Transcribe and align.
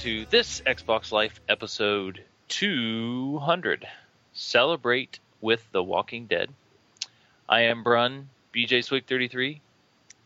to 0.00 0.24
this 0.30 0.62
Xbox 0.62 1.12
Life 1.12 1.42
episode 1.46 2.24
200. 2.48 3.86
Celebrate 4.32 5.18
with 5.42 5.62
The 5.72 5.82
Walking 5.82 6.24
Dead. 6.24 6.48
I 7.46 7.64
am 7.64 7.82
Brun, 7.82 8.30
BJ 8.54 8.82
Swig 8.82 9.04
33, 9.06 9.60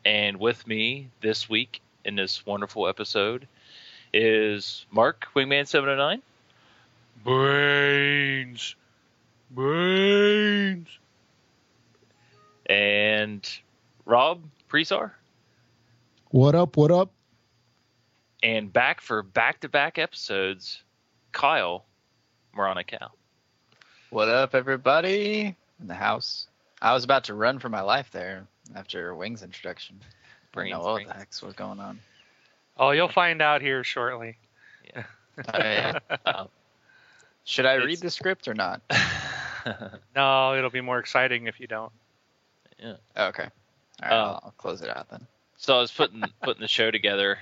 and 0.05 0.39
with 0.39 0.65
me 0.69 1.09
this 1.23 1.49
week 1.49 1.81
in 2.05 2.15
this 2.15 2.47
wonderful 2.47 2.87
episode 2.87 3.49
is 4.13 4.87
Mark, 4.93 5.27
Wingman 5.35 5.67
709. 5.67 6.23
Brains. 7.25 8.77
Brains. 9.51 10.87
And 12.67 13.45
Rob 14.05 14.41
Presar. 14.71 15.11
What 16.31 16.55
up? 16.55 16.77
What 16.77 16.93
up? 16.93 17.14
And 18.45 18.71
back 18.71 19.01
for 19.01 19.23
back 19.23 19.61
to 19.61 19.71
back 19.71 19.99
episodes, 19.99 20.83
Kyle 21.33 21.87
Moronicow. 22.55 23.09
What 24.11 24.29
up, 24.29 24.55
everybody 24.55 25.57
in 25.81 25.87
the 25.87 25.95
house? 25.95 26.47
I 26.83 26.93
was 26.93 27.05
about 27.05 27.25
to 27.25 27.35
run 27.35 27.59
for 27.59 27.71
my 27.71 27.81
life 27.81 28.11
there 28.13 28.47
after 28.77 29.15
Wing's 29.15 29.43
introduction. 29.43 29.97
I 30.03 30.07
Brains, 30.53 30.73
didn't 30.75 30.85
know 30.85 30.93
what 30.93 31.07
the 31.09 31.15
heck's 31.15 31.41
was 31.41 31.55
going 31.55 31.81
on. 31.81 32.01
Oh, 32.77 32.91
you'll 32.91 33.09
find 33.09 33.41
out 33.41 33.63
here 33.63 33.83
shortly. 33.83 34.37
Yeah. 34.95 35.05
Should 37.45 37.65
I 37.65 37.75
It's- 37.77 37.87
read 37.87 37.99
the 38.01 38.11
script 38.11 38.47
or 38.47 38.55
not? 38.55 38.83
No, 40.15 40.55
it'll 40.55 40.69
be 40.69 40.83
more 40.83 40.99
exciting 40.99 41.47
if 41.47 41.59
you 41.59 41.67
don't. 41.67 41.91
Oh, 42.85 42.97
okay. 43.29 43.45
All 44.03 44.09
right, 44.09 44.13
Uh, 44.13 44.15
I'll, 44.15 44.41
I'll 44.45 44.55
close 44.59 44.83
it 44.83 44.95
out 44.95 45.09
then. 45.09 45.27
so 45.57 45.79
I 45.79 45.81
was 45.81 45.91
putting 45.91 46.23
putting 46.43 46.61
the 46.61 46.69
show 46.69 46.91
together 46.91 47.39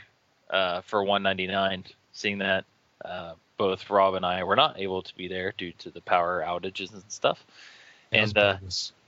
uh, 0.53 0.83
for 0.83 1.03
199. 1.03 1.85
Seeing 2.13 2.39
that 2.39 2.65
uh, 3.05 3.33
both 3.57 3.89
Rob 3.91 4.15
and 4.15 4.25
I 4.25 4.45
were 4.45 4.55
not 4.57 4.79
able 4.79 5.03
to 5.03 5.17
be 5.17 5.27
there 5.29 5.53
due 5.57 5.73
to 5.79 5.91
the 5.91 6.01
power 6.03 6.45
outages 6.47 6.93
and 6.93 7.03
stuff. 7.09 7.45
And 8.13 8.37
uh, 8.37 8.59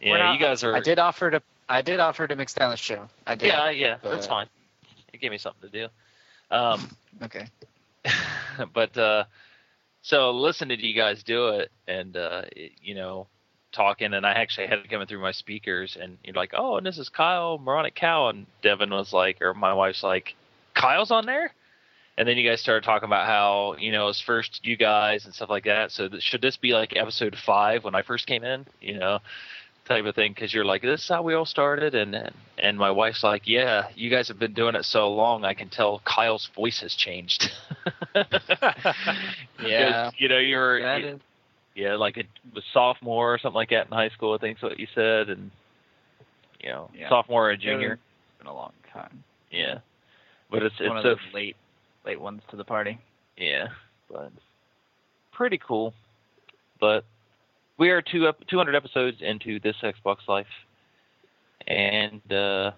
yeah, 0.02 0.16
not- 0.18 0.34
you 0.34 0.40
guys 0.40 0.64
are. 0.64 0.74
I 0.74 0.80
did 0.80 0.98
offer 0.98 1.30
to. 1.30 1.42
I 1.68 1.82
did 1.82 2.00
offer 2.00 2.26
to 2.26 2.34
mix 2.36 2.54
down 2.54 2.70
the 2.70 2.76
show. 2.76 3.08
I 3.26 3.34
did. 3.34 3.48
Yeah, 3.48 3.70
yeah, 3.70 3.96
that's 4.02 4.26
fine. 4.26 4.46
It 5.12 5.20
gave 5.20 5.30
me 5.30 5.38
something 5.38 5.70
to 5.70 5.88
do. 5.88 5.88
Um, 6.54 6.90
Okay. 7.22 7.46
but 8.74 8.96
uh, 8.98 9.24
so 10.02 10.32
listening 10.32 10.78
to 10.78 10.86
you 10.86 10.94
guys 10.94 11.22
do 11.22 11.48
it, 11.50 11.70
and 11.86 12.16
uh, 12.16 12.42
it- 12.52 12.72
you 12.82 12.94
know, 12.94 13.26
talking, 13.72 14.12
and 14.14 14.26
I 14.26 14.32
actually 14.32 14.66
had 14.66 14.78
it 14.80 14.90
coming 14.90 15.06
through 15.06 15.20
my 15.20 15.32
speakers, 15.32 15.96
and 16.00 16.18
you're 16.24 16.34
like, 16.34 16.52
"Oh, 16.56 16.76
and 16.76 16.84
this 16.86 16.98
is 16.98 17.08
Kyle 17.08 17.58
Moronic 17.58 17.94
Cow," 17.94 18.28
and 18.28 18.46
Devin 18.62 18.90
was 18.90 19.12
like, 19.12 19.40
or 19.42 19.54
my 19.54 19.72
wife's 19.74 20.02
like, 20.02 20.34
"Kyle's 20.75 21.11
on 21.11 21.27
there." 21.27 21.53
And 22.17 22.28
then 22.28 22.36
you 22.36 22.48
guys 22.48 22.61
started 22.61 22.84
talking 22.84 23.06
about 23.06 23.27
how 23.27 23.75
you 23.78 23.91
know 23.91 24.08
it's 24.08 24.20
first 24.20 24.61
you 24.64 24.77
guys 24.77 25.25
and 25.25 25.34
stuff 25.34 25.50
like 25.50 25.64
that. 25.64 25.90
So 25.90 26.08
th- 26.08 26.23
should 26.23 26.42
this 26.42 26.57
be 26.57 26.73
like 26.73 26.95
episode 26.96 27.36
five 27.45 27.83
when 27.85 27.95
I 27.96 28.02
first 28.02 28.27
came 28.29 28.45
in? 28.45 28.67
You 28.80 28.98
know, 29.01 29.18
type 29.86 30.05
of 30.05 30.14
thing 30.14 30.33
because 30.33 30.55
you're 30.55 30.64
like, 30.64 30.83
this 30.83 31.02
is 31.02 31.08
how 31.08 31.23
we 31.23 31.34
all 31.34 31.45
started, 31.45 31.95
and 31.96 32.14
and- 32.14 32.34
and 32.57 32.79
my 32.79 32.90
wife's 32.92 33.24
like, 33.24 33.42
yeah, 33.48 33.89
you 33.96 34.11
guys 34.11 34.29
have 34.29 34.39
been 34.39 34.52
doing 34.55 34.77
it 34.77 34.84
so 34.84 35.13
long, 35.13 35.45
I 35.45 35.55
can 35.55 35.68
tell 35.68 36.01
Kyle's 36.05 36.48
voice 36.55 36.80
has 36.83 36.95
changed. 36.95 37.51
Yeah. 39.63 40.11
you 40.18 40.29
know, 40.29 40.39
you're 40.39 40.98
you- 40.98 41.20
yeah, 41.74 41.96
like 41.96 42.17
a, 42.17 42.20
a 42.57 42.63
sophomore 42.73 43.34
or 43.34 43.39
something 43.39 43.57
like 43.57 43.70
that 43.70 43.86
in 43.86 43.92
high 43.92 44.11
school. 44.11 44.34
I 44.34 44.39
think's 44.39 44.63
what 44.63 44.79
you 44.79 44.86
said, 44.95 45.29
and 45.29 45.51
you 46.63 46.68
know, 46.68 46.89
Yeah. 46.96 47.08
sophomore 47.08 47.51
or 47.51 47.57
junior. 47.57 47.95
It's 47.95 48.39
been 48.39 48.46
a 48.46 48.55
long 48.55 48.73
time. 48.92 49.24
Yeah, 49.51 49.79
but 50.50 50.62
it's 50.62 50.78
One 50.80 50.98
it's 50.98 50.98
of 50.98 51.02
so 51.02 51.08
those 51.10 51.34
late, 51.34 51.56
late 52.05 52.20
ones 52.20 52.42
to 52.50 52.56
the 52.56 52.64
party. 52.64 52.98
Yeah, 53.36 53.68
but 54.10 54.32
pretty 55.32 55.58
cool. 55.58 55.94
But 56.80 57.05
we 57.78 57.90
are 57.90 58.02
two 58.02 58.27
up 58.27 58.46
200 58.46 58.74
episodes 58.74 59.18
into 59.20 59.58
this 59.60 59.77
Xbox 59.83 60.28
Life, 60.28 60.46
and 61.66 62.20
uh, 62.33 62.72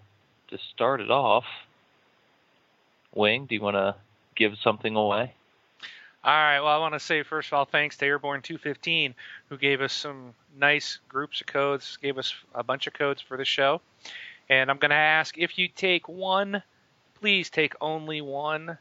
to 0.49 0.59
start 0.75 1.00
it 1.00 1.10
off, 1.10 1.44
Wing, 3.15 3.47
do 3.47 3.55
you 3.55 3.60
want 3.60 3.76
to 3.76 3.94
give 4.37 4.56
something 4.62 4.94
away? 4.94 5.32
All 6.26 6.32
right. 6.32 6.59
Well, 6.59 6.75
I 6.75 6.78
want 6.78 6.94
to 6.94 7.00
say 7.00 7.22
first 7.22 7.49
of 7.49 7.53
all, 7.53 7.65
thanks 7.65 7.97
to 7.99 8.05
Airborne 8.05 8.43
215 8.43 9.15
who 9.49 9.56
gave 9.56 9.81
us 9.81 9.93
some 9.93 10.34
nice 10.59 10.99
groups 11.09 11.41
of 11.41 11.47
codes, 11.47 11.99
gave 12.03 12.19
us 12.19 12.34
a 12.53 12.65
bunch 12.65 12.88
of 12.88 12.94
codes 12.94 13.22
for 13.22 13.37
the 13.37 13.44
show. 13.44 13.81
And 14.50 14.69
I'm 14.69 14.78
going 14.78 14.91
to 14.91 14.97
ask 14.97 15.38
if 15.38 15.56
you 15.56 15.69
take 15.69 16.09
one, 16.09 16.62
please 17.21 17.50
take 17.50 17.75
only 17.81 18.21
one. 18.21 18.78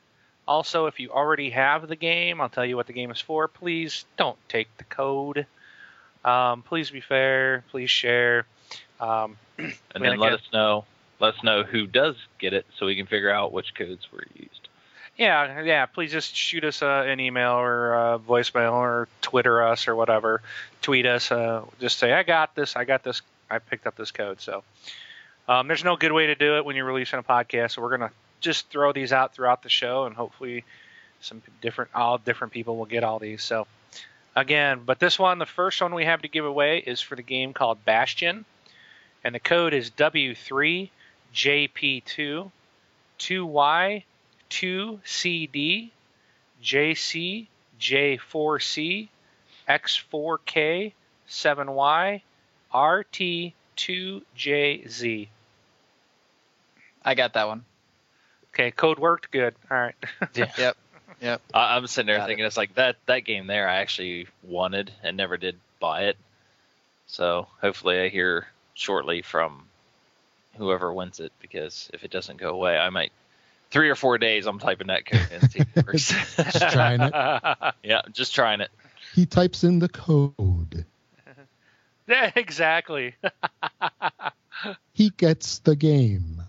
Also, 0.47 0.85
if 0.85 0.99
you 0.99 1.09
already 1.09 1.49
have 1.49 1.87
the 1.87 1.95
game, 1.95 2.39
I'll 2.39 2.49
tell 2.49 2.65
you 2.65 2.75
what 2.75 2.87
the 2.87 2.93
game 2.93 3.11
is 3.11 3.19
for. 3.19 3.47
Please 3.47 4.05
don't 4.17 4.37
take 4.47 4.67
the 4.77 4.83
code. 4.83 5.47
Um, 6.23 6.61
please 6.61 6.91
be 6.91 7.01
fair. 7.01 7.63
Please 7.71 7.89
share. 7.89 8.45
Um, 8.99 9.37
And 9.57 10.03
then 10.03 10.17
let 10.19 10.33
us 10.33 10.41
know. 10.51 10.85
Let 11.19 11.35
us 11.35 11.43
know 11.43 11.63
who 11.63 11.87
does 11.87 12.15
get 12.39 12.53
it, 12.53 12.65
so 12.77 12.85
we 12.85 12.95
can 12.95 13.05
figure 13.05 13.31
out 13.31 13.53
which 13.53 13.73
codes 13.73 14.11
were 14.11 14.25
used. 14.35 14.67
Yeah, 15.17 15.61
yeah. 15.61 15.85
Please 15.85 16.11
just 16.11 16.35
shoot 16.35 16.65
us 16.65 16.81
uh, 16.81 17.05
an 17.07 17.21
email 17.21 17.53
or 17.53 17.95
uh, 17.95 18.17
voicemail 18.17 18.73
or 18.73 19.07
Twitter 19.21 19.63
us 19.63 19.87
or 19.87 19.95
whatever. 19.95 20.41
Tweet 20.81 21.05
us. 21.05 21.31
Uh, 21.31 21.63
just 21.79 21.97
say 21.99 22.11
I 22.11 22.23
got 22.23 22.53
this. 22.53 22.75
I 22.75 22.83
got 22.83 23.03
this. 23.03 23.21
I 23.49 23.59
picked 23.59 23.87
up 23.87 23.95
this 23.95 24.11
code. 24.11 24.41
So 24.41 24.63
um, 25.47 25.67
there's 25.67 25.85
no 25.85 25.95
good 25.95 26.11
way 26.11 26.27
to 26.27 26.35
do 26.35 26.57
it 26.57 26.65
when 26.65 26.75
you're 26.75 26.85
releasing 26.85 27.17
a 27.17 27.23
podcast. 27.23 27.71
So 27.71 27.81
we're 27.81 27.97
gonna 27.97 28.11
just 28.45 28.69
throw 28.69 28.93
these 28.93 29.11
out 29.11 29.33
throughout 29.33 29.63
the 29.63 29.69
show, 29.69 30.05
and 30.05 30.15
hopefully 30.15 30.63
some 31.19 31.41
different 31.61 31.91
all 31.93 32.17
different 32.17 32.53
people 32.53 32.77
will 32.77 32.85
get 32.85 33.03
all 33.03 33.19
these. 33.19 33.43
So 33.43 33.67
again, 34.35 34.81
but 34.85 34.99
this 34.99 35.19
one, 35.19 35.39
the 35.39 35.45
first 35.45 35.81
one 35.81 35.93
we 35.93 36.05
have 36.05 36.21
to 36.21 36.29
give 36.29 36.45
away 36.45 36.77
is 36.77 37.01
for 37.01 37.17
the 37.17 37.23
game 37.23 37.51
called 37.51 37.83
Bastion, 37.83 38.45
and 39.23 39.35
the 39.35 39.39
code 39.39 39.73
is 39.73 39.91
W3JP2 39.91 42.51
2Y 43.17 44.03
2CD, 44.49 45.91
JC, 46.63 47.47
J4C, 47.79 49.07
X4K, 49.67 50.93
7Y, 51.27 52.21
RT2JZ. 52.73 55.27
I 57.03 57.15
got 57.15 57.33
that 57.33 57.47
one. 57.47 57.65
Okay, 58.55 58.71
code 58.71 58.99
worked. 58.99 59.31
Good. 59.31 59.53
All 59.69 59.77
right. 59.77 59.95
Yep. 60.35 60.77
Yep. 61.21 61.41
I, 61.53 61.75
I'm 61.75 61.87
sitting 61.87 62.07
there 62.07 62.17
Got 62.17 62.25
it. 62.25 62.27
thinking 62.27 62.45
it's 62.45 62.57
like 62.57 62.75
that 62.75 62.95
that 63.05 63.19
game 63.25 63.47
there. 63.47 63.67
I 63.67 63.77
actually 63.77 64.27
wanted 64.43 64.91
and 65.03 65.17
never 65.17 65.35
did 65.37 65.57
buy 65.79 66.03
it. 66.05 66.17
So 67.07 67.47
hopefully 67.61 67.99
I 67.99 68.09
hear 68.09 68.47
shortly 68.73 69.21
from 69.21 69.63
whoever 70.57 70.93
wins 70.93 71.19
it 71.19 71.33
because 71.41 71.89
if 71.93 72.03
it 72.03 72.11
doesn't 72.11 72.37
go 72.37 72.49
away, 72.49 72.77
I 72.77 72.89
might 72.89 73.11
three 73.71 73.89
or 73.89 73.95
four 73.95 74.17
days. 74.17 74.45
I'm 74.45 74.59
typing 74.59 74.87
that 74.87 75.05
code 75.05 75.27
in 75.31 75.41
and 75.41 75.51
see 75.51 75.59
if 75.59 75.77
it 75.77 75.85
works. 75.85 76.09
Just 76.37 76.69
trying 76.71 77.01
it. 77.01 77.13
yeah, 77.83 78.01
just 78.13 78.33
trying 78.33 78.61
it. 78.61 78.71
He 79.13 79.25
types 79.25 79.63
in 79.65 79.79
the 79.79 79.89
code. 79.89 80.85
yeah, 82.07 82.31
exactly. 82.35 83.15
He 84.93 85.09
gets 85.09 85.59
the 85.59 85.75
game. 85.75 86.44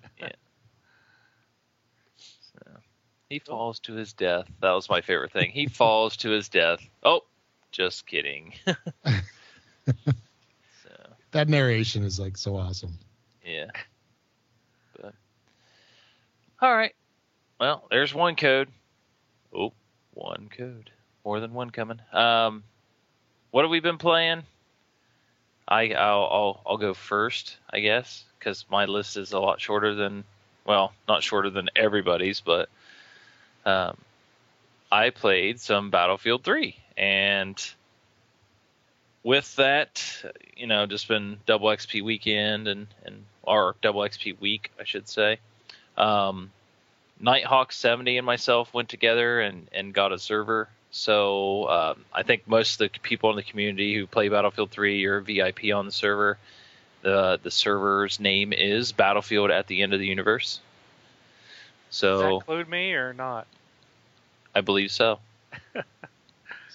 He 3.28 3.40
falls 3.40 3.80
to 3.80 3.94
his 3.94 4.12
death. 4.12 4.46
That 4.60 4.72
was 4.72 4.88
my 4.88 5.00
favorite 5.00 5.32
thing. 5.32 5.50
He 5.50 5.66
falls 5.72 6.16
to 6.18 6.30
his 6.30 6.48
death. 6.48 6.80
Oh, 7.02 7.22
just 7.72 8.06
kidding. 8.06 8.54
so 8.66 9.12
That 11.32 11.48
narration 11.48 12.04
is 12.04 12.20
like 12.20 12.36
so 12.36 12.56
awesome. 12.56 12.98
Yeah. 13.44 13.70
But 15.00 15.14
all 16.60 16.74
right. 16.74 16.94
Well, 17.58 17.84
there's 17.90 18.14
one 18.14 18.36
code. 18.36 18.68
Oh, 19.54 19.72
one 20.14 20.48
code. 20.56 20.90
More 21.24 21.40
than 21.40 21.52
one 21.52 21.70
coming. 21.70 22.00
Um, 22.12 22.62
what 23.50 23.62
have 23.62 23.70
we 23.70 23.80
been 23.80 23.98
playing? 23.98 24.44
I 25.68 25.92
I'll 25.94 26.28
I'll, 26.30 26.62
I'll 26.66 26.76
go 26.76 26.94
first, 26.94 27.56
I 27.70 27.80
guess, 27.80 28.24
because 28.38 28.64
my 28.70 28.84
list 28.84 29.16
is 29.16 29.32
a 29.32 29.40
lot 29.40 29.60
shorter 29.60 29.94
than 29.94 30.22
well, 30.64 30.92
not 31.08 31.22
shorter 31.22 31.50
than 31.50 31.70
everybody's, 31.74 32.40
but 32.40 32.68
um, 33.66 33.96
I 34.90 35.10
played 35.10 35.60
some 35.60 35.90
Battlefield 35.90 36.44
3, 36.44 36.76
and 36.96 37.62
with 39.22 39.56
that, 39.56 40.24
you 40.56 40.68
know, 40.68 40.86
just 40.86 41.08
been 41.08 41.38
double 41.46 41.68
XP 41.68 42.02
weekend 42.02 42.68
and 42.68 42.86
and 43.04 43.24
or 43.42 43.74
double 43.82 44.02
XP 44.02 44.40
week, 44.40 44.70
I 44.80 44.84
should 44.84 45.08
say. 45.08 45.38
Um, 45.96 46.52
Nighthawk 47.18 47.72
70 47.72 48.18
and 48.18 48.26
myself 48.26 48.72
went 48.72 48.88
together 48.88 49.40
and 49.40 49.68
and 49.72 49.92
got 49.92 50.12
a 50.12 50.18
server. 50.18 50.68
So 50.92 51.68
um, 51.68 52.04
I 52.12 52.22
think 52.22 52.46
most 52.46 52.80
of 52.80 52.92
the 52.92 53.00
people 53.00 53.30
in 53.30 53.36
the 53.36 53.42
community 53.42 53.96
who 53.96 54.06
play 54.06 54.28
Battlefield 54.28 54.70
3 54.70 55.04
are 55.06 55.20
VIP 55.20 55.74
on 55.74 55.86
the 55.86 55.92
server. 55.92 56.38
The 57.02 57.40
the 57.42 57.50
server's 57.50 58.20
name 58.20 58.52
is 58.52 58.92
Battlefield 58.92 59.50
at 59.50 59.66
the 59.66 59.82
End 59.82 59.92
of 59.92 59.98
the 59.98 60.06
Universe. 60.06 60.60
Does 61.90 62.00
that 62.00 62.24
So 62.24 62.36
include 62.36 62.68
me 62.68 62.92
or 62.92 63.12
not? 63.12 63.46
I 64.54 64.60
believe 64.60 64.90
so. 64.90 65.18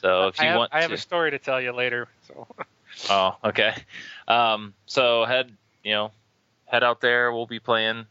so 0.01 0.27
if 0.27 0.39
you 0.39 0.45
I 0.45 0.49
have, 0.49 0.57
want 0.57 0.73
I 0.73 0.81
have 0.81 0.89
to, 0.89 0.95
a 0.95 0.99
story 0.99 1.31
to 1.31 1.39
tell 1.39 1.59
you 1.59 1.71
later. 1.71 2.07
So 2.27 2.47
oh, 3.09 3.37
okay. 3.43 3.75
Um, 4.27 4.73
so 4.85 5.25
head, 5.25 5.51
you 5.83 5.93
know, 5.93 6.11
head 6.65 6.83
out 6.83 7.01
there. 7.01 7.31
We'll 7.31 7.47
be 7.47 7.59
playing. 7.59 8.05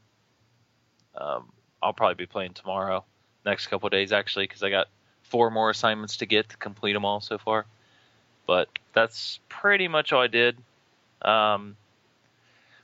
Um, 1.17 1.53
I'll 1.83 1.93
probably 1.93 2.15
be 2.15 2.27
playing 2.27 2.55
tomorrow, 2.55 3.05
next 3.45 3.69
couple 3.69 3.89
days 3.89 4.13
actually, 4.13 4.45
because 4.45 4.63
I 4.63 4.71
got 4.71 4.89
four 5.23 5.51
more 5.51 5.71
assignments 5.71 6.19
to 6.19 6.27
get 6.27 6.49
to 6.49 6.57
complete 6.57 6.93
them 6.93 7.05
all 7.05 7.21
so 7.21 7.39
far. 7.39 7.67
But 8.47 8.69
that's 8.93 9.39
pretty 9.49 9.89
much 9.89 10.13
all 10.13 10.21
I 10.21 10.27
did. 10.27 10.57
Um, 11.23 11.77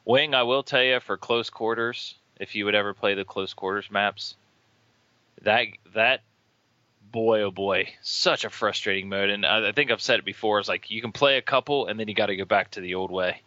Wing, 0.04 0.34
I 0.34 0.44
will 0.44 0.62
tell 0.62 0.82
you 0.82 1.00
for 1.00 1.16
close 1.16 1.50
quarters, 1.50 2.14
if 2.38 2.54
you 2.54 2.64
would 2.64 2.74
ever 2.74 2.94
play 2.94 3.14
the 3.14 3.24
close 3.24 3.54
quarters 3.54 3.90
maps, 3.90 4.36
that 5.42 5.66
that 5.94 6.22
boy 7.12 7.42
oh 7.42 7.50
boy, 7.50 7.88
such 8.02 8.44
a 8.44 8.50
frustrating 8.50 9.08
mode. 9.08 9.30
And 9.30 9.46
I, 9.46 9.68
I 9.68 9.72
think 9.72 9.90
I've 9.90 10.02
said 10.02 10.18
it 10.18 10.24
before. 10.24 10.58
It's 10.58 10.68
like 10.68 10.90
you 10.90 11.00
can 11.00 11.12
play 11.12 11.38
a 11.38 11.42
couple 11.42 11.86
and 11.86 11.98
then 11.98 12.08
you 12.08 12.14
got 12.14 12.26
to 12.26 12.36
go 12.36 12.44
back 12.44 12.72
to 12.72 12.80
the 12.80 12.94
old 12.94 13.10
way 13.10 13.40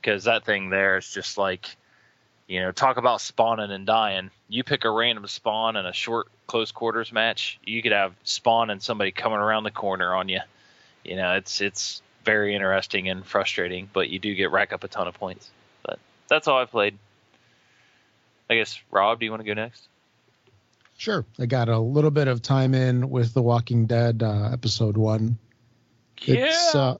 because 0.00 0.24
that 0.24 0.44
thing 0.44 0.70
there 0.70 0.98
is 0.98 1.10
just 1.12 1.38
like, 1.38 1.76
you 2.46 2.60
know, 2.60 2.72
talk 2.72 2.96
about 2.96 3.20
spawning 3.20 3.70
and 3.70 3.86
dying. 3.86 4.30
You 4.48 4.64
pick 4.64 4.84
a 4.84 4.90
random 4.90 5.26
spawn 5.26 5.76
in 5.76 5.84
a 5.84 5.92
short 5.92 6.28
close 6.46 6.72
quarters 6.72 7.12
match, 7.12 7.58
you 7.64 7.82
could 7.82 7.92
have 7.92 8.14
spawn 8.24 8.70
and 8.70 8.82
somebody 8.82 9.12
coming 9.12 9.38
around 9.38 9.64
the 9.64 9.70
corner 9.70 10.14
on 10.14 10.28
you. 10.28 10.40
You 11.04 11.16
know, 11.16 11.34
it's 11.34 11.60
it's 11.60 12.02
very 12.24 12.54
interesting 12.54 13.08
and 13.08 13.24
frustrating, 13.24 13.88
but 13.92 14.08
you 14.10 14.18
do 14.18 14.34
get 14.34 14.50
rack 14.50 14.72
up 14.72 14.84
a 14.84 14.88
ton 14.88 15.08
of 15.08 15.14
points. 15.14 15.50
But 15.82 15.98
that's 16.28 16.48
all 16.48 16.58
I've 16.58 16.70
played. 16.70 16.98
I 18.50 18.54
guess 18.56 18.80
Rob, 18.90 19.20
do 19.20 19.24
you 19.26 19.30
want 19.30 19.40
to 19.40 19.46
go 19.46 19.54
next? 19.54 19.88
Sure. 20.96 21.24
I 21.38 21.46
got 21.46 21.68
a 21.68 21.78
little 21.78 22.10
bit 22.10 22.28
of 22.28 22.42
time 22.42 22.74
in 22.74 23.08
with 23.10 23.34
The 23.34 23.42
Walking 23.42 23.86
Dead 23.86 24.22
uh, 24.22 24.50
episode 24.52 24.96
one. 24.96 25.38
It's 26.22 26.74
yeah, 26.74 26.80
uh, 26.80 26.96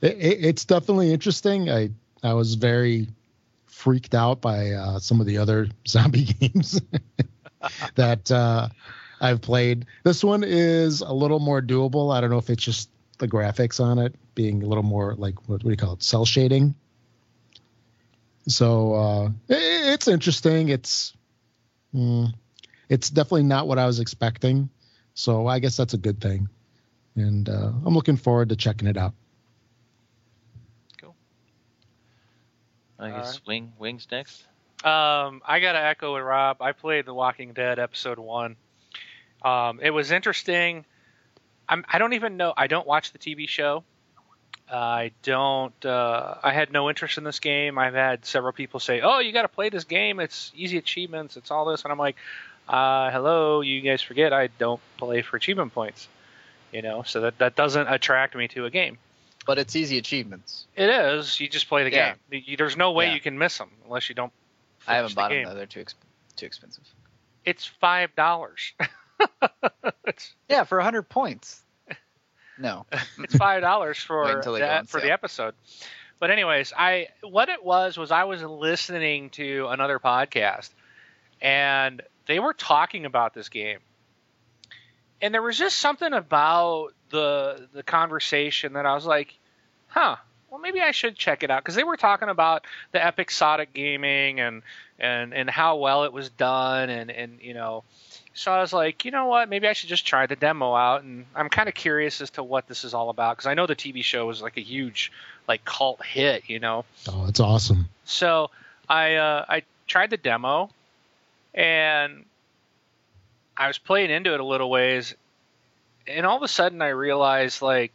it, 0.00 0.16
it- 0.18 0.44
it's 0.44 0.64
definitely 0.64 1.12
interesting. 1.12 1.68
I 1.70 1.90
I 2.22 2.34
was 2.34 2.54
very 2.54 3.08
freaked 3.66 4.14
out 4.14 4.40
by 4.40 4.70
uh, 4.70 4.98
some 5.00 5.20
of 5.20 5.26
the 5.26 5.38
other 5.38 5.68
zombie 5.88 6.24
games 6.24 6.80
that 7.96 8.30
uh, 8.30 8.68
I've 9.20 9.40
played. 9.42 9.86
This 10.04 10.22
one 10.22 10.44
is 10.44 11.00
a 11.00 11.12
little 11.12 11.40
more 11.40 11.60
doable. 11.60 12.14
I 12.14 12.20
don't 12.20 12.30
know 12.30 12.38
if 12.38 12.50
it's 12.50 12.62
just 12.62 12.88
the 13.18 13.26
graphics 13.28 13.82
on 13.84 13.98
it 13.98 14.14
being 14.34 14.62
a 14.62 14.66
little 14.66 14.82
more 14.84 15.14
like 15.16 15.48
what, 15.48 15.62
what 15.62 15.64
do 15.64 15.70
you 15.70 15.76
call 15.76 15.94
it, 15.94 16.02
cell 16.02 16.24
shading. 16.24 16.74
So 18.48 18.94
uh, 18.94 19.26
it, 19.48 19.94
it's 19.94 20.08
interesting. 20.08 20.68
It's 20.68 21.12
mm, 21.94 22.32
it's 22.88 23.10
definitely 23.10 23.44
not 23.44 23.66
what 23.66 23.78
I 23.78 23.86
was 23.86 24.00
expecting. 24.00 24.70
So 25.14 25.46
I 25.46 25.58
guess 25.58 25.76
that's 25.76 25.94
a 25.94 25.98
good 25.98 26.20
thing, 26.20 26.48
and 27.14 27.48
uh, 27.48 27.72
I'm 27.84 27.94
looking 27.94 28.16
forward 28.16 28.50
to 28.50 28.56
checking 28.56 28.86
it 28.86 28.96
out. 28.96 29.14
Cool. 31.00 31.16
I 32.98 33.10
guess 33.10 33.16
Alright. 33.16 33.40
Wing 33.46 33.72
Wings 33.78 34.06
next. 34.10 34.46
Um, 34.84 35.42
I 35.44 35.60
gotta 35.60 35.82
echo 35.82 36.14
with 36.14 36.22
Rob. 36.22 36.60
I 36.60 36.72
played 36.72 37.06
The 37.06 37.14
Walking 37.14 37.54
Dead 37.54 37.78
episode 37.78 38.18
one. 38.18 38.56
Um, 39.42 39.80
it 39.82 39.90
was 39.90 40.10
interesting. 40.10 40.84
I'm, 41.68 41.84
I 41.88 41.98
don't 41.98 42.12
even 42.12 42.36
know. 42.36 42.52
I 42.56 42.66
don't 42.66 42.86
watch 42.86 43.12
the 43.12 43.18
TV 43.18 43.48
show. 43.48 43.84
I 44.70 45.12
don't. 45.22 45.84
Uh, 45.84 46.34
I 46.42 46.52
had 46.52 46.72
no 46.72 46.88
interest 46.88 47.18
in 47.18 47.24
this 47.24 47.38
game. 47.40 47.78
I've 47.78 47.94
had 47.94 48.24
several 48.24 48.52
people 48.52 48.80
say, 48.80 49.00
"Oh, 49.00 49.20
you 49.20 49.32
got 49.32 49.42
to 49.42 49.48
play 49.48 49.68
this 49.68 49.84
game. 49.84 50.18
It's 50.20 50.50
easy 50.56 50.76
achievements. 50.78 51.36
It's 51.36 51.50
all 51.50 51.64
this," 51.66 51.84
and 51.84 51.92
I'm 51.92 51.98
like, 51.98 52.16
uh, 52.68 53.10
"Hello, 53.10 53.60
you 53.60 53.80
guys 53.80 54.02
forget 54.02 54.32
I 54.32 54.48
don't 54.58 54.80
play 54.96 55.22
for 55.22 55.36
achievement 55.36 55.72
points." 55.72 56.08
You 56.72 56.82
know, 56.82 57.04
so 57.04 57.20
that 57.22 57.38
that 57.38 57.54
doesn't 57.54 57.86
attract 57.86 58.34
me 58.34 58.48
to 58.48 58.64
a 58.64 58.70
game. 58.70 58.98
But 59.46 59.58
it's 59.58 59.76
easy 59.76 59.98
achievements. 59.98 60.66
It 60.74 60.90
is. 60.90 61.38
You 61.38 61.48
just 61.48 61.68
play 61.68 61.84
the 61.84 61.92
Yeah. 61.92 62.14
game. 62.30 62.42
You- 62.44 62.56
There's 62.56 62.76
no 62.76 62.90
way 62.90 63.06
Yeah. 63.06 63.14
you 63.14 63.20
can 63.20 63.38
miss 63.38 63.56
them 63.56 63.70
unless 63.84 64.08
you 64.08 64.16
don't. 64.16 64.32
I 64.88 64.96
haven't 64.96 65.10
the 65.10 65.14
bought 65.14 65.30
them 65.30 65.44
though; 65.44 65.54
they're 65.54 65.66
too 65.66 65.84
exp- 65.84 65.94
too 66.34 66.46
expensive. 66.46 66.82
It's 67.44 67.64
five 67.64 68.14
dollars. 68.16 68.72
Yeah, 70.48 70.64
for 70.64 70.80
hundred 70.80 71.08
points. 71.08 71.60
No, 72.58 72.86
it's 73.18 73.36
five 73.36 73.62
dollars 73.62 73.98
for 73.98 74.30
until 74.30 74.54
they 74.54 74.60
go 74.60 74.66
that, 74.66 74.88
for 74.88 75.00
the 75.00 75.12
episode. 75.12 75.54
But 76.18 76.30
anyways, 76.30 76.72
I 76.76 77.08
what 77.22 77.48
it 77.48 77.64
was 77.64 77.98
was 77.98 78.10
I 78.10 78.24
was 78.24 78.42
listening 78.42 79.30
to 79.30 79.66
another 79.68 79.98
podcast, 79.98 80.70
and 81.40 82.02
they 82.26 82.38
were 82.38 82.54
talking 82.54 83.04
about 83.04 83.34
this 83.34 83.48
game, 83.48 83.78
and 85.20 85.34
there 85.34 85.42
was 85.42 85.58
just 85.58 85.78
something 85.78 86.12
about 86.12 86.92
the 87.10 87.68
the 87.72 87.82
conversation 87.82 88.74
that 88.74 88.86
I 88.86 88.94
was 88.94 89.06
like, 89.06 89.36
huh. 89.88 90.16
Well, 90.48 90.60
maybe 90.60 90.80
I 90.80 90.92
should 90.92 91.16
check 91.16 91.42
it 91.42 91.50
out 91.50 91.62
because 91.62 91.74
they 91.74 91.84
were 91.84 91.96
talking 91.96 92.28
about 92.28 92.64
the 92.92 93.04
episodic 93.04 93.74
gaming 93.74 94.40
and 94.40 94.62
and 94.98 95.34
and 95.34 95.50
how 95.50 95.76
well 95.76 96.04
it 96.04 96.12
was 96.12 96.30
done 96.30 96.88
and 96.88 97.10
and 97.10 97.40
you 97.42 97.52
know 97.52 97.84
so 98.36 98.52
I 98.52 98.60
was 98.60 98.70
like, 98.70 99.06
you 99.06 99.10
know 99.10 99.26
what? 99.26 99.48
Maybe 99.48 99.66
I 99.66 99.72
should 99.72 99.88
just 99.88 100.06
try 100.06 100.26
the 100.26 100.36
demo 100.36 100.74
out, 100.74 101.02
and 101.02 101.24
I'm 101.34 101.48
kind 101.48 101.70
of 101.70 101.74
curious 101.74 102.20
as 102.20 102.28
to 102.32 102.42
what 102.42 102.68
this 102.68 102.84
is 102.84 102.92
all 102.92 103.08
about 103.08 103.34
because 103.34 103.46
I 103.46 103.54
know 103.54 103.66
the 103.66 103.74
TV 103.74 104.04
show 104.04 104.26
was 104.26 104.42
like 104.42 104.58
a 104.58 104.60
huge 104.60 105.10
like 105.48 105.64
cult 105.64 106.04
hit, 106.04 106.44
you 106.46 106.60
know. 106.60 106.84
Oh, 107.08 107.24
it's 107.28 107.40
awesome. 107.40 107.88
So 108.04 108.50
I 108.90 109.14
uh, 109.14 109.46
I 109.48 109.62
tried 109.86 110.10
the 110.10 110.18
demo, 110.18 110.68
and 111.54 112.26
I 113.56 113.68
was 113.68 113.78
playing 113.78 114.10
into 114.10 114.34
it 114.34 114.40
a 114.40 114.44
little 114.44 114.68
ways, 114.68 115.14
and 116.06 116.26
all 116.26 116.36
of 116.36 116.42
a 116.42 116.48
sudden 116.48 116.82
I 116.82 116.88
realized 116.88 117.62
like 117.62 117.94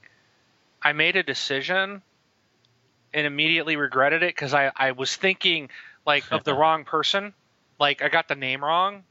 I 0.81 0.93
made 0.93 1.17
a 1.17 1.23
decision 1.23 2.01
and 3.13 3.27
immediately 3.27 3.75
regretted 3.75 4.23
it 4.23 4.33
because 4.33 4.55
I 4.55 4.71
I 4.75 4.93
was 4.93 5.15
thinking 5.15 5.69
like 6.03 6.31
of 6.31 6.43
the 6.43 6.53
wrong 6.55 6.83
person, 6.83 7.35
like 7.79 8.01
I 8.01 8.09
got 8.09 8.27
the 8.27 8.35
name 8.35 8.63
wrong, 8.63 9.03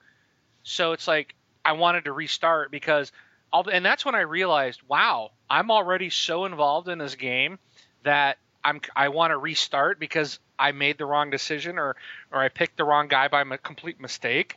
so 0.62 0.92
it's 0.92 1.08
like 1.08 1.34
I 1.64 1.72
wanted 1.72 2.04
to 2.04 2.12
restart 2.12 2.70
because 2.70 3.12
all 3.52 3.68
and 3.68 3.84
that's 3.84 4.04
when 4.04 4.14
I 4.14 4.20
realized, 4.20 4.80
wow, 4.86 5.32
I'm 5.48 5.70
already 5.70 6.10
so 6.10 6.44
involved 6.44 6.88
in 6.88 6.98
this 6.98 7.14
game 7.14 7.58
that 8.02 8.38
I'm 8.64 8.80
I 8.94 9.08
want 9.08 9.32
to 9.32 9.38
restart 9.38 9.98
because 9.98 10.38
I 10.58 10.72
made 10.72 10.98
the 10.98 11.06
wrong 11.06 11.30
decision 11.30 11.78
or 11.78 11.96
or 12.30 12.40
I 12.40 12.48
picked 12.48 12.76
the 12.76 12.84
wrong 12.84 13.08
guy 13.08 13.28
by 13.28 13.42
a 13.42 13.58
complete 13.58 14.00
mistake. 14.00 14.56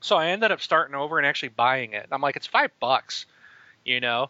So 0.00 0.16
I 0.16 0.28
ended 0.28 0.52
up 0.52 0.60
starting 0.60 0.94
over 0.94 1.18
and 1.18 1.26
actually 1.26 1.48
buying 1.50 1.94
it. 1.94 2.06
I'm 2.12 2.20
like, 2.20 2.36
it's 2.36 2.46
five 2.46 2.70
bucks, 2.78 3.24
you 3.84 4.00
know. 4.00 4.28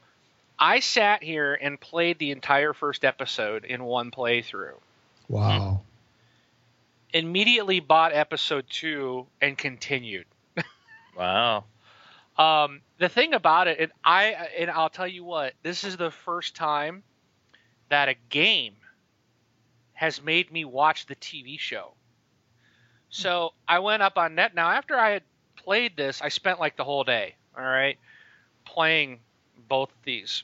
I 0.57 0.79
sat 0.79 1.25
here 1.25 1.59
and 1.61 1.81
played 1.81 2.21
the 2.21 2.31
entire 2.31 2.73
first 2.73 3.05
episode 3.05 3.65
in 3.65 3.83
one 3.83 4.13
playthrough. 4.13 4.79
Wow. 5.29 5.81
Immediately 7.13 7.81
bought 7.81 8.13
episode 8.13 8.67
two 8.69 9.27
and 9.41 9.59
continued. 9.59 10.27
Wow. 11.17 11.65
Um, 12.37 12.81
the 12.99 13.09
thing 13.09 13.35
about 13.35 13.69
it, 13.69 13.79
and 13.79 13.93
I 14.05 14.33
and 14.59 14.71
I'll 14.71 14.89
tell 14.91 15.07
you 15.07 15.25
what, 15.25 15.55
this 15.63 15.85
is 15.85 15.97
the 15.97 16.11
first 16.11 16.57
time 16.57 17.03
that 17.89 18.09
a 18.09 18.15
game 18.29 18.75
has 19.93 20.23
made 20.23 20.51
me 20.51 20.65
watch 20.65 21.07
the 21.07 21.15
TV 21.15 21.59
show. 21.59 21.93
So 23.11 23.53
I 23.69 23.79
went 23.79 24.03
up 24.03 24.19
on 24.19 24.35
net. 24.35 24.55
Now 24.55 24.71
after 24.71 24.97
I 24.97 25.11
had 25.11 25.23
played 25.57 25.97
this, 25.97 26.21
I 26.21 26.29
spent 26.29 26.59
like 26.59 26.77
the 26.77 26.85
whole 26.85 27.05
day. 27.05 27.37
All 27.57 27.63
right, 27.65 27.99
playing 28.65 29.21
both 29.69 29.91
these. 30.03 30.43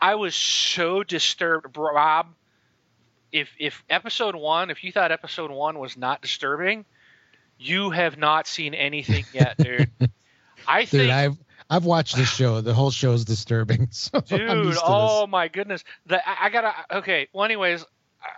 I 0.00 0.14
was 0.14 0.34
so 0.34 1.02
disturbed, 1.02 1.76
Rob. 1.76 2.28
If 3.32 3.50
if 3.58 3.84
episode 3.90 4.34
one, 4.34 4.70
if 4.70 4.84
you 4.84 4.92
thought 4.92 5.12
episode 5.12 5.50
one 5.50 5.78
was 5.78 5.96
not 5.96 6.22
disturbing, 6.22 6.86
you 7.58 7.90
have 7.90 8.18
not 8.18 8.46
seen 8.46 8.74
anything 8.74 9.24
yet, 9.32 9.56
dude. 9.58 9.90
I 10.66 10.82
Dude, 10.82 10.90
think, 10.90 11.12
I've 11.12 11.36
I've 11.68 11.84
watched 11.84 12.16
this 12.16 12.28
show. 12.28 12.60
The 12.60 12.74
whole 12.74 12.90
show 12.90 13.12
is 13.12 13.24
disturbing. 13.24 13.88
So 13.96 14.20
dude, 14.20 14.76
oh 14.84 15.26
my 15.26 15.48
goodness. 15.48 15.84
The 16.06 16.26
I, 16.28 16.46
I 16.46 16.50
gotta 16.50 16.72
okay. 16.98 17.28
Well, 17.32 17.44
anyways, 17.44 17.84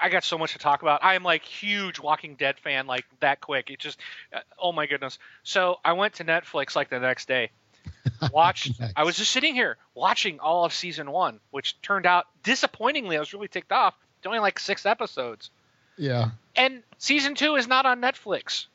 I- 0.01 0.09
got 0.09 0.25
so 0.25 0.39
much 0.39 0.53
to 0.53 0.59
talk 0.59 0.83
about. 0.83 1.03
I 1.03 1.15
am 1.15 1.23
like 1.23 1.45
huge 1.45 2.01
Walking 2.01 2.37
Dead 2.37 2.59
fan, 2.59 2.87
like 2.87 3.05
that 3.21 3.41
quick. 3.41 3.71
It 3.71 3.79
just, 3.79 3.99
uh, 4.33 4.41
oh 4.59 4.73
my 4.73 4.87
goodness. 4.87 5.19
So 5.43 5.77
I 5.85 5.93
went 5.93 6.15
to 6.15 6.25
Netflix 6.25 6.77
like 6.77 6.91
the 6.91 7.01
next 7.01 7.29
day. 7.29 7.51
Watched. 8.33 8.79
Nice. 8.81 8.93
I 8.97 9.05
was 9.05 9.17
just 9.17 9.31
sitting 9.31 9.55
here 9.55 9.77
watching 9.95 10.41
all 10.41 10.65
of 10.65 10.73
season 10.73 11.11
one, 11.11 11.41
which 11.51 11.81
turned 11.83 12.07
out 12.07 12.27
disappointingly. 12.43 13.17
I 13.17 13.21
was 13.21 13.33
really 13.33 13.49
ticked 13.49 13.73
off. 13.73 13.95
It's 14.19 14.27
only 14.27 14.41
like 14.41 14.59
six 14.59 14.87
episodes. 14.87 15.51
Yeah. 15.97 16.31
And 16.57 16.83
season 16.99 17.35
two 17.35 17.57
is 17.57 17.67
not 17.67 17.87
on 17.87 18.01
Netflix. 18.01 18.67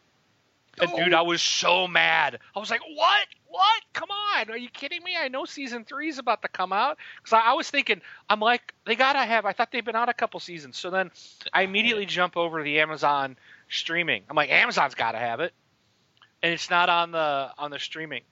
And 0.81 0.89
Oh. 0.91 0.95
dude, 1.03 1.13
I 1.13 1.21
was 1.21 1.41
so 1.41 1.87
mad. 1.87 2.39
I 2.55 2.59
was 2.59 2.69
like, 2.71 2.81
"What? 2.81 3.27
What? 3.47 3.83
Come 3.93 4.09
on! 4.09 4.49
Are 4.49 4.57
you 4.57 4.69
kidding 4.69 5.03
me? 5.03 5.15
I 5.15 5.27
know 5.27 5.45
season 5.45 5.85
three 5.85 6.09
is 6.09 6.17
about 6.17 6.41
to 6.41 6.47
come 6.47 6.73
out." 6.73 6.97
Because 7.17 7.33
I, 7.33 7.51
I 7.51 7.53
was 7.53 7.69
thinking, 7.69 8.01
I'm 8.29 8.39
like, 8.39 8.73
they 8.85 8.95
gotta 8.95 9.19
have. 9.19 9.45
I 9.45 9.53
thought 9.53 9.71
they've 9.71 9.85
been 9.85 9.95
out 9.95 10.09
a 10.09 10.13
couple 10.13 10.39
seasons. 10.39 10.77
So 10.77 10.89
then, 10.89 11.11
I 11.53 11.61
immediately 11.61 12.05
jump 12.07 12.35
over 12.37 12.57
to 12.57 12.63
the 12.63 12.79
Amazon 12.79 13.37
streaming. 13.69 14.23
I'm 14.29 14.35
like, 14.35 14.49
Amazon's 14.49 14.95
gotta 14.95 15.19
have 15.19 15.39
it, 15.41 15.53
and 16.41 16.51
it's 16.51 16.69
not 16.69 16.89
on 16.89 17.11
the 17.11 17.51
on 17.57 17.69
the 17.69 17.79
streaming. 17.79 18.23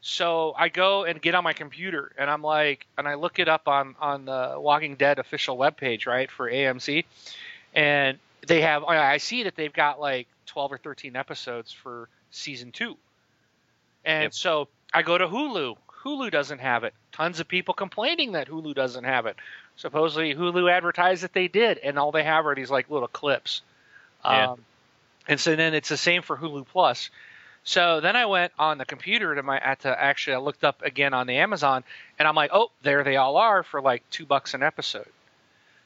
So 0.00 0.54
I 0.56 0.68
go 0.68 1.04
and 1.04 1.20
get 1.20 1.34
on 1.34 1.42
my 1.42 1.52
computer 1.52 2.12
and 2.16 2.30
I'm 2.30 2.42
like, 2.42 2.86
and 2.96 3.08
I 3.08 3.14
look 3.14 3.38
it 3.38 3.48
up 3.48 3.66
on 3.66 3.96
on 4.00 4.26
the 4.26 4.54
Walking 4.56 4.94
Dead 4.94 5.18
official 5.18 5.56
webpage, 5.56 6.06
right, 6.06 6.30
for 6.30 6.48
AMC, 6.50 7.04
and 7.74 8.18
they 8.46 8.60
have. 8.60 8.84
I 8.84 9.16
see 9.16 9.42
that 9.44 9.56
they've 9.56 9.72
got 9.72 9.98
like 9.98 10.28
12 10.48 10.72
or 10.72 10.78
13 10.78 11.16
episodes 11.16 11.72
for 11.72 12.08
season 12.30 12.72
two, 12.72 12.96
and 14.04 14.24
Yep. 14.24 14.34
so 14.34 14.68
I 14.92 15.02
go 15.02 15.16
to 15.18 15.28
Hulu. 15.28 15.76
Hulu 16.04 16.30
doesn't 16.30 16.60
have 16.60 16.84
it. 16.84 16.94
Tons 17.12 17.40
of 17.40 17.48
people 17.48 17.74
complaining 17.74 18.32
that 18.32 18.48
Hulu 18.48 18.74
doesn't 18.74 19.04
have 19.04 19.26
it. 19.26 19.36
Supposedly 19.76 20.34
Hulu 20.34 20.70
advertised 20.70 21.22
that 21.22 21.32
they 21.32 21.48
did, 21.48 21.78
and 21.78 21.98
all 21.98 22.12
they 22.12 22.24
have 22.24 22.46
are 22.46 22.54
these 22.54 22.70
like 22.70 22.90
little 22.90 23.08
clips. 23.08 23.62
Yeah. 24.24 24.52
Um, 24.52 24.64
and 25.28 25.38
so 25.38 25.54
then 25.56 25.74
it's 25.74 25.88
the 25.88 25.96
same 25.96 26.22
for 26.22 26.36
Hulu 26.36 26.66
Plus. 26.66 27.10
So 27.64 28.00
then 28.00 28.16
I 28.16 28.26
went 28.26 28.52
on 28.58 28.78
the 28.78 28.86
computer 28.86 29.34
to 29.34 29.42
my 29.42 29.58
at 29.58 29.80
to 29.80 30.02
actually 30.02 30.36
I 30.36 30.38
looked 30.38 30.64
up 30.64 30.80
again 30.82 31.12
on 31.12 31.26
the 31.26 31.36
Amazon 31.36 31.84
and 32.18 32.26
I'm 32.26 32.34
like, 32.34 32.50
oh, 32.52 32.70
there 32.82 33.04
they 33.04 33.16
all 33.16 33.36
are 33.36 33.62
for 33.62 33.82
like 33.82 34.02
two 34.10 34.24
bucks 34.24 34.54
an 34.54 34.62
episode. 34.62 35.08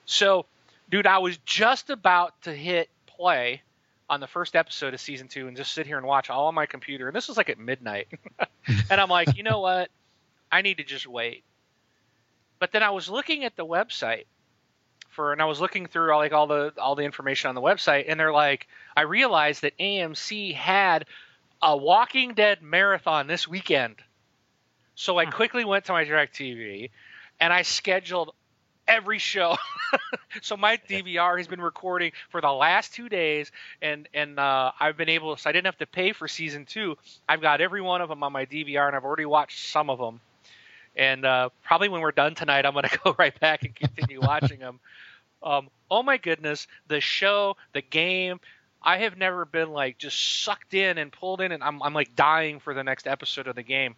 So, 0.07 0.47
dude, 0.91 1.07
I 1.07 1.19
was 1.19 1.39
just 1.39 1.91
about 1.91 2.41
to 2.43 2.55
hit 2.55 2.89
play 3.07 3.63
on 4.13 4.21
the 4.21 4.27
first 4.27 4.55
episode 4.55 4.93
of 4.93 5.01
season 5.01 5.27
two 5.27 5.49
and 5.49 5.57
just 5.57 5.73
sit 5.73 5.87
here 5.87 5.97
and 5.97 6.07
watch 6.07 6.29
all 6.29 6.49
on 6.49 6.55
my 6.55 6.67
computer. 6.67 7.07
And 7.09 7.17
this 7.17 7.29
was 7.29 7.39
like 7.39 7.49
at 7.49 7.59
midnight. 7.59 8.09
and 8.91 9.01
I'm 9.01 9.09
like, 9.09 9.39
you 9.39 9.43
know 9.43 9.61
what? 9.61 9.89
I 10.51 10.61
need 10.61 10.77
to 10.77 10.85
just 10.85 11.07
wait. 11.07 11.45
But 12.59 12.73
then 12.73 12.83
I 12.83 12.91
was 12.91 13.09
looking 13.09 13.45
at 13.45 13.57
the 13.57 13.65
website 13.65 14.25
for, 15.09 15.33
and 15.33 15.41
I 15.41 15.47
was 15.47 15.63
looking 15.63 15.87
through 15.87 16.13
all, 16.13 16.19
like 16.19 16.33
all 16.33 16.47
the 16.47 16.75
all 16.77 16.95
the 16.95 17.05
information 17.05 17.49
on 17.49 17.55
the 17.55 17.63
website, 17.63 18.05
and 18.07 18.21
they're 18.21 18.35
like, 18.35 18.69
I 18.95 19.03
realized 19.03 19.63
that 19.63 19.79
AMC 19.79 20.55
had 20.55 21.07
a 21.63 21.75
Walking 21.75 22.35
Dead 22.35 22.61
marathon 22.61 23.29
this 23.29 23.49
weekend. 23.49 23.97
So 24.95 25.17
I 25.17 25.25
quickly 25.25 25.65
went 25.65 25.87
to 25.87 25.93
my 25.93 26.05
DirecTV 26.05 26.91
and 27.41 27.51
I 27.51 27.63
scheduled 27.63 28.35
every 28.89 29.19
show. 29.19 29.57
so 30.43 30.57
my 30.57 30.79
DVR 30.89 31.39
has 31.39 31.47
been 31.47 31.61
recording 31.61 32.13
for 32.31 32.41
the 32.41 32.51
last 32.51 32.95
two 32.95 33.09
days, 33.09 33.51
and 33.81 34.09
and 34.15 34.39
uh, 34.39 34.73
I've 34.79 34.97
been 34.97 35.09
able. 35.09 35.37
So 35.37 35.51
I 35.51 35.53
didn't 35.53 35.67
have 35.67 35.79
to 35.79 35.87
pay 35.87 36.13
for 36.13 36.29
season 36.29 36.65
two. 36.65 36.97
I've 37.29 37.41
got 37.41 37.61
every 37.61 37.81
one 37.81 38.01
of 38.01 38.09
them 38.09 38.23
on 38.23 38.33
my 38.33 38.47
DVR, 38.47 38.87
and 38.87 38.97
I've 38.97 39.05
already 39.05 39.27
watched 39.27 39.69
some 39.71 39.91
of 39.91 39.99
them. 39.99 40.21
And 40.95 41.25
uh, 41.25 41.49
probably 41.63 41.89
when 41.89 42.03
we're 42.03 42.13
done 42.13 42.35
tonight, 42.35 42.67
I'm 42.67 42.73
going 42.73 42.85
to 42.89 42.99
go 43.03 43.15
right 43.19 43.39
back 43.41 43.65
and 43.65 43.75
continue 43.75 44.21
watching 44.21 44.59
them. 44.61 44.81
Um, 45.43 45.69
oh 45.91 46.03
my 46.03 46.19
goodness, 46.19 46.67
the 46.89 47.01
show, 47.01 47.57
the 47.73 47.83
game. 47.83 48.41
I 48.85 48.99
have 48.99 49.17
never 49.17 49.45
been 49.45 49.73
like 49.73 49.99
just 49.99 50.43
sucked 50.43 50.75
in 50.75 50.99
and 50.99 51.13
pulled 51.13 51.41
in, 51.41 51.53
and 51.53 51.63
I'm, 51.63 51.83
I'm 51.83 51.95
like 51.95 52.15
dying 52.17 52.61
for 52.61 52.75
the 52.75 52.83
next 52.85 53.07
episode 53.07 53.47
of 53.47 53.55
the 53.55 53.63
game. 53.63 53.95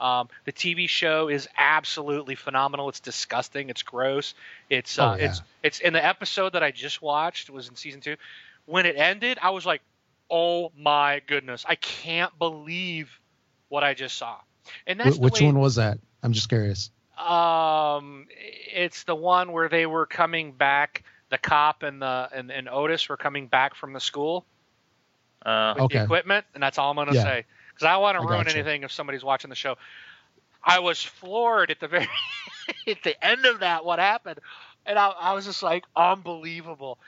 Um, 0.00 0.28
the 0.44 0.52
TV 0.52 0.88
show 0.88 1.28
is 1.28 1.48
absolutely 1.56 2.34
phenomenal. 2.34 2.88
It's 2.88 3.00
disgusting. 3.00 3.70
It's 3.70 3.82
gross. 3.82 4.34
It's 4.68 4.98
uh, 4.98 5.12
Oh, 5.12 5.16
yeah. 5.16 5.26
it's 5.26 5.42
it's 5.62 5.80
in 5.80 5.92
the 5.92 6.04
episode 6.04 6.54
that 6.54 6.62
I 6.62 6.70
just 6.70 7.00
watched 7.00 7.48
was 7.50 7.68
in 7.68 7.76
season 7.76 8.00
two. 8.00 8.16
When 8.66 8.86
it 8.86 8.96
ended, 8.96 9.38
I 9.40 9.50
was 9.50 9.64
like, 9.66 9.82
"Oh 10.30 10.72
my 10.76 11.22
goodness! 11.26 11.64
I 11.68 11.76
can't 11.76 12.36
believe 12.38 13.20
what 13.68 13.84
I 13.84 13.94
just 13.94 14.16
saw." 14.16 14.36
And 14.86 14.98
that's 14.98 15.16
Wh- 15.16 15.20
which 15.20 15.40
way, 15.40 15.46
one 15.46 15.58
was 15.60 15.76
that? 15.76 15.98
I'm 16.22 16.32
just 16.32 16.48
curious. 16.48 16.90
um, 17.18 18.26
it's 18.72 19.04
the 19.04 19.14
one 19.14 19.52
where 19.52 19.68
they 19.68 19.86
were 19.86 20.06
coming 20.06 20.52
back. 20.52 21.04
The 21.34 21.48
cop 21.48 21.82
and 21.82 22.02
the 22.02 22.28
and, 22.32 22.50
and 22.52 22.68
Otis 22.68 23.08
were 23.08 23.16
coming 23.16 23.48
back 23.48 23.74
from 23.76 23.92
the 23.92 24.00
school 24.00 24.46
Uh, 25.44 25.74
with 25.74 25.86
the 25.88 25.96
equipment, 25.96 26.46
and 26.54 26.62
that's 26.62 26.78
all 26.78 26.90
I'm 26.90 26.96
going 26.96 27.08
to 27.08 27.14
Yeah. 27.14 27.22
say 27.22 27.44
because 27.74 27.86
I 27.86 27.92
don't 27.92 28.02
want 28.02 28.16
to 28.16 28.22
ruin 28.22 28.46
gotcha. 28.46 28.56
anything 28.56 28.82
if 28.84 28.92
somebody's 28.92 29.24
watching 29.24 29.50
the 29.50 29.56
show. 29.56 29.76
I 30.64 30.80
was 30.80 31.02
floored 31.02 31.70
at 31.70 31.80
the 31.80 31.88
very 31.88 32.08
at 32.88 33.02
the 33.02 33.24
end 33.24 33.46
of 33.46 33.60
that 33.60 33.84
what 33.84 33.98
happened, 33.98 34.40
and 34.86 34.98
I, 34.98 35.08
I 35.08 35.32
was 35.34 35.44
just 35.46 35.62
like 35.62 35.84
unbelievable, 35.96 36.98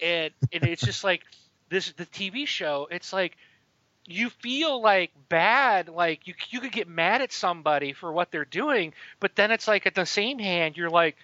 and 0.00 0.32
and 0.52 0.64
it's 0.64 0.84
just 0.84 1.04
like 1.04 1.22
this 1.70 1.92
the 1.92 2.06
TV 2.06 2.46
show. 2.46 2.88
It's 2.90 3.12
like 3.12 3.36
you 4.06 4.30
feel 4.30 4.80
like 4.82 5.12
bad, 5.28 5.88
like 5.88 6.26
you 6.26 6.34
you 6.50 6.60
could 6.60 6.72
get 6.72 6.88
mad 6.88 7.22
at 7.22 7.32
somebody 7.32 7.92
for 7.92 8.12
what 8.12 8.30
they're 8.30 8.44
doing, 8.44 8.94
but 9.20 9.36
then 9.36 9.50
it's 9.50 9.68
like 9.68 9.86
at 9.86 9.94
the 9.94 10.06
same 10.06 10.38
hand 10.38 10.76
you're 10.76 10.90
like. 10.90 11.16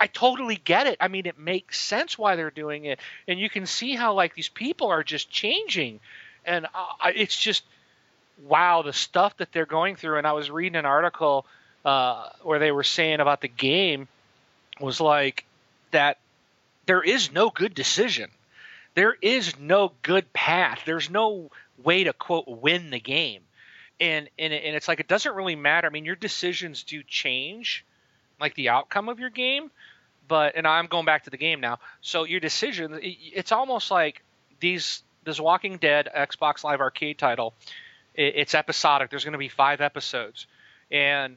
I 0.00 0.06
totally 0.06 0.56
get 0.56 0.86
it. 0.86 0.96
I 0.98 1.08
mean, 1.08 1.26
it 1.26 1.38
makes 1.38 1.78
sense 1.78 2.16
why 2.16 2.34
they're 2.34 2.50
doing 2.50 2.86
it, 2.86 2.98
and 3.28 3.38
you 3.38 3.50
can 3.50 3.66
see 3.66 3.94
how 3.94 4.14
like 4.14 4.34
these 4.34 4.48
people 4.48 4.88
are 4.88 5.04
just 5.04 5.30
changing, 5.30 6.00
and 6.46 6.66
it's 7.04 7.36
just 7.36 7.62
wow 8.46 8.80
the 8.80 8.94
stuff 8.94 9.36
that 9.36 9.52
they're 9.52 9.66
going 9.66 9.96
through. 9.96 10.16
And 10.16 10.26
I 10.26 10.32
was 10.32 10.50
reading 10.50 10.76
an 10.76 10.86
article 10.86 11.44
uh, 11.84 12.30
where 12.42 12.58
they 12.58 12.72
were 12.72 12.82
saying 12.82 13.20
about 13.20 13.42
the 13.42 13.48
game 13.48 14.08
was 14.80 15.02
like 15.02 15.44
that 15.90 16.16
there 16.86 17.02
is 17.02 17.30
no 17.30 17.50
good 17.50 17.74
decision, 17.74 18.30
there 18.94 19.14
is 19.20 19.58
no 19.58 19.92
good 20.00 20.32
path, 20.32 20.80
there's 20.86 21.10
no 21.10 21.50
way 21.84 22.04
to 22.04 22.14
quote 22.14 22.48
win 22.48 22.88
the 22.88 23.00
game, 23.00 23.42
and 24.00 24.30
and 24.38 24.54
and 24.54 24.74
it's 24.74 24.88
like 24.88 25.00
it 25.00 25.08
doesn't 25.08 25.34
really 25.34 25.56
matter. 25.56 25.86
I 25.86 25.90
mean, 25.90 26.06
your 26.06 26.16
decisions 26.16 26.84
do 26.84 27.02
change, 27.02 27.84
like 28.40 28.54
the 28.54 28.70
outcome 28.70 29.10
of 29.10 29.20
your 29.20 29.28
game 29.28 29.70
but 30.30 30.54
and 30.54 30.64
I'm 30.66 30.86
going 30.86 31.04
back 31.04 31.24
to 31.24 31.30
the 31.30 31.36
game 31.36 31.60
now. 31.60 31.80
So 32.00 32.22
your 32.24 32.38
decisions, 32.40 32.96
it- 33.02 33.18
it's 33.34 33.50
almost 33.52 33.90
like 33.90 34.22
these 34.60 35.02
this 35.24 35.38
Walking 35.40 35.76
Dead 35.76 36.08
Xbox 36.16 36.64
Live 36.64 36.80
Arcade 36.80 37.18
title. 37.18 37.52
It, 38.14 38.34
it's 38.36 38.54
episodic. 38.54 39.10
There's 39.10 39.24
going 39.24 39.32
to 39.32 39.38
be 39.38 39.48
five 39.48 39.80
episodes, 39.80 40.46
and 40.90 41.36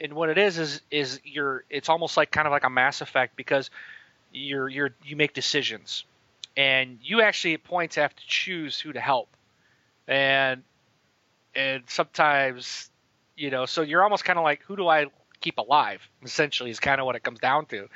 and 0.00 0.12
what 0.12 0.28
it 0.28 0.36
is 0.38 0.58
is 0.58 0.80
is 0.90 1.20
you're 1.24 1.64
it's 1.70 1.88
almost 1.88 2.16
like 2.16 2.30
kind 2.30 2.46
of 2.46 2.52
like 2.52 2.64
a 2.64 2.70
Mass 2.70 3.00
Effect 3.00 3.34
because 3.36 3.70
you're 4.32 4.68
you're 4.68 4.90
you 5.02 5.16
make 5.16 5.32
decisions, 5.32 6.04
and 6.56 6.98
you 7.02 7.22
actually 7.22 7.54
at 7.54 7.64
points 7.64 7.96
have 7.96 8.14
to 8.14 8.22
choose 8.26 8.78
who 8.78 8.92
to 8.92 9.00
help, 9.00 9.28
and 10.06 10.62
and 11.54 11.82
sometimes 11.88 12.90
you 13.36 13.50
know 13.50 13.64
so 13.66 13.80
you're 13.82 14.02
almost 14.02 14.24
kind 14.26 14.38
of 14.38 14.44
like 14.44 14.60
who 14.64 14.76
do 14.76 14.86
I 14.86 15.06
keep 15.40 15.58
alive 15.58 16.06
essentially 16.22 16.70
is 16.70 16.80
kind 16.80 17.00
of 17.00 17.06
what 17.06 17.16
it 17.16 17.22
comes 17.22 17.38
down 17.38 17.66
to. 17.66 17.88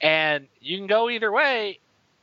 And 0.00 0.48
you 0.60 0.78
can 0.78 0.86
go 0.86 1.08
either 1.08 1.30
way 1.30 1.78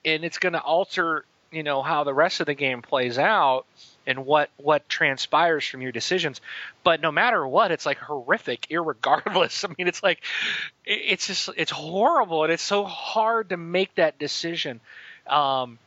and 0.06 0.24
it's 0.24 0.38
going 0.38 0.54
to 0.54 0.62
alter 0.62 1.25
you 1.51 1.63
know 1.63 1.82
how 1.82 2.04
the 2.04 2.13
rest 2.13 2.42
of 2.42 2.46
the 2.46 2.54
game 2.54 2.82
plays 2.82 3.18
out 3.18 3.66
and 4.06 4.25
what 4.25 4.50
what 4.58 4.88
transpires 4.88 5.66
from 5.68 5.82
your 5.82 5.92
decisions. 5.92 6.42
But 6.84 7.01
no 7.01 7.12
matter 7.12 7.46
what 7.46 7.72
it's 7.72 7.86
like 7.86 7.98
horrific 7.98 8.68
irregardless. 8.70 9.66
I 9.68 9.74
mean 9.78 9.88
it's 9.88 10.04
like 10.04 10.22
it's 10.86 11.28
just 11.28 11.50
it's 11.58 11.72
horrible 11.72 12.44
and 12.44 12.54
it's 12.54 12.63
so 12.63 12.84
hard 12.86 13.50
to 13.50 13.58
make 13.58 13.96
that 13.96 14.20
decision. 14.20 14.80
Um 15.28 15.80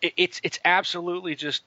it, 0.00 0.14
it's 0.16 0.40
it's 0.42 0.58
absolutely 0.64 1.34
just 1.34 1.62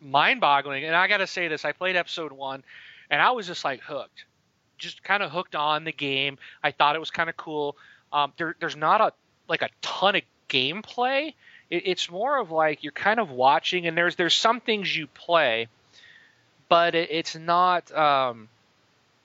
mind-boggling. 0.00 0.84
And 0.84 0.94
i 0.94 1.08
got 1.08 1.18
to 1.18 1.26
say 1.26 1.48
this 1.48 1.64
i 1.64 1.72
played 1.72 1.96
episode 1.96 2.32
1 2.32 2.62
and 3.08 3.22
i 3.22 3.30
was 3.30 3.46
just 3.46 3.64
like 3.64 3.80
hooked 3.80 4.24
just 4.84 5.02
kind 5.02 5.22
of 5.22 5.30
hooked 5.30 5.56
on 5.56 5.84
the 5.84 5.92
game. 5.92 6.38
I 6.62 6.70
thought 6.70 6.94
it 6.94 7.00
was 7.00 7.10
kind 7.10 7.28
of 7.28 7.36
cool. 7.36 7.76
Um, 8.12 8.32
there, 8.36 8.54
there's 8.60 8.76
not 8.76 9.00
a 9.00 9.12
like 9.48 9.62
a 9.62 9.68
ton 9.82 10.16
of 10.16 10.22
gameplay. 10.48 11.34
It, 11.70 11.82
it's 11.86 12.10
more 12.10 12.38
of 12.38 12.50
like 12.50 12.84
you're 12.84 12.92
kind 12.92 13.18
of 13.18 13.30
watching, 13.30 13.86
and 13.86 13.96
there's 13.96 14.16
there's 14.16 14.34
some 14.34 14.60
things 14.60 14.94
you 14.94 15.06
play, 15.08 15.68
but 16.68 16.94
it, 16.94 17.10
it's 17.10 17.34
not. 17.36 17.90
Um, 17.92 18.48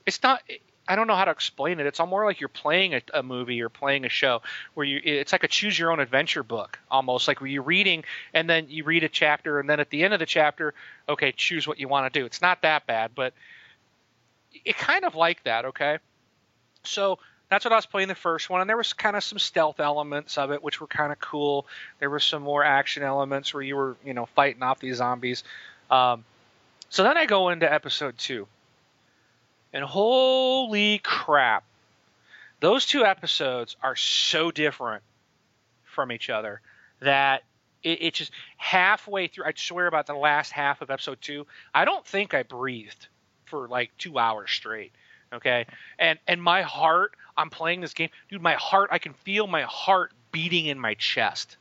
it's 0.05 0.23
not. 0.23 0.41
I 0.87 0.95
don't 0.95 1.05
know 1.05 1.15
how 1.15 1.25
to 1.25 1.31
explain 1.31 1.79
it. 1.79 1.85
It's 1.85 1.99
all 1.99 2.07
more 2.07 2.25
like 2.25 2.39
you're 2.39 2.49
playing 2.49 2.95
a, 2.95 3.01
a 3.13 3.21
movie 3.21 3.61
or 3.61 3.69
playing 3.69 4.05
a 4.05 4.09
show 4.09 4.41
where 4.73 4.85
you. 4.85 4.99
It's 5.03 5.31
like 5.31 5.43
a 5.43 5.47
choose 5.47 5.77
your 5.77 5.91
own 5.91 5.99
adventure 5.99 6.41
book 6.41 6.79
almost, 6.89 7.27
like 7.27 7.41
where 7.41 7.49
you're 7.49 7.61
reading 7.61 8.03
and 8.33 8.49
then 8.49 8.65
you 8.69 8.83
read 8.83 9.03
a 9.03 9.09
chapter, 9.09 9.59
and 9.59 9.69
then 9.69 9.79
at 9.79 9.91
the 9.91 10.03
end 10.03 10.15
of 10.15 10.19
the 10.19 10.25
chapter, 10.25 10.73
okay, 11.07 11.31
choose 11.31 11.67
what 11.67 11.79
you 11.79 11.87
want 11.87 12.11
to 12.11 12.19
do. 12.19 12.25
It's 12.25 12.41
not 12.41 12.63
that 12.63 12.87
bad, 12.87 13.11
but 13.13 13.33
it 14.65 14.77
kind 14.77 15.05
of 15.05 15.15
like 15.15 15.43
that, 15.43 15.65
okay? 15.65 15.99
So 16.83 17.19
that's 17.49 17.65
what 17.65 17.71
I 17.71 17.75
was 17.75 17.85
playing 17.85 18.07
the 18.07 18.15
first 18.15 18.49
one, 18.49 18.61
and 18.61 18.69
there 18.69 18.77
was 18.77 18.93
kind 18.93 19.15
of 19.15 19.23
some 19.23 19.39
stealth 19.39 19.79
elements 19.79 20.37
of 20.37 20.51
it, 20.51 20.63
which 20.63 20.79
were 20.79 20.87
kind 20.87 21.11
of 21.11 21.19
cool. 21.19 21.65
There 21.99 22.09
were 22.09 22.19
some 22.19 22.43
more 22.43 22.63
action 22.63 23.03
elements 23.03 23.53
where 23.53 23.63
you 23.63 23.75
were, 23.75 23.97
you 24.05 24.13
know, 24.13 24.27
fighting 24.27 24.61
off 24.61 24.79
these 24.79 24.97
zombies. 24.97 25.43
Um, 25.89 26.23
so 26.89 27.03
then 27.03 27.17
I 27.17 27.25
go 27.25 27.49
into 27.49 27.71
episode 27.71 28.17
two, 28.17 28.47
and 29.73 29.83
holy 29.83 30.99
crap, 30.99 31.63
those 32.59 32.85
two 32.85 33.05
episodes 33.05 33.75
are 33.81 33.95
so 33.95 34.51
different 34.51 35.03
from 35.85 36.11
each 36.11 36.29
other 36.29 36.61
that 36.99 37.43
it, 37.83 38.01
it 38.01 38.13
just 38.13 38.31
halfway 38.57 39.27
through. 39.27 39.45
I 39.45 39.53
swear 39.55 39.87
about 39.87 40.05
the 40.05 40.13
last 40.13 40.51
half 40.51 40.81
of 40.81 40.91
episode 40.91 41.21
two, 41.21 41.47
I 41.73 41.85
don't 41.85 42.05
think 42.05 42.33
I 42.33 42.43
breathed 42.43 43.07
for 43.49 43.67
like 43.67 43.91
two 43.97 44.17
hours 44.17 44.51
straight. 44.51 44.91
Okay, 45.31 45.65
and 45.99 46.17
and 46.27 46.41
my 46.41 46.63
heart, 46.63 47.15
I'm 47.37 47.49
playing 47.49 47.81
this 47.81 47.93
game, 47.93 48.09
dude. 48.29 48.41
My 48.41 48.55
heart, 48.55 48.89
I 48.91 48.97
can 48.99 49.13
feel 49.13 49.45
my 49.45 49.63
heart 49.63 50.11
beating 50.31 50.65
in 50.65 50.79
my 50.79 50.95
chest. 50.95 51.57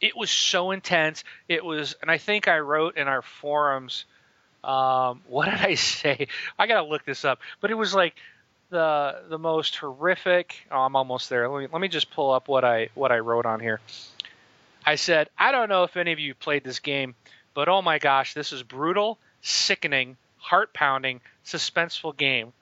It 0.00 0.16
was 0.16 0.30
so 0.30 0.70
intense. 0.70 1.24
It 1.48 1.64
was, 1.64 1.96
and 2.02 2.10
I 2.10 2.18
think 2.18 2.48
I 2.48 2.58
wrote 2.58 2.96
in 2.96 3.08
our 3.08 3.22
forums 3.22 4.04
Um, 4.64 5.22
what 5.28 5.46
did 5.46 5.60
I 5.60 5.74
say? 5.74 6.28
I 6.58 6.66
gotta 6.66 6.86
look 6.86 7.04
this 7.04 7.24
up. 7.24 7.40
But 7.60 7.70
it 7.70 7.74
was 7.74 7.94
like 7.94 8.14
the 8.70 9.22
the 9.28 9.38
most 9.38 9.76
horrific. 9.76 10.66
Oh, 10.70 10.80
I'm 10.80 10.96
almost 10.96 11.30
there. 11.30 11.48
Let 11.48 11.60
me 11.60 11.68
let 11.72 11.80
me 11.80 11.88
just 11.88 12.10
pull 12.10 12.32
up 12.32 12.48
what 12.48 12.64
I 12.64 12.88
what 12.94 13.12
I 13.12 13.18
wrote 13.18 13.46
on 13.46 13.60
here. 13.60 13.80
I 14.84 14.96
said, 14.96 15.28
I 15.36 15.50
don't 15.50 15.68
know 15.68 15.82
if 15.82 15.96
any 15.96 16.12
of 16.12 16.20
you 16.20 16.34
played 16.34 16.62
this 16.62 16.78
game, 16.78 17.14
but 17.54 17.68
oh 17.68 17.82
my 17.82 17.98
gosh, 17.98 18.34
this 18.34 18.52
is 18.52 18.62
brutal, 18.62 19.18
sickening, 19.42 20.16
heart 20.46 20.72
pounding, 20.72 21.20
suspenseful 21.44 22.16
game. 22.16 22.52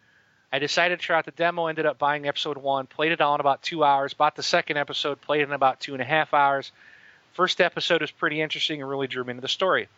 I 0.50 0.58
decided 0.58 1.00
to 1.00 1.04
try 1.04 1.18
out 1.18 1.26
the 1.26 1.32
demo, 1.32 1.66
ended 1.66 1.84
up 1.84 1.98
buying 1.98 2.26
episode 2.26 2.56
one, 2.56 2.86
played 2.86 3.12
it 3.12 3.20
all 3.20 3.34
in 3.34 3.40
about 3.40 3.62
two 3.62 3.84
hours, 3.84 4.14
bought 4.14 4.36
the 4.36 4.42
second 4.42 4.76
episode, 4.78 5.20
played 5.20 5.42
it 5.42 5.48
in 5.48 5.52
about 5.52 5.80
two 5.80 5.92
and 5.92 6.00
a 6.00 6.06
half 6.06 6.32
hours. 6.32 6.72
First 7.34 7.60
episode 7.60 8.00
was 8.00 8.10
pretty 8.10 8.40
interesting 8.40 8.80
and 8.80 8.88
really 8.88 9.06
drew 9.06 9.24
me 9.24 9.32
into 9.32 9.42
the 9.42 9.48
story. 9.48 9.88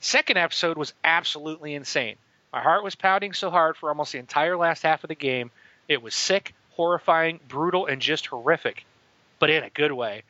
Second 0.00 0.38
episode 0.38 0.78
was 0.78 0.94
absolutely 1.04 1.74
insane. 1.74 2.16
My 2.52 2.62
heart 2.62 2.84
was 2.84 2.94
pounding 2.94 3.34
so 3.34 3.50
hard 3.50 3.76
for 3.76 3.90
almost 3.90 4.12
the 4.12 4.18
entire 4.18 4.56
last 4.56 4.82
half 4.84 5.04
of 5.04 5.08
the 5.08 5.14
game. 5.14 5.50
It 5.86 6.00
was 6.00 6.14
sick, 6.14 6.54
horrifying, 6.70 7.40
brutal, 7.46 7.86
and 7.86 8.00
just 8.00 8.26
horrific, 8.26 8.86
but 9.38 9.50
in 9.50 9.64
a 9.64 9.70
good 9.70 9.92
way. 9.92 10.22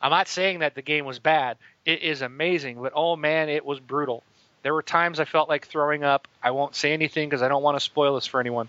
I'm 0.00 0.10
not 0.10 0.28
saying 0.28 0.60
that 0.60 0.74
the 0.74 0.82
game 0.82 1.06
was 1.06 1.18
bad. 1.18 1.56
It 1.84 2.02
is 2.02 2.22
amazing, 2.22 2.80
but 2.80 2.92
oh 2.94 3.16
man, 3.16 3.48
it 3.48 3.64
was 3.64 3.80
brutal. 3.80 4.22
There 4.64 4.74
were 4.74 4.82
times 4.82 5.20
I 5.20 5.26
felt 5.26 5.48
like 5.48 5.68
throwing 5.68 6.02
up. 6.02 6.26
I 6.42 6.50
won't 6.50 6.74
say 6.74 6.92
anything 6.92 7.28
because 7.28 7.42
I 7.42 7.48
don't 7.48 7.62
want 7.62 7.76
to 7.76 7.80
spoil 7.80 8.16
this 8.16 8.26
for 8.26 8.40
anyone. 8.40 8.68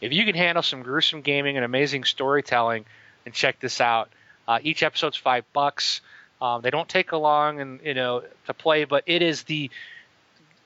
If 0.00 0.12
you 0.12 0.24
can 0.24 0.36
handle 0.36 0.62
some 0.62 0.82
gruesome 0.82 1.22
gaming 1.22 1.56
and 1.56 1.64
amazing 1.64 2.04
storytelling, 2.04 2.84
and 3.24 3.34
check 3.34 3.60
this 3.60 3.80
out. 3.80 4.10
Uh, 4.46 4.58
each 4.62 4.82
episode's 4.82 5.16
five 5.16 5.44
bucks. 5.52 6.00
Um, 6.40 6.62
they 6.62 6.70
don't 6.70 6.88
take 6.88 7.12
a 7.12 7.16
long 7.16 7.60
and 7.60 7.80
you 7.84 7.94
know 7.94 8.22
to 8.46 8.54
play, 8.54 8.84
but 8.84 9.04
it 9.06 9.22
is 9.22 9.42
the 9.44 9.70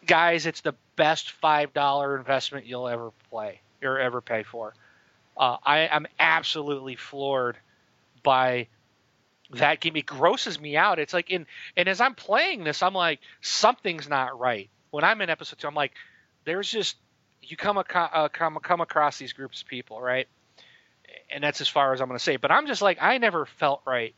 guys. 0.06 0.46
It's 0.46 0.60
the 0.60 0.74
best 0.96 1.32
five 1.32 1.72
dollar 1.72 2.16
investment 2.16 2.66
you'll 2.66 2.88
ever 2.88 3.10
play 3.30 3.60
or 3.82 3.98
ever 3.98 4.20
pay 4.20 4.42
for. 4.42 4.74
Uh, 5.36 5.56
I 5.64 5.80
am 5.90 6.06
absolutely 6.18 6.96
floored 6.96 7.56
by 8.22 8.68
that 9.52 9.80
game. 9.80 9.96
It 9.96 10.06
grosses 10.06 10.58
me 10.60 10.76
out. 10.76 10.98
It's 10.98 11.12
like 11.12 11.30
in 11.30 11.46
and 11.76 11.88
as 11.88 12.00
I'm 12.00 12.14
playing 12.14 12.64
this, 12.64 12.82
I'm 12.82 12.94
like 12.94 13.20
something's 13.40 14.08
not 14.08 14.38
right. 14.38 14.68
When 14.90 15.04
I'm 15.04 15.20
in 15.20 15.30
episode 15.30 15.58
two, 15.58 15.66
I'm 15.68 15.74
like, 15.74 15.92
there's 16.44 16.70
just 16.70 16.96
you 17.42 17.56
come 17.56 17.78
aco- 17.78 17.98
uh, 18.12 18.28
come 18.28 18.58
come 18.62 18.80
across 18.80 19.18
these 19.18 19.32
groups 19.32 19.62
of 19.62 19.68
people, 19.68 20.00
right? 20.00 20.26
And 21.30 21.42
that's 21.44 21.60
as 21.60 21.68
far 21.68 21.92
as 21.92 22.00
I'm 22.00 22.08
going 22.08 22.18
to 22.18 22.22
say. 22.24 22.36
But 22.36 22.50
I'm 22.50 22.66
just 22.66 22.82
like, 22.82 22.98
I 23.00 23.18
never 23.18 23.46
felt 23.46 23.82
right 23.84 24.14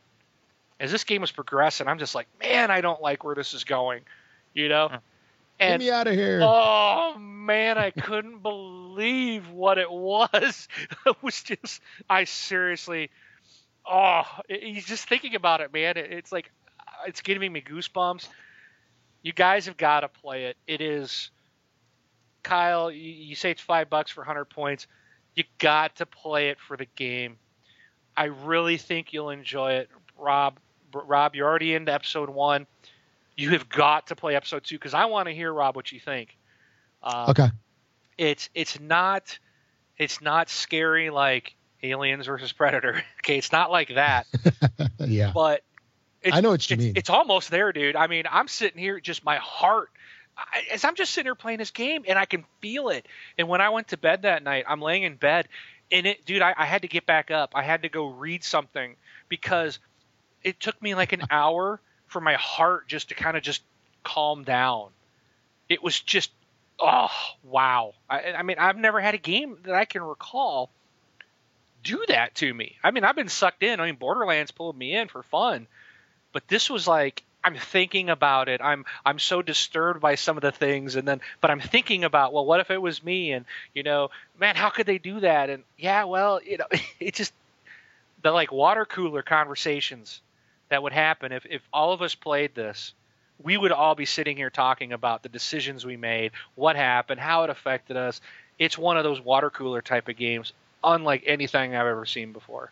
as 0.79 0.91
this 0.91 1.03
game 1.03 1.21
was 1.21 1.31
progressing. 1.31 1.87
I'm 1.87 1.99
just 1.99 2.15
like, 2.15 2.27
man, 2.39 2.69
I 2.71 2.81
don't 2.81 3.01
like 3.01 3.23
where 3.23 3.35
this 3.35 3.53
is 3.53 3.63
going, 3.63 4.01
you 4.53 4.69
know. 4.69 4.89
Get 4.89 4.99
And 5.71 5.79
me 5.79 5.89
out 5.91 6.07
of 6.07 6.13
here. 6.13 6.39
oh 6.43 7.17
man, 7.17 7.77
I 7.77 7.89
couldn't 7.91 8.39
believe 8.43 9.49
what 9.49 9.77
it 9.77 9.91
was. 9.91 10.67
It 11.05 11.15
was 11.23 11.41
just, 11.41 11.81
I 12.09 12.25
seriously, 12.25 13.09
oh, 13.89 14.23
he's 14.47 14.85
just 14.85 15.07
thinking 15.07 15.35
about 15.35 15.61
it, 15.61 15.73
man. 15.73 15.97
It's 15.97 16.31
like, 16.31 16.51
it's 17.05 17.21
giving 17.21 17.51
me 17.51 17.61
goosebumps. 17.61 18.27
You 19.23 19.33
guys 19.33 19.65
have 19.65 19.77
got 19.77 20.01
to 20.01 20.07
play 20.07 20.45
it. 20.45 20.57
It 20.67 20.81
is, 20.81 21.31
Kyle. 22.43 22.91
You, 22.91 23.11
you 23.11 23.35
say 23.35 23.51
it's 23.51 23.61
five 23.61 23.89
bucks 23.89 24.11
for 24.11 24.21
100 24.21 24.45
points. 24.45 24.87
You 25.35 25.43
got 25.59 25.95
to 25.97 26.05
play 26.05 26.49
it 26.49 26.59
for 26.59 26.77
the 26.77 26.87
game. 26.95 27.37
I 28.15 28.25
really 28.25 28.77
think 28.77 29.13
you'll 29.13 29.29
enjoy 29.29 29.73
it, 29.73 29.89
Rob. 30.17 30.59
Rob, 30.93 31.35
you're 31.35 31.47
already 31.47 31.75
into 31.75 31.93
episode 31.93 32.29
one. 32.29 32.65
You 33.35 33.51
have 33.51 33.69
got 33.69 34.07
to 34.07 34.15
play 34.15 34.35
episode 34.35 34.63
two 34.63 34.75
because 34.75 34.95
I 34.95 35.05
want 35.05 35.27
to 35.27 35.33
hear 35.33 35.53
Rob 35.53 35.75
what 35.75 35.91
you 35.91 35.99
think. 35.99 36.35
Um, 37.03 37.29
okay. 37.29 37.49
it's 38.17 38.49
it's 38.55 38.79
not 38.79 39.37
it's 39.97 40.21
not 40.21 40.49
scary 40.49 41.11
like 41.11 41.55
Aliens 41.83 42.25
versus 42.25 42.51
Predator. 42.51 43.03
Okay, 43.19 43.37
it's 43.37 43.51
not 43.51 43.69
like 43.69 43.95
that, 43.95 44.25
yeah. 44.99 45.31
but 45.33 45.61
it's, 46.21 46.33
I 46.33 46.39
know 46.39 46.51
what 46.51 46.69
you 46.69 46.75
it's, 46.75 46.83
mean. 46.83 46.93
It's 46.95 47.09
almost 47.09 47.51
there, 47.51 47.73
dude. 47.73 47.97
I 47.97 48.07
mean, 48.07 48.23
I'm 48.29 48.47
sitting 48.47 48.79
here, 48.79 49.01
just 49.01 49.25
my 49.25 49.35
heart, 49.35 49.89
I, 50.37 50.63
as 50.71 50.85
I'm 50.85 50.95
just 50.95 51.11
sitting 51.11 51.25
here 51.25 51.35
playing 51.35 51.57
this 51.57 51.71
game, 51.71 52.05
and 52.07 52.17
I 52.17 52.23
can 52.23 52.45
feel 52.61 52.87
it. 52.87 53.05
And 53.37 53.49
when 53.49 53.59
I 53.59 53.69
went 53.69 53.89
to 53.89 53.97
bed 53.97 54.21
that 54.21 54.43
night, 54.43 54.63
I'm 54.65 54.81
laying 54.81 55.03
in 55.03 55.15
bed, 55.15 55.49
and 55.91 56.05
it, 56.05 56.25
dude, 56.25 56.41
I, 56.41 56.53
I 56.57 56.65
had 56.65 56.83
to 56.83 56.87
get 56.87 57.05
back 57.05 57.31
up. 57.31 57.51
I 57.53 57.63
had 57.63 57.81
to 57.81 57.89
go 57.89 58.07
read 58.07 58.45
something 58.45 58.95
because 59.27 59.79
it 60.43 60.59
took 60.59 60.81
me 60.81 60.95
like 60.95 61.11
an 61.11 61.23
hour 61.31 61.81
for 62.07 62.21
my 62.21 62.35
heart 62.35 62.87
just 62.87 63.09
to 63.09 63.15
kind 63.15 63.35
of 63.35 63.43
just 63.43 63.61
calm 64.03 64.43
down. 64.43 64.89
It 65.67 65.83
was 65.83 65.99
just, 65.99 66.31
oh 66.79 67.09
wow. 67.43 67.93
I, 68.09 68.31
I 68.31 68.43
mean, 68.43 68.57
I've 68.57 68.77
never 68.77 69.01
had 69.01 69.15
a 69.15 69.19
game 69.19 69.57
that 69.63 69.75
I 69.75 69.83
can 69.83 70.01
recall 70.01 70.69
do 71.83 72.03
that 72.07 72.35
to 72.35 72.53
me. 72.53 72.77
I 72.83 72.91
mean, 72.91 73.03
I've 73.03 73.15
been 73.15 73.29
sucked 73.29 73.63
in. 73.63 73.79
I 73.79 73.85
mean, 73.85 73.95
Borderlands 73.95 74.51
pulled 74.51 74.77
me 74.77 74.95
in 74.95 75.07
for 75.07 75.23
fun, 75.23 75.67
but 76.33 76.47
this 76.47 76.69
was 76.69 76.87
like 76.87 77.23
I'm 77.43 77.55
thinking 77.55 78.09
about 78.09 78.49
it. 78.49 78.61
I'm 78.61 78.85
I'm 79.05 79.19
so 79.19 79.41
disturbed 79.41 80.01
by 80.01 80.15
some 80.15 80.37
of 80.37 80.41
the 80.41 80.51
things, 80.51 80.95
and 80.95 81.07
then 81.07 81.21
but 81.39 81.49
I'm 81.49 81.61
thinking 81.61 82.03
about 82.03 82.33
well, 82.33 82.45
what 82.45 82.59
if 82.59 82.71
it 82.71 82.81
was 82.81 83.03
me? 83.03 83.31
And 83.31 83.45
you 83.73 83.83
know, 83.83 84.09
man, 84.37 84.55
how 84.55 84.69
could 84.69 84.85
they 84.85 84.97
do 84.97 85.21
that? 85.21 85.49
And 85.49 85.63
yeah, 85.77 86.03
well, 86.03 86.41
you 86.43 86.57
know, 86.57 86.65
it 86.99 87.15
just 87.15 87.33
the 88.21 88.31
like 88.31 88.51
water 88.51 88.85
cooler 88.85 89.21
conversations 89.21 90.21
that 90.69 90.83
would 90.83 90.93
happen 90.93 91.31
if 91.31 91.45
if 91.45 91.61
all 91.71 91.93
of 91.93 92.01
us 92.01 92.15
played 92.15 92.53
this. 92.53 92.93
We 93.41 93.55
would 93.55 93.71
all 93.71 93.93
be 93.93 94.05
sitting 94.05 94.35
here 94.35 94.49
talking 94.49 94.91
about 94.91 95.21
the 95.21 95.29
decisions 95.29 95.85
we 95.85 95.95
made, 95.95 96.31
what 96.55 96.75
happened, 96.75 97.19
how 97.21 97.43
it 97.43 97.51
affected 97.51 97.95
us. 97.95 98.19
It's 98.57 98.77
one 98.77 98.97
of 98.97 99.03
those 99.03 99.21
water 99.21 99.51
cooler 99.51 99.81
type 99.81 100.09
of 100.09 100.17
games 100.17 100.53
unlike 100.83 101.23
anything 101.25 101.75
I've 101.75 101.87
ever 101.87 102.05
seen 102.05 102.33
before. 102.33 102.71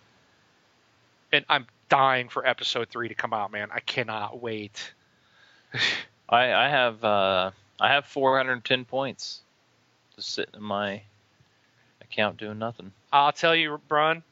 And 1.31 1.45
I'm 1.49 1.67
dying 1.89 2.29
for 2.29 2.45
episode 2.45 2.89
three 2.89 3.09
to 3.09 3.15
come 3.15 3.33
out, 3.33 3.51
man. 3.51 3.69
I 3.71 3.79
cannot 3.79 4.41
wait. 4.41 4.93
I, 6.29 6.53
I 6.53 6.69
have 6.69 7.03
uh, 7.03 7.51
I 7.79 7.93
have 7.93 8.05
410 8.05 8.85
points, 8.85 9.41
just 10.15 10.33
sitting 10.33 10.55
in 10.55 10.63
my 10.63 11.01
account 12.01 12.37
doing 12.37 12.57
nothing. 12.59 12.91
I'll 13.11 13.31
tell 13.31 13.55
you, 13.55 13.79
Brun, 13.87 14.23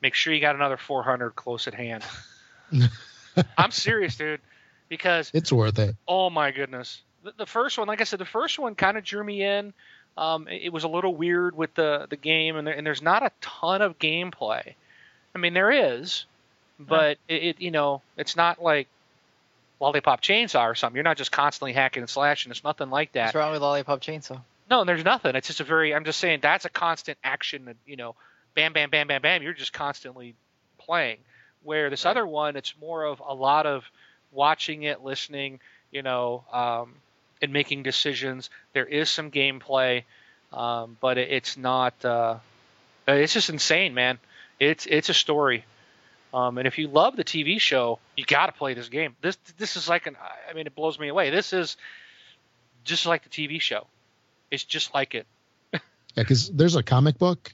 make 0.00 0.14
sure 0.14 0.32
you 0.32 0.40
got 0.40 0.54
another 0.54 0.76
400 0.76 1.30
close 1.30 1.66
at 1.66 1.74
hand. 1.74 2.04
I'm 3.58 3.70
serious, 3.70 4.16
dude, 4.16 4.40
because 4.88 5.30
It's 5.34 5.52
worth 5.52 5.78
it. 5.78 5.96
oh 6.06 6.30
my 6.30 6.50
goodness, 6.52 7.00
the, 7.24 7.32
the 7.36 7.46
first 7.46 7.78
one, 7.78 7.88
like 7.88 8.00
I 8.00 8.04
said, 8.04 8.20
the 8.20 8.24
first 8.24 8.58
one 8.58 8.74
kind 8.74 8.96
of 8.96 9.04
drew 9.04 9.24
me 9.24 9.42
in. 9.42 9.72
Um, 10.16 10.46
it, 10.48 10.72
was 10.72 10.84
a 10.84 10.88
little 10.88 11.14
weird 11.14 11.56
with 11.56 11.74
the 11.74 12.06
the 12.08 12.16
game, 12.16 12.56
and, 12.56 12.66
there, 12.66 12.74
and 12.74 12.86
there's 12.86 13.02
not 13.02 13.24
a 13.24 13.32
ton 13.40 13.82
of 13.82 13.98
gameplay. 13.98 14.74
I 15.34 15.38
mean, 15.38 15.54
there 15.54 15.72
is, 15.72 16.24
but 16.78 17.18
it, 17.28 17.42
it 17.42 17.60
you 17.60 17.72
know 17.72 18.00
it's 18.16 18.36
not 18.36 18.62
like 18.62 18.86
Lollipop 19.80 20.20
Chainsaw 20.22 20.64
or 20.70 20.74
something. 20.76 20.94
You're 20.96 21.02
not 21.02 21.16
just 21.16 21.32
constantly 21.32 21.72
hacking 21.72 22.02
and 22.02 22.08
slashing. 22.10 22.52
It's 22.52 22.62
nothing 22.62 22.90
like 22.90 23.12
that. 23.12 23.26
What's 23.26 23.34
wrong 23.34 23.52
with 23.52 23.62
Lollipop 23.62 24.00
Chainsaw? 24.00 24.40
No, 24.70 24.84
there's 24.84 25.04
nothing. 25.04 25.34
It's 25.34 25.48
just 25.48 25.60
a 25.60 25.64
very. 25.64 25.94
I'm 25.94 26.04
just 26.04 26.20
saying 26.20 26.38
that's 26.42 26.64
a 26.64 26.70
constant 26.70 27.18
action. 27.24 27.64
that, 27.66 27.76
You 27.84 27.96
know, 27.96 28.14
bam, 28.54 28.72
bam, 28.72 28.90
bam, 28.90 29.08
bam, 29.08 29.20
bam. 29.20 29.42
You're 29.42 29.52
just 29.52 29.72
constantly 29.72 30.34
playing. 30.78 31.18
Where 31.64 31.90
this 31.90 32.04
Right. 32.04 32.12
other 32.12 32.26
one, 32.26 32.56
it's 32.56 32.74
more 32.80 33.04
of 33.04 33.20
a 33.26 33.34
lot 33.34 33.66
of 33.66 33.84
watching 34.32 34.84
it, 34.84 35.02
listening. 35.02 35.60
You 35.90 36.02
know, 36.02 36.44
um, 36.52 36.94
and 37.42 37.52
making 37.52 37.82
decisions. 37.82 38.50
There 38.72 38.86
is 38.86 39.10
some 39.10 39.30
gameplay, 39.30 40.04
um, 40.52 40.96
but 41.00 41.18
it's 41.18 41.56
not. 41.56 42.04
Uh, 42.04 42.38
it's 43.06 43.32
just 43.32 43.50
insane, 43.50 43.94
man. 43.94 44.18
It's 44.60 44.86
it's 44.86 45.08
a 45.08 45.14
story. 45.14 45.64
Um, 46.32 46.58
and 46.58 46.66
if 46.66 46.78
you 46.78 46.88
love 46.88 47.16
the 47.16 47.22
TV 47.24 47.60
show, 47.60 48.00
you 48.16 48.24
got 48.24 48.46
to 48.46 48.52
play 48.52 48.74
this 48.74 48.88
game. 48.88 49.14
This 49.20 49.36
this 49.56 49.76
is 49.76 49.88
like 49.88 50.06
an. 50.06 50.16
I 50.50 50.54
mean, 50.54 50.66
it 50.66 50.74
blows 50.74 50.98
me 50.98 51.08
away. 51.08 51.30
This 51.30 51.52
is 51.52 51.76
just 52.84 53.06
like 53.06 53.22
the 53.22 53.28
TV 53.28 53.60
show. 53.60 53.86
It's 54.50 54.64
just 54.64 54.94
like 54.94 55.14
it. 55.14 55.26
Yeah, 55.72 55.80
because 56.22 56.48
there's 56.50 56.76
a 56.76 56.82
comic 56.82 57.18
book 57.18 57.52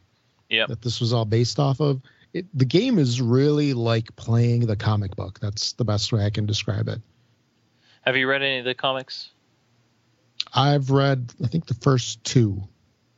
Yep. 0.50 0.68
that 0.68 0.82
this 0.82 1.00
was 1.00 1.12
all 1.12 1.24
based 1.24 1.58
off 1.58 1.80
of. 1.80 2.02
It, 2.34 2.46
the 2.52 2.64
game 2.64 2.98
is 2.98 3.20
really 3.20 3.72
like 3.72 4.14
playing 4.16 4.66
the 4.66 4.76
comic 4.76 5.16
book. 5.16 5.40
That's 5.40 5.72
the 5.72 5.84
best 5.84 6.12
way 6.12 6.24
I 6.24 6.30
can 6.30 6.46
describe 6.46 6.88
it. 6.88 7.00
Have 8.02 8.16
you 8.16 8.28
read 8.28 8.42
any 8.42 8.58
of 8.58 8.64
the 8.64 8.74
comics? 8.74 9.30
I've 10.52 10.90
read, 10.90 11.32
I 11.42 11.46
think, 11.48 11.66
the 11.66 11.74
first 11.74 12.22
two 12.24 12.62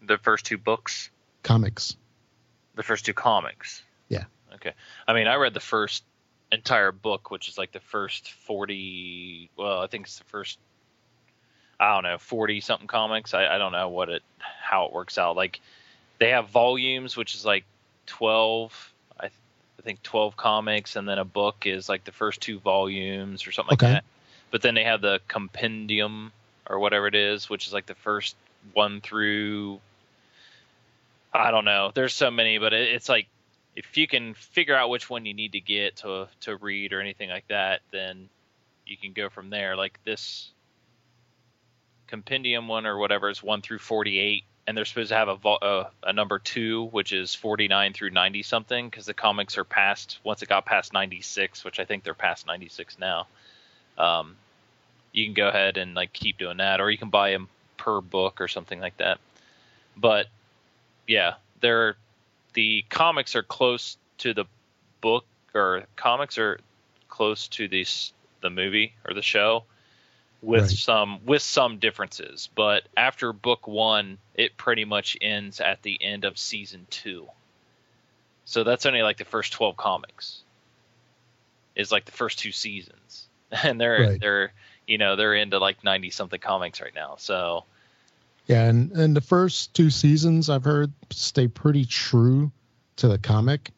The 0.06 0.18
first 0.18 0.44
two 0.46 0.58
books, 0.58 1.10
comics. 1.42 1.96
the 2.74 2.82
first 2.82 3.04
two 3.06 3.14
comics. 3.14 3.82
Yeah. 4.08 4.24
Okay. 4.54 4.72
I 5.06 5.14
mean, 5.14 5.26
I 5.26 5.36
read 5.36 5.54
the 5.54 5.60
first 5.60 6.04
entire 6.50 6.92
book, 6.92 7.30
which 7.30 7.48
is 7.48 7.56
like 7.56 7.72
the 7.72 7.80
first 7.80 8.30
40. 8.32 9.50
Well, 9.56 9.80
I 9.80 9.86
think 9.86 10.06
it's 10.06 10.18
the 10.18 10.24
first. 10.24 10.58
I 11.80 11.94
don't 11.94 12.04
know, 12.04 12.18
40 12.18 12.60
something 12.60 12.86
comics. 12.86 13.34
I, 13.34 13.46
I 13.46 13.58
don't 13.58 13.72
know 13.72 13.88
what 13.88 14.08
it, 14.08 14.22
how 14.38 14.86
it 14.86 14.92
works 14.92 15.18
out. 15.18 15.34
Like, 15.34 15.60
they 16.18 16.28
have 16.30 16.48
volumes, 16.50 17.16
which 17.16 17.34
is 17.34 17.44
like 17.44 17.64
12. 18.06 18.92
I, 19.18 19.22
th- 19.22 19.32
I 19.80 19.82
think 19.82 20.00
12 20.04 20.36
comics, 20.36 20.94
and 20.94 21.08
then 21.08 21.18
a 21.18 21.24
book 21.24 21.66
is 21.66 21.88
like 21.88 22.04
the 22.04 22.12
first 22.12 22.40
two 22.40 22.60
volumes 22.60 23.46
or 23.48 23.52
something 23.52 23.72
Okay. 23.74 23.86
like 23.86 23.94
that. 23.94 24.04
But 24.52 24.62
then 24.62 24.74
they 24.74 24.84
have 24.84 25.00
the 25.00 25.20
compendium 25.26 26.30
or 26.66 26.78
whatever 26.78 27.06
it 27.06 27.14
is, 27.14 27.48
which 27.48 27.66
is 27.66 27.72
like 27.72 27.86
the 27.86 27.94
first 27.94 28.36
one 28.72 29.00
through. 29.00 29.80
I 31.32 31.50
don't 31.50 31.64
know. 31.64 31.90
There's 31.94 32.14
so 32.14 32.30
many, 32.30 32.58
but 32.58 32.72
it, 32.72 32.94
it's 32.94 33.08
like 33.08 33.26
if 33.74 33.96
you 33.96 34.06
can 34.06 34.34
figure 34.34 34.76
out 34.76 34.90
which 34.90 35.08
one 35.08 35.24
you 35.24 35.34
need 35.34 35.52
to 35.52 35.60
get 35.60 35.96
to 35.96 36.28
to 36.42 36.56
read 36.56 36.92
or 36.92 37.00
anything 37.00 37.30
like 37.30 37.48
that, 37.48 37.80
then 37.90 38.28
you 38.86 38.96
can 38.96 39.12
go 39.12 39.28
from 39.28 39.50
there. 39.50 39.76
Like 39.76 39.98
this 40.04 40.50
compendium 42.12 42.68
one 42.68 42.84
or 42.84 42.98
whatever 42.98 43.30
is 43.30 43.42
one 43.42 43.62
through 43.62 43.78
48 43.78 44.44
and 44.66 44.76
they're 44.76 44.84
supposed 44.84 45.08
to 45.08 45.16
have 45.16 45.28
a, 45.28 45.48
a, 45.48 45.90
a 46.02 46.12
number 46.12 46.38
two 46.38 46.84
which 46.84 47.10
is 47.10 47.34
49 47.34 47.94
through 47.94 48.10
90 48.10 48.42
something 48.42 48.88
because 48.88 49.06
the 49.06 49.14
comics 49.14 49.56
are 49.56 49.64
past 49.64 50.18
once 50.22 50.42
it 50.42 50.48
got 50.50 50.66
past 50.66 50.92
96 50.92 51.64
which 51.64 51.80
i 51.80 51.86
think 51.86 52.04
they're 52.04 52.12
past 52.12 52.46
96 52.46 52.98
now 52.98 53.26
um, 53.96 54.36
you 55.12 55.24
can 55.24 55.34
go 55.34 55.48
ahead 55.48 55.76
and 55.76 55.94
like 55.94 56.12
keep 56.12 56.38
doing 56.38 56.58
that 56.58 56.80
or 56.80 56.90
you 56.90 56.98
can 56.98 57.10
buy 57.10 57.30
them 57.30 57.48
per 57.76 58.00
book 58.00 58.40
or 58.40 58.48
something 58.48 58.80
like 58.80 58.96
that 58.98 59.18
but 59.96 60.26
yeah 61.06 61.34
they're 61.60 61.96
the 62.54 62.84
comics 62.88 63.34
are 63.34 63.42
close 63.42 63.96
to 64.18 64.34
the 64.34 64.44
book 65.00 65.24
or 65.54 65.84
comics 65.96 66.38
are 66.38 66.60
close 67.08 67.48
to 67.48 67.68
the 67.68 67.86
the 68.40 68.50
movie 68.50 68.94
or 69.06 69.14
the 69.14 69.22
show 69.22 69.64
with 70.42 70.62
Right. 70.62 70.70
some 70.70 71.20
with 71.24 71.40
some 71.42 71.78
differences. 71.78 72.48
But 72.54 72.82
after 72.96 73.32
book 73.32 73.66
one, 73.68 74.18
it 74.34 74.56
pretty 74.56 74.84
much 74.84 75.16
ends 75.20 75.60
at 75.60 75.82
the 75.82 76.02
end 76.02 76.24
of 76.24 76.36
season 76.36 76.86
two. 76.90 77.28
So 78.44 78.64
that's 78.64 78.84
only 78.84 79.02
like 79.02 79.18
the 79.18 79.24
first 79.24 79.52
twelve 79.52 79.76
comics. 79.76 80.42
Is 81.74 81.90
like 81.92 82.04
the 82.04 82.12
first 82.12 82.38
two 82.40 82.52
seasons, 82.52 83.26
and 83.62 83.80
they're 83.80 84.08
Right. 84.08 84.20
they're 84.20 84.52
you 84.86 84.98
know 84.98 85.16
they're 85.16 85.34
into 85.34 85.58
like 85.58 85.82
ninety 85.84 86.10
something 86.10 86.40
comics 86.40 86.80
right 86.80 86.94
now. 86.94 87.16
So 87.18 87.64
Yeah, 88.46 88.64
and 88.64 88.92
and 88.92 89.16
the 89.16 89.20
first 89.20 89.74
two 89.74 89.90
seasons 89.90 90.50
I've 90.50 90.64
heard 90.64 90.92
stay 91.10 91.48
pretty 91.48 91.84
true 91.84 92.50
to 92.96 93.08
the 93.08 93.18
comic, 93.18 93.70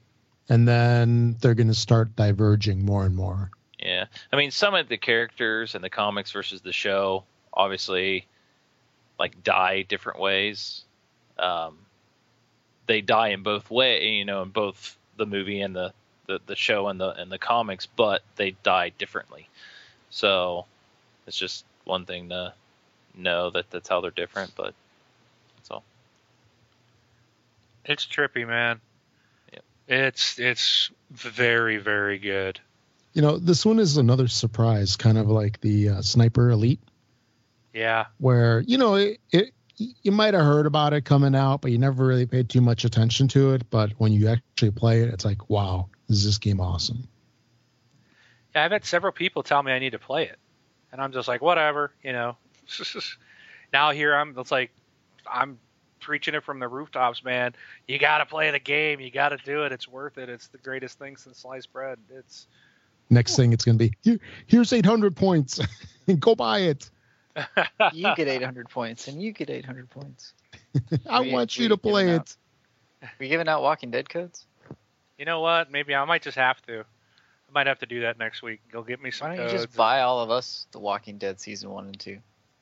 and 0.48 0.66
then 0.66 1.36
they're 1.40 1.54
going 1.54 1.68
to 1.68 1.74
start 1.74 2.16
diverging 2.16 2.84
more 2.84 3.04
and 3.04 3.14
more. 3.14 3.50
Yeah, 3.78 4.06
I 4.32 4.36
mean, 4.36 4.50
some 4.50 4.74
of 4.74 4.88
the 4.88 4.96
characters 4.96 5.74
in 5.74 5.82
the 5.82 5.90
comics 5.90 6.32
versus 6.32 6.62
the 6.62 6.72
show 6.72 7.24
obviously 7.52 8.26
like 9.18 9.42
die 9.44 9.82
different 9.82 10.18
ways. 10.18 10.82
Um, 11.38 11.78
they 12.86 13.00
die 13.00 13.28
in 13.28 13.42
both 13.42 13.70
way, 13.70 14.08
you 14.08 14.24
know, 14.24 14.42
in 14.42 14.50
both 14.50 14.96
the 15.16 15.26
movie 15.26 15.60
and 15.60 15.74
the, 15.74 15.92
the, 16.26 16.40
the 16.46 16.56
show 16.56 16.88
and 16.88 17.00
the 17.00 17.10
and 17.10 17.30
the 17.30 17.38
comics, 17.38 17.86
but 17.86 18.22
they 18.36 18.52
die 18.62 18.90
differently. 18.90 19.48
So 20.10 20.66
it's 21.26 21.36
just 21.36 21.64
one 21.84 22.04
thing 22.06 22.28
to 22.30 22.54
know 23.14 23.50
that 23.50 23.70
that's 23.70 23.88
how 23.88 24.00
they're 24.00 24.10
different, 24.10 24.52
but 24.56 24.74
that's 25.56 25.70
all. 25.70 25.84
It's 27.84 28.06
trippy, 28.06 28.46
man. 28.46 28.80
Yep. 29.52 29.62
It's 29.88 30.38
it's 30.38 30.90
very 31.10 31.76
very 31.78 32.18
good. 32.18 32.60
You 33.12 33.22
know, 33.22 33.38
this 33.38 33.64
one 33.64 33.78
is 33.78 33.96
another 33.96 34.26
surprise, 34.26 34.96
kind 34.96 35.18
of 35.18 35.28
like 35.28 35.60
the 35.60 35.90
uh, 35.90 36.02
Sniper 36.02 36.50
Elite, 36.50 36.80
Yeah. 37.72 38.06
where 38.18 38.60
you 38.60 38.76
know 38.78 38.94
it, 38.96 39.20
it 39.30 39.52
you 39.76 40.12
might 40.12 40.34
have 40.34 40.44
heard 40.44 40.66
about 40.66 40.92
it 40.92 41.04
coming 41.04 41.34
out, 41.34 41.60
but 41.60 41.70
you 41.70 41.78
never 41.78 42.06
really 42.06 42.26
paid 42.26 42.48
too 42.48 42.60
much 42.60 42.84
attention 42.84 43.28
to 43.28 43.52
it. 43.54 43.68
But 43.70 43.92
when 43.98 44.12
you 44.12 44.28
actually 44.28 44.70
play 44.70 45.00
it, 45.02 45.08
it's 45.12 45.24
like, 45.24 45.50
wow, 45.50 45.88
is 46.08 46.24
this 46.24 46.38
game 46.38 46.60
awesome? 46.60 47.06
Yeah, 48.54 48.64
I've 48.64 48.70
had 48.72 48.84
several 48.84 49.12
people 49.12 49.42
tell 49.42 49.62
me 49.62 49.72
I 49.72 49.78
need 49.80 49.90
to 49.90 49.98
play 49.98 50.24
it, 50.28 50.38
and 50.94 51.02
I'm 51.02 51.10
just 51.12 51.26
like, 51.26 51.42
whatever, 51.42 51.90
you 52.04 52.12
know. 52.12 52.36
now 53.72 53.90
here 53.90 54.14
I'm, 54.14 54.38
it's 54.38 54.52
like, 54.52 54.70
I'm 55.30 55.58
preaching 56.00 56.34
it 56.34 56.44
from 56.44 56.60
the 56.60 56.68
rooftops, 56.68 57.24
man. 57.24 57.52
You 57.88 57.98
got 57.98 58.18
to 58.18 58.26
play 58.26 58.50
the 58.52 58.60
game. 58.60 59.00
You 59.00 59.10
got 59.10 59.30
to 59.30 59.36
do 59.38 59.64
it. 59.64 59.72
It's 59.72 59.88
worth 59.88 60.18
it. 60.18 60.28
It's 60.28 60.46
the 60.48 60.58
greatest 60.58 60.98
thing 60.98 61.16
since 61.16 61.38
sliced 61.38 61.72
bread. 61.72 61.98
It's 62.14 62.46
Next 63.10 63.34
thing 63.36 63.52
it's 63.52 63.64
going 63.64 63.76
to 63.76 63.84
be 63.88 63.92
here. 64.02 64.20
Here's 64.46 64.72
800 64.72 65.16
points. 65.16 65.60
Go 66.20 66.34
buy 66.36 66.60
it. 66.60 66.88
You 67.92 68.14
get 68.14 68.28
800 68.28 68.68
points, 68.70 69.08
and 69.08 69.20
you 69.20 69.32
get 69.32 69.50
800 69.50 69.90
points. 69.90 70.32
I 71.10 71.22
We- 71.22 71.32
want 71.32 71.58
you 71.58 71.68
to 71.68 71.76
giving 71.76 71.90
play 71.92 72.14
out- 72.14 72.36
it. 73.02 73.08
We 73.18 73.28
giving 73.28 73.48
out 73.48 73.62
Walking 73.62 73.90
Dead 73.90 74.08
codes? 74.08 74.46
you 75.18 75.24
know 75.24 75.40
what? 75.40 75.70
Maybe 75.70 75.94
I 75.94 76.04
might 76.04 76.22
just 76.22 76.36
have 76.38 76.62
to. 76.62 76.84
I 77.54 77.60
might 77.60 77.66
have 77.68 77.78
to 77.80 77.86
do 77.86 78.00
that 78.00 78.18
next 78.18 78.42
week. 78.42 78.60
Go 78.72 78.82
get 78.82 79.00
me 79.00 79.12
some 79.12 79.28
Why 79.28 79.36
don't 79.36 79.46
you 79.46 79.52
codes. 79.52 79.66
just 79.66 79.76
buy 79.76 80.00
all 80.00 80.20
of 80.20 80.30
us 80.30 80.66
The 80.72 80.80
Walking 80.80 81.18
Dead 81.18 81.38
season 81.40 81.70
one 81.70 81.86
and 81.86 81.98
two, 81.98 82.18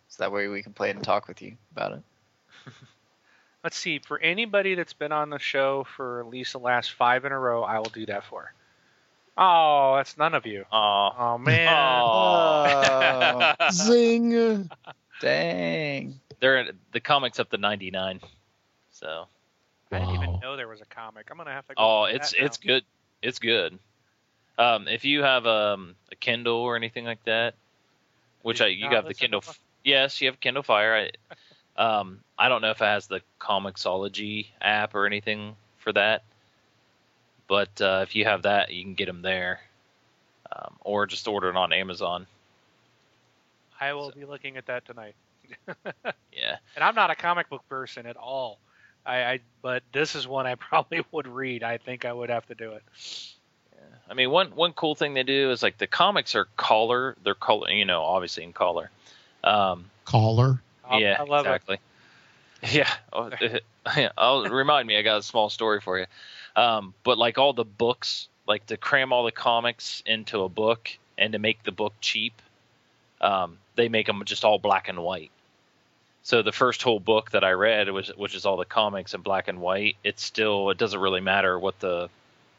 so 0.08 0.22
that 0.22 0.32
way 0.32 0.48
we 0.48 0.62
can 0.62 0.74
play 0.74 0.90
it 0.90 0.96
and 0.96 1.04
talk 1.04 1.28
with 1.28 1.40
you 1.40 1.56
about 1.74 1.92
it. 1.92 2.02
Let's 3.64 3.78
see. 3.78 4.00
For 4.00 4.18
anybody 4.18 4.74
that's 4.74 4.92
been 4.92 5.12
on 5.12 5.30
the 5.30 5.38
show 5.38 5.86
for 5.96 6.20
at 6.20 6.26
least 6.26 6.52
the 6.52 6.58
last 6.58 6.92
five 6.92 7.24
in 7.24 7.32
a 7.32 7.38
row, 7.38 7.62
I 7.62 7.78
will 7.78 7.86
do 7.86 8.04
that 8.06 8.24
for. 8.24 8.52
Oh, 9.38 9.94
that's 9.96 10.18
none 10.18 10.34
of 10.34 10.44
you. 10.44 10.66
Oh, 10.70 11.08
Oh 11.18 11.38
man. 11.38 12.02
Oh, 12.04 13.54
Zing. 13.72 14.68
dang! 15.22 16.20
They're 16.40 16.72
the 16.92 17.00
comics 17.00 17.40
up 17.40 17.48
to 17.48 17.56
99. 17.56 18.20
So, 18.90 19.26
I 19.90 20.00
didn't 20.00 20.14
even 20.16 20.38
know 20.42 20.58
there 20.58 20.68
was 20.68 20.82
a 20.82 20.86
comic. 20.86 21.28
I'm 21.30 21.38
gonna 21.38 21.50
have 21.50 21.66
to. 21.68 21.74
Go 21.74 21.80
oh, 21.82 22.06
do 22.08 22.16
it's 22.16 22.32
that 22.32 22.40
now. 22.40 22.44
it's 22.44 22.56
good. 22.58 22.84
It's 23.22 23.38
good. 23.38 23.78
Um, 24.58 24.88
if 24.88 25.04
you 25.04 25.22
have 25.22 25.46
um, 25.46 25.94
a 26.10 26.16
Kindle 26.16 26.56
or 26.56 26.76
anything 26.76 27.04
like 27.04 27.22
that, 27.24 27.54
which 28.42 28.58
Did 28.58 28.66
I 28.66 28.68
you 28.68 28.88
you 28.88 28.96
have 28.96 29.06
the 29.06 29.14
Kindle. 29.14 29.40
F- 29.46 29.60
yes, 29.84 30.20
you 30.20 30.28
have 30.28 30.40
Kindle 30.40 30.62
Fire. 30.62 31.10
I, 31.76 31.76
um, 31.82 32.20
I 32.38 32.48
don't 32.48 32.62
know 32.62 32.70
if 32.70 32.80
it 32.80 32.84
has 32.84 33.06
the 33.06 33.20
Comixology 33.40 34.46
app 34.60 34.94
or 34.94 35.06
anything 35.06 35.56
for 35.78 35.92
that, 35.92 36.22
but 37.48 37.80
uh, 37.80 38.00
if 38.02 38.14
you 38.14 38.24
have 38.24 38.42
that, 38.42 38.72
you 38.72 38.82
can 38.82 38.94
get 38.94 39.06
them 39.06 39.22
there, 39.22 39.60
um, 40.52 40.76
or 40.80 41.06
just 41.06 41.26
order 41.28 41.48
it 41.50 41.56
on 41.56 41.72
Amazon. 41.72 42.26
I 43.80 43.92
will 43.94 44.10
be 44.12 44.24
looking 44.24 44.56
at 44.56 44.66
that 44.66 44.84
tonight. 44.86 45.14
Yeah, 46.32 46.56
And 46.74 46.84
I'm 46.84 46.94
not 46.94 47.10
a 47.10 47.16
comic 47.16 47.48
book 47.48 47.66
person 47.68 48.06
at 48.06 48.16
all. 48.16 48.60
I, 49.04 49.24
I 49.24 49.40
but 49.62 49.82
this 49.92 50.14
is 50.14 50.26
one 50.26 50.46
I 50.46 50.54
probably 50.56 51.04
would 51.12 51.26
read. 51.26 51.62
I 51.62 51.78
think 51.78 52.04
I 52.04 52.12
would 52.12 52.30
have 52.30 52.46
to 52.46 52.54
do 52.54 52.72
it. 52.72 52.82
I 54.10 54.14
mean, 54.14 54.30
one 54.30 54.48
one 54.50 54.72
cool 54.72 54.94
thing 54.94 55.14
they 55.14 55.22
do 55.22 55.50
is 55.50 55.62
like 55.62 55.78
the 55.78 55.86
comics 55.86 56.34
are 56.34 56.46
color. 56.56 57.16
They're 57.24 57.34
color, 57.34 57.70
you 57.70 57.84
know, 57.84 58.02
obviously 58.02 58.44
in 58.44 58.52
color. 58.52 58.90
Um, 59.44 59.90
Caller. 60.04 60.60
I'll- 60.84 61.00
yeah, 61.00 61.16
I 61.18 61.24
love 61.24 61.46
exactly. 61.46 61.78
Yeah, 62.70 62.88
oh, 63.12 63.28
I'll 64.16 64.44
remind 64.44 64.86
me. 64.86 64.96
I 64.96 65.02
got 65.02 65.18
a 65.18 65.22
small 65.22 65.50
story 65.50 65.80
for 65.80 65.98
you. 65.98 66.06
Um, 66.54 66.94
but 67.02 67.18
like 67.18 67.36
all 67.36 67.52
the 67.52 67.64
books, 67.64 68.28
like 68.46 68.66
to 68.66 68.76
cram 68.76 69.12
all 69.12 69.24
the 69.24 69.32
comics 69.32 70.00
into 70.06 70.42
a 70.42 70.48
book 70.48 70.90
and 71.18 71.32
to 71.32 71.40
make 71.40 71.64
the 71.64 71.72
book 71.72 71.92
cheap, 72.00 72.40
um, 73.20 73.58
they 73.74 73.88
make 73.88 74.06
them 74.06 74.22
just 74.24 74.44
all 74.44 74.60
black 74.60 74.88
and 74.88 75.02
white. 75.02 75.32
So 76.22 76.42
the 76.42 76.52
first 76.52 76.82
whole 76.82 77.00
book 77.00 77.32
that 77.32 77.42
I 77.42 77.50
read, 77.50 77.90
was, 77.90 78.08
which 78.16 78.36
is 78.36 78.46
all 78.46 78.56
the 78.56 78.64
comics 78.64 79.12
in 79.12 79.22
black 79.22 79.48
and 79.48 79.60
white, 79.60 79.96
it's 80.04 80.22
still 80.22 80.70
it 80.70 80.78
doesn't 80.78 81.00
really 81.00 81.20
matter 81.20 81.58
what 81.58 81.80
the, 81.80 82.10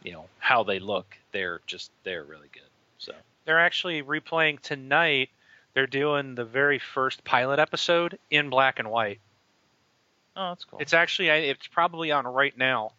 you 0.03 0.11
know, 0.11 0.25
how 0.39 0.63
they 0.63 0.79
look. 0.79 1.17
They're 1.31 1.61
just 1.65 1.91
they're 2.03 2.23
really 2.23 2.49
good. 2.51 2.61
So 2.99 3.13
They're 3.45 3.59
actually 3.59 4.03
replaying 4.03 4.59
tonight. 4.59 5.29
They're 5.73 5.87
doing 5.87 6.35
the 6.35 6.45
very 6.45 6.79
first 6.79 7.23
pilot 7.23 7.59
episode 7.59 8.19
in 8.29 8.49
black 8.49 8.79
and 8.79 8.91
white. 8.91 9.19
oh, 10.35 10.49
that's 10.49 10.65
cool. 10.65 10.79
It's 10.79 10.93
actually 10.93 11.29
it's 11.29 11.67
probably 11.67 12.11
on 12.11 12.27
right 12.27 12.55
now 12.57 12.91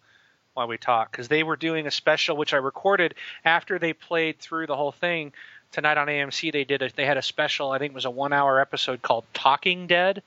while 0.55 0.69
we 0.69 0.79
talk 0.79 1.11
because 1.11 1.29
they 1.29 1.43
were 1.43 1.57
doing 1.57 1.87
a 1.87 1.91
special 1.91 2.37
which 2.37 2.55
I 2.55 2.59
recorded 2.59 3.15
after 3.45 3.79
they 3.79 3.93
played 3.93 4.39
through 4.39 4.67
the 4.67 4.77
whole 4.77 4.93
thing 4.93 5.33
tonight 5.73 5.99
on 5.99 6.07
AMC. 6.07 6.53
They 6.53 6.65
did 6.65 6.83
a, 6.83 6.91
they 6.95 7.05
had 7.05 7.17
a 7.17 7.23
special 7.23 7.71
I 7.71 7.79
think 7.79 7.93
it 7.93 7.95
was 7.95 8.05
a 8.05 8.11
one 8.11 8.33
hour 8.33 8.61
episode 8.61 9.03
called 9.03 9.25
Talking 9.35 9.87
Dead, 9.87 10.23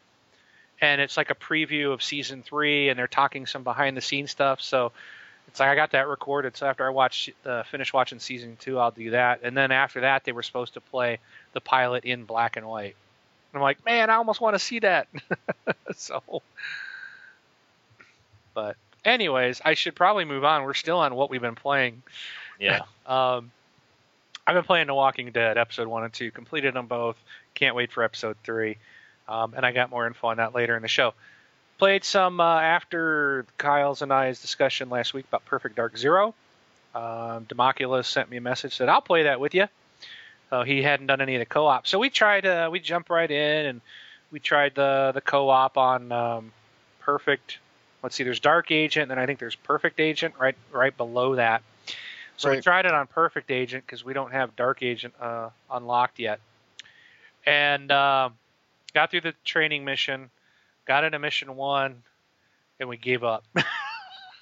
and 0.80 1.02
it's 1.02 1.18
like 1.18 1.32
a 1.32 1.36
preview 1.36 1.92
of 1.92 2.04
season 2.04 2.44
three 2.44 2.90
and 2.90 2.98
they're 3.00 3.08
talking 3.08 3.46
some 3.46 3.64
behind 3.64 3.98
the 3.98 4.02
scenes 4.02 4.32
stuff. 4.32 4.62
So 4.62 4.92
it's 5.48 5.60
like 5.60 5.70
I 5.70 5.76
got 5.76 5.92
that 5.92 6.08
recorded. 6.08 6.58
So 6.58 6.66
after 6.68 6.86
I 6.86 6.90
watch 6.90 7.30
uh, 7.46 7.64
finish 7.64 7.94
watching 7.94 8.20
season 8.20 8.58
two, 8.60 8.80
I'll 8.80 8.92
do 8.92 9.12
that. 9.12 9.42
And 9.44 9.56
then 9.56 9.72
after 9.72 10.02
that, 10.02 10.24
they 10.24 10.32
were 10.32 10.44
supposed 10.44 10.74
to 10.74 10.82
play 10.82 11.20
the 11.54 11.62
pilot 11.62 12.06
in 12.06 12.26
black 12.26 12.58
and 12.58 12.68
white. 12.68 12.96
I'm 13.54 13.62
like, 13.62 13.84
man, 13.86 14.10
I 14.10 14.16
almost 14.16 14.42
want 14.42 14.56
to 14.56 14.60
see 14.60 14.80
that. 14.80 15.08
so, 15.96 16.42
but 18.54 18.76
anyways, 19.04 19.62
I 19.64 19.74
should 19.74 19.96
probably 19.96 20.26
move 20.26 20.44
on. 20.44 20.64
We're 20.64 20.74
still 20.74 21.00
on 21.00 21.16
what 21.16 21.30
we've 21.30 21.42
been 21.42 21.56
playing. 21.56 22.04
yeah. 22.60 22.82
Um, 23.08 23.52
I've 24.46 24.54
been 24.54 24.66
playing 24.66 24.88
The 24.88 24.94
Walking 24.94 25.32
Dead 25.32 25.58
episode 25.58 25.88
one 25.88 26.04
and 26.04 26.12
two, 26.12 26.30
completed 26.30 26.74
them 26.74 26.88
both. 26.88 27.16
Can't 27.54 27.74
wait 27.74 27.92
for 27.92 28.04
episode 28.04 28.36
three. 28.44 28.78
Um, 29.30 29.54
and 29.56 29.66
I 29.66 29.72
got 29.72 29.90
more 29.90 30.06
info 30.08 30.28
on 30.28 30.38
that 30.38 30.54
later 30.54 30.76
in 30.76 30.82
the 30.82 30.90
show. 30.90 31.14
Played 31.78 32.04
some 32.04 32.40
uh, 32.40 32.60
after 32.60 33.46
Kyle's 33.58 34.02
and 34.02 34.12
I's 34.12 34.42
discussion 34.42 34.90
last 34.90 35.14
week 35.14 35.26
about 35.28 35.46
Perfect 35.46 35.76
Dark 35.76 35.98
Zero. 35.98 36.34
Um, 36.96 37.46
Democulus 37.46 38.06
sent 38.06 38.30
me 38.30 38.38
a 38.38 38.42
message 38.42 38.76
said 38.76 38.90
I'll 38.90 39.02
play 39.02 39.24
that 39.24 39.40
with 39.40 39.54
you. 39.54 39.68
Uh, 40.52 40.64
he 40.64 40.82
hadn't 40.82 41.08
done 41.08 41.22
any 41.22 41.36
of 41.36 41.40
the 41.40 41.46
co-op, 41.46 41.86
so 41.86 42.00
we 42.00 42.10
tried. 42.10 42.46
Uh, 42.46 42.70
we 42.72 42.80
jumped 42.80 43.10
right 43.10 43.30
in 43.30 43.66
and 43.68 43.82
we 44.32 44.40
tried 44.40 44.74
the 44.76 45.12
the 45.14 45.22
co-op 45.22 45.78
on 45.78 46.12
um, 46.12 46.52
Perfect. 47.02 47.60
Let's 48.04 48.16
see, 48.16 48.24
there's 48.24 48.40
Dark 48.40 48.72
Agent, 48.72 49.04
and 49.04 49.12
then 49.12 49.20
I 49.20 49.26
think 49.26 49.40
there's 49.40 49.56
Perfect 49.56 50.00
Agent 50.00 50.36
right 50.40 50.56
right 50.72 50.96
below 50.96 51.36
that. 51.36 51.62
So 52.38 52.52
we 52.52 52.62
tried 52.62 52.86
it 52.86 52.94
on 52.94 53.08
Perfect 53.08 53.50
Agent 53.50 53.86
because 53.86 54.06
we 54.06 54.14
don't 54.14 54.32
have 54.32 54.56
Dark 54.56 54.84
Agent 54.84 55.16
uh, 55.20 55.50
unlocked 55.72 56.20
yet, 56.20 56.40
and 57.46 57.92
uh, 57.92 58.30
got 58.94 59.12
through 59.12 59.22
the 59.22 59.34
training 59.44 59.86
mission, 59.86 60.30
got 60.88 61.04
into 61.04 61.20
mission 61.20 61.56
one, 61.56 62.04
and 62.80 62.90
we 62.90 62.98
gave 62.98 63.24
up. 63.24 63.46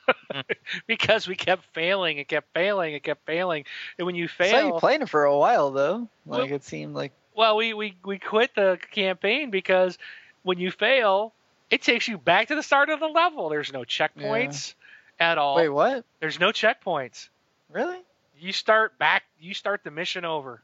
because 0.88 1.28
we 1.28 1.36
kept 1.36 1.64
failing 1.74 2.20
and 2.20 2.28
kept 2.28 2.54
failing 2.54 2.94
and 2.94 3.04
kept 3.04 3.26
failing, 3.26 3.66
and 3.98 4.06
when 4.06 4.16
you 4.16 4.28
fail, 4.28 4.52
saw 4.52 4.68
you 4.68 4.80
playing 4.80 5.02
it 5.02 5.10
for 5.10 5.24
a 5.26 5.36
while 5.38 5.72
though. 5.72 6.08
Like 6.26 6.44
Well- 6.44 6.54
it 6.54 6.64
seemed 6.64 6.94
like 6.96 7.12
well, 7.36 7.58
we, 7.58 7.74
we, 7.74 7.98
we 8.06 8.18
quit 8.18 8.56
the 8.56 8.80
campaign 8.92 9.50
because 9.50 9.98
when 10.44 10.58
you 10.58 10.72
fail, 10.72 11.34
it 11.70 11.82
takes 11.82 12.08
you 12.08 12.18
back 12.18 12.48
to 12.48 12.56
the 12.56 12.64
start 12.64 12.90
of 12.90 13.02
the 13.02 13.08
level. 13.08 13.50
There's 13.50 13.74
no 13.74 13.82
checkpoints 13.82 14.74
at 15.20 15.38
all. 15.38 15.58
wait, 15.58 15.68
what? 15.68 16.06
There's 16.22 16.40
no 16.40 16.52
checkpoints. 16.52 17.28
Really? 17.70 17.98
You 18.40 18.54
start 18.54 18.98
back. 18.98 19.24
You 19.38 19.54
start 19.54 19.84
the 19.84 19.92
mission 19.92 20.24
over, 20.24 20.62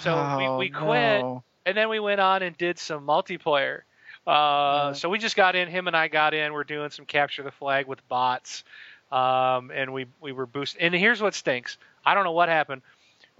So 0.00 0.14
we- 0.36 0.44
Oh, 0.46 0.58
we 0.58 0.68
quit. 0.68 1.20
no. 1.22 1.42
and 1.64 1.74
then 1.74 1.88
we 1.88 1.98
went 1.98 2.20
on 2.20 2.42
and 2.42 2.54
did 2.58 2.78
some 2.78 3.06
multiplayer. 3.06 3.82
Uh, 4.26 4.92
So 4.94 5.08
we 5.08 5.18
just 5.18 5.36
got 5.36 5.54
in. 5.56 5.68
Him 5.68 5.86
and 5.86 5.96
I 5.96 6.08
got 6.08 6.34
in. 6.34 6.52
We're 6.52 6.64
doing 6.64 6.90
some 6.90 7.04
capture 7.06 7.42
the 7.42 7.50
flag 7.50 7.86
with 7.86 8.06
bots, 8.08 8.64
um, 9.10 9.70
and 9.74 9.92
we 9.92 10.06
we 10.20 10.32
were 10.32 10.46
boosting. 10.46 10.82
And 10.82 10.94
here's 10.94 11.20
what 11.20 11.34
stinks. 11.34 11.78
I 12.04 12.14
don't 12.14 12.24
know 12.24 12.32
what 12.32 12.48
happened. 12.48 12.82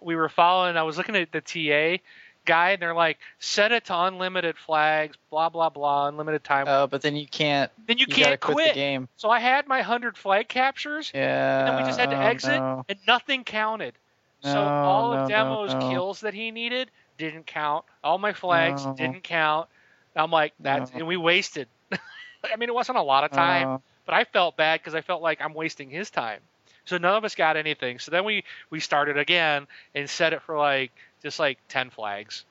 We 0.01 0.16
were 0.16 0.29
following. 0.29 0.77
I 0.77 0.83
was 0.83 0.97
looking 0.97 1.14
at 1.16 1.31
the 1.31 1.40
TA 1.40 2.03
guy, 2.45 2.71
and 2.73 2.83
they're 2.83 2.95
like, 2.95 3.18
set 3.38 3.71
it 3.71 3.85
to 3.85 3.97
unlimited 3.97 4.59
flags, 4.59 5.16
blah 5.31 5.49
blah 5.49 5.68
blah, 5.68 6.09
unlimited 6.09 6.42
time. 6.42 6.64
Oh, 6.66 6.88
but 6.88 7.01
then 7.03 7.14
you 7.14 7.29
can't. 7.29 7.71
then 7.87 7.99
you, 7.99 8.07
You, 8.09 8.14
can't 8.16 8.40
quit, 8.40 8.55
quit. 8.57 8.68
the 8.75 8.81
game. 8.81 9.09
So 9.16 9.31
I 9.31 9.38
had 9.38 9.68
my 9.68 9.83
hundred 9.83 10.16
flag 10.18 10.49
captures, 10.49 11.12
Yeah. 11.14 11.61
and 11.61 11.68
then 11.68 11.77
we 11.77 11.88
just 11.88 12.01
had 12.01 12.11
to 12.11 12.16
exit, 12.16 12.59
no. 12.59 12.85
and 12.88 12.99
nothing 13.07 13.45
counted. 13.45 13.95
So 14.42 14.61
all 14.61 15.12
no, 15.14 15.18
of 15.21 15.29
no, 15.29 15.35
Demo's 15.37 15.75
no. 15.75 15.90
kills 15.90 16.21
that 16.23 16.35
he 16.35 16.51
needed 16.51 16.90
didn't 17.16 17.47
count. 17.47 17.85
All 18.03 18.18
my 18.18 18.33
flags 18.33 18.85
No. 18.85 18.95
didn't 18.95 19.23
count. 19.23 19.68
I'm 20.16 20.31
like 20.31 20.53
that's 20.61 20.90
No. 20.92 20.98
and 20.98 21.07
we 21.07 21.16
wasted. 21.16 21.68
I 21.92 22.57
mean, 22.57 22.68
it 22.68 22.75
wasn't 22.75 22.98
a 22.98 23.03
lot 23.03 23.25
of 23.25 23.31
time, 23.31 23.68
Oh, 23.68 23.83
but 24.05 24.14
I 24.14 24.25
felt 24.25 24.57
bad 24.57 24.81
because 24.81 24.94
I 24.94 25.01
felt 25.01 25.22
like 25.22 25.40
I'm 25.40 25.55
wasting 25.55 25.90
his 25.90 26.11
time. 26.11 26.40
So 26.85 26.98
none 26.98 27.14
of 27.14 27.25
us 27.25 27.35
got 27.37 27.57
anything. 27.57 27.98
So 28.01 28.11
then 28.11 28.25
we 28.25 28.44
we 28.70 28.81
started 28.81 29.16
again 29.16 29.66
and 29.94 30.11
set 30.11 30.33
it 30.33 30.42
for 30.42 30.57
like 30.59 30.90
just 31.22 31.38
like 31.38 31.59
ten 31.68 31.90
flags, 31.90 32.44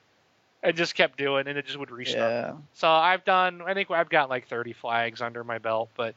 and 0.62 0.74
just 0.76 0.94
kept 0.94 1.18
doing, 1.18 1.46
and 1.46 1.58
it 1.58 1.66
just 1.66 1.78
would 1.78 1.90
restart. 1.90 2.30
yeah. 2.32 2.52
So 2.74 2.88
I've 2.88 3.24
done. 3.24 3.60
I 3.66 3.74
think 3.74 3.90
I've 3.90 4.08
got 4.08 4.30
like 4.30 4.48
30 4.48 4.72
flags 4.72 5.20
under 5.20 5.44
my 5.44 5.58
belt, 5.58 5.90
but 5.96 6.14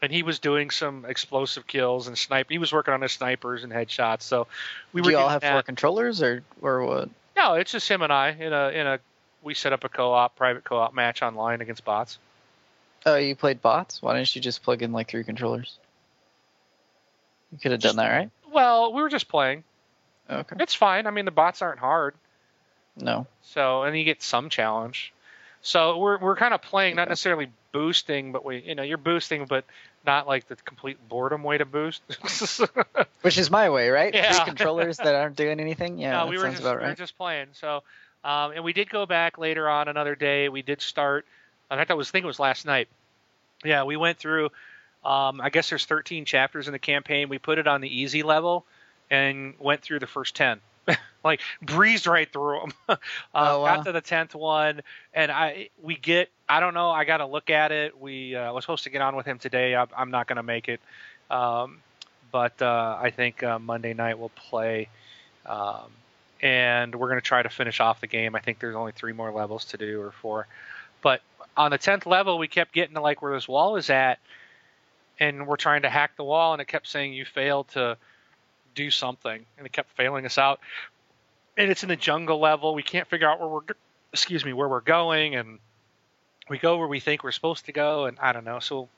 and 0.00 0.10
he 0.10 0.22
was 0.22 0.38
doing 0.38 0.70
some 0.70 1.04
explosive 1.04 1.66
kills 1.66 2.08
and 2.08 2.16
snipe. 2.16 2.46
He 2.48 2.56
was 2.56 2.72
working 2.72 2.94
on 2.94 3.02
his 3.02 3.12
snipers 3.12 3.62
and 3.64 3.70
headshots. 3.70 4.22
So 4.22 4.46
we 4.94 5.02
Do 5.02 5.08
were 5.08 5.10
you 5.12 5.18
all 5.18 5.28
have 5.28 5.42
that. 5.42 5.52
four 5.52 5.62
controllers 5.62 6.22
or 6.22 6.42
or 6.62 6.82
what? 6.86 7.10
No, 7.36 7.54
it's 7.54 7.72
just 7.72 7.86
him 7.86 8.00
and 8.00 8.10
I 8.12 8.30
in 8.30 8.52
a 8.54 8.68
in 8.70 8.86
a. 8.86 8.98
We 9.42 9.54
set 9.54 9.72
up 9.72 9.84
a 9.84 9.88
co-op, 9.88 10.36
private 10.36 10.64
co-op 10.64 10.92
match 10.94 11.22
online 11.22 11.60
against 11.60 11.84
bots. 11.84 12.18
Oh, 13.06 13.16
you 13.16 13.34
played 13.34 13.62
bots. 13.62 14.02
Why 14.02 14.14
didn't 14.14 14.34
you 14.34 14.42
just 14.42 14.62
plug 14.62 14.82
in 14.82 14.92
like 14.92 15.08
three 15.08 15.24
controllers? 15.24 15.78
You 17.52 17.58
could 17.58 17.72
have 17.72 17.80
done 17.80 17.96
that, 17.96 18.10
right? 18.10 18.30
Well, 18.52 18.92
we 18.92 19.02
were 19.02 19.08
just 19.08 19.28
playing. 19.28 19.64
Okay. 20.28 20.56
It's 20.60 20.74
fine. 20.74 21.06
I 21.06 21.10
mean, 21.10 21.24
the 21.24 21.30
bots 21.30 21.62
aren't 21.62 21.80
hard. 21.80 22.14
No. 22.96 23.26
So 23.42 23.82
and 23.82 23.96
you 23.96 24.04
get 24.04 24.22
some 24.22 24.50
challenge. 24.50 25.12
So 25.62 25.98
we're 25.98 26.18
we're 26.18 26.36
kind 26.36 26.54
of 26.54 26.62
playing, 26.62 26.96
not 26.96 27.08
necessarily 27.08 27.48
boosting, 27.72 28.32
but 28.32 28.44
we 28.44 28.62
you 28.62 28.74
know 28.74 28.82
you're 28.82 28.98
boosting, 28.98 29.46
but 29.46 29.64
not 30.06 30.26
like 30.26 30.48
the 30.48 30.56
complete 30.56 30.96
boredom 31.08 31.42
way 31.42 31.58
to 31.58 31.64
boost. 31.64 32.02
Which 33.22 33.38
is 33.38 33.50
my 33.50 33.70
way, 33.70 33.90
right? 33.90 34.14
Yeah. 34.14 34.32
Three 34.32 34.44
controllers 34.46 34.96
that 34.98 35.14
aren't 35.14 35.36
doing 35.36 35.60
anything. 35.60 35.98
Yeah, 35.98 36.12
no, 36.12 36.18
that 36.18 36.28
we 36.28 36.38
were 36.38 36.48
just 36.48 36.60
about 36.60 36.76
we 36.76 36.82
were 36.82 36.88
right. 36.88 36.96
just 36.96 37.16
playing. 37.18 37.48
So, 37.52 37.82
um, 38.24 38.52
and 38.52 38.64
we 38.64 38.72
did 38.72 38.90
go 38.90 39.06
back 39.06 39.38
later 39.38 39.68
on 39.68 39.88
another 39.88 40.14
day. 40.14 40.48
We 40.48 40.62
did 40.62 40.80
start. 40.82 41.26
In 41.70 41.76
fact, 41.76 41.90
I 41.90 41.94
was 41.94 42.10
thinking 42.10 42.26
it 42.26 42.28
was 42.28 42.40
last 42.40 42.66
night. 42.66 42.88
Yeah, 43.64 43.84
we 43.84 43.96
went 43.96 44.18
through. 44.18 44.46
Um, 45.04 45.40
I 45.40 45.50
guess 45.50 45.70
there's 45.70 45.86
13 45.86 46.24
chapters 46.24 46.66
in 46.66 46.72
the 46.72 46.78
campaign. 46.78 47.28
We 47.28 47.38
put 47.38 47.58
it 47.58 47.66
on 47.66 47.80
the 47.80 47.88
easy 47.88 48.22
level 48.22 48.64
and 49.10 49.54
went 49.58 49.82
through 49.82 50.00
the 50.00 50.06
first 50.06 50.36
10. 50.36 50.60
like 51.24 51.40
breezed 51.62 52.06
right 52.06 52.30
through 52.32 52.60
them. 52.60 52.72
uh, 52.88 52.96
Oh, 53.34 53.60
wow. 53.62 53.76
Got 53.76 53.86
to 53.86 53.92
the 53.92 54.02
10th 54.02 54.34
one, 54.34 54.82
and 55.14 55.30
I 55.30 55.68
we 55.82 55.96
get. 55.96 56.30
I 56.48 56.60
don't 56.60 56.74
know. 56.74 56.90
I 56.90 57.04
got 57.04 57.18
to 57.18 57.26
look 57.26 57.50
at 57.50 57.70
it. 57.72 57.98
We 57.98 58.34
uh, 58.34 58.52
was 58.52 58.64
supposed 58.64 58.84
to 58.84 58.90
get 58.90 59.02
on 59.02 59.14
with 59.16 59.26
him 59.26 59.38
today. 59.38 59.76
I, 59.76 59.86
I'm 59.96 60.10
not 60.10 60.26
going 60.26 60.36
to 60.36 60.42
make 60.42 60.68
it. 60.68 60.80
Um, 61.30 61.78
but 62.32 62.60
uh, 62.60 62.98
I 63.00 63.10
think 63.10 63.42
uh, 63.42 63.58
Monday 63.58 63.94
night 63.94 64.18
we'll 64.18 64.30
play, 64.30 64.88
um, 65.46 65.90
and 66.42 66.94
we're 66.94 67.08
going 67.08 67.20
to 67.20 67.26
try 67.26 67.42
to 67.42 67.48
finish 67.48 67.80
off 67.80 68.00
the 68.00 68.06
game. 68.06 68.34
I 68.34 68.40
think 68.40 68.58
there's 68.58 68.76
only 68.76 68.92
three 68.92 69.12
more 69.12 69.30
levels 69.32 69.66
to 69.66 69.76
do 69.76 70.00
or 70.00 70.12
four, 70.12 70.46
but 71.02 71.20
on 71.56 71.70
the 71.70 71.78
tenth 71.78 72.06
level 72.06 72.38
we 72.38 72.48
kept 72.48 72.72
getting 72.72 72.94
to 72.94 73.00
like 73.00 73.22
where 73.22 73.34
this 73.34 73.48
wall 73.48 73.76
is 73.76 73.90
at, 73.90 74.18
and 75.18 75.46
we're 75.46 75.56
trying 75.56 75.82
to 75.82 75.90
hack 75.90 76.12
the 76.16 76.24
wall, 76.24 76.52
and 76.52 76.62
it 76.62 76.68
kept 76.68 76.86
saying 76.86 77.12
you 77.12 77.24
failed 77.24 77.68
to 77.68 77.96
do 78.74 78.90
something, 78.90 79.44
and 79.58 79.66
it 79.66 79.72
kept 79.72 79.90
failing 79.96 80.24
us 80.24 80.38
out. 80.38 80.60
And 81.56 81.70
it's 81.70 81.82
in 81.82 81.88
the 81.88 81.96
jungle 81.96 82.40
level. 82.40 82.74
We 82.74 82.82
can't 82.82 83.06
figure 83.06 83.28
out 83.28 83.38
where 83.40 83.48
we're, 83.48 83.60
excuse 84.12 84.44
me, 84.44 84.52
where 84.52 84.68
we're 84.68 84.80
going, 84.80 85.34
and 85.34 85.58
we 86.48 86.58
go 86.58 86.78
where 86.78 86.88
we 86.88 87.00
think 87.00 87.22
we're 87.22 87.32
supposed 87.32 87.66
to 87.66 87.72
go, 87.72 88.06
and 88.06 88.18
I 88.18 88.32
don't 88.32 88.44
know. 88.44 88.60
So 88.60 88.88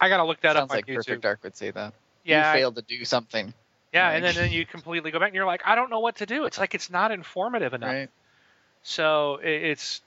I 0.00 0.08
got 0.08 0.18
to 0.18 0.24
look 0.24 0.40
that 0.42 0.56
Sounds 0.56 0.70
up 0.70 0.70
on 0.70 0.76
like 0.76 0.86
YouTube. 0.86 0.96
Perfect 0.96 1.22
Dark 1.22 1.44
would 1.44 1.56
say 1.56 1.70
that. 1.70 1.94
yeah, 2.24 2.52
You 2.52 2.60
failed 2.60 2.76
to 2.76 2.82
do 2.82 3.04
something. 3.04 3.54
Yeah, 3.92 4.10
and 4.10 4.24
then, 4.24 4.34
then 4.34 4.52
you 4.52 4.64
completely 4.66 5.10
go 5.10 5.18
back 5.18 5.28
and 5.28 5.34
you're 5.34 5.46
like, 5.46 5.62
I 5.66 5.74
don't 5.74 5.90
know 5.90 6.00
what 6.00 6.16
to 6.16 6.26
do. 6.26 6.44
It's 6.44 6.58
like 6.58 6.74
it's 6.74 6.90
not 6.90 7.10
informative 7.10 7.74
enough. 7.74 7.92
Right. 7.92 8.08
So 8.82 9.36
it, 9.42 9.62
it's 9.64 10.00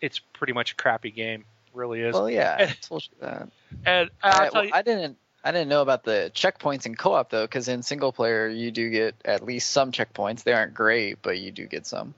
it's 0.00 0.18
pretty 0.18 0.52
much 0.52 0.72
a 0.72 0.74
crappy 0.74 1.10
game, 1.10 1.44
really 1.74 2.00
is. 2.00 2.14
Well, 2.14 2.28
yeah, 2.30 2.56
I 2.58 2.76
told 2.80 3.08
you 3.10 3.16
that. 3.20 3.48
and 3.84 4.10
I'll 4.22 4.40
I, 4.42 4.48
tell 4.48 4.64
you, 4.64 4.70
I 4.72 4.82
didn't. 4.82 5.16
I 5.44 5.52
didn't 5.52 5.68
know 5.68 5.82
about 5.82 6.02
the 6.02 6.32
checkpoints 6.34 6.86
in 6.86 6.96
co-op 6.96 7.30
though, 7.30 7.44
because 7.44 7.68
in 7.68 7.84
single 7.84 8.10
player 8.10 8.48
you 8.48 8.72
do 8.72 8.90
get 8.90 9.14
at 9.24 9.44
least 9.44 9.70
some 9.70 9.92
checkpoints. 9.92 10.42
They 10.42 10.52
aren't 10.52 10.74
great, 10.74 11.22
but 11.22 11.38
you 11.38 11.52
do 11.52 11.66
get 11.66 11.86
some. 11.86 12.14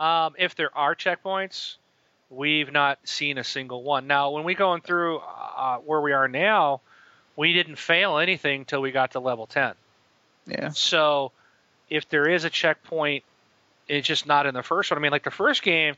um, 0.00 0.34
if 0.38 0.56
there 0.56 0.76
are 0.76 0.94
checkpoints, 0.94 1.76
we've 2.30 2.72
not 2.72 2.98
seen 3.04 3.38
a 3.38 3.44
single 3.44 3.82
one. 3.82 4.06
Now, 4.06 4.30
when 4.30 4.44
we 4.44 4.54
going 4.54 4.80
through 4.80 5.18
uh, 5.18 5.76
where 5.78 6.00
we 6.00 6.12
are 6.12 6.26
now, 6.26 6.80
we 7.36 7.52
didn't 7.52 7.76
fail 7.76 8.18
anything 8.18 8.64
till 8.64 8.80
we 8.80 8.90
got 8.90 9.12
to 9.12 9.20
level 9.20 9.46
ten. 9.46 9.74
Yeah. 10.46 10.70
So 10.70 11.32
if 11.88 12.08
there 12.08 12.28
is 12.28 12.44
a 12.44 12.50
checkpoint, 12.50 13.24
it's 13.88 14.06
just 14.06 14.26
not 14.26 14.46
in 14.46 14.54
the 14.54 14.62
first 14.62 14.90
one. 14.90 14.98
I 14.98 15.00
mean, 15.00 15.10
like 15.12 15.24
the 15.24 15.30
first 15.30 15.62
game, 15.62 15.94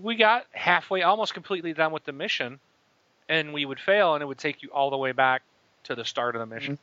we 0.00 0.16
got 0.16 0.46
halfway, 0.52 1.02
almost 1.02 1.34
completely 1.34 1.72
done 1.72 1.92
with 1.92 2.04
the 2.04 2.12
mission, 2.12 2.60
and 3.28 3.52
we 3.52 3.64
would 3.64 3.80
fail, 3.80 4.14
and 4.14 4.22
it 4.22 4.26
would 4.26 4.38
take 4.38 4.62
you 4.62 4.70
all 4.70 4.90
the 4.90 4.96
way 4.96 5.12
back 5.12 5.42
to 5.84 5.94
the 5.94 6.04
start 6.04 6.36
of 6.36 6.40
the 6.40 6.54
mission. 6.54 6.74
Mm-hmm. 6.74 6.82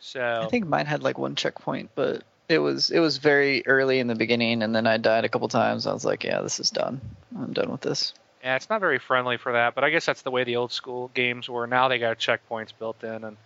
So 0.00 0.42
I 0.44 0.48
think 0.48 0.66
mine 0.66 0.86
had 0.86 1.02
like 1.02 1.18
one 1.18 1.34
checkpoint, 1.34 1.90
but 1.94 2.22
it 2.48 2.58
was 2.58 2.90
it 2.90 3.00
was 3.00 3.18
very 3.18 3.66
early 3.66 3.98
in 3.98 4.06
the 4.06 4.14
beginning, 4.14 4.62
and 4.62 4.74
then 4.74 4.86
I 4.86 4.96
died 4.96 5.24
a 5.24 5.28
couple 5.28 5.48
times. 5.48 5.86
I 5.86 5.92
was 5.92 6.04
like, 6.04 6.24
yeah, 6.24 6.40
this 6.40 6.60
is 6.60 6.70
done. 6.70 7.00
I'm 7.36 7.52
done 7.52 7.70
with 7.70 7.80
this. 7.80 8.14
yeah, 8.42 8.56
it's 8.56 8.70
not 8.70 8.80
very 8.80 8.98
friendly 8.98 9.36
for 9.36 9.52
that, 9.52 9.74
but 9.74 9.84
I 9.84 9.90
guess 9.90 10.06
that's 10.06 10.22
the 10.22 10.30
way 10.30 10.44
the 10.44 10.56
old 10.56 10.72
school 10.72 11.10
games 11.14 11.48
were. 11.48 11.66
Now 11.66 11.88
they 11.88 11.98
got 11.98 12.18
checkpoints 12.18 12.72
built 12.78 13.02
in, 13.02 13.24
and 13.24 13.36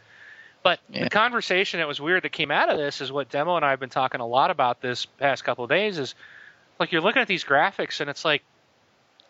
but 0.62 0.81
Yeah. 0.88 1.05
the 1.05 1.11
conversation 1.11 1.79
that 1.81 1.88
was 1.88 2.01
weird 2.01 2.22
that 2.25 2.33
came 2.33 2.51
out 2.51 2.68
of 2.68 2.79
this 2.79 3.01
is 3.01 3.11
what 3.11 3.29
Demo 3.31 3.57
and 3.57 3.64
I 3.64 3.70
have 3.70 3.81
been 3.81 3.90
talking 3.90 4.20
a 4.20 4.27
lot 4.27 4.51
about 4.51 4.81
this 4.81 5.07
past 5.07 5.44
couple 5.44 5.64
of 5.64 5.70
days. 5.70 5.98
Is 5.98 6.14
like 6.79 6.92
you're 6.92 7.01
looking 7.03 7.22
at 7.22 7.29
these 7.29 7.44
graphics, 7.44 8.01
and 8.01 8.09
it's 8.09 8.25
like 8.25 8.42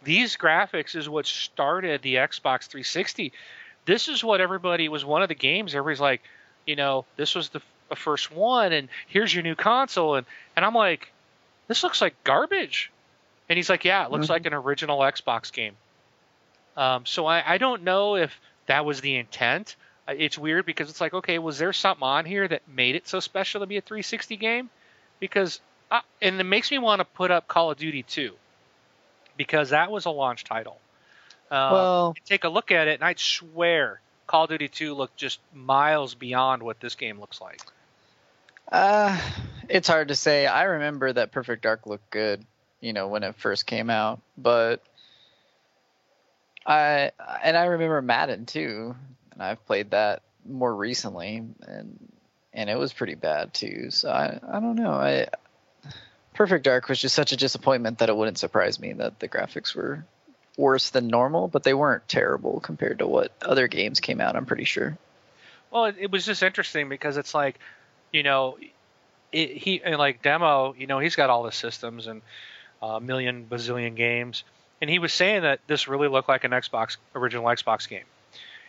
these 0.03 0.37
graphics 0.37 0.95
is 0.97 1.09
what 1.09 1.27
started 1.27 2.03
the 2.03 2.17
Xbox 2.17 2.67
360. 2.67 3.33
This 3.85 4.09
is 4.09 4.23
what 4.23 4.41
everybody 4.41 4.89
was 4.89 5.05
one 5.05 5.23
of 5.23 5.29
the 5.29 5.35
games. 5.35 5.75
Everybody's 5.75 6.01
like, 6.01 6.23
you 6.67 6.77
know, 6.77 7.05
this 7.17 7.35
was 7.35 7.49
the, 7.51 7.61
first 7.97 8.33
one, 8.33 8.73
and 8.73 8.89
here's 9.07 9.35
your 9.35 9.43
new 9.43 9.55
console, 9.55 10.15
and 10.15 10.27
and 10.57 10.65
I'm 10.65 10.75
like, 10.75 11.13
this 11.69 11.83
looks 11.83 12.01
like 12.01 12.15
garbage. 12.25 12.91
And 13.51 13.59
he's 13.59 13.69
like, 13.69 13.85
yeah, 13.85 14.07
it 14.07 14.11
looks 14.11 14.27
Mhm. 14.29 14.31
like 14.31 14.47
an 14.47 14.55
original 14.55 15.01
Xbox 15.01 15.53
game. 15.53 15.77
Um, 16.75 17.05
so 17.05 17.27
I, 17.27 17.43
I 17.55 17.59
don't 17.59 17.83
know 17.83 18.17
if 18.17 18.41
that 18.65 18.87
was 18.87 19.03
the 19.03 19.17
intent. 19.17 19.77
It's 20.19 20.39
weird 20.39 20.67
because 20.67 20.91
it's 20.91 21.01
like, 21.01 21.15
okay, 21.15 21.39
was 21.39 21.59
there 21.59 21.73
something 21.73 22.03
on 22.03 22.25
here 22.25 22.47
that 22.47 22.63
made 22.69 22.95
it 22.97 23.09
so 23.09 23.21
special 23.21 23.61
to 23.61 23.67
be 23.67 23.77
a 23.77 23.81
360 23.81 24.37
game? 24.37 24.71
Because, 25.21 25.61
uh, 25.91 26.01
and 26.21 26.41
it 26.41 26.45
makes 26.45 26.71
me 26.71 26.79
want 26.79 27.01
to 27.01 27.05
put 27.05 27.31
up 27.31 27.49
Call 27.49 27.71
of 27.71 27.79
Duty 27.79 28.03
2 28.03 28.33
because 29.37 29.71
that 29.71 29.91
was 29.91 30.05
a 30.05 30.11
launch 30.11 30.45
title. 30.45 30.79
Uh, 31.51 31.69
well, 31.73 32.15
take 32.25 32.45
a 32.45 32.49
look 32.49 32.71
at 32.71 32.89
it, 32.89 32.95
and 32.95 33.05
I'd 33.05 33.19
swear 33.21 34.01
Call 34.27 34.45
of 34.45 34.51
Duty 34.51 34.69
2 34.69 34.95
looked 34.95 35.17
just 35.17 35.39
miles 35.55 36.15
beyond 36.15 36.63
what 36.63 36.81
this 36.81 36.95
game 36.95 37.21
looks 37.21 37.41
like. 37.41 37.61
uh, 38.71 39.19
it's 39.69 39.89
hard 39.89 40.09
to 40.09 40.15
say. 40.15 40.47
I 40.47 40.65
remember 40.65 41.13
that 41.13 41.33
Perfect 41.33 41.63
Dark 41.63 41.87
looked 41.87 42.11
good, 42.11 42.45
you 42.81 42.93
know, 42.93 43.09
when 43.09 43.23
it 43.23 43.37
first 43.37 43.67
came 43.67 43.91
out, 43.91 44.21
but 44.39 44.83
I 46.67 47.11
and 47.43 47.57
I 47.57 47.65
remember 47.67 48.01
Madden 48.03 48.47
too, 48.47 48.95
and 49.33 49.43
I've 49.43 49.65
played 49.67 49.91
that 49.91 50.23
more 50.49 50.75
recently, 50.75 51.43
and 51.67 52.13
and 52.53 52.71
it 52.71 52.79
was 52.79 52.93
pretty 52.93 53.15
bad 53.15 53.55
too. 53.55 53.91
So 53.91 54.11
I 54.11 54.39
I 54.47 54.61
don't 54.61 54.77
know. 54.77 54.93
I 54.93 55.29
Perfect 56.35 56.65
Dark 56.65 56.89
was 56.89 57.01
just 57.01 57.15
such 57.15 57.33
a 57.33 57.37
disappointment 57.37 57.99
that 57.99 58.09
it 58.09 58.17
wouldn't 58.17 58.39
surprise 58.39 58.81
me 58.81 58.95
that 58.95 59.21
the 59.21 59.29
graphics 59.29 59.75
were 59.75 60.05
worse 60.57 60.91
than 60.91 61.09
normal, 61.09 61.49
but 61.49 61.63
they 61.63 61.75
weren't 61.75 62.09
terrible 62.09 62.61
compared 62.61 62.99
to 62.99 63.07
what 63.07 63.33
other 63.43 63.69
games 63.69 64.01
came 64.01 64.21
out. 64.21 64.37
I'm 64.37 64.47
pretty 64.47 64.65
sure. 64.65 64.97
Well, 65.71 65.87
it, 65.87 65.97
it 65.99 66.11
was 66.11 66.25
just 66.27 66.43
interesting 66.43 66.89
because 66.89 67.17
it's 67.17 67.35
like, 67.35 67.59
you 68.13 68.23
know, 68.23 68.59
it, 69.31 69.51
he 69.57 69.83
and 69.83 69.97
like 69.97 70.23
demo, 70.23 70.75
you 70.77 70.87
know, 70.87 70.99
he's 70.99 71.17
got 71.17 71.31
all 71.31 71.43
the 71.43 71.53
systems 71.53 72.07
and 72.07 72.23
a 72.81 73.01
million 73.01 73.47
bazillion 73.49 73.95
games, 73.95 74.45
and 74.81 74.91
he 74.91 74.99
was 74.99 75.13
saying 75.13 75.43
that 75.43 75.61
this 75.67 75.87
really 75.89 76.09
looked 76.09 76.29
like 76.29 76.45
an 76.45 76.51
Xbox 76.51 76.97
original 77.15 77.45
Xbox 77.45 77.89
game. 77.89 78.05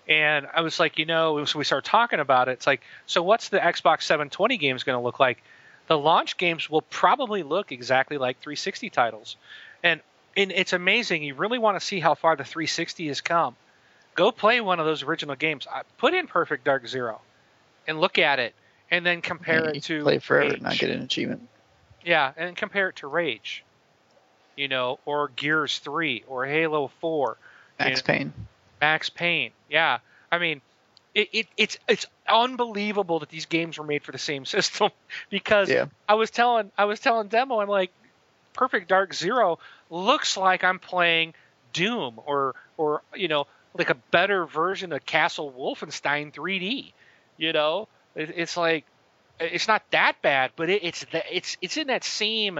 And 0.08 0.48
I 0.54 0.62
was 0.62 0.80
like, 0.80 1.00
you 1.00 1.06
know, 1.06 1.46
so 1.46 1.58
we 1.60 1.66
started 1.66 1.90
talking 1.90 2.20
about 2.20 2.50
it. 2.50 2.54
It's 2.54 2.68
like, 2.68 2.82
so 3.06 3.24
what's 3.24 3.50
the 3.50 3.60
Xbox 3.60 4.04
720 4.04 4.58
games 4.58 4.84
going 4.84 4.98
to 4.98 5.04
look 5.04 5.20
like? 5.20 5.42
The 5.88 5.98
launch 5.98 6.38
games 6.38 6.70
will 6.70 6.82
probably 6.82 7.44
look 7.44 7.72
exactly 7.72 8.18
like 8.18 8.40
360 8.40 8.90
titles, 8.90 9.36
and 9.84 10.02
and 10.36 10.52
it's 10.52 10.74
amazing. 10.74 11.24
You 11.24 11.36
really 11.36 11.60
want 11.60 11.80
to 11.80 11.86
see 11.86 12.00
how 12.00 12.16
far 12.16 12.36
the 12.36 12.46
360 12.46 13.08
has 13.10 13.22
come. 13.22 13.56
Go 14.16 14.32
play 14.32 14.62
one 14.62 14.80
of 14.80 14.86
those 14.86 15.04
original 15.04 15.36
games. 15.36 15.68
Put 15.98 16.14
in 16.14 16.28
Perfect 16.28 16.64
Dark 16.64 16.88
Zero, 16.88 17.20
and 17.86 18.00
look 18.00 18.18
at 18.18 18.40
it, 18.40 18.56
and 18.92 19.06
then 19.06 19.22
compare 19.22 19.70
it 19.70 19.84
to 19.84 20.04
play 20.04 20.20
forever, 20.20 20.46
Rage. 20.46 20.54
and 20.54 20.64
not 20.64 20.78
get 20.78 20.90
an 20.90 21.02
achievement. 21.02 21.50
Yeah, 22.06 22.32
and 22.38 22.56
compare 22.56 22.90
it 22.90 22.98
to 22.98 23.08
Rage, 23.08 23.64
you 24.56 24.68
know, 24.70 25.00
or 25.06 25.30
Gears 25.30 25.80
3 25.80 26.24
or 26.28 26.46
Halo 26.46 26.92
4, 27.00 27.38
Max 27.80 28.00
Yeah. 28.00 28.06
Payne. 28.06 28.34
Max 28.84 29.10
Payne. 29.10 29.52
Yeah, 29.70 30.00
I 30.32 30.40
mean, 30.40 30.62
it, 31.16 31.30
it 31.32 31.48
it's 31.56 31.78
it's 31.88 32.06
unbelievable 32.28 33.20
that 33.20 33.30
these 33.30 33.46
games 33.46 33.78
were 33.78 33.86
made 33.86 34.04
for 34.04 34.12
the 34.12 34.18
same 34.18 34.46
system 34.56 34.92
because 35.30 35.70
Yeah. 35.70 35.86
I 36.08 36.16
was 36.16 36.32
telling 36.32 36.72
I 36.78 36.86
was 36.86 37.00
telling 37.00 37.30
demo 37.30 37.60
I'm 37.62 37.70
like, 37.70 37.92
Perfect 38.54 38.90
Dark 38.90 39.14
Zero 39.14 39.60
looks 39.90 40.36
like 40.38 40.64
I'm 40.64 40.80
playing 40.80 41.34
Doom 41.72 42.20
or 42.26 42.56
or 42.78 43.02
you 43.16 43.28
know 43.30 43.48
like 43.74 43.90
a 43.90 43.96
better 44.12 44.46
version 44.46 44.92
of 44.92 45.06
Castle 45.06 45.52
Wolfenstein 45.58 46.34
3D. 46.34 46.92
You 47.38 47.54
know, 47.54 47.88
it, 48.16 48.32
it's 48.36 48.58
like 48.58 48.86
it's 49.40 49.68
not 49.68 49.82
that 49.92 50.22
bad, 50.22 50.52
but 50.58 50.70
it, 50.70 50.84
it's 50.84 51.06
the, 51.06 51.24
it's 51.36 51.58
it's 51.62 51.78
in 51.78 51.88
that 51.88 52.04
same 52.04 52.60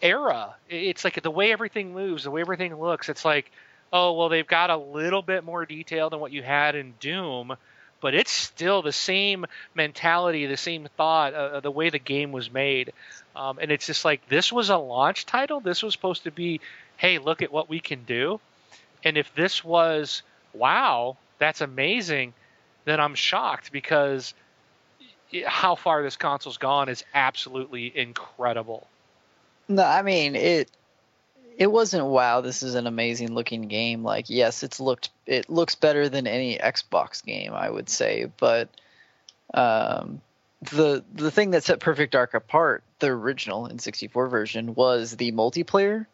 era. 0.00 0.54
It's 0.68 1.04
like 1.04 1.20
the 1.22 1.30
way 1.30 1.52
everything 1.52 1.92
moves, 1.92 2.24
the 2.24 2.30
way 2.30 2.40
everything 2.40 2.74
looks. 2.76 3.08
It's 3.08 3.24
like, 3.24 3.50
oh 3.92 4.12
well, 4.12 4.28
they've 4.28 4.46
got 4.46 4.70
a 4.70 4.76
little 4.76 5.22
bit 5.22 5.44
more 5.44 5.66
detail 5.66 6.10
than 6.10 6.20
what 6.20 6.32
you 6.32 6.42
had 6.42 6.74
in 6.74 6.94
Doom, 7.00 7.56
but 8.00 8.14
it's 8.14 8.30
still 8.30 8.82
the 8.82 8.92
same 8.92 9.46
mentality, 9.74 10.46
the 10.46 10.56
same 10.56 10.88
thought, 10.96 11.34
uh, 11.34 11.60
the 11.60 11.70
way 11.70 11.90
the 11.90 11.98
game 11.98 12.32
was 12.32 12.50
made. 12.50 12.92
Um, 13.36 13.58
and 13.60 13.70
it's 13.70 13.86
just 13.86 14.04
like 14.04 14.28
this 14.28 14.52
was 14.52 14.70
a 14.70 14.76
launch 14.76 15.26
title. 15.26 15.60
This 15.60 15.82
was 15.82 15.92
supposed 15.92 16.24
to 16.24 16.30
be, 16.30 16.60
hey, 16.96 17.18
look 17.18 17.42
at 17.42 17.52
what 17.52 17.68
we 17.68 17.80
can 17.80 18.04
do. 18.04 18.40
And 19.04 19.16
if 19.16 19.34
this 19.34 19.64
was, 19.64 20.22
wow, 20.52 21.16
that's 21.38 21.60
amazing, 21.60 22.34
then 22.84 23.00
I'm 23.00 23.14
shocked 23.14 23.72
because 23.72 24.34
how 25.46 25.74
far 25.74 26.02
this 26.02 26.16
console's 26.16 26.58
gone 26.58 26.88
is 26.88 27.04
absolutely 27.14 27.96
incredible. 27.96 28.86
No, 29.68 29.84
I 29.84 30.02
mean 30.02 30.34
it. 30.34 30.70
It 31.60 31.70
wasn't 31.70 32.06
wow. 32.06 32.40
This 32.40 32.62
is 32.62 32.74
an 32.74 32.86
amazing 32.86 33.34
looking 33.34 33.68
game. 33.68 34.02
Like 34.02 34.30
yes, 34.30 34.62
it's 34.62 34.80
looked. 34.80 35.10
It 35.26 35.50
looks 35.50 35.74
better 35.74 36.08
than 36.08 36.26
any 36.26 36.56
Xbox 36.56 37.22
game, 37.22 37.52
I 37.52 37.68
would 37.68 37.90
say. 37.90 38.32
But 38.38 38.70
um, 39.52 40.22
the 40.72 41.04
the 41.12 41.30
thing 41.30 41.50
that 41.50 41.64
set 41.64 41.78
Perfect 41.78 42.14
Dark 42.14 42.32
apart, 42.32 42.82
the 42.98 43.08
original 43.08 43.68
N64 43.68 44.30
version, 44.30 44.74
was 44.74 45.14
the 45.16 45.32
multiplayer 45.32 46.06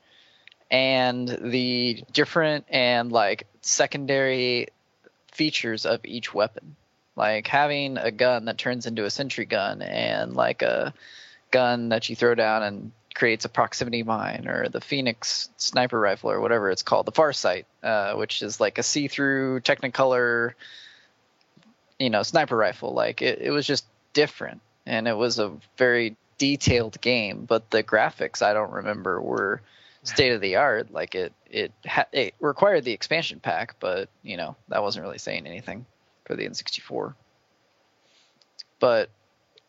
and 0.69 1.29
the 1.29 2.03
different 2.13 2.65
and 2.69 3.13
like 3.13 3.47
secondary 3.61 4.71
features 5.31 5.87
of 5.87 6.01
each 6.05 6.35
weapon. 6.35 6.75
Like 7.15 7.47
having 7.47 7.99
a 7.99 8.11
gun 8.11 8.47
that 8.47 8.59
turns 8.59 8.87
into 8.87 9.05
a 9.05 9.11
sentry 9.11 9.45
gun 9.45 9.81
and 9.81 10.35
like 10.35 10.63
a 10.63 10.93
gun 11.53 11.91
that 11.91 12.09
you 12.11 12.17
throw 12.17 12.35
down 12.35 12.65
and 12.65 12.91
creates 13.17 13.47
a 13.47 13.49
proximity 13.49 14.03
mine, 14.03 14.47
or 14.47 14.69
the 14.69 14.81
Phoenix 14.81 15.49
sniper 15.57 15.99
rifle, 15.99 16.31
or 16.31 16.41
whatever 16.41 16.71
it's 16.71 16.83
called, 16.83 17.07
the 17.07 17.13
Farsight, 17.13 17.65
uh, 17.83 18.13
which 18.15 18.43
is 18.43 18.61
like 18.61 18.77
a 18.77 18.83
see-through 18.83 19.61
Technicolor, 19.61 20.53
you 21.99 22.11
know, 22.11 22.23
sniper 22.23 22.57
rifle. 22.57 22.93
Like 22.93 23.23
it, 23.23 23.41
it 23.41 23.51
was 23.51 23.67
just 23.67 23.87
different, 24.13 24.61
and 24.85 25.09
it 25.09 25.17
was 25.17 25.39
a 25.39 25.53
very 25.79 26.15
detailed 26.37 27.01
game. 27.01 27.47
But 27.47 27.71
the 27.71 27.83
graphics, 27.83 28.43
I 28.43 28.53
don't 28.53 28.71
remember, 28.71 29.21
were 29.21 29.63
state 30.03 30.33
of 30.33 30.43
the 30.43 30.57
art. 30.57 30.93
Like 30.93 31.15
it, 31.15 31.33
it, 31.51 31.73
ha- 31.87 32.07
it 32.13 32.35
required 32.39 32.85
the 32.85 32.93
expansion 32.93 33.41
pack, 33.41 33.77
but 33.81 34.11
you 34.23 34.37
know 34.37 34.57
that 34.69 34.83
wasn't 34.83 35.07
really 35.07 35.19
saying 35.19 35.47
anything 35.47 35.87
for 36.27 36.37
the 36.37 36.47
N64. 36.47 37.15
But 38.79 39.09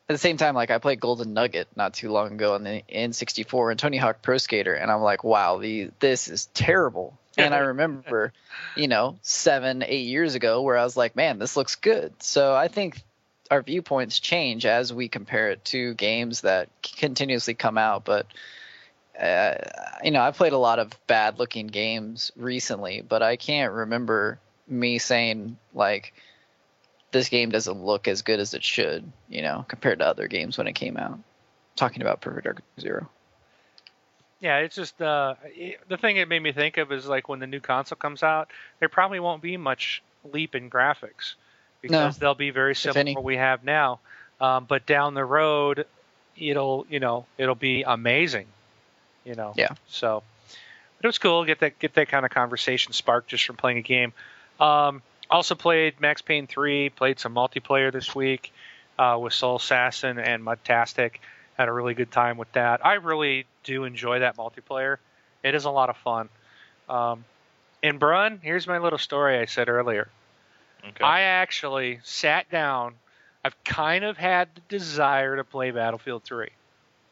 at 0.09 0.13
the 0.13 0.17
same 0.17 0.37
time, 0.37 0.55
like 0.55 0.71
I 0.71 0.77
played 0.77 1.01
Golden 1.01 1.33
Nugget 1.33 1.67
not 1.75 1.93
too 1.93 2.09
long 2.11 2.33
ago 2.33 2.53
on 2.53 2.63
the 2.63 2.81
N64 2.89 3.71
and 3.71 3.79
Tony 3.79 3.97
Hawk 3.97 4.21
Pro 4.21 4.37
Skater, 4.37 4.73
and 4.73 4.89
I'm 4.89 5.01
like, 5.01 5.23
wow, 5.23 5.57
the 5.57 5.91
this 5.99 6.29
is 6.29 6.45
terrible. 6.53 7.17
And 7.39 7.53
I 7.53 7.59
remember, 7.59 8.33
you 8.75 8.87
know, 8.87 9.19
seven, 9.21 9.83
eight 9.83 10.07
years 10.07 10.33
ago, 10.33 10.63
where 10.63 10.75
I 10.75 10.83
was 10.83 10.97
like, 10.97 11.15
man, 11.15 11.37
this 11.37 11.55
looks 11.55 11.75
good. 11.75 12.11
So 12.23 12.55
I 12.55 12.67
think 12.67 12.99
our 13.51 13.61
viewpoints 13.61 14.19
change 14.19 14.65
as 14.65 14.91
we 14.91 15.07
compare 15.07 15.51
it 15.51 15.63
to 15.65 15.93
games 15.93 16.41
that 16.41 16.69
continuously 16.81 17.53
come 17.53 17.77
out. 17.77 18.05
But 18.05 18.25
uh, 19.21 19.55
you 20.03 20.11
know, 20.11 20.21
I've 20.21 20.37
played 20.37 20.53
a 20.53 20.57
lot 20.57 20.79
of 20.79 20.91
bad-looking 21.07 21.67
games 21.67 22.31
recently, 22.35 23.01
but 23.01 23.21
I 23.21 23.35
can't 23.35 23.73
remember 23.73 24.39
me 24.67 24.99
saying 24.99 25.57
like 25.73 26.13
this 27.11 27.29
game 27.29 27.49
doesn't 27.49 27.83
look 27.83 28.07
as 28.07 28.21
good 28.21 28.39
as 28.39 28.53
it 28.53 28.63
should, 28.63 29.11
you 29.29 29.41
know, 29.41 29.65
compared 29.67 29.99
to 29.99 30.05
other 30.07 30.27
games 30.27 30.57
when 30.57 30.67
it 30.67 30.73
came 30.73 30.97
out. 30.97 31.19
Talking 31.75 32.01
about 32.01 32.21
Perfect 32.21 32.43
Dark 32.45 32.61
Zero. 32.79 33.09
Yeah, 34.39 34.57
it's 34.59 34.75
just 34.75 35.01
uh, 35.01 35.35
it- 35.45 35.79
the 35.87 35.97
thing 35.97 36.17
it 36.17 36.27
made 36.27 36.41
me 36.41 36.51
think 36.51 36.77
of 36.77 36.91
is 36.91 37.07
like 37.07 37.27
when 37.29 37.39
the 37.39 37.47
new 37.47 37.59
console 37.59 37.95
comes 37.97 38.23
out, 38.23 38.49
there 38.79 38.89
probably 38.89 39.19
won't 39.19 39.41
be 39.41 39.57
much 39.57 40.01
leap 40.31 40.55
in 40.55 40.69
graphics 40.69 41.33
because 41.81 42.17
they'll 42.17 42.35
be 42.35 42.49
very 42.49 42.75
similar 42.75 42.93
to 43.13 43.15
what 43.15 43.23
we 43.23 43.37
have 43.37 43.63
now. 43.63 43.99
Um, 44.41 44.65
but 44.65 44.85
down 44.85 45.13
the 45.13 45.25
road, 45.25 45.85
it'll 46.37 46.85
you 46.89 46.99
know 46.99 47.25
it'll 47.37 47.55
be 47.55 47.83
amazing, 47.83 48.47
you 49.25 49.33
know. 49.35 49.53
Yeah. 49.55 49.69
So, 49.87 50.21
but 50.97 51.05
it 51.05 51.07
was 51.07 51.17
cool 51.17 51.41
to 51.43 51.47
get 51.47 51.59
that 51.59 51.79
get 51.79 51.93
that 51.95 52.09
kind 52.09 52.25
of 52.25 52.31
conversation 52.31 52.93
sparked 52.93 53.29
just 53.29 53.45
from 53.45 53.55
playing 53.55 53.77
a 53.79 53.81
game. 53.81 54.13
Um, 54.59 55.01
also 55.29 55.55
played 55.55 55.99
Max 55.99 56.21
Payne 56.21 56.47
3, 56.47 56.89
played 56.89 57.19
some 57.19 57.33
multiplayer 57.33 57.91
this 57.91 58.15
week 58.15 58.51
uh, 58.97 59.17
with 59.21 59.33
Soul 59.33 59.57
Assassin 59.57 60.19
and 60.19 60.43
Mudtastic. 60.43 61.15
Had 61.57 61.69
a 61.69 61.73
really 61.73 61.93
good 61.93 62.11
time 62.11 62.37
with 62.37 62.51
that. 62.53 62.85
I 62.85 62.93
really 62.95 63.45
do 63.63 63.83
enjoy 63.83 64.19
that 64.19 64.37
multiplayer. 64.37 64.97
It 65.43 65.55
is 65.55 65.65
a 65.65 65.71
lot 65.71 65.89
of 65.89 65.97
fun. 65.97 66.29
Um, 66.87 67.25
and 67.83 67.99
Brun, 67.99 68.39
here's 68.41 68.67
my 68.67 68.77
little 68.77 68.99
story 68.99 69.39
I 69.39 69.45
said 69.45 69.69
earlier. 69.69 70.07
Okay. 70.87 71.03
I 71.03 71.21
actually 71.21 71.99
sat 72.03 72.49
down. 72.49 72.93
I've 73.43 73.61
kind 73.63 74.03
of 74.03 74.17
had 74.17 74.49
the 74.55 74.61
desire 74.67 75.35
to 75.35 75.43
play 75.43 75.71
Battlefield 75.71 76.23
3 76.23 76.49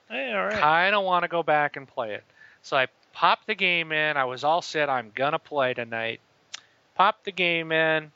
hey, 0.09 0.34
all 0.34 0.45
right. 0.45 0.53
kind 0.53 0.95
of 0.95 1.03
want 1.03 1.24
to 1.24 1.28
go 1.28 1.43
back 1.43 1.78
and 1.78 1.88
play 1.88 2.13
it. 2.13 2.24
So 2.61 2.78
I 2.78 2.88
popped 3.13 3.47
the 3.47 3.55
game 3.55 3.91
in. 3.91 4.18
I 4.18 4.26
was 4.26 4.43
all 4.43 4.61
set. 4.61 4.89
I'm 4.89 5.11
gonna 5.13 5.39
play 5.39 5.74
tonight. 5.74 6.20
Popped 6.96 7.26
the 7.26 7.32
game 7.32 7.72
in, 7.72 8.12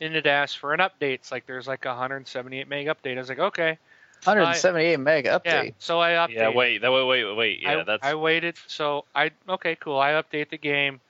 and 0.00 0.16
it 0.16 0.26
asked 0.26 0.58
for 0.58 0.72
an 0.72 0.80
update. 0.80 1.14
It's 1.14 1.30
like 1.30 1.46
there's 1.46 1.66
like 1.66 1.84
a 1.84 1.90
178 1.90 2.68
meg 2.68 2.86
update. 2.86 3.16
I 3.16 3.18
was 3.18 3.28
like, 3.28 3.38
okay, 3.38 3.78
178 4.24 4.96
meg 4.98 5.24
update. 5.26 5.44
yeah. 5.44 5.70
So 5.78 6.00
I 6.00 6.12
updated. 6.12 6.34
Yeah, 6.34 6.48
wait, 6.50 6.80
that 6.82 6.92
wait, 6.92 7.06
wait, 7.06 7.36
wait. 7.36 7.60
Yeah, 7.62 7.78
I, 7.78 7.84
that's 7.84 8.04
I 8.04 8.14
waited. 8.14 8.56
So 8.66 9.04
I 9.14 9.30
okay, 9.48 9.76
cool. 9.76 9.98
I 9.98 10.12
update 10.12 10.50
the 10.50 10.58
game, 10.58 11.00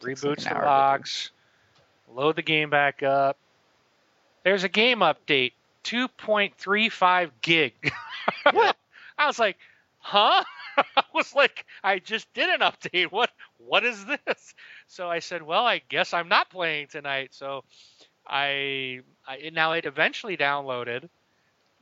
Takes 0.00 0.22
like 0.22 0.38
reboots 0.38 0.44
the 0.44 0.50
hour 0.50 0.54
to 0.54 0.60
do. 0.60 0.64
box, 0.64 1.30
load 2.14 2.36
the 2.36 2.42
game 2.42 2.70
back 2.70 3.02
up. 3.02 3.36
There's 4.42 4.64
a 4.64 4.68
game 4.68 4.98
update, 4.98 5.52
2.35 5.84 7.30
gig. 7.40 7.72
what? 8.52 8.76
I 9.16 9.26
was 9.26 9.38
like, 9.38 9.56
huh? 10.00 10.44
I 10.76 11.04
was 11.14 11.34
like, 11.34 11.64
I 11.82 11.98
just 11.98 12.32
did 12.34 12.50
an 12.50 12.60
update. 12.60 13.10
What 13.10 13.30
what 13.66 13.84
is 13.84 14.04
this? 14.04 14.54
So 14.86 15.08
I 15.10 15.20
said, 15.20 15.42
well, 15.42 15.64
I 15.64 15.80
guess 15.88 16.12
I'm 16.12 16.28
not 16.28 16.50
playing 16.50 16.88
tonight. 16.88 17.30
So 17.32 17.64
I, 18.26 19.00
I 19.26 19.50
now 19.52 19.72
it 19.72 19.86
eventually 19.86 20.36
downloaded, 20.36 21.08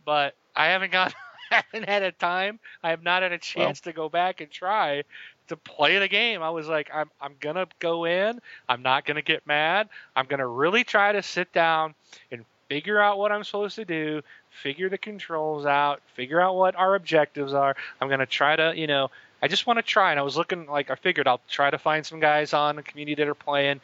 but 0.04 0.34
I 0.54 0.68
haven't 0.68 0.92
got 0.92 1.12
I 1.50 1.62
haven't 1.70 1.88
had 1.88 2.02
a 2.02 2.12
time. 2.12 2.60
I 2.82 2.90
have 2.90 3.02
not 3.02 3.22
had 3.22 3.32
a 3.32 3.38
chance 3.38 3.80
to 3.80 3.92
go 3.92 4.08
back 4.08 4.40
and 4.40 4.50
try 4.50 5.02
to 5.48 5.56
play 5.56 5.98
the 5.98 6.08
game. 6.08 6.42
I 6.42 6.50
was 6.50 6.68
like, 6.68 6.90
I'm 6.94 7.10
I'm 7.20 7.34
gonna 7.40 7.66
go 7.80 8.04
in. 8.06 8.40
I'm 8.68 8.82
not 8.82 9.04
gonna 9.04 9.22
get 9.22 9.46
mad. 9.46 9.88
I'm 10.16 10.26
gonna 10.26 10.46
really 10.46 10.84
try 10.84 11.12
to 11.12 11.22
sit 11.22 11.52
down 11.52 11.94
and 12.30 12.44
figure 12.68 13.00
out 13.00 13.18
what 13.18 13.32
I'm 13.32 13.44
supposed 13.44 13.76
to 13.76 13.84
do, 13.84 14.22
figure 14.62 14.88
the 14.88 14.96
controls 14.96 15.66
out, 15.66 16.00
figure 16.14 16.40
out 16.40 16.56
what 16.56 16.74
our 16.76 16.94
objectives 16.94 17.52
are. 17.52 17.76
I'm 18.00 18.08
gonna 18.08 18.26
try 18.26 18.56
to, 18.56 18.72
you 18.74 18.86
know, 18.86 19.10
I 19.42 19.48
just 19.48 19.66
want 19.66 19.78
to 19.78 19.82
try. 19.82 20.12
And 20.12 20.20
I 20.20 20.22
was 20.22 20.36
looking 20.36 20.66
like 20.66 20.90
I 20.90 20.94
figured 20.94 21.26
I'll 21.26 21.40
try 21.48 21.70
to 21.70 21.78
find 21.78 22.06
some 22.06 22.20
guys 22.20 22.52
on 22.54 22.76
the 22.76 22.82
community 22.82 23.16
that 23.16 23.28
are 23.28 23.34
playing. 23.34 23.80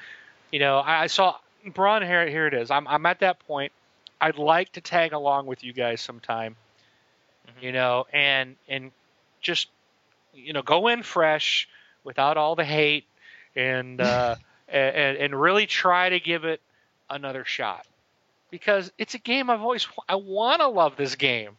You 0.53 0.61
know, 0.61 0.79
I, 0.79 1.03
I 1.03 1.07
saw 1.09 1.37
Braun 1.75 2.03
here. 2.03 2.27
Here 2.29 2.47
it 2.47 2.55
is. 2.55 2.71
I'm 2.71 2.87
I'm 2.87 3.05
at 3.07 3.21
that 3.21 3.41
point. 3.47 3.73
I'd 4.21 4.39
like 4.39 4.73
to 4.73 4.81
tag 4.81 5.13
along 5.13 5.47
with 5.47 5.65
you 5.65 5.73
guys 5.73 6.01
sometime. 6.01 6.57
Mhm. 7.47 7.63
You 7.63 7.73
know, 7.73 8.07
and 8.13 8.57
and 8.69 8.93
just 9.41 9.69
you 10.33 10.53
know 10.53 10.63
go 10.63 10.89
in 10.89 11.03
fresh 11.03 11.69
without 12.05 12.37
all 12.37 12.55
the 12.55 12.65
hate 12.65 13.05
and 13.57 14.01
uh, 14.01 14.37
and 14.69 15.19
and 15.19 15.41
really 15.41 15.67
try 15.67 16.09
to 16.09 16.21
give 16.21 16.45
it 16.45 16.61
another 17.11 17.45
shot 17.45 17.87
because 18.51 18.93
it's 18.99 19.15
a 19.15 19.19
game 19.19 19.51
I've 19.51 19.63
always 19.63 19.87
I 20.09 20.15
want 20.17 20.61
to 20.61 20.69
love 20.69 20.97
this 20.97 21.17
game. 21.17 21.57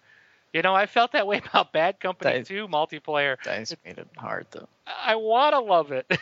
You 0.54 0.62
know, 0.64 0.74
I 0.74 0.86
felt 0.88 1.12
that 1.12 1.28
way 1.28 1.38
about 1.50 1.72
Bad 1.72 2.00
Company 2.00 2.39
That- 2.39 2.47
2 2.47 2.68
multiplayer. 2.68 3.41
Dice 3.43 3.76
made 3.86 3.97
it 4.00 4.08
hard 4.18 4.47
though. 4.52 4.68
I 4.88 5.16
want 5.16 5.54
to 5.54 5.60
love 5.60 5.91
it. 5.91 6.10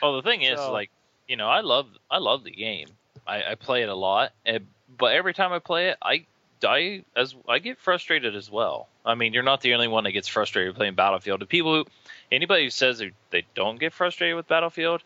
Oh, 0.00 0.16
the 0.16 0.22
thing 0.22 0.42
is, 0.42 0.58
So- 0.58 0.72
like, 0.72 0.90
you 1.26 1.36
know, 1.36 1.48
I 1.48 1.60
love 1.60 1.88
I 2.10 2.18
love 2.18 2.44
the 2.44 2.50
game. 2.50 2.88
I, 3.26 3.42
I 3.52 3.54
play 3.54 3.82
it 3.82 3.88
a 3.88 3.94
lot, 3.94 4.32
and, 4.44 4.66
but 4.98 5.14
every 5.14 5.32
time 5.34 5.52
I 5.52 5.58
play 5.58 5.88
it, 5.88 5.98
I 6.02 6.26
I 6.62 7.02
as 7.16 7.34
I 7.48 7.58
get 7.58 7.78
frustrated 7.78 8.36
as 8.36 8.50
well. 8.50 8.88
I 9.04 9.14
mean, 9.14 9.32
you're 9.32 9.42
not 9.42 9.60
the 9.62 9.74
only 9.74 9.88
one 9.88 10.04
that 10.04 10.12
gets 10.12 10.28
frustrated 10.28 10.74
playing 10.76 10.94
Battlefield. 10.94 11.40
The 11.40 11.46
people 11.46 11.74
who 11.74 11.84
anybody 12.30 12.64
who 12.64 12.70
says 12.70 12.98
they, 12.98 13.12
they 13.30 13.44
don't 13.54 13.80
get 13.80 13.92
frustrated 13.92 14.36
with 14.36 14.46
Battlefield, 14.46 15.02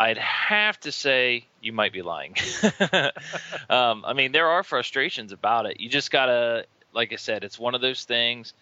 I'd 0.00 0.18
have 0.18 0.80
to 0.80 0.90
say 0.92 1.44
you 1.60 1.72
might 1.72 1.92
be 1.92 2.02
lying. 2.02 2.34
um, 3.70 4.04
I 4.04 4.12
mean, 4.14 4.32
there 4.32 4.48
are 4.48 4.62
frustrations 4.62 5.32
about 5.32 5.66
it. 5.66 5.80
You 5.80 5.88
just 5.88 6.10
gotta, 6.10 6.66
like 6.92 7.12
I 7.12 7.16
said, 7.16 7.44
it's 7.44 7.58
one 7.58 7.74
of 7.74 7.80
those 7.80 8.04
things. 8.04 8.52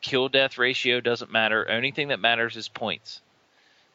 Kill 0.00 0.28
death 0.28 0.58
ratio 0.58 1.00
doesn't 1.00 1.32
matter. 1.32 1.68
Only 1.68 1.90
thing 1.90 2.08
that 2.08 2.20
matters 2.20 2.56
is 2.56 2.68
points. 2.68 3.20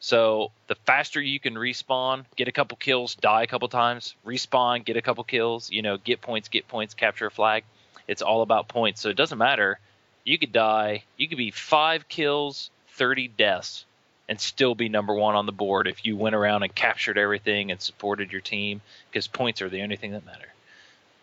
So 0.00 0.50
the 0.66 0.74
faster 0.74 1.20
you 1.20 1.38
can 1.38 1.54
respawn, 1.54 2.24
get 2.34 2.48
a 2.48 2.52
couple 2.52 2.76
kills, 2.76 3.14
die 3.14 3.44
a 3.44 3.46
couple 3.46 3.68
times, 3.68 4.16
respawn, 4.26 4.84
get 4.84 4.96
a 4.96 5.02
couple 5.02 5.22
kills, 5.22 5.70
you 5.70 5.80
know, 5.80 5.96
get 5.96 6.20
points, 6.20 6.48
get 6.48 6.66
points, 6.66 6.94
capture 6.94 7.26
a 7.26 7.30
flag. 7.30 7.62
It's 8.08 8.20
all 8.20 8.42
about 8.42 8.66
points. 8.66 9.00
So 9.00 9.10
it 9.10 9.16
doesn't 9.16 9.38
matter. 9.38 9.78
You 10.24 10.38
could 10.38 10.52
die. 10.52 11.04
You 11.16 11.28
could 11.28 11.38
be 11.38 11.52
five 11.52 12.08
kills, 12.08 12.70
thirty 12.88 13.28
deaths, 13.28 13.84
and 14.28 14.40
still 14.40 14.74
be 14.74 14.88
number 14.88 15.14
one 15.14 15.36
on 15.36 15.46
the 15.46 15.52
board 15.52 15.86
if 15.86 16.04
you 16.04 16.16
went 16.16 16.34
around 16.34 16.64
and 16.64 16.74
captured 16.74 17.16
everything 17.16 17.70
and 17.70 17.80
supported 17.80 18.32
your 18.32 18.40
team 18.40 18.80
because 19.08 19.28
points 19.28 19.62
are 19.62 19.68
the 19.68 19.82
only 19.82 19.96
thing 19.96 20.12
that 20.12 20.26
matter. 20.26 20.52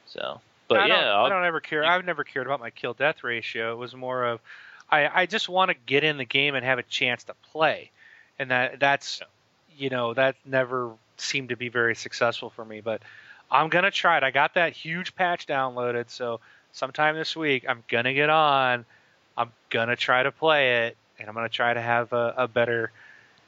So, 0.07 0.39
but 0.70 0.80
I 0.80 0.88
yeah, 0.88 0.95
don't, 1.01 1.07
I'll- 1.07 1.30
don't 1.30 1.45
ever 1.45 1.59
care. 1.59 1.84
I've 1.84 2.05
never 2.05 2.24
cared 2.24 2.45
about 2.45 2.61
my 2.61 2.70
kill 2.70 2.93
death 2.93 3.24
ratio. 3.24 3.74
It 3.74 3.78
was 3.78 3.93
more 3.93 4.24
of 4.26 4.39
I, 4.89 5.22
I 5.22 5.26
just 5.26 5.49
want 5.49 5.70
to 5.70 5.76
get 5.86 6.03
in 6.03 6.17
the 6.17 6.26
game 6.26 6.55
and 6.55 6.65
have 6.65 6.80
a 6.80 6.84
chance 6.84 7.24
to 7.26 7.34
play, 7.51 7.91
and 8.38 8.51
that 8.51 8.80
that's 8.80 9.22
you 9.76 9.89
know 9.89 10.13
that 10.13 10.36
never 10.45 10.91
seemed 11.17 11.49
to 11.49 11.55
be 11.55 11.70
very 11.70 11.95
successful 11.95 12.49
for 12.49 12.63
me. 12.63 12.82
But 12.82 13.01
I'm 13.51 13.70
gonna 13.70 13.91
try 13.91 14.17
it. 14.17 14.24
I 14.24 14.32
got 14.32 14.55
that 14.55 14.74
huge 14.74 15.15
patch 15.15 15.45
downloaded, 15.45 16.09
so 16.09 16.39
sometime 16.72 17.15
this 17.15 17.36
week 17.36 17.65
I'm 17.67 17.84
gonna 17.88 18.13
get 18.13 18.30
on. 18.30 18.86
I'm 19.38 19.51
gonna 19.70 19.95
try 19.95 20.24
to 20.24 20.32
play 20.32 20.88
it, 20.88 20.97
and 21.20 21.28
I'm 21.28 21.36
gonna 21.36 21.49
try 21.49 21.74
to 21.74 21.82
have 21.82 22.13
a, 22.13 22.34
a 22.38 22.47
better 22.47 22.91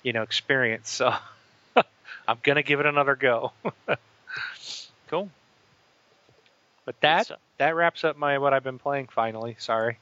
you 0.04 0.14
know 0.14 0.22
experience. 0.24 0.90
So 0.90 1.14
I'm 2.28 2.38
gonna 2.44 2.64
give 2.64 2.80
it 2.80 2.86
another 2.86 3.16
go. 3.16 3.52
cool. 5.08 5.30
But 6.86 7.00
that 7.02 7.26
stuff. 7.28 7.38
Uh, 7.38 7.42
that 7.58 7.76
wraps 7.76 8.04
up 8.04 8.18
my 8.18 8.38
what 8.38 8.54
I've 8.54 8.64
been 8.64 8.80
playing. 8.80 9.08
Finally, 9.12 9.56
sorry. 9.60 9.98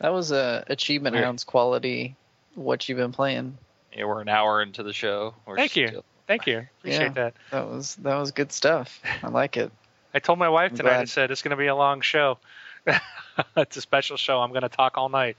That 0.00 0.12
was 0.12 0.30
a 0.30 0.64
achievement 0.68 1.14
Weird. 1.14 1.24
hounds 1.24 1.44
quality. 1.44 2.16
What 2.54 2.88
you've 2.88 2.98
been 2.98 3.12
playing? 3.12 3.56
Yeah, 3.96 4.04
we're 4.04 4.20
an 4.20 4.28
hour 4.28 4.62
into 4.62 4.82
the 4.82 4.92
show. 4.92 5.34
We're 5.46 5.56
Thank 5.56 5.76
you. 5.76 6.02
Thank 6.26 6.46
you. 6.46 6.58
Appreciate 6.78 7.00
Yeah. 7.02 7.08
that. 7.14 7.34
That 7.50 7.68
was 7.68 7.94
that 7.96 8.16
was 8.16 8.30
good 8.30 8.52
stuff. 8.52 9.00
I 9.22 9.28
like 9.28 9.56
it. 9.56 9.72
I 10.14 10.18
told 10.18 10.38
my 10.38 10.48
wife 10.48 10.72
I'm 10.72 10.76
tonight. 10.76 10.98
I 11.00 11.04
said 11.04 11.30
it's 11.30 11.42
going 11.42 11.50
to 11.50 11.56
be 11.56 11.66
a 11.68 11.74
long 11.74 12.00
show. 12.00 12.38
it's 13.56 13.76
a 13.76 13.80
special 13.80 14.16
show. 14.16 14.40
I'm 14.40 14.50
going 14.50 14.62
to 14.62 14.68
talk 14.68 14.96
all 14.98 15.08
night. 15.08 15.36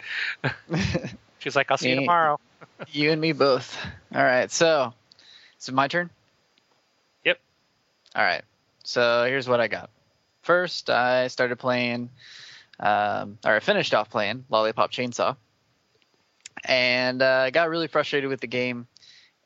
She's 1.40 1.56
like, 1.56 1.72
"I'll 1.72 1.78
see 1.78 1.90
you 1.90 1.96
Me- 1.98 2.04
tomorrow." 2.04 2.40
you 2.90 3.12
and 3.12 3.20
me 3.20 3.32
both. 3.34 3.78
All 4.16 4.24
right, 4.24 4.50
so 4.52 4.94
is 5.60 5.68
it 5.68 5.74
my 5.74 5.88
turn? 5.88 6.10
Yep. 7.26 7.40
All 8.16 8.24
right. 8.24 8.44
So 8.84 9.26
here's 9.26 9.48
what 9.48 9.60
I 9.60 9.68
got. 9.68 9.90
First, 10.42 10.90
I 10.90 11.28
started 11.28 11.58
playing, 11.58 12.10
um, 12.80 13.38
or 13.46 13.56
I 13.56 13.60
finished 13.60 13.94
off 13.94 14.10
playing 14.10 14.46
Lollipop 14.50 14.92
Chainsaw, 14.92 15.36
and 16.66 17.22
uh, 17.22 17.44
I 17.46 17.52
got 17.52 17.70
really 17.70 17.88
frustrated 17.88 18.30
with 18.30 18.42
the 18.42 18.48
game, 18.48 18.88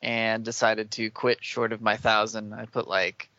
and 0.01 0.45
decided 0.45 0.91
to 0.91 1.09
quit 1.09 1.43
short 1.43 1.73
of 1.73 1.81
my 1.81 1.97
thousand. 1.97 2.53
I 2.53 2.65
put 2.65 2.87
like, 2.87 3.29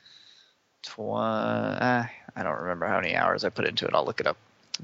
tw- 0.83 1.01
uh, 1.01 2.05
I 2.37 2.43
don't 2.43 2.61
remember 2.61 2.87
how 2.87 3.01
many 3.01 3.15
hours 3.15 3.45
I 3.45 3.49
put 3.49 3.67
into 3.67 3.87
it. 3.87 3.95
I'll 3.95 4.05
look 4.05 4.21
it 4.21 4.27
up, 4.27 4.37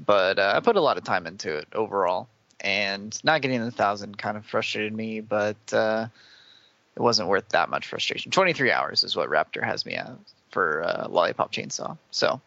but 0.05 0.39
uh, 0.39 0.53
I 0.55 0.59
put 0.59 0.75
a 0.75 0.81
lot 0.81 0.97
of 0.97 1.03
time 1.03 1.27
into 1.27 1.55
it 1.57 1.67
overall 1.73 2.27
and 2.63 3.19
not 3.23 3.41
getting 3.41 3.61
the 3.61 3.71
thousand 3.71 4.17
kind 4.17 4.37
of 4.37 4.45
frustrated 4.45 4.93
me, 4.93 5.19
but 5.19 5.57
uh, 5.73 6.07
it 6.95 7.01
wasn't 7.01 7.27
worth 7.27 7.49
that 7.49 7.69
much 7.69 7.87
frustration. 7.87 8.31
23 8.31 8.71
hours 8.71 9.03
is 9.03 9.15
what 9.15 9.29
Raptr 9.29 9.63
has 9.63 9.85
me 9.85 9.95
at 9.95 10.09
for 10.53 10.83
uh, 10.83 11.07
Lollipop 11.09 11.51
Chainsaw. 11.51 11.97
So 12.11 12.39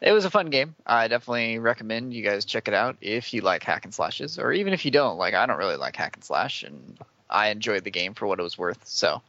it 0.00 0.12
was 0.12 0.24
a 0.24 0.30
fun 0.30 0.50
game. 0.50 0.74
I 0.86 1.08
definitely 1.08 1.58
recommend 1.58 2.14
you 2.14 2.22
guys 2.22 2.44
check 2.44 2.68
it 2.68 2.74
out 2.74 2.96
if 3.00 3.34
you 3.34 3.40
like 3.40 3.62
hack 3.62 3.84
and 3.84 3.94
slashes, 3.94 4.38
or 4.38 4.52
even 4.52 4.72
if 4.72 4.84
you 4.84 4.90
don't. 4.90 5.18
Like 5.18 5.34
I 5.34 5.46
don't 5.46 5.58
really 5.58 5.76
like 5.76 5.96
hack 5.96 6.16
and 6.16 6.24
slash, 6.24 6.62
and 6.62 6.98
I 7.28 7.48
enjoyed 7.48 7.84
the 7.84 7.90
game 7.90 8.14
for 8.14 8.26
what 8.26 8.38
it 8.38 8.42
was 8.42 8.56
worth. 8.56 8.86
So 8.86 9.22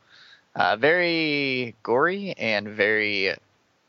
uh, 0.56 0.76
very 0.78 1.76
gory 1.84 2.34
and 2.38 2.68
very 2.68 3.36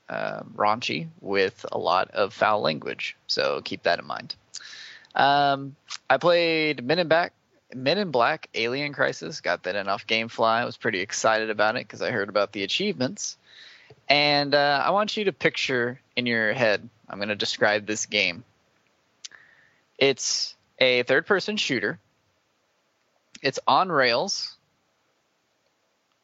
uh, 0.09 0.43
raunchy 0.55 1.09
with 1.21 1.65
a 1.71 1.79
lot 1.79 2.11
of 2.11 2.33
foul 2.33 2.61
language. 2.61 3.17
So 3.27 3.61
keep 3.63 3.85
that 3.85 3.99
in 3.99 4.07
mind. 4.07 4.35
Um, 5.15 5.77
I 6.09 6.17
played 6.17 6.85
Men 6.85 6.99
in 6.99 7.09
Black, 7.09 7.33
Men 7.75 7.99
in 7.99 8.11
Black 8.11 8.49
Alien 8.55 8.93
Crisis. 8.93 9.41
Got 9.41 9.65
that 9.65 9.77
in 9.77 9.89
off 9.89 10.07
GameFly. 10.07 10.63
I 10.63 10.65
was 10.65 10.77
pretty 10.77 11.01
excited 11.01 11.51
about 11.51 11.77
it 11.77 11.87
because 11.87 12.03
I 12.03 12.11
heard 12.11 12.29
about 12.29 12.53
the 12.53 12.65
achievements. 12.65 13.37
And 14.09 14.55
uh, 14.55 14.83
I 14.85 14.91
want 14.91 15.17
you 15.17 15.25
to 15.25 15.33
picture 15.33 16.01
in 16.17 16.27
your 16.27 16.53
head. 16.53 16.89
I'm 17.09 17.19
going 17.19 17.29
to 17.29 17.37
describe 17.37 17.87
this 17.87 18.07
game. 18.07 18.45
It's 19.99 20.55
a 20.79 21.03
third-person 21.03 21.57
shooter. 21.57 21.99
It's 23.43 23.59
on 23.67 23.91
rails 23.91 24.57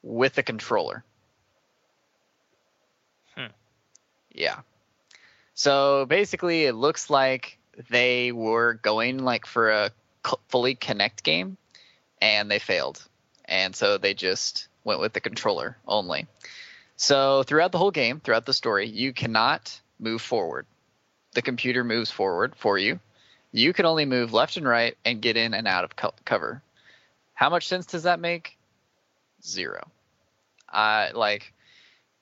with 0.03 0.39
a 0.39 0.43
controller. 0.43 1.05
Hmm. 3.37 3.53
Yeah. 4.33 4.61
So 5.55 6.07
basically, 6.07 6.65
it 6.65 6.75
looks 6.75 7.11
like 7.11 7.59
they 7.91 8.33
were 8.33 8.75
going 8.75 9.19
like 9.19 9.47
for 9.47 9.71
a 9.71 9.91
fully 10.49 10.75
Kinect 10.75 11.23
game 11.23 11.57
and 12.21 12.51
they 12.51 12.59
failed 12.59 13.03
and 13.49 13.75
so 13.75 13.99
they 13.99 14.15
just 14.15 14.69
went 14.85 15.01
with 15.01 15.13
the 15.13 15.21
controller 15.21 15.77
only 15.87 16.27
so 16.99 17.43
throughout 17.45 17.73
the 17.73 17.79
whole 17.79 17.91
game 17.91 18.21
throughout 18.21 18.45
the 18.45 18.53
story 18.53 18.89
you 18.89 19.13
cannot 19.13 19.81
move 19.99 20.21
forward. 20.21 20.67
The 21.35 21.43
computer 21.43 21.85
moves 21.85 22.11
forward 22.11 22.55
for 22.57 22.77
you. 22.77 23.01
You 23.53 23.73
can 23.73 23.87
only 23.87 24.05
move 24.05 24.33
left 24.33 24.57
and 24.57 24.67
right 24.67 24.97
and 25.05 25.23
get 25.23 25.37
in 25.37 25.55
and 25.55 25.67
out 25.67 25.85
of 25.85 25.97
co- 25.97 26.15
cover. 26.25 26.63
How 27.35 27.51
much 27.51 27.69
sense 27.69 27.87
does 27.87 28.03
that 28.03 28.21
make? 28.21 28.59
Zero. 29.43 29.89
Uh, 30.69 31.09
like 31.15 31.53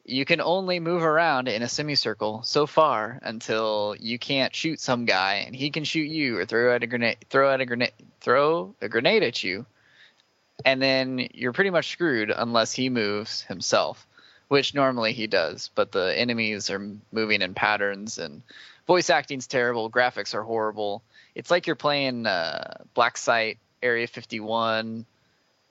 you 0.04 0.24
can 0.24 0.40
only 0.40 0.78
move 0.78 1.02
around 1.02 1.48
in 1.48 1.62
a 1.62 1.68
semicircle 1.68 2.42
so 2.44 2.66
far 2.66 3.18
until 3.22 3.96
you 3.98 4.18
can't 4.18 4.54
shoot 4.54 4.78
some 4.78 5.04
guy 5.04 5.44
and 5.46 5.56
he 5.56 5.70
can 5.70 5.84
shoot 5.84 6.08
you 6.08 6.38
or 6.38 6.46
throw 6.46 6.74
out 6.74 6.82
a 6.84 6.86
grenade 6.86 7.16
throw 7.28 7.50
out 7.50 7.60
a 7.60 7.66
grenade 7.66 7.92
throw 8.20 8.74
a 8.80 8.88
grenade 8.88 9.24
at 9.24 9.42
you 9.42 9.66
and 10.64 10.80
then 10.80 11.28
you're 11.34 11.52
pretty 11.52 11.70
much 11.70 11.90
screwed 11.90 12.30
unless 12.30 12.72
he 12.72 12.88
moves 12.88 13.42
himself 13.42 14.06
which 14.48 14.74
normally 14.74 15.12
he 15.12 15.26
does 15.26 15.70
but 15.74 15.92
the 15.92 16.18
enemies 16.18 16.70
are 16.70 16.90
moving 17.12 17.42
in 17.42 17.54
patterns 17.54 18.18
and 18.18 18.42
voice 18.86 19.10
acting's 19.10 19.46
terrible 19.46 19.90
graphics 19.90 20.34
are 20.34 20.42
horrible 20.42 21.02
it's 21.34 21.50
like 21.50 21.66
you're 21.66 21.76
playing 21.76 22.26
uh, 22.26 22.84
black 22.94 23.16
site 23.16 23.58
area 23.82 24.06
51 24.06 25.04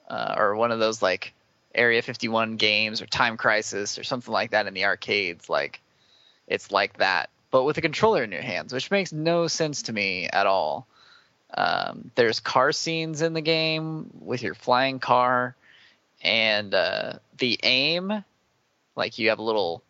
uh, 0.09 0.35
or 0.37 0.55
one 0.55 0.71
of 0.71 0.79
those 0.79 1.01
like 1.01 1.33
Area 1.75 2.01
51 2.01 2.55
games 2.55 3.01
or 3.01 3.05
Time 3.05 3.37
Crisis 3.37 3.99
or 3.99 4.03
something 4.03 4.33
like 4.33 4.51
that 4.51 4.67
in 4.67 4.73
the 4.73 4.85
arcades. 4.85 5.49
Like 5.49 5.81
it's 6.47 6.71
like 6.71 6.97
that, 6.97 7.29
but 7.51 7.63
with 7.63 7.77
a 7.77 7.81
controller 7.81 8.23
in 8.23 8.31
your 8.31 8.41
hands, 8.41 8.73
which 8.73 8.91
makes 8.91 9.11
no 9.11 9.47
sense 9.47 9.83
to 9.83 9.93
me 9.93 10.27
at 10.27 10.47
all. 10.47 10.87
Um, 11.53 12.11
there's 12.15 12.39
car 12.39 12.71
scenes 12.71 13.21
in 13.21 13.33
the 13.33 13.41
game 13.41 14.09
with 14.19 14.41
your 14.41 14.55
flying 14.55 14.99
car, 14.99 15.55
and 16.21 16.73
uh, 16.73 17.13
the 17.37 17.59
aim, 17.63 18.23
like 18.95 19.17
you 19.17 19.29
have 19.29 19.39
a 19.39 19.43
little 19.43 19.83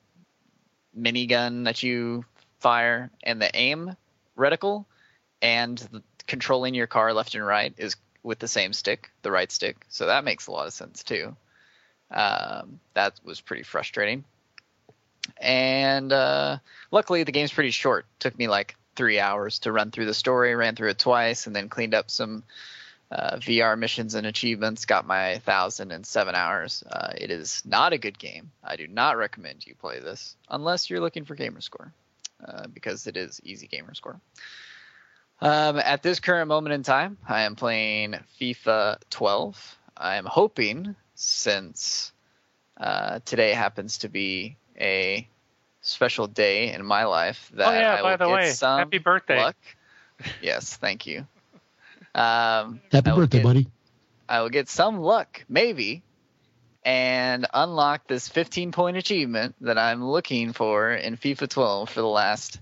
minigun 0.98 1.66
that 1.66 1.84
you 1.84 2.26
fire, 2.60 3.12
and 3.24 3.42
the 3.42 3.56
aim 3.56 3.96
reticle 4.38 4.86
and 5.42 6.04
controlling 6.28 6.74
your 6.74 6.88
car 6.88 7.14
left 7.14 7.36
and 7.36 7.46
right 7.46 7.74
is 7.78 7.96
with 8.24 8.40
the 8.40 8.48
same 8.48 8.74
stick, 8.74 9.12
the 9.22 9.32
right 9.32 9.52
stick. 9.52 9.86
So 9.90 10.08
that 10.08 10.24
makes 10.24 10.48
a 10.48 10.52
lot 10.52 10.68
of 10.68 10.74
sense 10.74 11.04
too. 11.04 11.36
Um, 12.12 12.80
that 12.94 13.20
was 13.24 13.42
pretty 13.42 13.64
frustrating. 13.64 14.24
And 15.38 16.12
uh, 16.12 16.58
luckily, 16.92 17.24
the 17.24 17.32
game's 17.32 17.54
pretty 17.54 17.72
short. 17.72 18.06
Took 18.20 18.38
me 18.38 18.48
like 18.48 18.76
three 18.96 19.20
hours 19.20 19.60
to 19.60 19.72
run 19.72 19.92
through 19.92 20.06
the 20.06 20.14
story. 20.14 20.56
Ran 20.56 20.76
through 20.76 20.90
it 20.90 21.00
twice, 21.00 21.48
and 21.48 21.56
then 21.56 21.70
cleaned 21.70 21.94
up 21.94 22.10
some 22.10 22.44
uh, 23.16 23.38
VR 23.38 23.78
missions 23.80 24.14
and 24.14 24.28
achievements. 24.28 24.86
Got 24.86 25.08
my 25.08 25.40
thousand 25.40 25.92
and 25.92 26.06
seven 26.06 26.36
hours. 26.36 26.84
Uh, 26.90 27.14
it 27.18 27.32
is 27.32 27.62
not 27.66 27.94
a 27.94 27.98
good 27.98 28.20
game. 28.20 28.52
I 28.62 28.76
do 28.76 28.88
not 28.88 29.18
recommend 29.18 29.66
you 29.66 29.74
play 29.76 30.00
this 30.00 30.36
unless 30.50 30.90
you're 30.90 31.00
looking 31.00 31.24
for 31.24 31.36
gamer 31.36 31.62
score, 31.62 31.94
uh, 32.46 32.68
because 32.68 33.08
it 33.08 33.16
is 33.16 33.40
easy 33.44 33.68
gamer 33.68 33.94
score. 33.94 34.20
Um, 35.42 35.78
at 35.78 36.04
this 36.04 36.20
current 36.20 36.48
moment 36.50 36.74
in 36.74 36.84
time, 36.84 37.18
I 37.28 37.44
am 37.44 37.56
playing 37.56 38.16
FIFA 38.40 38.98
12. 39.10 39.78
I 39.96 40.16
am 40.16 40.26
hoping, 40.26 40.96
since 41.16 42.12
uh, 42.78 43.20
today 43.26 43.54
happens 43.54 44.00
to 44.00 44.10
be 44.10 44.58
a 44.80 45.28
special 45.82 46.28
day 46.28 46.74
in 46.74 46.86
my 46.86 47.06
life, 47.06 47.50
that 47.54 47.68
oh 47.68 47.80
yeah, 47.80 47.96
I 47.96 48.02
by 48.02 48.12
will 48.12 48.18
the 48.18 48.26
get 48.28 48.34
way, 48.34 48.52
some 48.52 48.80
happy 48.80 48.98
birthday. 48.98 49.38
luck. 49.38 49.56
Yes, 50.42 50.76
thank 50.78 51.06
you. 51.06 51.28
Um, 52.16 52.82
Happy 52.92 53.12
birthday, 53.12 53.40
get- 53.40 53.44
buddy. 53.44 53.68
I 54.28 54.42
will 54.42 54.50
get 54.50 54.70
some 54.70 55.00
luck, 55.02 55.44
maybe, 55.48 56.02
and 56.84 57.46
unlock 57.54 58.08
this 58.08 58.28
15 58.28 58.72
point 58.72 58.98
achievement 58.98 59.56
that 59.62 59.78
I'm 59.78 60.04
looking 60.04 60.54
for 60.54 60.94
in 60.94 61.18
FIFA 61.18 61.50
12 61.50 61.90
for 61.90 62.02
the 62.02 62.08
last, 62.08 62.60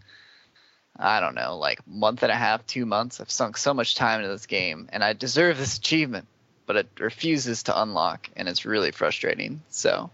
I 0.98 1.20
don't 1.22 1.36
know, 1.36 1.58
like 1.58 1.86
month 1.88 2.24
and 2.24 2.32
a 2.32 2.36
half, 2.36 2.66
two 2.66 2.86
months. 2.86 3.22
I've 3.22 3.32
sunk 3.32 3.56
so 3.58 3.74
much 3.74 3.96
time 3.96 4.20
into 4.20 4.32
this 4.32 4.48
game, 4.48 4.90
and 4.92 5.04
I 5.04 5.14
deserve 5.14 5.58
this 5.58 5.78
achievement, 5.78 6.28
but 6.66 6.76
it 6.76 6.90
refuses 7.00 7.64
to 7.64 7.82
unlock, 7.82 8.30
and 8.36 8.50
it's 8.50 8.66
really 8.66 8.92
frustrating. 8.92 9.62
So, 9.70 10.10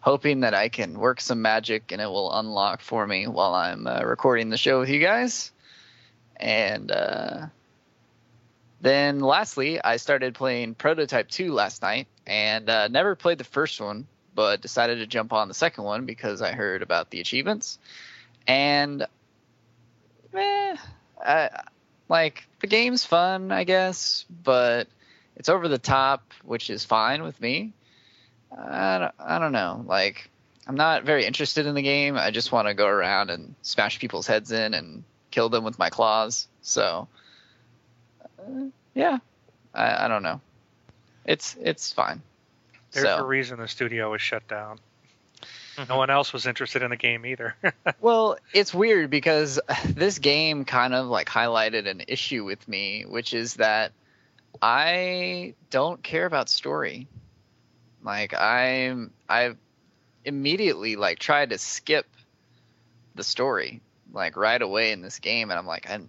hoping 0.00 0.40
that 0.40 0.52
I 0.54 0.68
can 0.68 0.98
work 0.98 1.20
some 1.20 1.40
magic 1.40 1.92
and 1.92 2.02
it 2.02 2.06
will 2.06 2.32
unlock 2.36 2.80
for 2.80 3.06
me 3.06 3.28
while 3.28 3.54
I'm 3.54 3.86
uh, 3.86 4.02
recording 4.02 4.50
the 4.50 4.56
show 4.58 4.80
with 4.80 4.88
you 4.88 4.98
guys. 5.00 5.52
And, 6.36 6.90
uh, 6.90 7.46
then 8.82 9.20
lastly, 9.20 9.80
I 9.82 9.96
started 9.96 10.34
playing 10.34 10.74
Prototype 10.74 11.28
2 11.28 11.52
last 11.52 11.82
night 11.82 12.08
and 12.26 12.68
uh, 12.68 12.88
never 12.88 13.14
played 13.14 13.38
the 13.38 13.44
first 13.44 13.80
one, 13.80 14.08
but 14.34 14.60
decided 14.60 14.98
to 14.98 15.06
jump 15.06 15.32
on 15.32 15.46
the 15.46 15.54
second 15.54 15.84
one 15.84 16.04
because 16.04 16.42
I 16.42 16.50
heard 16.50 16.82
about 16.82 17.10
the 17.10 17.20
achievements. 17.20 17.78
And, 18.48 19.06
eh, 20.34 20.76
I, 21.24 21.50
like, 22.08 22.44
the 22.60 22.66
game's 22.66 23.04
fun, 23.04 23.52
I 23.52 23.62
guess, 23.62 24.24
but 24.42 24.88
it's 25.36 25.48
over 25.48 25.68
the 25.68 25.78
top, 25.78 26.32
which 26.42 26.68
is 26.68 26.84
fine 26.84 27.22
with 27.22 27.40
me. 27.40 27.72
I 28.50 28.98
don't, 28.98 29.14
I 29.20 29.38
don't 29.38 29.52
know. 29.52 29.84
Like, 29.86 30.28
I'm 30.66 30.74
not 30.74 31.04
very 31.04 31.24
interested 31.24 31.66
in 31.66 31.76
the 31.76 31.82
game. 31.82 32.16
I 32.16 32.32
just 32.32 32.50
want 32.50 32.66
to 32.66 32.74
go 32.74 32.88
around 32.88 33.30
and 33.30 33.54
smash 33.62 34.00
people's 34.00 34.26
heads 34.26 34.50
in 34.50 34.74
and 34.74 35.04
kill 35.30 35.48
them 35.48 35.62
with 35.62 35.78
my 35.78 35.88
claws. 35.88 36.48
So, 36.62 37.06
yeah, 38.94 39.18
I, 39.74 40.04
I 40.04 40.08
don't 40.08 40.22
know. 40.22 40.40
It's 41.24 41.56
it's 41.60 41.92
fine. 41.92 42.22
There's 42.92 43.06
a 43.06 43.24
reason 43.24 43.58
the 43.58 43.68
studio 43.68 44.10
was 44.10 44.20
shut 44.20 44.46
down. 44.48 44.78
Mm-hmm. 45.76 45.88
No 45.88 45.96
one 45.96 46.10
else 46.10 46.32
was 46.32 46.46
interested 46.46 46.82
in 46.82 46.90
the 46.90 46.96
game 46.96 47.24
either. 47.24 47.56
well, 48.00 48.36
it's 48.52 48.74
weird 48.74 49.08
because 49.08 49.58
this 49.86 50.18
game 50.18 50.64
kind 50.64 50.92
of 50.94 51.06
like 51.06 51.28
highlighted 51.28 51.88
an 51.88 52.02
issue 52.06 52.44
with 52.44 52.66
me, 52.68 53.04
which 53.08 53.32
is 53.32 53.54
that 53.54 53.92
I 54.60 55.54
don't 55.70 56.02
care 56.02 56.26
about 56.26 56.50
story. 56.50 57.08
Like 58.02 58.34
I'm 58.34 59.12
I 59.28 59.54
immediately 60.24 60.96
like 60.96 61.18
tried 61.18 61.50
to 61.50 61.58
skip 61.58 62.06
the 63.14 63.24
story 63.24 63.80
like 64.12 64.36
right 64.36 64.60
away 64.60 64.92
in 64.92 65.00
this 65.02 65.18
game 65.18 65.50
and 65.50 65.58
I'm 65.58 65.66
like 65.66 65.88
I 65.88 66.00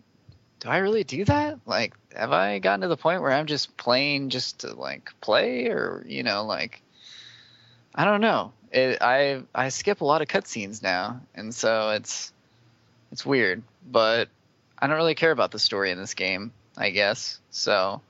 do 0.63 0.69
I 0.69 0.77
really 0.77 1.03
do 1.03 1.25
that? 1.25 1.59
Like 1.65 1.93
have 2.15 2.31
I 2.31 2.59
gotten 2.59 2.81
to 2.81 2.87
the 2.87 2.95
point 2.95 3.21
where 3.21 3.33
I'm 3.33 3.47
just 3.47 3.75
playing 3.75 4.29
just 4.29 4.59
to 4.59 4.73
like 4.73 5.09
play 5.19 5.67
or 5.67 6.05
you 6.07 6.23
know 6.23 6.45
like 6.45 6.81
I 7.93 8.05
don't 8.05 8.21
know. 8.21 8.53
It, 8.71 8.99
I 9.01 9.43
I 9.53 9.69
skip 9.69 9.99
a 9.99 10.05
lot 10.05 10.21
of 10.21 10.29
cutscenes 10.29 10.81
now, 10.81 11.19
and 11.35 11.53
so 11.53 11.89
it's 11.89 12.31
it's 13.11 13.25
weird. 13.25 13.61
But 13.91 14.29
I 14.79 14.87
don't 14.87 14.95
really 14.95 15.15
care 15.15 15.31
about 15.31 15.51
the 15.51 15.59
story 15.59 15.91
in 15.91 15.97
this 15.97 16.13
game, 16.13 16.53
I 16.77 16.91
guess. 16.91 17.39
So 17.51 18.01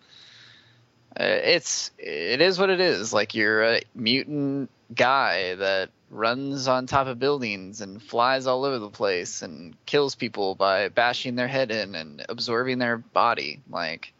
uh, 1.20 1.24
it's 1.24 1.90
it 1.98 2.40
is 2.40 2.60
what 2.60 2.70
it 2.70 2.80
is. 2.80 3.12
Like 3.14 3.34
you're 3.34 3.64
a 3.64 3.82
mutant 3.96 4.70
guy 4.94 5.56
that 5.56 5.90
runs 6.14 6.68
on 6.68 6.86
top 6.86 7.08
of 7.08 7.20
buildings 7.20 7.82
and 7.82 8.02
flies 8.02 8.46
all 8.46 8.66
over 8.66 8.80
the 8.80 8.90
place 8.90 9.42
and 9.42 9.76
kills 9.86 10.16
people 10.16 10.56
by 10.56 10.90
bashing 10.90 11.36
their 11.36 11.48
head 11.48 11.72
in 11.72 11.96
and 11.96 12.26
absorbing 12.30 12.78
their 12.80 12.98
body. 12.98 13.60
Like 13.70 14.14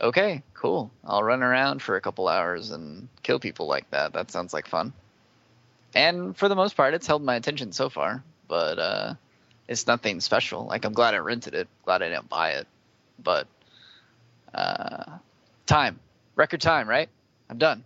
okay, 0.00 0.42
cool. 0.54 0.90
I'll 1.04 1.22
run 1.22 1.42
around 1.42 1.80
for 1.82 1.96
a 1.96 2.00
couple 2.00 2.28
hours 2.28 2.70
and 2.70 3.08
kill 3.22 3.38
people 3.38 3.66
like 3.66 3.88
that. 3.90 4.12
That 4.12 4.30
sounds 4.30 4.52
like 4.52 4.66
fun. 4.66 4.92
And 5.94 6.36
for 6.36 6.48
the 6.48 6.56
most 6.56 6.76
part, 6.76 6.94
it's 6.94 7.06
held 7.06 7.22
my 7.22 7.36
attention 7.36 7.72
so 7.72 7.88
far. 7.88 8.22
But 8.48 8.78
uh, 8.78 9.14
it's 9.68 9.86
nothing 9.86 10.20
special. 10.20 10.66
Like 10.66 10.84
I'm 10.84 10.92
glad 10.92 11.14
I 11.14 11.18
rented 11.18 11.54
it. 11.54 11.68
Glad 11.84 12.02
I 12.02 12.08
didn't 12.08 12.28
buy 12.28 12.52
it. 12.52 12.66
But 13.22 13.46
uh, 14.54 15.18
time, 15.66 16.00
record 16.36 16.60
time, 16.60 16.88
right? 16.88 17.08
I'm 17.48 17.58
done. 17.58 17.84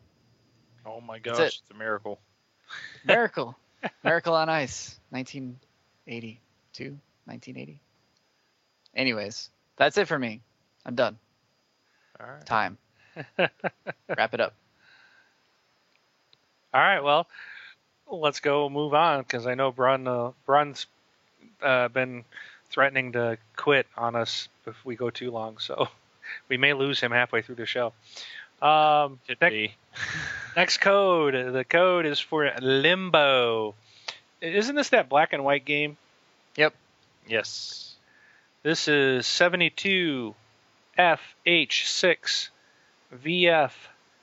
Oh 0.85 1.01
my 1.01 1.19
gosh, 1.19 1.39
it. 1.39 1.45
it's 1.47 1.71
a 1.71 1.75
miracle. 1.75 2.19
Miracle, 3.05 3.57
Miracle 4.05 4.35
on 4.35 4.49
Ice, 4.49 4.99
1982, 5.11 6.85
1980. 7.25 7.81
Anyways, 8.95 9.51
that's 9.77 9.99
it 9.99 10.09
for 10.09 10.19
me. 10.19 10.41
I'm 10.85 10.95
done. 10.95 11.19
All 12.21 12.27
right. 12.27 12.47
Time. 12.47 12.79
Wrap 13.39 14.35
it 14.35 14.41
up. 14.41 14.55
All 16.73 16.81
right. 16.81 17.01
Well, 17.01 17.27
let's 18.11 18.41
go 18.41 18.69
move 18.69 18.95
on 18.95 19.23
because 19.23 19.47
I 19.47 19.55
know 19.55 19.73
Brun 19.73 20.07
uh, 20.07 20.33
Brun's 20.45 20.87
uh, 21.63 21.89
been 21.89 22.25
threatening 22.71 23.13
to 23.13 23.39
quit 23.57 23.87
on 23.97 24.15
us 24.15 24.49
if 24.67 24.77
we 24.85 24.97
go 24.97 25.11
too 25.11 25.31
long, 25.31 25.59
so 25.59 25.89
we 26.49 26.57
may 26.57 26.73
lose 26.73 27.01
him 27.01 27.13
halfway 27.13 27.43
through 27.43 27.57
the 27.57 27.67
show. 27.67 27.93
Um, 28.63 29.21
Could 29.27 29.41
next, 29.41 29.53
be. 29.53 29.75
Next 30.57 30.79
code. 30.79 31.53
The 31.53 31.65
code 31.65 32.07
is 32.07 32.19
for 32.19 32.51
Limbo. 32.61 33.77
Isn't 34.41 34.75
this 34.75 34.89
that 34.89 35.09
black 35.09 35.33
and 35.33 35.45
white 35.45 35.65
game? 35.65 35.97
Yep. 36.57 36.75
Yes. 37.29 37.95
This 38.63 38.89
is 38.89 39.25
72 39.27 40.35
FH6 40.99 42.49
VF 43.15 43.71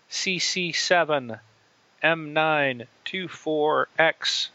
CC7 0.10 1.40
M9 2.04 2.88
24X 3.06 4.50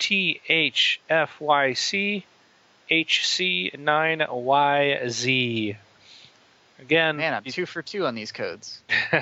THFYC 0.00 2.24
HC9YZ. 2.90 5.76
Again, 6.80 7.18
Man, 7.18 7.34
I'm 7.34 7.44
two 7.44 7.66
for 7.66 7.82
two 7.82 8.06
on 8.06 8.14
these 8.14 8.32
codes. 8.32 8.80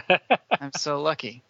I'm 0.60 0.72
so 0.76 1.02
lucky. 1.02 1.42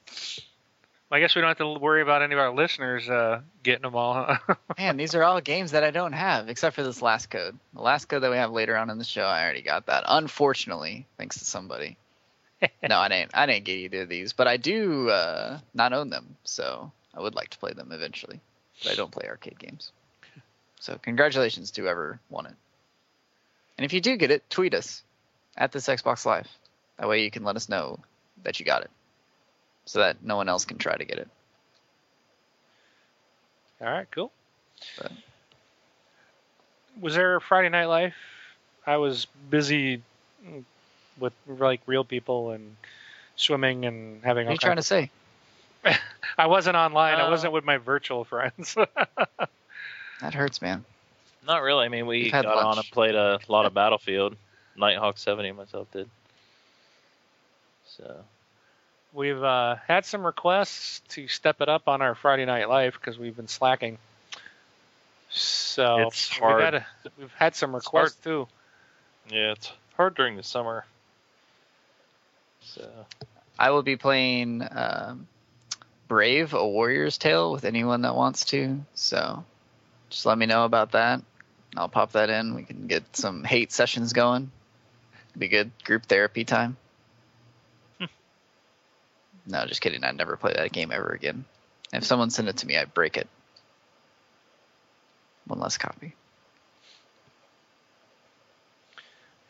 I 1.11 1.21
guess 1.21 1.35
we 1.35 1.41
don't 1.41 1.49
have 1.49 1.59
to 1.59 1.79
worry 1.79 2.03
about 2.03 2.23
any 2.23 2.35
of 2.35 2.39
our 2.39 2.55
listeners 2.55 3.09
uh, 3.09 3.41
getting 3.63 3.83
them 3.83 3.95
all. 3.95 4.15
Huh? 4.15 4.55
Man, 4.79 4.97
these 4.97 5.15
are 5.15 5.23
all 5.23 5.41
games 5.41 5.73
that 5.73 5.85
I 5.85 5.91
don't 5.91 6.13
have, 6.13 6.49
except 6.49 6.77
for 6.77 6.83
this 6.83 7.01
last 7.01 7.31
code. 7.31 7.59
The 7.75 7.81
last 7.81 8.07
code 8.07 8.23
that 8.23 8.31
we 8.31 8.37
have 8.37 8.51
later 8.51 8.77
on 8.77 8.91
in 8.91 8.99
the 8.99 9.05
show, 9.05 9.23
I 9.23 9.43
already 9.43 9.63
got 9.63 9.87
that. 9.87 10.05
Unfortunately, 10.07 11.07
thanks 11.17 11.39
to 11.39 11.45
somebody. 11.45 11.97
no, 12.83 12.99
I 12.99 13.09
didn't. 13.09 13.31
I 13.35 13.47
didn't 13.47 13.65
get 13.65 13.79
either 13.79 14.03
of 14.03 14.09
these, 14.09 14.33
but 14.33 14.49
I 14.49 14.59
do 14.59 15.09
uh, 15.09 15.61
not 15.73 15.93
own 15.93 16.11
them, 16.11 16.37
so 16.45 16.93
I 17.15 17.21
would 17.21 17.35
like 17.35 17.51
to 17.51 17.59
play 17.59 17.73
them 17.73 17.93
eventually. 17.93 18.41
But 18.83 18.93
I 18.93 18.95
don't 18.95 19.11
play 19.11 19.29
arcade 19.29 19.59
games. 19.59 19.93
So 20.81 20.99
congratulations 21.01 21.71
to 21.73 21.83
whoever 21.83 22.21
won 22.29 22.47
it. 22.47 22.55
And 23.77 23.85
if 23.85 23.93
you 23.93 24.01
do 24.01 24.17
get 24.17 24.31
it, 24.31 24.49
tweet 24.51 24.75
us 24.75 25.03
at 25.59 25.73
this 25.73 25.87
Xbox 25.89 26.25
Live. 26.25 26.49
That 26.99 27.09
way 27.09 27.23
you 27.23 27.31
can 27.31 27.45
let 27.45 27.57
us 27.57 27.69
know 27.69 27.99
that 28.45 28.59
you 28.59 28.65
got 28.67 28.83
it, 28.83 28.91
so 29.85 29.99
that 29.99 30.23
no 30.23 30.37
one 30.37 30.49
else 30.49 30.65
can 30.65 30.79
try 30.79 30.97
to 30.97 31.05
get 31.05 31.19
it. 31.19 31.29
all 33.81 33.89
right, 33.89 34.11
cool. 34.11 34.33
But- 35.01 35.13
Was 37.01 37.15
there 37.15 37.37
a 37.37 37.41
Friday 37.41 37.69
Night 37.69 37.87
Live? 37.87 38.15
I 38.87 38.97
was 38.97 39.27
busy 39.51 40.03
with 41.19 41.33
like 41.47 41.81
real 41.87 42.05
people 42.05 42.51
and 42.53 42.77
swimming 43.37 43.85
and 43.85 44.23
having. 44.25 44.47
What 44.47 44.51
are 44.51 44.55
you 44.55 44.59
trying 44.59 44.77
to 44.77 44.83
say? 44.83 45.11
I 46.39 46.47
wasn't 46.47 46.77
online. 46.77 47.15
I 47.17 47.23
Uh, 47.27 47.31
wasn't 47.31 47.53
with 47.53 47.65
my 47.65 47.77
virtual 47.79 48.25
friends. 48.25 48.77
That 50.21 50.35
hurts, 50.35 50.61
man. 50.61 50.85
Not 51.47 51.63
really. 51.63 51.85
I 51.85 51.89
mean, 51.91 52.09
we 52.09 52.25
We've 52.25 52.33
had 52.33 52.45
got 52.45 52.57
on 52.65 52.77
and 52.77 52.91
played 52.91 53.15
a 53.15 53.39
lot 53.47 53.67
of 53.67 53.73
Battlefield. 53.75 54.35
Nighthawk 54.79 55.19
70 55.19 55.53
myself 55.53 55.91
did. 55.93 56.09
So 57.87 58.25
We've 59.13 59.43
uh, 59.43 59.77
had 59.87 60.05
some 60.05 60.25
requests 60.25 61.01
to 61.11 61.29
step 61.29 61.61
it 61.61 61.69
up 61.69 61.89
on 61.89 62.03
our 62.03 62.15
Friday 62.15 62.45
Night 62.45 62.69
Live 62.69 62.95
because 62.95 63.19
we've 63.19 63.35
been 63.37 63.49
slacking. 63.49 63.99
So 65.31 66.07
It's 66.09 66.31
We've 66.41 66.59
had, 66.59 66.75
a, 66.75 66.87
we've 67.19 67.33
had 67.33 67.57
some 67.57 67.75
It's 67.75 67.87
requests 67.87 68.17
too. 68.17 68.47
yeah, 69.31 69.53
it's 69.53 69.73
hard 69.97 70.15
during 70.15 70.37
the 70.37 70.43
summer. 70.43 70.85
So 72.63 72.89
I 73.59 73.71
will 73.71 73.83
be 73.83 73.97
playing 73.97 74.63
um, 74.71 75.27
Brave, 76.07 76.53
a 76.55 76.67
Warrior's 76.67 77.19
Tale 77.19 77.51
with 77.51 77.65
anyone 77.65 78.03
that 78.03 78.15
wants 78.15 78.45
to. 78.47 78.81
So 78.95 79.45
just 80.11 80.27
let 80.27 80.37
me 80.37 80.47
know 80.47 80.65
about 80.65 80.93
that. 80.93 81.23
I'll 81.77 81.89
pop 81.89 82.13
that 82.13 82.31
in. 82.31 82.55
We 82.55 82.63
can 82.63 82.87
get 82.87 83.17
some 83.17 83.45
hate 83.45 83.73
sessions 83.73 84.13
going. 84.13 84.51
Be 85.37 85.49
good 85.49 85.71
group 85.85 86.07
therapy 86.07 86.45
time. 86.45 86.77
Hmm. 87.99 88.07
no, 89.47 89.67
just 89.67 89.81
kidding. 89.81 90.05
I'd 90.05 90.17
never 90.17 90.37
play 90.37 90.55
that 90.55 90.73
game 90.73 90.91
ever 90.93 91.09
again. 91.09 91.45
If 91.93 92.05
someone 92.05 92.31
sent 92.31 92.49
it 92.49 92.59
to 92.59 92.67
me, 92.67 92.77
I'd 92.77 92.95
break 92.95 93.17
it. 93.17 93.29
One 95.47 95.61
less 95.61 95.79
copy. 95.79 96.15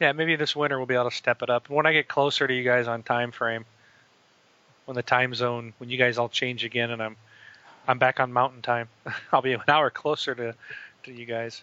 Yeah, 0.00 0.12
maybe 0.12 0.36
this 0.36 0.54
winter 0.54 0.78
we'll 0.78 0.86
be 0.86 0.94
able 0.94 1.10
to 1.10 1.16
step 1.16 1.42
it 1.42 1.50
up. 1.50 1.68
When 1.68 1.86
I 1.86 1.92
get 1.92 2.06
closer 2.06 2.46
to 2.46 2.54
you 2.54 2.62
guys 2.62 2.86
on 2.86 3.02
time 3.02 3.32
frame, 3.32 3.64
when 4.84 4.94
the 4.94 5.02
time 5.02 5.34
zone, 5.34 5.74
when 5.78 5.90
you 5.90 5.98
guys 5.98 6.18
all 6.18 6.28
change 6.28 6.64
again, 6.64 6.90
and 6.90 7.02
I'm 7.02 7.16
I'm 7.86 7.98
back 7.98 8.20
on 8.20 8.32
Mountain 8.32 8.62
Time, 8.62 8.88
I'll 9.32 9.42
be 9.42 9.54
an 9.54 9.62
hour 9.66 9.90
closer 9.90 10.34
to 10.34 10.54
to 11.04 11.12
you 11.12 11.26
guys. 11.26 11.62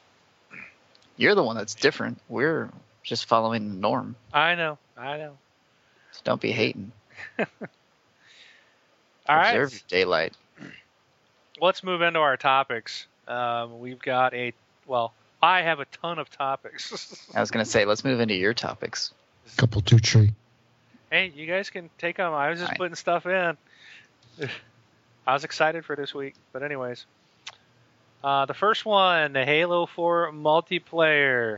You're 1.18 1.36
the 1.36 1.43
one 1.43 1.55
that's 1.55 1.76
different. 1.76 2.20
We're 2.28 2.70
just 3.05 3.25
following 3.27 3.69
the 3.69 3.75
norm. 3.75 4.15
I 4.33 4.55
know, 4.55 4.77
I 4.97 5.17
know. 5.17 5.37
So 6.11 6.21
don't 6.25 6.41
be 6.41 6.51
hating. 6.51 6.91
All 7.39 7.45
right, 9.29 9.49
Observe 9.55 9.71
your 9.73 9.81
daylight. 9.87 10.33
let's 11.61 11.83
move 11.83 12.01
into 12.01 12.19
our 12.19 12.35
topics. 12.37 13.07
Um, 13.27 13.79
we've 13.79 13.99
got 14.01 14.33
a 14.33 14.53
well, 14.85 15.13
I 15.41 15.61
have 15.61 15.79
a 15.79 15.85
ton 15.85 16.19
of 16.19 16.29
topics. 16.29 17.29
I 17.35 17.39
was 17.39 17.49
gonna 17.51 17.65
say, 17.65 17.85
let's 17.85 18.03
move 18.03 18.19
into 18.19 18.35
your 18.35 18.53
topics. 18.53 19.13
Couple 19.57 19.81
two 19.81 19.99
tree. 19.99 20.33
hey, 21.11 21.31
you 21.35 21.45
guys 21.47 21.69
can 21.69 21.89
take 21.97 22.17
them. 22.17 22.33
I 22.33 22.49
was 22.49 22.59
just 22.59 22.71
Right. 22.71 22.77
putting 22.79 22.95
stuff 22.95 23.25
in. 23.25 23.57
I 25.27 25.33
was 25.33 25.43
excited 25.43 25.85
for 25.85 25.95
this 25.95 26.13
week, 26.13 26.35
but 26.53 26.61
anyways, 26.61 27.05
uh, 28.23 28.45
the 28.45 28.53
first 28.53 28.85
one, 28.85 29.33
the 29.33 29.43
Halo 29.45 29.85
4 29.87 30.31
multiplayer. 30.33 31.57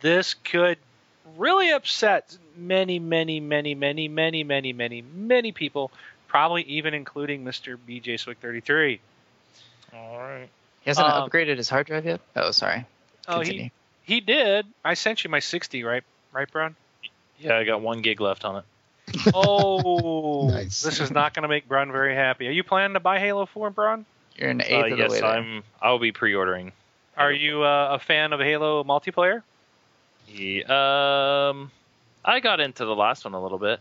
This 0.00 0.34
could 0.34 0.76
really 1.36 1.70
upset 1.70 2.36
many, 2.56 2.98
many, 2.98 3.40
many, 3.40 3.74
many, 3.74 4.08
many, 4.08 4.44
many, 4.44 4.72
many, 4.72 5.02
many 5.02 5.52
people. 5.52 5.90
Probably 6.28 6.62
even 6.62 6.92
including 6.94 7.44
Mr. 7.44 7.76
BJ 7.88 8.18
Swick 8.18 8.38
33. 8.38 9.00
all 9.94 10.18
right. 10.18 10.48
He 10.82 10.90
hasn't 10.90 11.06
Um, 11.08 11.28
upgraded 11.28 11.56
his 11.56 11.68
hard 11.68 11.86
drive 11.86 12.04
yet. 12.04 12.20
Oh, 12.36 12.50
sorry. 12.52 12.84
Oh, 13.28 13.40
he 13.40 13.72
he 14.04 14.20
did. 14.20 14.66
I 14.84 14.94
sent 14.94 15.24
you 15.24 15.30
my 15.30 15.40
60, 15.40 15.82
right? 15.84 16.04
Right, 16.32 16.50
Brown? 16.50 16.76
Yeah, 17.40 17.56
I 17.56 17.64
got 17.64 17.80
one 17.80 18.02
gig 18.02 18.20
left 18.20 18.44
on 18.44 18.56
it. 18.56 18.64
Oh, 19.34 20.48
Nice. 20.48 20.82
this 20.82 21.00
is 21.00 21.10
not 21.10 21.34
going 21.34 21.42
to 21.42 21.48
make 21.48 21.66
Brun 21.68 21.90
very 21.92 22.14
happy. 22.14 22.46
Are 22.48 22.52
you 22.52 22.62
planning 22.64 22.94
to 22.94 23.00
buy 23.00 23.18
Halo 23.18 23.46
4, 23.46 23.70
Brun? 23.70 24.04
You're 24.36 24.50
an 24.50 24.60
eighth 24.60 24.72
Uh, 24.72 24.84
of 24.84 24.90
the 24.90 24.96
yes, 24.96 25.10
way 25.10 25.20
there. 25.20 25.30
I'm. 25.30 25.62
I'll 25.80 25.98
be 25.98 26.12
pre-ordering. 26.12 26.72
Are 27.16 27.32
you 27.32 27.62
uh, 27.62 27.88
a 27.92 27.98
fan 27.98 28.32
of 28.32 28.40
Halo 28.40 28.84
multiplayer? 28.84 29.42
Yeah, 30.28 31.50
um, 31.50 31.70
I 32.24 32.40
got 32.40 32.60
into 32.60 32.84
the 32.84 32.94
last 32.94 33.24
one 33.24 33.34
a 33.34 33.42
little 33.42 33.58
bit. 33.58 33.80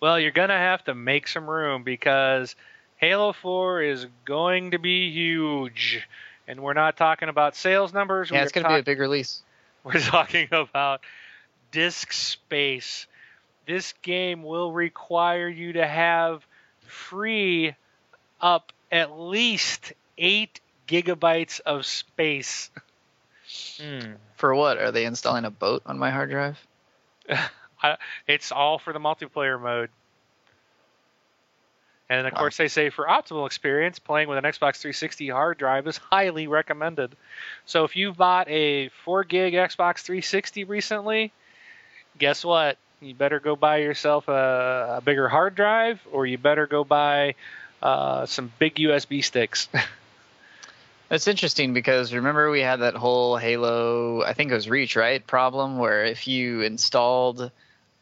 Well, 0.00 0.18
you're 0.18 0.30
going 0.30 0.50
to 0.50 0.54
have 0.54 0.84
to 0.84 0.94
make 0.94 1.26
some 1.28 1.48
room 1.48 1.82
because 1.82 2.54
Halo 2.98 3.32
4 3.32 3.82
is 3.82 4.06
going 4.24 4.72
to 4.72 4.78
be 4.78 5.10
huge. 5.10 6.06
And 6.46 6.60
we're 6.60 6.74
not 6.74 6.96
talking 6.96 7.28
about 7.28 7.56
sales 7.56 7.92
numbers. 7.92 8.30
Yeah, 8.30 8.38
we're 8.38 8.42
it's 8.44 8.52
gonna 8.52 8.68
be 8.68 8.80
a 8.80 8.82
big 8.82 8.98
release. 8.98 9.42
We're 9.84 10.00
talking 10.00 10.48
about 10.50 11.02
disk 11.70 12.12
space. 12.12 13.06
This 13.66 13.94
game 14.02 14.42
will 14.42 14.72
require 14.72 15.48
you 15.48 15.74
to 15.74 15.86
have 15.86 16.44
free 16.80 17.74
up 18.40 18.72
at 18.90 19.18
least 19.18 19.92
8 20.18 20.60
gigabytes 20.88 21.60
of 21.60 21.86
space. 21.86 22.70
Hmm. 23.78 24.14
For 24.36 24.54
what? 24.54 24.78
Are 24.78 24.90
they 24.92 25.04
installing 25.04 25.44
a 25.44 25.50
boat 25.50 25.82
on 25.86 25.98
my 25.98 26.10
hard 26.10 26.30
drive? 26.30 26.58
It's 28.26 28.52
all 28.52 28.78
for 28.78 28.92
the 28.92 28.98
multiplayer 28.98 29.60
mode. 29.60 29.90
And 32.10 32.26
of 32.26 32.32
Wow. 32.32 32.38
course, 32.38 32.56
they 32.56 32.68
say 32.68 32.90
for 32.90 33.06
optimal 33.06 33.46
experience, 33.46 33.98
playing 33.98 34.28
with 34.28 34.38
an 34.38 34.44
Xbox 34.44 34.76
360 34.76 35.28
hard 35.28 35.58
drive 35.58 35.86
is 35.86 35.96
highly 36.10 36.46
recommended. 36.46 37.14
So 37.66 37.84
if 37.84 37.96
you've 37.96 38.16
bought 38.16 38.48
a 38.48 38.88
4 39.04 39.24
gig 39.24 39.54
Xbox 39.54 39.98
360 40.00 40.64
recently, 40.64 41.32
guess 42.18 42.44
what? 42.44 42.78
You 43.00 43.14
better 43.14 43.40
go 43.40 43.56
buy 43.56 43.78
yourself 43.78 44.28
a, 44.28 44.96
a 44.98 45.00
bigger 45.00 45.28
hard 45.28 45.54
drive, 45.54 46.00
or 46.12 46.26
you 46.26 46.38
better 46.38 46.66
go 46.66 46.84
buy 46.84 47.34
uh, 47.82 48.26
some 48.26 48.50
big 48.58 48.76
USB 48.80 49.22
sticks. 49.22 49.68
It's 51.10 51.26
interesting 51.26 51.72
because 51.72 52.12
remember 52.12 52.50
we 52.50 52.60
had 52.60 52.80
that 52.80 52.94
whole 52.94 53.36
Halo, 53.38 54.22
I 54.22 54.34
think 54.34 54.50
it 54.50 54.54
was 54.54 54.68
Reach, 54.68 54.94
right? 54.94 55.26
Problem 55.26 55.78
where 55.78 56.04
if 56.04 56.28
you 56.28 56.60
installed 56.62 57.50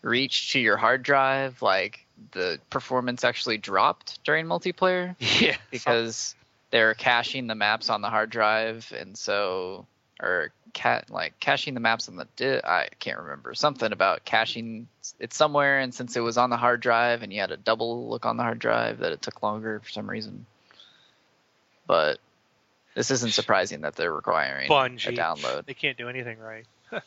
Reach 0.02 0.52
to 0.52 0.58
your 0.58 0.76
hard 0.76 1.02
drive, 1.02 1.62
like 1.62 2.04
the 2.32 2.58
performance 2.70 3.22
actually 3.22 3.58
dropped 3.58 4.22
during 4.24 4.46
multiplayer 4.46 5.14
yeah, 5.40 5.56
because 5.70 6.34
they're 6.70 6.94
caching 6.94 7.46
the 7.46 7.54
maps 7.54 7.90
on 7.90 8.00
the 8.00 8.10
hard 8.10 8.30
drive, 8.30 8.92
and 8.96 9.16
so 9.16 9.86
or 10.20 10.52
cat 10.72 11.08
like 11.10 11.38
caching 11.40 11.74
the 11.74 11.80
maps 11.80 12.08
on 12.08 12.16
the 12.16 12.26
di- 12.36 12.60
I 12.64 12.88
can't 12.98 13.18
remember 13.18 13.54
something 13.54 13.92
about 13.92 14.24
caching 14.24 14.88
it 15.20 15.32
somewhere, 15.32 15.78
and 15.78 15.94
since 15.94 16.16
it 16.16 16.20
was 16.20 16.38
on 16.38 16.50
the 16.50 16.56
hard 16.56 16.80
drive 16.80 17.22
and 17.22 17.32
you 17.32 17.40
had 17.40 17.52
a 17.52 17.56
double 17.56 18.08
look 18.08 18.26
on 18.26 18.36
the 18.36 18.42
hard 18.42 18.58
drive, 18.58 18.98
that 18.98 19.12
it 19.12 19.22
took 19.22 19.42
longer 19.42 19.80
for 19.80 19.90
some 19.90 20.10
reason. 20.10 20.44
But 21.86 22.18
this 22.96 23.12
isn't 23.12 23.32
surprising 23.34 23.82
that 23.82 23.94
they're 23.94 24.12
requiring 24.12 24.68
Bungie. 24.68 25.06
a 25.06 25.12
download. 25.12 25.66
they 25.66 25.74
can't 25.74 25.96
do 25.96 26.08
anything 26.08 26.38
right. 26.40 26.66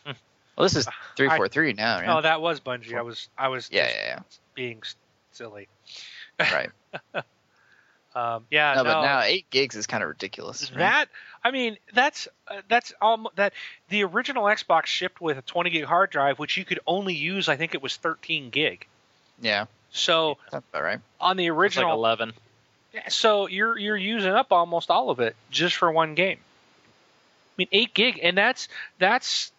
Well, 0.55 0.65
this 0.65 0.75
is 0.75 0.87
three 1.15 1.29
four 1.29 1.47
three 1.47 1.71
now, 1.71 1.97
right? 1.99 2.05
No, 2.05 2.21
that 2.21 2.41
was 2.41 2.59
Bungie. 2.59 2.93
I 2.93 3.01
was 3.01 3.29
I 3.37 3.47
was 3.47 3.69
yeah, 3.71 3.85
just 3.87 3.97
yeah, 3.97 4.19
being 4.55 4.81
silly. 5.31 5.67
right. 6.39 6.69
Um, 8.15 8.45
yeah, 8.49 8.73
no, 8.73 8.83
no, 8.83 8.89
but 8.89 9.01
now 9.03 9.21
eight 9.21 9.49
gigs 9.51 9.75
is 9.75 9.85
kind 9.85 10.01
of 10.01 10.09
ridiculous. 10.09 10.71
right? 10.71 10.79
that 10.79 11.05
I 11.43 11.51
mean 11.51 11.77
that's 11.93 12.27
uh, 12.47 12.61
that's 12.67 12.91
almost 12.99 13.35
that 13.35 13.53
the 13.89 14.03
original 14.03 14.45
Xbox 14.45 14.87
shipped 14.87 15.21
with 15.21 15.37
a 15.37 15.43
20 15.43 15.69
gig 15.69 15.83
hard 15.85 16.09
drive, 16.09 16.39
which 16.39 16.57
you 16.57 16.65
could 16.65 16.79
only 16.87 17.13
use. 17.13 17.47
I 17.47 17.55
think 17.55 17.75
it 17.75 17.83
was 17.83 17.95
13 17.97 18.49
gig. 18.49 18.87
yeah, 19.39 19.65
So 19.91 20.39
that's 20.51 20.65
about 20.73 20.83
right. 20.83 20.99
on 21.21 21.37
the 21.37 21.45
It's 21.45 21.51
like 21.51 21.57
original, 21.59 21.93
11. 21.93 22.33
So 23.07 23.47
you're 23.47 23.77
you're 23.77 23.97
using 23.97 24.31
up 24.31 24.51
almost 24.51 24.89
all 24.89 25.09
of 25.09 25.19
it 25.19 25.35
just 25.49 25.75
for 25.75 25.91
one 25.91 26.15
game. 26.15 26.37
I 26.37 27.53
mean, 27.57 27.67
eight 27.71 27.93
gig, 27.93 28.19
and 28.21 28.37
that's 28.37 28.67
that's 28.99 29.51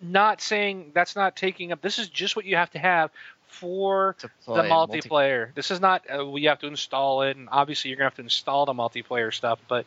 not 0.00 0.40
saying 0.40 0.92
that's 0.94 1.16
not 1.16 1.36
taking 1.36 1.72
up. 1.72 1.80
This 1.80 1.98
is 1.98 2.08
just 2.08 2.36
what 2.36 2.44
you 2.44 2.56
have 2.56 2.70
to 2.72 2.78
have 2.78 3.10
for 3.48 4.16
the 4.20 4.28
play 4.44 4.68
multi- 4.68 5.00
multiplayer. 5.00 5.54
This 5.54 5.70
is 5.70 5.80
not 5.80 6.04
uh, 6.14 6.26
we 6.26 6.44
have 6.44 6.58
to 6.60 6.66
install 6.66 7.22
it, 7.22 7.36
and 7.36 7.48
obviously 7.50 7.90
you're 7.90 7.96
gonna 7.96 8.10
have 8.10 8.16
to 8.16 8.22
install 8.22 8.66
the 8.66 8.74
multiplayer 8.74 9.32
stuff. 9.32 9.58
But 9.68 9.86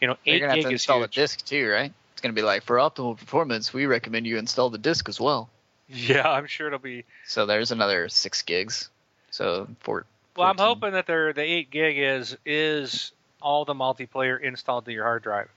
you 0.00 0.08
know, 0.08 0.16
eight 0.26 0.38
You're 0.38 0.48
gonna 0.48 0.60
have 0.60 0.64
to 0.64 0.72
install 0.72 1.00
huge. 1.00 1.14
the 1.14 1.20
disc 1.20 1.44
too, 1.44 1.68
right? 1.68 1.92
It's 2.12 2.20
gonna 2.20 2.34
be 2.34 2.42
like 2.42 2.64
for 2.64 2.76
optimal 2.76 3.18
performance, 3.18 3.72
we 3.72 3.86
recommend 3.86 4.26
you 4.26 4.38
install 4.38 4.70
the 4.70 4.78
disc 4.78 5.08
as 5.08 5.20
well. 5.20 5.48
Yeah, 5.86 6.26
I'm 6.26 6.46
sure 6.46 6.68
it'll 6.68 6.78
be. 6.78 7.04
So 7.26 7.44
there's 7.44 7.70
another 7.70 8.08
six 8.08 8.40
gigs. 8.40 8.88
So 9.30 9.68
four. 9.80 10.06
Well, 10.36 10.48
I'm 10.48 10.58
hoping 10.58 10.92
that 10.92 11.06
they're, 11.06 11.32
the 11.32 11.42
eight 11.42 11.70
gig 11.70 11.96
is 11.98 12.36
is 12.44 13.12
all 13.40 13.64
the 13.64 13.74
multiplayer 13.74 14.40
installed 14.40 14.84
to 14.86 14.92
your 14.92 15.04
hard 15.04 15.22
drive, 15.22 15.48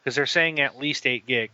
because 0.00 0.14
they're 0.16 0.26
saying 0.26 0.60
at 0.60 0.78
least 0.78 1.06
eight 1.06 1.26
gig. 1.26 1.50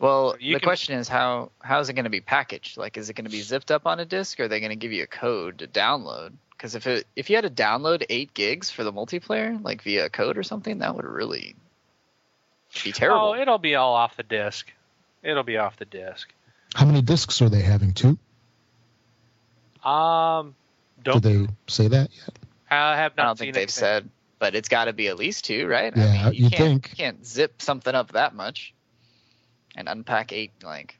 Well, 0.00 0.36
You 0.40 0.54
the 0.54 0.60
can- 0.60 0.66
question 0.66 0.98
is 0.98 1.08
how 1.08 1.50
how 1.60 1.78
is 1.80 1.88
it 1.88 1.92
going 1.92 2.04
to 2.04 2.10
be 2.10 2.20
packaged? 2.20 2.76
Like, 2.76 2.96
is 2.96 3.08
it 3.10 3.14
going 3.14 3.26
to 3.26 3.30
be 3.30 3.40
zipped 3.42 3.70
up 3.70 3.86
on 3.86 4.00
a 4.00 4.04
disc, 4.04 4.40
or 4.40 4.44
are 4.44 4.48
they 4.48 4.58
going 4.60 4.70
to 4.70 4.76
give 4.76 4.92
you 4.92 5.04
a 5.04 5.06
code 5.06 5.58
to 5.58 5.66
download? 5.68 6.32
Because 6.50 6.74
if 6.74 6.86
it 6.86 7.06
if 7.14 7.30
you 7.30 7.36
had 7.36 7.42
to 7.44 7.50
download 7.50 8.04
eight 8.08 8.34
gigs 8.34 8.70
for 8.70 8.82
the 8.84 8.92
multiplayer, 8.92 9.62
like 9.62 9.82
via 9.82 10.06
a 10.06 10.10
code 10.10 10.36
or 10.36 10.42
something, 10.42 10.78
that 10.78 10.96
would 10.96 11.04
really 11.04 11.54
be 12.82 12.90
terrible. 12.90 13.28
Oh, 13.28 13.34
it'll 13.40 13.58
be 13.58 13.76
all 13.76 13.94
off 13.94 14.16
the 14.16 14.22
disk. 14.24 14.72
It'll 15.22 15.42
be 15.44 15.56
off 15.58 15.76
the 15.76 15.84
disk. 15.84 16.32
How 16.74 16.84
many 16.86 17.00
discs 17.02 17.40
are 17.40 17.48
they 17.48 17.62
having? 17.62 17.92
Two. 17.92 18.18
Um, 19.84 20.54
Did 21.04 21.22
don't 21.22 21.46
they 21.46 21.52
say 21.66 21.88
that 21.88 22.10
yet? 22.14 22.38
I 22.70 22.96
have 22.96 23.16
not. 23.16 23.22
I 23.22 23.26
don't 23.28 23.36
seen 23.38 23.44
think 23.46 23.54
they've 23.54 23.62
anything. 23.62 23.72
said, 23.72 24.10
but 24.38 24.54
it's 24.54 24.68
got 24.68 24.86
to 24.86 24.92
be 24.92 25.08
at 25.08 25.16
least 25.16 25.44
two, 25.44 25.66
right? 25.66 25.92
Yeah, 25.96 26.04
I 26.04 26.24
mean, 26.24 26.34
you 26.34 26.44
you'd 26.44 26.52
can't, 26.52 26.82
think. 26.84 26.90
you 26.90 26.96
can't 26.96 27.24
zip 27.26 27.62
something 27.62 27.94
up 27.94 28.12
that 28.12 28.34
much 28.34 28.74
and 29.76 29.88
unpack 29.88 30.32
eight 30.32 30.52
like. 30.62 30.98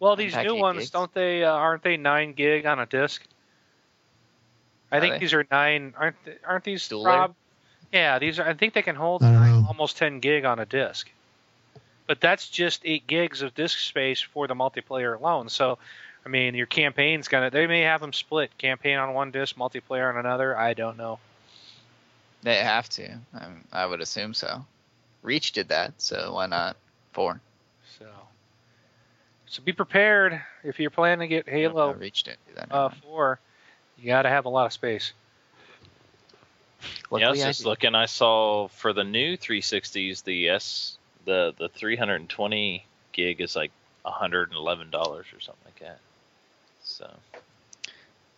Well, 0.00 0.16
these 0.16 0.34
new 0.34 0.56
eight 0.56 0.60
ones, 0.60 0.78
gigs. 0.78 0.90
don't 0.90 1.12
they? 1.14 1.44
Uh, 1.44 1.52
aren't 1.52 1.82
they 1.82 1.96
nine 1.96 2.32
gig 2.32 2.66
on 2.66 2.78
a 2.78 2.86
disc? 2.86 3.22
I 4.90 4.96
Are 4.96 5.00
think 5.00 5.14
they? 5.14 5.18
these 5.20 5.34
are 5.34 5.46
nine. 5.50 5.94
Aren't 5.96 6.16
th- 6.24 6.38
aren't 6.46 6.64
these 6.64 6.88
Dual? 6.88 7.04
Rob? 7.04 7.34
Yeah, 7.92 8.18
these 8.18 8.38
are. 8.38 8.48
I 8.48 8.54
think 8.54 8.74
they 8.74 8.82
can 8.82 8.96
hold 8.96 9.22
nine, 9.22 9.64
almost 9.66 9.96
ten 9.98 10.20
gig 10.20 10.44
on 10.44 10.58
a 10.58 10.66
disc. 10.66 11.10
But 12.06 12.20
that's 12.20 12.48
just 12.48 12.82
eight 12.84 13.06
gigs 13.06 13.42
of 13.42 13.54
disk 13.54 13.78
space 13.78 14.20
for 14.20 14.46
the 14.46 14.54
multiplayer 14.54 15.18
alone. 15.18 15.48
So, 15.48 15.78
I 16.24 16.28
mean, 16.28 16.54
your 16.54 16.66
campaign's 16.66 17.28
gonna. 17.28 17.50
They 17.50 17.66
may 17.66 17.82
have 17.82 18.00
them 18.00 18.12
split. 18.12 18.56
Campaign 18.58 18.98
on 18.98 19.14
one 19.14 19.30
disc, 19.30 19.56
multiplayer 19.56 20.08
on 20.08 20.18
another. 20.18 20.56
I 20.56 20.74
don't 20.74 20.96
know. 20.96 21.18
They 22.42 22.56
have 22.56 22.88
to. 22.90 23.12
Um, 23.34 23.64
I 23.72 23.86
would 23.86 24.00
assume 24.00 24.34
so. 24.34 24.64
Reach 25.22 25.52
did 25.52 25.68
that, 25.68 25.94
so 25.98 26.34
why 26.34 26.46
not 26.46 26.76
four? 27.12 27.40
So, 27.98 28.06
so 29.46 29.62
be 29.62 29.72
prepared 29.72 30.40
if 30.64 30.80
you're 30.80 30.90
planning 30.90 31.20
to 31.20 31.28
get 31.28 31.46
No, 31.46 31.52
Halo 31.52 31.92
Reach 31.92 32.24
didn't 32.24 32.46
do 32.48 32.54
that. 32.54 32.72
uh, 32.72 32.88
four. 33.02 33.38
You 33.98 34.06
got 34.06 34.22
to 34.22 34.28
have 34.28 34.46
a 34.46 34.48
lot 34.48 34.66
of 34.66 34.72
space. 34.72 35.12
yeah, 37.12 37.28
I 37.28 37.30
was 37.30 37.40
just 37.40 37.62
do. 37.62 37.68
looking. 37.68 37.94
I 37.94 38.06
saw 38.06 38.68
for 38.68 38.92
the 38.92 39.04
new 39.04 39.36
360s, 39.36 40.24
the 40.24 40.48
S, 40.48 40.96
the 41.24 41.54
the 41.58 41.68
320 41.68 42.84
gig 43.12 43.40
is 43.40 43.54
like 43.54 43.70
111 44.02 44.90
dollars 44.90 45.26
or 45.32 45.40
something 45.40 45.64
like 45.64 45.78
that. 45.80 45.98
So 46.92 47.10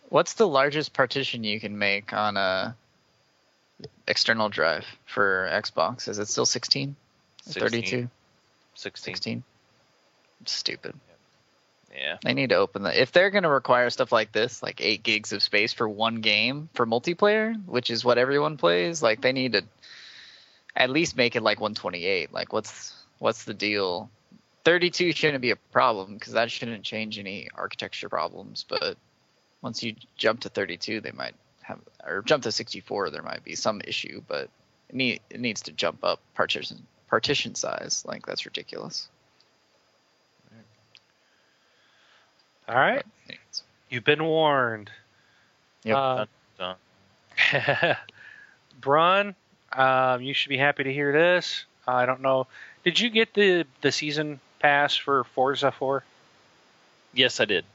What's 0.09 0.33
the 0.33 0.47
largest 0.47 0.93
partition 0.93 1.43
you 1.43 1.59
can 1.59 1.77
make 1.77 2.13
on 2.13 2.37
a 2.37 2.75
external 4.07 4.49
drive 4.49 4.85
for 5.05 5.49
Xbox? 5.51 6.07
Is 6.07 6.19
it 6.19 6.27
still 6.27 6.45
16? 6.45 6.95
16, 7.43 7.61
32? 7.61 8.09
16. 8.75 9.13
16? 9.13 9.43
Stupid. 10.45 10.93
Yeah, 11.95 12.17
They 12.23 12.33
need 12.33 12.49
to 12.49 12.55
open 12.55 12.83
that. 12.83 12.97
If 12.97 13.11
they're 13.13 13.29
going 13.29 13.43
to 13.43 13.49
require 13.49 13.89
stuff 13.89 14.11
like 14.11 14.31
this, 14.31 14.61
like 14.61 14.81
eight 14.81 15.01
gigs 15.01 15.31
of 15.31 15.41
space 15.41 15.71
for 15.71 15.87
one 15.87 16.15
game 16.15 16.69
for 16.73 16.85
multiplayer, 16.85 17.55
which 17.65 17.89
is 17.89 18.03
what 18.03 18.17
everyone 18.17 18.57
plays, 18.57 19.01
like 19.01 19.21
they 19.21 19.31
need 19.31 19.53
to 19.53 19.63
at 20.75 20.89
least 20.89 21.15
make 21.15 21.35
it 21.35 21.41
like 21.41 21.61
128. 21.61 22.33
Like, 22.33 22.51
what's 22.51 22.93
what's 23.19 23.45
the 23.45 23.53
deal? 23.53 24.09
32 24.65 25.13
shouldn't 25.13 25.41
be 25.41 25.51
a 25.51 25.55
problem 25.55 26.15
because 26.15 26.33
that 26.33 26.51
shouldn't 26.51 26.83
change 26.83 27.17
any 27.19 27.47
architecture 27.55 28.09
problems. 28.09 28.65
But 28.67 28.97
once 29.61 29.83
you 29.83 29.95
jump 30.17 30.41
to 30.41 30.49
32, 30.49 31.01
they 31.01 31.11
might 31.11 31.35
have, 31.61 31.79
or 32.03 32.23
jump 32.23 32.43
to 32.43 32.51
64, 32.51 33.11
there 33.11 33.21
might 33.21 33.43
be 33.43 33.55
some 33.55 33.79
issue. 33.85 34.21
But 34.27 34.49
it, 34.89 34.95
need, 34.95 35.21
it 35.29 35.39
needs 35.39 35.61
to 35.63 35.71
jump 35.71 36.03
up 36.03 36.19
partition 36.33 36.85
partition 37.07 37.55
size. 37.55 38.03
Like 38.07 38.25
that's 38.25 38.45
ridiculous. 38.45 39.07
All 42.67 42.75
right, 42.75 43.05
you've 43.91 44.03
been 44.03 44.23
warned. 44.23 44.89
Yep. 45.83 45.95
Uh, 45.95 46.25
dun. 46.57 47.95
Brun, 48.81 49.35
um, 49.71 50.23
you 50.23 50.33
should 50.33 50.49
be 50.49 50.57
happy 50.57 50.83
to 50.83 50.91
hear 50.91 51.13
this. 51.13 51.65
I 51.87 52.07
don't 52.07 52.21
know. 52.21 52.47
Did 52.83 52.99
you 52.99 53.11
get 53.11 53.35
the 53.35 53.67
the 53.81 53.91
season 53.91 54.39
pass 54.65 54.95
for 54.95 55.23
Forza 55.23 55.71
4? 55.71 56.03
yes, 57.13 57.39
I 57.39 57.45
did. 57.45 57.65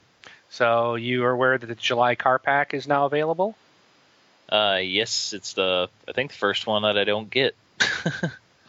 So 0.51 0.97
you 0.97 1.24
are 1.24 1.30
aware 1.30 1.57
that 1.57 1.66
the 1.66 1.76
July 1.76 2.16
car 2.16 2.41
pack 2.41 2.74
is 2.74 2.88
now 2.88 3.07
available? 3.07 3.55
Uh, 4.49 4.80
yes, 4.82 5.32
it's 5.32 5.53
the 5.53 5.88
I 6.09 6.12
think 6.12 6.32
the 6.32 6.36
first 6.36 6.66
one 6.66 6.82
that 6.82 6.99
I 6.99 7.05
don't 7.05 7.30
get. 7.30 7.55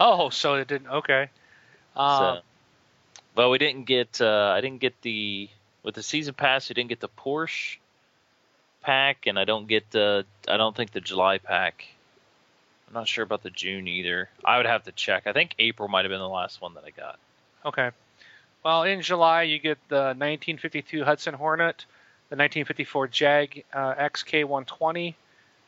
Oh, 0.03 0.31
so 0.31 0.55
it 0.55 0.67
didn't. 0.67 0.87
Okay. 0.87 1.29
Uh, 1.95 2.17
so, 2.17 2.41
well, 3.35 3.51
we 3.51 3.59
didn't 3.59 3.83
get. 3.83 4.19
Uh, 4.19 4.51
I 4.57 4.59
didn't 4.59 4.79
get 4.79 4.99
the 5.03 5.47
with 5.83 5.93
the 5.93 6.01
season 6.01 6.33
pass. 6.33 6.69
We 6.69 6.73
didn't 6.73 6.89
get 6.89 7.01
the 7.01 7.07
Porsche 7.07 7.77
pack, 8.81 9.27
and 9.27 9.37
I 9.37 9.45
don't 9.45 9.67
get 9.67 9.91
the. 9.91 10.25
I 10.47 10.57
don't 10.57 10.75
think 10.75 10.91
the 10.91 11.01
July 11.01 11.37
pack. 11.37 11.85
I'm 12.87 12.95
not 12.95 13.07
sure 13.07 13.23
about 13.23 13.43
the 13.43 13.51
June 13.51 13.87
either. 13.87 14.27
I 14.43 14.57
would 14.57 14.65
have 14.65 14.85
to 14.85 14.91
check. 14.91 15.27
I 15.27 15.33
think 15.33 15.53
April 15.59 15.87
might 15.87 16.03
have 16.03 16.09
been 16.09 16.17
the 16.19 16.27
last 16.27 16.61
one 16.61 16.73
that 16.73 16.83
I 16.83 16.89
got. 16.89 17.19
Okay. 17.63 17.91
Well, 18.63 18.83
in 18.83 19.01
July, 19.01 19.43
you 19.43 19.59
get 19.59 19.77
the 19.89 20.13
1952 20.15 21.03
Hudson 21.03 21.33
Hornet, 21.33 21.85
the 22.29 22.35
1954 22.35 23.07
Jag 23.07 23.63
uh, 23.73 23.95
XK120, 23.95 25.15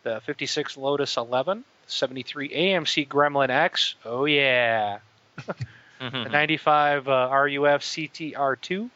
the 0.04 0.22
56 0.26 0.78
Lotus 0.78 1.18
11, 1.18 1.64
73 1.88 2.50
AMC 2.50 3.08
Gremlin 3.08 3.50
X. 3.50 3.96
Oh, 4.06 4.26
yeah. 4.26 5.00
The 6.00 6.30
95 6.30 7.08
uh, 7.08 7.30
RUF 7.32 7.82
CTR2, 7.82 8.90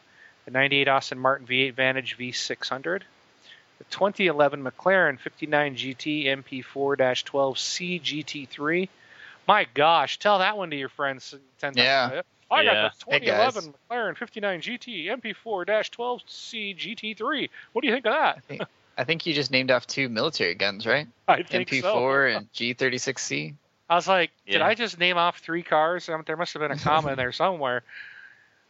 the 0.44 0.52
98 0.52 0.88
Aston 0.90 1.18
Martin 1.18 1.48
V8 1.48 1.74
Vantage 1.74 2.18
V600, 2.18 3.04
the 3.78 3.84
2011 3.86 4.62
McLaren 4.62 5.18
59 5.18 5.76
GT 5.76 6.26
MP4-12C 6.26 8.02
GT3. 8.02 8.90
My 9.48 9.66
gosh, 9.74 10.20
tell 10.20 10.40
that 10.40 10.58
one 10.58 10.72
to 10.72 10.76
your 10.76 10.90
friends. 10.90 11.34
10 11.62 11.76
times. 11.76 11.78
Yeah. 11.78 12.22
I 12.50 12.62
Yeah. 12.62 12.74
got 12.74 13.00
the 13.00 13.12
Hey, 13.12 13.20
2011 13.20 13.74
McLaren 13.90 14.18
59 14.18 14.62
GT 14.62 15.06
MP4-12C 15.08 16.76
GT3. 16.76 17.50
What 17.74 17.82
do 17.82 17.88
you 17.88 17.94
think 17.94 18.06
of 18.06 18.14
that? 18.14 18.68
I 18.98 19.04
think 19.04 19.26
you 19.26 19.34
just 19.34 19.52
named 19.52 19.70
off 19.70 19.86
two 19.86 20.10
military 20.10 20.56
guns, 20.56 20.88
right? 20.88 21.08
I 21.28 21.44
think 21.44 21.70
MP4 21.70 21.82
so. 21.82 22.38
and 22.38 22.52
G36C. 22.54 23.54
I 23.90 23.96
was 23.96 24.08
like, 24.08 24.32
did 24.46 24.62
I 24.62 24.74
just 24.74 25.00
name 25.00 25.18
off 25.18 25.40
three 25.40 25.64
cars? 25.64 26.08
There 26.08 26.38
must 26.38 26.54
have 26.54 26.62
been 26.62 26.72
a 26.72 26.78
comma 26.78 27.12
in 27.12 27.18
there 27.18 27.32
somewhere. 27.32 27.84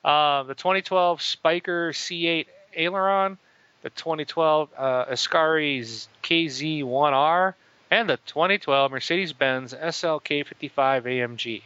Uh, 0.04 0.44
the 0.44 0.54
2012 0.54 1.20
Spyker 1.20 1.90
C8 1.92 2.46
Aileron, 2.76 3.38
the 3.82 3.90
2012 3.90 4.70
uh, 4.78 5.06
Ascari 5.06 6.08
KZ1R, 6.22 7.54
and 7.90 8.10
the 8.10 8.18
2012 8.28 8.92
Mercedes-Benz 8.92 9.74
SLK55 9.74 10.74
AMG. 11.04 11.62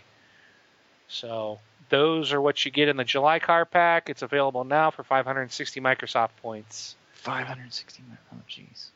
So 1.10 1.60
those 1.92 2.32
are 2.32 2.42
what 2.42 2.64
you 2.66 2.72
get 2.72 2.88
in 2.88 2.98
the 2.98 3.04
July 3.04 3.38
car 3.40 3.66
pack. 3.66 4.10
It's 4.10 4.22
available 4.22 4.64
now 4.64 4.90
for 4.92 5.04
560 5.04 5.80
Microsoft 5.82 6.30
points. 6.42 6.96
560. 7.14 8.02
Oh, 8.34 8.38
jeez. 8.50 8.88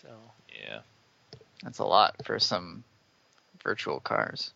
So 0.00 0.08
yeah. 0.48 0.78
That's 1.62 1.80
a 1.80 1.84
lot 1.84 2.14
for 2.24 2.38
some 2.38 2.84
virtual 3.62 4.00
cars. 4.00 4.52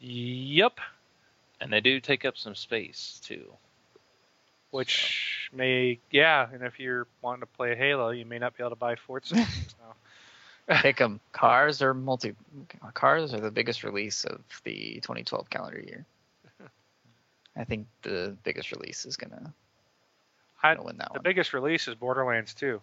yep, 0.00 0.78
And 1.60 1.72
they 1.72 1.80
do 1.80 2.00
take 2.00 2.24
up 2.24 2.36
some 2.36 2.54
space 2.54 3.20
too. 3.24 3.52
which 4.70 5.50
may 5.52 5.98
yeah, 6.10 6.48
and 6.52 6.62
if 6.62 6.80
you're 6.80 7.06
wanting 7.22 7.40
to 7.40 7.46
play 7.46 7.76
Halo, 7.76 8.10
you 8.10 8.24
may 8.24 8.38
not 8.38 8.56
be 8.56 8.62
able 8.62 8.70
to 8.70 8.76
buy 8.76 8.96
Forza. 8.96 9.36
so. 10.68 10.74
Pick 10.80 10.96
them. 10.98 11.20
Cars 11.32 11.82
are 11.82 11.92
multi. 11.92 12.34
Cars 12.94 13.34
are 13.34 13.40
the 13.40 13.50
biggest 13.50 13.84
release 13.84 14.24
of 14.24 14.40
the 14.64 14.94
2012 15.02 15.50
calendar 15.50 15.80
year. 15.80 16.06
I 17.56 17.64
think 17.64 17.86
the 18.02 18.36
biggest 18.44 18.72
release 18.72 19.04
is 19.06 19.16
gonna, 19.16 19.52
I- 20.62 20.74
gonna 20.74 20.86
win 20.86 20.98
that 20.98 21.08
The 21.08 21.18
one. 21.18 21.22
biggest 21.22 21.52
release 21.52 21.88
is 21.88 21.94
Borderlands 21.94 22.54
2. 22.54 22.80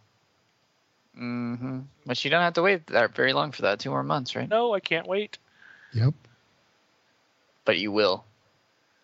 hmm 1.15 1.79
But 2.05 2.23
you 2.23 2.29
don't 2.31 2.41
have 2.41 2.53
to 2.53 2.61
wait 2.61 2.87
that 2.87 3.15
very 3.15 3.33
long 3.33 3.51
for 3.51 3.63
that. 3.63 3.79
Two 3.79 3.89
more 3.89 4.03
months, 4.03 4.35
right? 4.35 4.49
No, 4.49 4.73
I 4.73 4.79
can't 4.79 5.07
wait. 5.07 5.37
Yep. 5.93 6.13
But 7.65 7.77
you 7.79 7.91
will. 7.91 8.23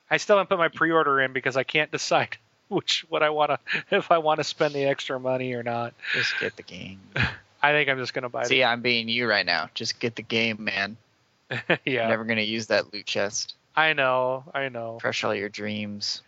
I 0.09 0.17
still 0.17 0.37
haven't 0.37 0.49
put 0.49 0.59
my 0.59 0.67
pre-order 0.67 1.21
in 1.21 1.33
because 1.33 1.57
I 1.57 1.63
can't 1.63 1.91
decide 1.97 2.37
which 2.69 3.05
what 3.09 3.23
I 3.23 3.29
want 3.29 3.51
to 3.51 3.59
if 3.95 4.11
I 4.11 4.17
want 4.19 4.39
to 4.39 4.43
spend 4.43 4.73
the 4.73 4.85
extra 4.85 5.19
money 5.19 5.53
or 5.53 5.63
not. 5.63 5.93
Just 6.13 6.39
get 6.39 6.55
the 6.55 6.63
game. 6.63 6.99
I 7.61 7.71
think 7.71 7.89
I'm 7.89 7.97
just 7.97 8.13
gonna 8.13 8.29
buy 8.29 8.43
See, 8.43 8.63
I'm 8.63 8.81
being 8.81 9.07
you 9.07 9.27
right 9.27 9.45
now. 9.45 9.69
Just 9.73 9.99
get 9.99 10.15
the 10.17 10.21
game, 10.21 10.63
man. 10.65 10.97
yeah, 11.49 11.75
You're 11.85 12.07
never 12.07 12.25
gonna 12.25 12.41
use 12.41 12.67
that 12.67 12.93
loot 12.93 13.05
chest. 13.05 13.55
I 13.75 13.93
know, 13.93 14.43
I 14.53 14.69
know. 14.69 14.97
Crush 15.01 15.23
all 15.23 15.33
your 15.33 15.49
dreams. 15.49 16.21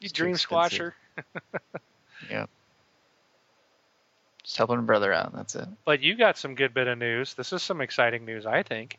You 0.00 0.06
It's 0.06 0.12
dream 0.12 0.34
squasher. 0.34 0.92
yeah. 2.30 2.46
Just 4.44 4.56
helping 4.56 4.78
a 4.78 4.82
brother 4.82 5.12
out. 5.12 5.34
That's 5.34 5.54
it. 5.56 5.68
But 5.84 6.00
you 6.00 6.16
got 6.16 6.38
some 6.38 6.54
good 6.54 6.72
bit 6.72 6.86
of 6.86 6.98
news. 6.98 7.34
This 7.34 7.52
is 7.52 7.62
some 7.62 7.80
exciting 7.80 8.24
news, 8.24 8.46
I 8.46 8.62
think. 8.62 8.98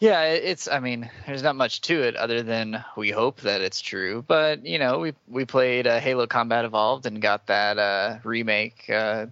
Yeah, 0.00 0.22
it's. 0.24 0.66
I 0.66 0.80
mean, 0.80 1.10
there's 1.26 1.42
not 1.42 1.56
much 1.56 1.82
to 1.82 2.02
it 2.02 2.16
other 2.16 2.42
than 2.42 2.82
we 2.96 3.10
hope 3.10 3.42
that 3.42 3.60
it's 3.60 3.82
true. 3.82 4.24
But 4.26 4.64
you 4.64 4.78
know, 4.78 4.98
we 4.98 5.12
we 5.28 5.44
played 5.44 5.86
uh, 5.86 6.00
Halo 6.00 6.26
Combat 6.26 6.64
Evolved 6.64 7.04
and 7.04 7.20
got 7.20 7.48
that 7.48 7.78
uh, 7.78 8.18
remake 8.24 8.88
uh, 8.88 9.26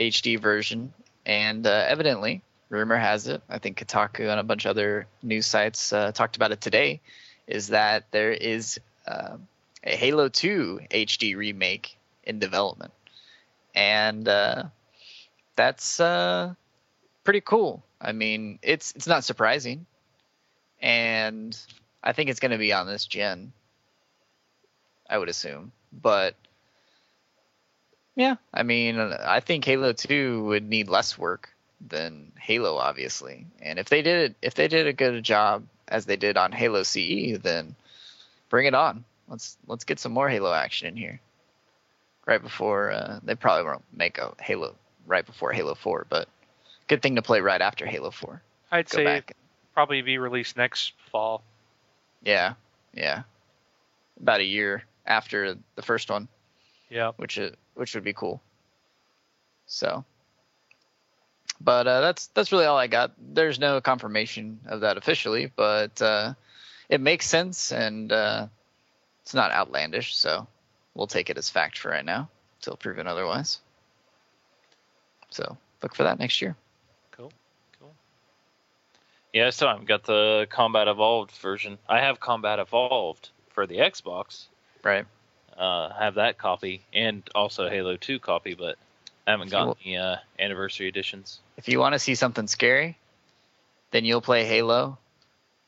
HD 0.00 0.40
version, 0.40 0.92
and 1.24 1.64
uh, 1.64 1.84
evidently, 1.86 2.42
rumor 2.72 2.96
has 2.96 3.28
it. 3.28 3.42
I 3.48 3.58
think 3.58 3.78
Kotaku 3.78 4.28
and 4.28 4.40
a 4.40 4.42
bunch 4.42 4.64
of 4.64 4.70
other 4.70 5.06
news 5.22 5.46
sites 5.46 5.92
uh, 5.92 6.10
talked 6.10 6.36
about 6.36 6.52
it 6.52 6.60
today. 6.60 7.00
Is 7.46 7.68
that 7.68 8.10
there 8.10 8.32
is 8.32 8.80
uh, 9.06 9.36
a 9.84 9.96
Halo 9.96 10.28
2 10.28 10.80
HD 10.90 11.36
remake 11.36 11.96
in 12.24 12.38
development, 12.38 12.92
and 13.74 14.26
uh, 14.26 14.64
that's 15.54 16.00
uh, 16.00 16.54
pretty 17.24 17.42
cool. 17.42 17.84
I 18.00 18.12
mean, 18.12 18.58
it's 18.62 18.92
it's 18.92 19.06
not 19.06 19.24
surprising, 19.24 19.86
and 20.80 21.56
I 22.02 22.12
think 22.12 22.30
it's 22.30 22.40
going 22.40 22.52
to 22.52 22.58
be 22.58 22.72
on 22.72 22.86
this 22.86 23.06
gen. 23.06 23.52
I 25.10 25.18
would 25.18 25.28
assume, 25.28 25.72
but 25.92 26.36
yeah, 28.16 28.36
I 28.54 28.62
mean, 28.62 28.98
I 28.98 29.40
think 29.40 29.64
Halo 29.64 29.92
Two 29.92 30.44
would 30.44 30.66
need 30.66 30.88
less 30.88 31.18
work 31.18 31.52
than 31.88 32.32
Halo, 32.38 32.76
obviously. 32.76 33.46
And 33.60 33.78
if 33.78 33.88
they 33.88 34.02
did 34.02 34.34
if 34.42 34.54
they 34.54 34.68
did 34.68 34.86
a 34.86 34.92
good 34.92 35.22
job 35.24 35.64
as 35.88 36.06
they 36.06 36.16
did 36.16 36.36
on 36.36 36.52
Halo 36.52 36.82
CE, 36.82 37.38
then 37.42 37.74
bring 38.48 38.66
it 38.66 38.74
on. 38.74 39.04
Let's 39.28 39.56
let's 39.66 39.84
get 39.84 39.98
some 39.98 40.12
more 40.12 40.28
Halo 40.28 40.52
action 40.52 40.88
in 40.88 40.96
here. 40.96 41.20
Right 42.26 42.40
before 42.42 42.92
uh, 42.92 43.20
they 43.22 43.34
probably 43.34 43.64
won't 43.64 43.82
make 43.92 44.18
a 44.18 44.32
Halo 44.40 44.74
right 45.06 45.26
before 45.26 45.52
Halo 45.52 45.74
Four, 45.74 46.06
but 46.08 46.28
good 46.88 47.02
thing 47.02 47.16
to 47.16 47.22
play 47.22 47.40
right 47.40 47.60
after 47.60 47.84
Halo 47.86 48.10
Four. 48.10 48.42
I'd 48.70 48.88
Go 48.88 48.96
say 48.98 49.04
back. 49.04 49.36
probably 49.74 50.02
be 50.02 50.18
released 50.18 50.56
next 50.56 50.92
fall. 51.10 51.42
Yeah, 52.22 52.54
yeah. 52.94 53.22
About 54.20 54.40
a 54.40 54.44
year 54.44 54.84
after 55.04 55.56
the 55.74 55.82
first 55.82 56.08
one, 56.10 56.28
Yeah. 56.88 57.10
which 57.16 57.38
is 57.38 57.52
which 57.74 57.94
would 57.94 58.04
be 58.04 58.12
cool. 58.12 58.40
So, 59.66 60.04
but 61.64 61.86
uh, 61.86 62.00
that's 62.00 62.26
that's 62.28 62.52
really 62.52 62.64
all 62.64 62.78
I 62.78 62.86
got. 62.86 63.12
There's 63.18 63.58
no 63.58 63.80
confirmation 63.80 64.60
of 64.66 64.80
that 64.80 64.96
officially, 64.96 65.50
but 65.54 66.00
uh, 66.02 66.34
it 66.88 67.00
makes 67.00 67.26
sense 67.26 67.72
and 67.72 68.10
uh, 68.12 68.46
it's 69.22 69.34
not 69.34 69.52
outlandish, 69.52 70.16
so 70.16 70.46
we'll 70.94 71.06
take 71.06 71.30
it 71.30 71.38
as 71.38 71.48
fact 71.48 71.78
for 71.78 71.90
right 71.90 72.04
now 72.04 72.28
until 72.58 72.76
proven 72.76 73.06
otherwise. 73.06 73.60
So 75.30 75.56
look 75.82 75.94
for 75.94 76.02
that 76.04 76.18
next 76.18 76.42
year. 76.42 76.56
Cool. 77.12 77.32
Cool. 77.78 77.94
Yeah, 79.32 79.44
so 79.44 79.46
I 79.46 79.50
still 79.50 79.68
haven't 79.68 79.88
got 79.88 80.04
the 80.04 80.46
Combat 80.50 80.88
Evolved 80.88 81.32
version. 81.32 81.78
I 81.88 82.00
have 82.00 82.20
Combat 82.20 82.58
Evolved 82.58 83.30
for 83.50 83.66
the 83.66 83.78
Xbox. 83.78 84.46
Right. 84.82 85.06
Uh, 85.56 85.90
have 85.92 86.14
that 86.14 86.38
copy 86.38 86.82
and 86.92 87.22
also 87.34 87.68
Halo 87.68 87.96
2 87.96 88.18
copy, 88.18 88.54
but 88.54 88.76
I 89.26 89.32
haven't 89.32 89.48
If 89.48 89.52
you 89.52 89.58
gotten 89.58 89.74
the 89.84 89.96
uh, 89.96 90.16
anniversary 90.38 90.88
editions. 90.88 91.40
If 91.56 91.68
you 91.68 91.78
want 91.78 91.94
to 91.94 91.98
see 91.98 92.14
something 92.14 92.46
scary, 92.46 92.98
then 93.92 94.04
you'll 94.04 94.20
play 94.20 94.44
Halo 94.44 94.98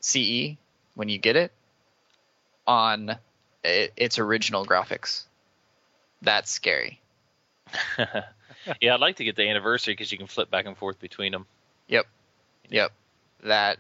CE 0.01 0.57
when 0.95 1.09
you 1.09 1.19
get 1.19 1.37
it 1.37 1.53
on 2.67 3.11
i- 3.65 3.91
its 3.97 4.19
original 4.19 4.67
graphics. 4.67 5.25
That's 6.23 6.51
scary. 6.51 7.01
yeah, 7.99 8.95
I'd 8.95 9.01
like 9.01 9.17
to 9.17 9.25
get 9.25 9.37
the 9.37 9.49
anniversary 9.49 9.93
because 9.95 10.11
you 10.11 10.19
can 10.19 10.27
flip 10.27 10.51
back 10.51 10.67
and 10.67 10.77
forth 10.77 10.99
between 11.01 11.33
them. 11.33 11.47
Yep. 11.89 12.07
Yep. 12.71 12.93
That 13.45 13.79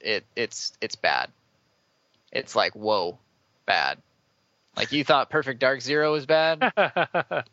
it 0.00 0.24
it's 0.36 0.72
it's 0.80 0.96
bad. 0.96 1.30
It's 2.32 2.56
like 2.56 2.74
whoa, 2.74 3.18
bad. 3.64 3.98
Like 4.76 4.92
you 4.92 5.04
thought 5.04 5.30
Perfect 5.30 5.60
Dark 5.60 5.80
Zero 5.80 6.12
was 6.12 6.26
bad? 6.26 6.72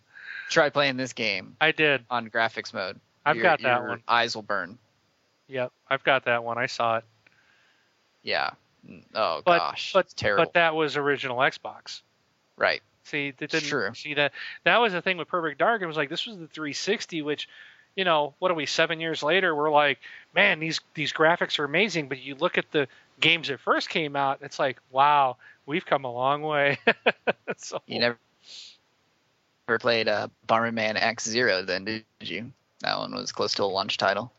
Try 0.52 0.70
playing 0.70 0.98
this 0.98 1.14
game 1.14 1.56
I 1.60 1.72
did. 1.72 2.04
on 2.12 2.30
graphics 2.30 2.74
mode. 2.74 3.00
I've 3.26 3.38
Your- 3.38 3.44
got 3.44 3.62
that 3.62 3.80
your 3.80 3.88
one. 3.90 4.04
Eyes 4.08 4.36
will 4.36 4.44
burn. 4.44 4.78
Yep. 5.48 5.72
I've 5.90 6.04
got 6.04 6.26
that 6.26 6.44
one. 6.44 6.58
I 6.60 6.68
saw 6.68 6.98
it. 6.98 7.04
Yeah. 8.22 8.52
Mm, 8.88 9.04
Oh 9.16 9.42
But- 9.46 9.58
gosh, 9.60 9.94
but 9.94 10.06
it's 10.06 10.14
terrible. 10.14 10.44
but 10.46 10.54
that 10.54 10.76
was 10.76 10.98
original 10.98 11.38
Xbox. 11.38 12.02
right. 12.58 12.82
See, 13.04 13.32
that 13.32 13.50
didn't 13.50 13.68
true. 13.68 13.92
see 13.96 14.14
that. 14.14 14.32
That 14.64 14.78
was 14.78 14.94
the 14.94 15.02
thing 15.02 15.18
with 15.18 15.28
Perfect 15.28 15.58
Dark. 15.58 15.82
It 15.82 15.88
was 15.88 15.98
like 15.98 16.10
this 16.10 16.28
was 16.28 16.38
the 16.38 16.46
360, 16.48 17.24
which, 17.24 17.50
you 17.96 18.06
know, 18.06 18.36
what 18.38 18.52
are 18.52 18.54
we 18.54 18.68
seven 18.68 19.00
years 19.00 19.24
later? 19.24 19.56
We're 19.56 19.72
like, 19.72 19.98
man, 20.36 20.60
these 20.60 20.80
these 20.94 21.12
graphics 21.12 21.58
are 21.60 21.64
amazing. 21.66 22.10
But 22.10 22.20
you 22.22 22.36
look 22.36 22.58
at 22.60 22.72
the 22.72 22.88
games 23.20 23.48
that 23.48 23.60
first 23.60 23.90
came 23.90 24.16
out, 24.16 24.40
it's 24.44 24.60
like, 24.60 24.78
wow, 24.92 25.38
we've 25.66 25.86
come 25.86 26.06
a 26.06 26.12
long 26.14 26.44
way. 26.44 26.78
so, 27.58 27.82
You 27.88 28.00
never 28.00 28.18
ever 29.68 29.80
played 29.80 30.08
uh, 30.08 30.28
Bomberman 30.48 30.96
Act 30.96 31.22
Zero, 31.22 31.62
then 31.64 31.86
did 31.86 32.04
you? 32.22 32.52
That 32.82 32.98
one 32.98 33.14
was 33.14 33.32
close 33.32 33.54
to 33.56 33.64
a 33.64 33.66
launch 33.66 33.98
title. 33.98 34.32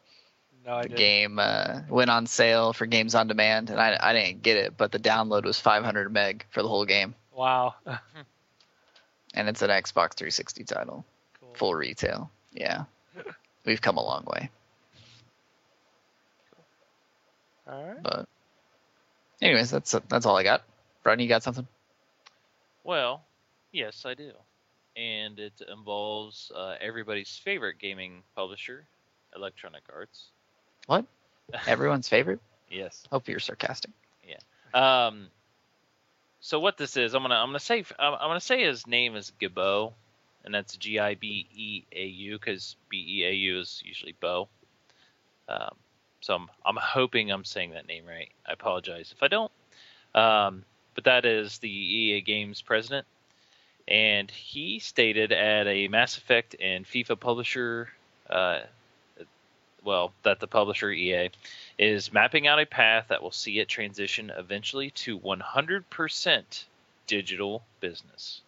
no, 0.66 0.74
I 0.74 0.82
The 0.82 0.88
didn't. 0.88 0.98
game 0.98 1.38
uh, 1.38 1.80
went 1.88 2.10
on 2.10 2.26
sale 2.26 2.72
for 2.72 2.86
Games 2.86 3.14
on 3.14 3.28
Demand, 3.28 3.70
and 3.70 3.80
I, 3.80 3.96
I 4.00 4.12
didn't 4.12 4.42
get 4.42 4.56
it, 4.56 4.76
but 4.76 4.92
the 4.92 4.98
download 4.98 5.44
was 5.44 5.58
500 5.60 6.12
meg 6.12 6.44
for 6.50 6.62
the 6.62 6.68
whole 6.68 6.84
game, 6.84 7.14
Wow. 7.34 7.74
and 9.34 9.48
it's 9.48 9.62
an 9.62 9.70
Xbox 9.70 10.14
360 10.14 10.64
title, 10.64 11.04
cool. 11.40 11.50
full 11.54 11.74
retail. 11.74 12.30
Yeah, 12.52 12.84
we've 13.64 13.80
come 13.80 13.96
a 13.96 14.04
long 14.04 14.24
way. 14.26 14.50
All 17.70 17.86
right. 17.86 18.02
But, 18.02 18.28
anyways, 19.40 19.70
that's 19.70 19.94
that's 20.08 20.26
all 20.26 20.36
I 20.36 20.42
got. 20.42 20.62
Brian, 21.04 21.20
you 21.20 21.28
got 21.28 21.42
something? 21.42 21.66
Well, 22.84 23.22
yes, 23.72 24.02
I 24.04 24.14
do. 24.14 24.32
And 24.96 25.38
it 25.38 25.54
involves 25.70 26.52
uh, 26.54 26.74
everybody's 26.80 27.40
favorite 27.42 27.78
gaming 27.78 28.22
publisher, 28.36 28.84
Electronic 29.34 29.82
Arts. 29.92 30.26
What? 30.86 31.06
Everyone's 31.66 32.08
favorite? 32.08 32.40
Yes. 32.70 33.04
Hope 33.10 33.28
you're 33.28 33.40
sarcastic. 33.40 33.90
Yeah. 34.26 34.36
Um, 34.74 35.28
so 36.40 36.58
what 36.58 36.76
this 36.76 36.96
is, 36.96 37.14
I'm 37.14 37.22
gonna 37.22 37.36
I'm 37.36 37.48
gonna 37.48 37.60
say 37.60 37.84
I'm, 37.98 38.18
gonna 38.18 38.40
say 38.40 38.64
his 38.64 38.86
name 38.86 39.14
is 39.14 39.32
Gibbo, 39.40 39.92
and 40.44 40.52
that's 40.52 40.76
G 40.76 40.98
I 40.98 41.14
B 41.14 41.46
E 41.54 41.84
A 41.92 42.04
U 42.04 42.38
because 42.38 42.76
B 42.88 43.20
E 43.20 43.24
A 43.24 43.32
U 43.32 43.60
is 43.60 43.82
usually 43.84 44.14
Bo. 44.20 44.48
Um, 45.48 45.76
so 46.20 46.34
I'm 46.34 46.48
I'm 46.64 46.76
hoping 46.80 47.30
I'm 47.30 47.44
saying 47.44 47.72
that 47.72 47.86
name 47.86 48.06
right. 48.06 48.30
I 48.46 48.52
apologize 48.52 49.12
if 49.14 49.22
I 49.22 49.28
don't. 49.28 49.52
Um, 50.14 50.64
but 50.94 51.04
that 51.04 51.24
is 51.24 51.58
the 51.58 51.70
EA 51.70 52.20
Games 52.20 52.60
president, 52.60 53.06
and 53.88 54.30
he 54.30 54.78
stated 54.78 55.32
at 55.32 55.66
a 55.66 55.88
Mass 55.88 56.16
Effect 56.16 56.56
and 56.60 56.86
FIFA 56.86 57.18
publisher, 57.18 57.88
uh, 58.30 58.60
well, 59.84 60.12
that 60.22 60.40
the 60.40 60.46
publisher 60.46 60.90
EA 60.90 61.30
is 61.78 62.12
mapping 62.12 62.46
out 62.46 62.60
a 62.60 62.66
path 62.66 63.06
that 63.08 63.22
will 63.22 63.32
see 63.32 63.58
it 63.58 63.68
transition 63.68 64.30
eventually 64.36 64.90
to 64.90 65.18
100% 65.18 66.64
digital 67.06 67.62
business. 67.80 68.40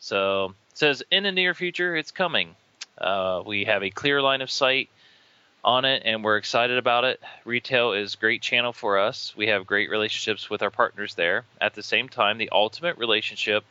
So 0.00 0.54
says 0.74 1.02
in 1.10 1.22
the 1.22 1.32
near 1.32 1.54
future, 1.54 1.96
it's 1.96 2.10
coming. 2.10 2.56
Uh, 2.98 3.42
we 3.46 3.64
have 3.64 3.82
a 3.82 3.90
clear 3.90 4.20
line 4.20 4.42
of 4.42 4.50
sight 4.50 4.88
on 5.64 5.84
it, 5.84 6.02
and 6.04 6.22
we're 6.22 6.36
excited 6.36 6.76
about 6.76 7.04
it. 7.04 7.20
Retail 7.44 7.92
is 7.92 8.16
great 8.16 8.42
channel 8.42 8.72
for 8.72 8.98
us. 8.98 9.32
We 9.36 9.48
have 9.48 9.66
great 9.66 9.88
relationships 9.88 10.50
with 10.50 10.62
our 10.62 10.70
partners 10.70 11.14
there. 11.14 11.44
At 11.60 11.74
the 11.74 11.82
same 11.82 12.08
time, 12.08 12.38
the 12.38 12.50
ultimate 12.50 12.98
relationship 12.98 13.64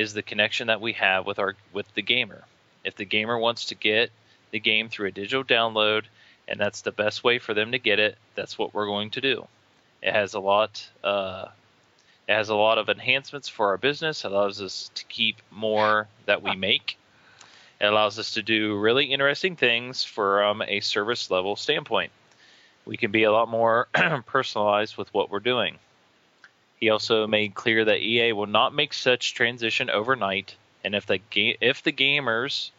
is 0.00 0.14
the 0.14 0.22
connection 0.22 0.68
that 0.68 0.80
we 0.80 0.94
have 0.94 1.26
with 1.26 1.38
our 1.38 1.54
with 1.74 1.86
the 1.94 2.02
gamer. 2.02 2.42
If 2.84 2.96
the 2.96 3.04
gamer 3.04 3.38
wants 3.38 3.66
to 3.66 3.74
get 3.74 4.10
the 4.50 4.58
game 4.58 4.88
through 4.88 5.08
a 5.08 5.12
digital 5.12 5.44
download, 5.44 6.04
and 6.48 6.58
that's 6.58 6.80
the 6.80 6.90
best 6.90 7.22
way 7.22 7.38
for 7.38 7.52
them 7.52 7.72
to 7.72 7.78
get 7.78 7.98
it. 7.98 8.16
That's 8.34 8.58
what 8.58 8.72
we're 8.72 8.86
going 8.86 9.10
to 9.10 9.20
do. 9.20 9.46
It 10.02 10.14
has 10.14 10.32
a 10.32 10.40
lot. 10.40 10.88
Uh, 11.04 11.48
it 12.26 12.32
has 12.32 12.48
a 12.48 12.54
lot 12.54 12.78
of 12.78 12.88
enhancements 12.88 13.48
for 13.48 13.68
our 13.68 13.76
business. 13.76 14.24
It 14.24 14.32
allows 14.32 14.62
us 14.62 14.90
to 14.94 15.04
keep 15.04 15.36
more 15.50 16.08
that 16.24 16.42
we 16.42 16.56
make. 16.56 16.96
It 17.80 17.86
allows 17.86 18.18
us 18.18 18.34
to 18.34 18.42
do 18.42 18.78
really 18.78 19.06
interesting 19.06 19.56
things 19.56 20.02
from 20.02 20.62
a 20.62 20.80
service 20.80 21.30
level 21.30 21.56
standpoint. 21.56 22.12
We 22.86 22.96
can 22.96 23.10
be 23.10 23.24
a 23.24 23.32
lot 23.32 23.48
more 23.48 23.88
personalized 24.26 24.96
with 24.96 25.12
what 25.12 25.30
we're 25.30 25.40
doing. 25.40 25.78
He 26.80 26.88
also 26.88 27.26
made 27.26 27.54
clear 27.54 27.84
that 27.84 28.00
EA 28.00 28.32
will 28.32 28.46
not 28.46 28.74
make 28.74 28.94
such 28.94 29.34
transition 29.34 29.90
overnight, 29.90 30.56
and 30.82 30.94
if 30.94 31.04
the 31.04 31.18
ga- 31.18 31.58
if 31.60 31.82
the 31.82 31.92
gamers 31.92 32.70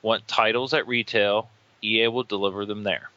want 0.00 0.28
titles 0.28 0.74
at 0.74 0.86
retail, 0.86 1.50
EA 1.82 2.06
will 2.08 2.22
deliver 2.22 2.64
them 2.64 2.84
there. 2.84 3.10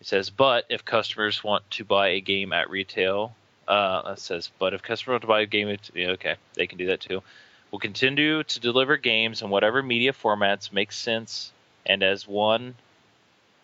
It 0.00 0.06
says, 0.06 0.30
but 0.30 0.64
if 0.68 0.84
customers 0.84 1.44
want 1.44 1.70
to 1.72 1.84
buy 1.84 2.08
a 2.08 2.20
game 2.20 2.52
at 2.52 2.70
retail, 2.70 3.36
uh, 3.68 4.14
says, 4.16 4.50
but 4.58 4.74
if 4.74 4.82
customers 4.82 5.12
want 5.12 5.22
to 5.22 5.28
buy 5.28 5.40
a 5.42 5.46
game, 5.46 5.68
at, 5.68 5.90
yeah, 5.94 6.08
okay, 6.08 6.36
they 6.54 6.66
can 6.66 6.78
do 6.78 6.86
that 6.86 7.00
too. 7.00 7.22
We'll 7.70 7.78
continue 7.78 8.42
to 8.42 8.60
deliver 8.60 8.96
games 8.96 9.42
in 9.42 9.50
whatever 9.50 9.82
media 9.82 10.12
formats 10.12 10.72
make 10.72 10.90
sense, 10.90 11.52
and 11.86 12.02
as 12.02 12.26
one 12.26 12.74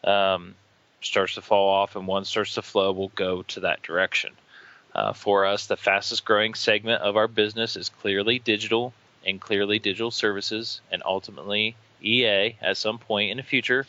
um, 0.04 0.54
starts 1.00 1.34
to 1.34 1.42
fall 1.42 1.68
off 1.70 1.96
and 1.96 2.06
one 2.06 2.24
starts 2.24 2.54
to 2.54 2.62
flow, 2.62 2.92
we'll 2.92 3.08
go 3.08 3.42
to 3.42 3.60
that 3.60 3.82
direction. 3.82 4.32
Uh, 4.98 5.12
for 5.12 5.46
us, 5.46 5.66
the 5.66 5.76
fastest 5.76 6.24
growing 6.24 6.54
segment 6.54 7.00
of 7.02 7.16
our 7.16 7.28
business 7.28 7.76
is 7.76 7.88
clearly 7.88 8.40
digital 8.40 8.92
and 9.24 9.40
clearly 9.40 9.78
digital 9.78 10.10
services, 10.10 10.80
and 10.90 11.04
ultimately 11.06 11.76
EA 12.02 12.56
at 12.60 12.76
some 12.76 12.98
point 12.98 13.30
in 13.30 13.36
the 13.36 13.44
future 13.44 13.86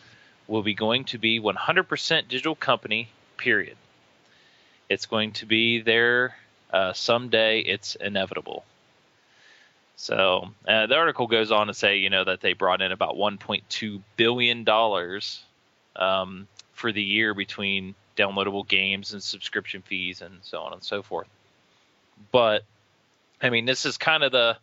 will 0.48 0.62
be 0.62 0.76
going 0.76 1.04
to 1.04 1.18
be 1.18 1.40
100% 1.40 2.28
digital 2.28 2.54
company. 2.54 3.10
Period. 3.38 3.76
It's 4.88 5.08
going 5.08 5.32
to 5.32 5.48
be 5.48 5.82
there 5.82 6.36
uh, 6.72 6.94
someday. 6.94 7.62
It's 7.62 7.96
inevitable. 7.96 8.64
So 9.96 10.52
uh, 10.68 10.86
the 10.86 10.96
article 10.96 11.26
goes 11.26 11.52
on 11.52 11.66
to 11.68 11.74
say, 11.74 11.98
you 11.98 12.12
know, 12.12 12.24
that 12.26 12.42
they 12.42 12.54
brought 12.54 12.84
in 12.84 12.92
about 12.92 13.16
1.2 13.16 14.02
billion 14.16 14.64
dollars 14.64 15.42
um, 15.96 16.48
for 16.74 16.92
the 16.92 17.02
year 17.02 17.34
between 17.34 17.96
downloadable 18.20 18.68
games 18.68 19.14
and 19.14 19.24
subscription 19.24 19.82
fees 19.82 20.22
and 20.22 20.40
so 20.42 20.60
on 20.60 20.74
and 20.74 20.84
so 20.84 21.02
forth. 21.02 21.28
But 22.32 22.64
I 23.42 23.50
mean, 23.50 23.66
this 23.66 23.86
is 23.86 23.98
kind 23.98 24.24
of 24.24 24.32
the 24.32 24.58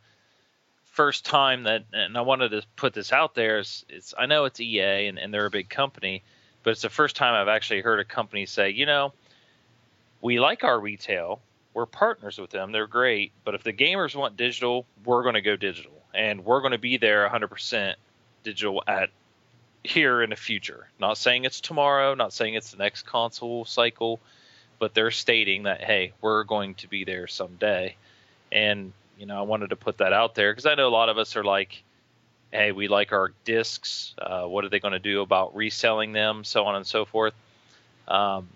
first 0.92 1.24
time 1.24 1.64
that, 1.64 1.84
and 1.92 2.16
I 2.16 2.20
wanted 2.20 2.50
to 2.50 2.62
put 2.76 2.92
this 2.92 3.12
out 3.12 3.34
there. 3.34 3.58
Is 3.58 3.84
it's 3.88 4.14
I 4.16 4.26
know 4.26 4.44
it's 4.44 4.60
EA 4.60 5.06
and, 5.06 5.18
and 5.18 5.32
they're 5.32 5.46
a 5.46 5.50
big 5.50 5.68
company, 5.68 6.22
but 6.62 6.70
it's 6.70 6.82
the 6.82 6.90
first 6.90 7.16
time 7.16 7.34
I've 7.34 7.48
actually 7.48 7.80
heard 7.80 8.00
a 8.00 8.04
company 8.04 8.46
say, 8.46 8.70
you 8.70 8.86
know, 8.86 9.12
we 10.20 10.38
like 10.40 10.64
our 10.64 10.78
retail, 10.78 11.40
we're 11.74 11.86
partners 11.86 12.38
with 12.38 12.50
them. 12.50 12.72
They're 12.72 12.86
great. 12.86 13.32
But 13.44 13.54
if 13.54 13.62
the 13.62 13.72
gamers 13.72 14.14
want 14.14 14.36
digital, 14.36 14.86
we're 15.04 15.22
going 15.22 15.34
to 15.34 15.42
go 15.42 15.56
digital, 15.56 15.92
and 16.14 16.44
we're 16.44 16.60
going 16.60 16.72
to 16.72 16.78
be 16.78 16.96
there 16.96 17.28
100% 17.28 17.94
digital 18.42 18.82
at 18.86 19.10
here 19.84 20.22
in 20.22 20.30
the 20.30 20.36
future. 20.36 20.88
Not 20.98 21.18
saying 21.18 21.44
it's 21.44 21.60
tomorrow, 21.60 22.14
not 22.14 22.32
saying 22.32 22.54
it's 22.54 22.70
the 22.70 22.78
next 22.78 23.02
console 23.02 23.64
cycle, 23.64 24.20
but 24.78 24.94
they're 24.94 25.10
stating 25.10 25.64
that 25.64 25.82
hey, 25.82 26.12
we're 26.20 26.44
going 26.44 26.74
to 26.76 26.88
be 26.88 27.04
there 27.04 27.26
someday. 27.26 27.96
And 28.52 28.92
you 29.18 29.26
know, 29.26 29.38
I 29.38 29.42
wanted 29.42 29.70
to 29.70 29.76
put 29.76 29.98
that 29.98 30.12
out 30.12 30.34
there 30.34 30.52
because 30.52 30.66
I 30.66 30.74
know 30.74 30.88
a 30.88 30.90
lot 30.90 31.08
of 31.08 31.18
us 31.18 31.36
are 31.36 31.44
like, 31.44 31.82
hey, 32.52 32.72
we 32.72 32.88
like 32.88 33.12
our 33.12 33.32
discs. 33.44 34.14
Uh, 34.18 34.44
what 34.44 34.64
are 34.64 34.68
they 34.68 34.80
going 34.80 34.92
to 34.92 34.98
do 34.98 35.22
about 35.22 35.56
reselling 35.56 36.12
them, 36.12 36.44
so 36.44 36.64
on 36.64 36.76
and 36.76 36.86
so 36.86 37.04
forth. 37.04 37.34
Um, 38.08 38.48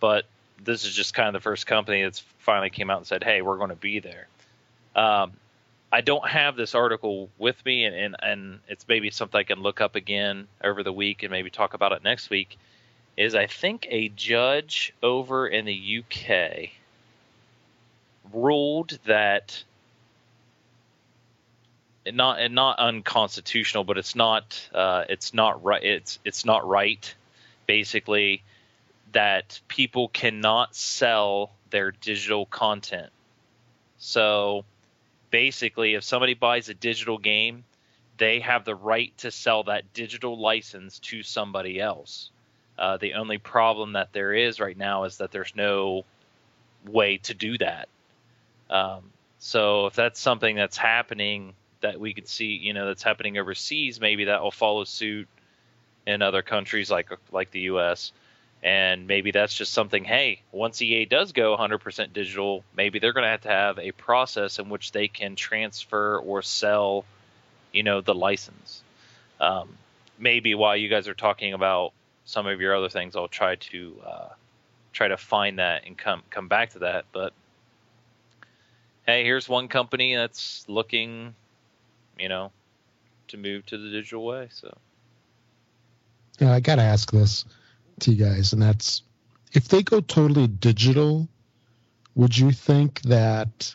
but 0.00 0.24
this 0.64 0.84
is 0.84 0.94
just 0.94 1.14
kind 1.14 1.28
of 1.28 1.34
the 1.34 1.40
first 1.40 1.66
company 1.66 2.02
that's 2.02 2.20
finally 2.38 2.70
came 2.70 2.90
out 2.90 2.98
and 2.98 3.06
said, 3.06 3.22
"Hey, 3.22 3.42
we're 3.42 3.58
going 3.58 3.70
to 3.70 3.76
be 3.76 4.00
there." 4.00 4.26
Um, 4.94 5.32
I 5.92 6.00
don't 6.00 6.26
have 6.26 6.56
this 6.56 6.74
article 6.74 7.28
with 7.36 7.62
me, 7.66 7.84
and, 7.84 7.94
and, 7.94 8.16
and 8.22 8.60
it's 8.66 8.88
maybe 8.88 9.10
something 9.10 9.38
I 9.38 9.42
can 9.42 9.60
look 9.60 9.82
up 9.82 9.94
again 9.94 10.48
over 10.64 10.82
the 10.82 10.92
week 10.92 11.22
and 11.22 11.30
maybe 11.30 11.50
talk 11.50 11.74
about 11.74 11.92
it 11.92 12.02
next 12.02 12.30
week. 12.30 12.58
Is 13.14 13.34
I 13.34 13.46
think 13.46 13.86
a 13.90 14.08
judge 14.08 14.94
over 15.02 15.46
in 15.46 15.66
the 15.66 16.02
UK 16.02 16.70
ruled 18.32 18.98
that 19.04 19.62
not 22.10 22.40
and 22.40 22.54
not 22.54 22.78
unconstitutional, 22.78 23.84
but 23.84 23.98
it's 23.98 24.16
not 24.16 24.68
uh, 24.74 25.04
it's 25.10 25.34
not 25.34 25.62
right 25.62 25.84
it's 25.84 26.18
it's 26.24 26.46
not 26.46 26.66
right. 26.66 27.14
Basically, 27.66 28.42
that 29.12 29.60
people 29.68 30.08
cannot 30.08 30.74
sell 30.74 31.52
their 31.68 31.90
digital 31.90 32.46
content. 32.46 33.10
So 33.98 34.64
basically, 35.32 35.94
if 35.94 36.04
somebody 36.04 36.34
buys 36.34 36.68
a 36.68 36.74
digital 36.74 37.18
game, 37.18 37.64
they 38.18 38.38
have 38.38 38.64
the 38.64 38.76
right 38.76 39.16
to 39.18 39.32
sell 39.32 39.64
that 39.64 39.92
digital 39.92 40.38
license 40.38 41.00
to 41.00 41.24
somebody 41.24 41.80
else. 41.80 42.30
Uh, 42.78 42.98
the 42.98 43.14
only 43.14 43.38
problem 43.38 43.94
that 43.94 44.12
there 44.12 44.32
is 44.32 44.60
right 44.60 44.76
now 44.76 45.04
is 45.04 45.16
that 45.16 45.32
there's 45.32 45.56
no 45.56 46.04
way 46.86 47.16
to 47.16 47.34
do 47.34 47.58
that. 47.58 47.88
Um, 48.70 49.10
so 49.38 49.86
if 49.86 49.94
that's 49.94 50.20
something 50.20 50.54
that's 50.54 50.76
happening 50.76 51.54
that 51.80 51.98
we 51.98 52.14
could 52.14 52.28
see, 52.28 52.58
you 52.62 52.72
know, 52.74 52.86
that's 52.86 53.02
happening 53.02 53.38
overseas, 53.38 54.00
maybe 54.00 54.26
that 54.26 54.42
will 54.42 54.52
follow 54.52 54.84
suit 54.84 55.28
in 56.06 56.22
other 56.22 56.42
countries 56.42 56.90
like 56.90 57.10
like 57.32 57.50
the 57.50 57.60
U.S 57.60 58.12
and 58.62 59.08
maybe 59.08 59.32
that's 59.32 59.54
just 59.54 59.72
something 59.72 60.04
hey 60.04 60.40
once 60.52 60.80
ea 60.82 61.04
does 61.04 61.32
go 61.32 61.56
100% 61.56 62.12
digital 62.12 62.62
maybe 62.76 62.98
they're 62.98 63.12
going 63.12 63.24
to 63.24 63.30
have 63.30 63.40
to 63.40 63.48
have 63.48 63.78
a 63.78 63.90
process 63.92 64.58
in 64.58 64.68
which 64.68 64.92
they 64.92 65.08
can 65.08 65.34
transfer 65.34 66.18
or 66.18 66.42
sell 66.42 67.04
you 67.72 67.82
know 67.82 68.00
the 68.00 68.14
license. 68.14 68.82
Um, 69.40 69.76
maybe 70.18 70.54
while 70.54 70.76
you 70.76 70.88
guys 70.88 71.08
are 71.08 71.14
talking 71.14 71.54
about 71.54 71.92
some 72.24 72.46
of 72.46 72.60
your 72.60 72.76
other 72.76 72.88
things 72.88 73.16
i'll 73.16 73.26
try 73.26 73.56
to 73.56 73.96
uh, 74.06 74.28
try 74.92 75.08
to 75.08 75.16
find 75.16 75.58
that 75.58 75.84
and 75.86 75.98
come 75.98 76.22
come 76.30 76.48
back 76.48 76.70
to 76.70 76.80
that. 76.80 77.06
But 77.12 77.32
hey 79.06 79.24
here's 79.24 79.48
one 79.48 79.68
company 79.68 80.14
that's 80.14 80.64
looking 80.68 81.34
you 82.18 82.28
know 82.28 82.52
to 83.28 83.36
move 83.36 83.66
to 83.66 83.78
the 83.78 83.90
digital 83.90 84.24
way 84.24 84.48
so. 84.52 84.76
Yeah 86.38 86.52
i 86.52 86.60
gotta 86.60 86.82
ask 86.82 87.10
this 87.10 87.44
to 88.02 88.12
you 88.12 88.24
guys, 88.24 88.52
and 88.52 88.62
that's 88.62 89.02
if 89.52 89.68
they 89.68 89.82
go 89.82 90.00
totally 90.00 90.46
digital, 90.46 91.28
would 92.14 92.36
you 92.36 92.52
think 92.52 93.00
that 93.02 93.74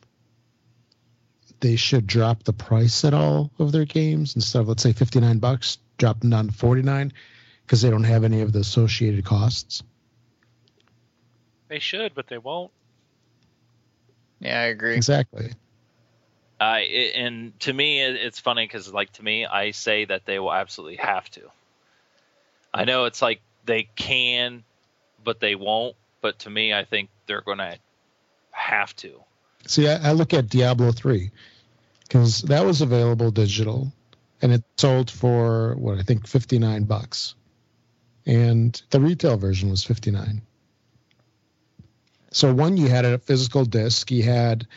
they 1.60 1.76
should 1.76 2.06
drop 2.06 2.44
the 2.44 2.54
price 2.54 3.04
at 3.04 3.14
all 3.14 3.52
of 3.60 3.72
their 3.72 3.86
games 3.86 4.36
instead 4.36 4.60
of 4.60 4.68
let's 4.68 4.84
say 4.84 4.94
59 4.94 5.40
bucks, 5.40 5.78
drop 5.98 6.20
them 6.20 6.30
down 6.30 6.48
to 6.48 6.54
49 6.54 7.14
because 7.66 7.82
they 7.82 7.90
don't 7.90 8.04
have 8.04 8.24
any 8.24 8.42
of 8.42 8.52
the 8.52 8.60
associated 8.60 9.26
costs? 9.26 9.84
They 11.68 11.80
should, 11.80 12.16
but 12.16 12.28
they 12.28 12.38
won't. 12.38 12.72
Yeah, 14.40 14.60
I 14.60 14.66
agree. 14.66 14.96
Exactly. 14.96 15.52
Uh, 16.60 16.80
it, 16.82 17.16
and 17.16 17.60
to 17.60 17.74
me, 17.74 18.02
it, 18.02 18.16
it's 18.16 18.40
funny 18.40 18.66
because, 18.66 18.92
like, 18.92 19.12
to 19.14 19.24
me, 19.24 19.46
I 19.46 19.72
say 19.72 20.06
that 20.06 20.26
they 20.26 20.40
will 20.40 20.54
absolutely 20.54 20.98
have 20.98 21.30
to. 21.32 21.42
I 22.74 22.86
know 22.86 23.06
it's 23.06 23.22
like 23.22 23.42
they 23.68 23.84
can, 23.96 24.64
but 25.24 25.40
they 25.40 25.54
won't. 25.54 25.96
But 26.22 26.40
to 26.40 26.50
me, 26.50 26.74
I 26.74 26.84
think 26.84 27.10
they're 27.28 27.42
going 27.42 27.60
to 27.60 27.78
have 28.50 28.96
to. 28.98 29.24
See, 29.68 29.88
I, 29.88 30.10
I 30.10 30.12
look 30.14 30.34
at 30.34 30.50
Diablo 30.50 30.92
3 30.92 31.30
because 32.04 32.42
that 32.44 32.66
was 32.66 32.82
available 32.82 33.30
digital 33.30 33.92
and 34.42 34.52
it 34.52 34.64
sold 34.78 35.12
for 35.12 35.76
what 35.76 35.98
I 35.98 36.04
think 36.04 36.28
59 36.28 36.84
bucks. 36.86 37.36
And 38.26 38.82
the 38.90 39.00
retail 39.00 39.38
version 39.38 39.70
was 39.70 39.84
59. 39.84 40.42
So 42.32 42.54
one 42.54 42.78
you 42.78 42.88
had 42.88 43.06
a 43.06 43.20
physical 43.20 43.66
disc, 43.66 44.12
you 44.12 44.24
had 44.24 44.68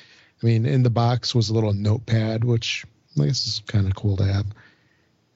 I 0.42 0.46
mean 0.46 0.66
in 0.66 0.82
the 0.82 0.90
box 0.90 1.34
was 1.34 1.50
a 1.50 1.54
little 1.54 1.72
notepad 1.72 2.44
which 2.44 2.84
I 3.20 3.26
guess 3.26 3.46
is 3.46 3.62
kind 3.66 3.86
of 3.86 3.94
cool 3.94 4.16
to 4.18 4.24
have. 4.24 4.46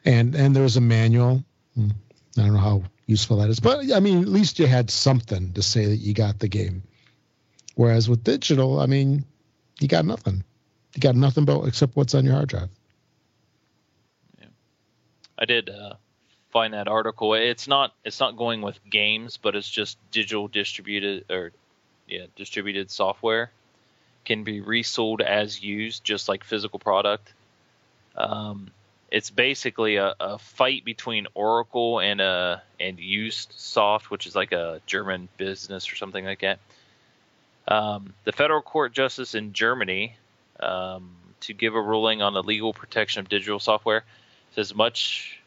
And 0.05 0.35
and 0.35 0.55
there 0.55 0.63
was 0.63 0.77
a 0.77 0.81
manual. 0.81 1.45
Hmm. 1.75 1.91
I 2.39 2.43
don't 2.43 2.55
know 2.55 2.61
how 2.61 2.83
useful 3.07 3.39
that 3.39 3.51
is. 3.51 3.61
But 3.61 3.93
I 3.93 4.01
mean, 4.01 4.23
at 4.23 4.29
least 4.29 4.59
you 4.59 4.67
had 4.67 4.91
something 4.91 5.53
to 5.53 5.63
say 5.63 5.87
that 5.87 5.97
you 5.97 6.15
got 6.15 6.39
the 6.39 6.49
game. 6.49 6.83
Whereas 7.75 8.09
with 8.09 8.25
digital, 8.25 8.81
I 8.81 8.87
mean, 8.87 9.25
you 9.81 9.89
got 9.89 10.05
nothing. 10.05 10.45
You 10.95 11.01
got 11.01 11.17
nothing 11.17 11.45
but 11.45 11.63
except 11.63 11.97
what's 11.97 12.15
on 12.15 12.25
your 12.25 12.35
hard 12.35 12.49
drive. 12.49 12.69
Yeah. 14.39 14.47
I 15.39 15.45
did 15.45 15.69
uh, 15.69 15.95
find 16.51 16.75
that 16.75 16.89
article. 16.89 17.35
It's 17.35 17.67
not 17.67 17.95
it's 18.05 18.21
not 18.21 18.37
going 18.37 18.63
with 18.63 18.79
games, 18.89 19.37
but 19.37 19.57
it's 19.57 19.69
just 19.69 19.99
digital 20.11 20.49
distributed 20.49 21.25
or 21.31 21.53
yeah 22.07 22.27
distributed 22.37 22.91
software 22.91 23.51
can 24.25 24.45
be 24.45 24.61
resold 24.61 25.21
as 25.21 25.63
used, 25.63 26.03
just 26.03 26.29
like 26.29 26.45
physical 26.45 26.79
product. 26.79 27.33
Um, 28.17 28.71
it's 29.15 29.31
basically 29.31 29.95
a, 29.95 30.13
a 30.19 30.39
fight 30.39 30.85
between 30.85 31.29
Oracle 31.35 32.01
and 32.01 32.21
a 32.21 32.61
and 32.81 32.99
UsedSoft, 32.99 34.07
which 34.07 34.27
is 34.27 34.35
like 34.35 34.51
a 34.51 34.81
German 34.87 35.29
business 35.37 35.93
or 35.93 35.95
something 35.95 36.25
like 36.25 36.41
that. 36.41 36.59
Um, 37.69 38.13
the 38.25 38.33
federal 38.33 38.61
court 38.61 38.93
justice 38.93 39.37
in 39.37 39.53
Germany 39.53 40.17
um, 40.59 41.11
to 41.43 41.55
give 41.55 41.77
a 41.77 41.81
ruling 41.81 42.23
on 42.23 42.35
the 42.35 42.43
legal 42.43 42.73
protection 42.73 43.21
of 43.21 43.29
digital 43.29 43.61
software 43.61 44.03
says 44.57 44.75
much. 44.75 45.39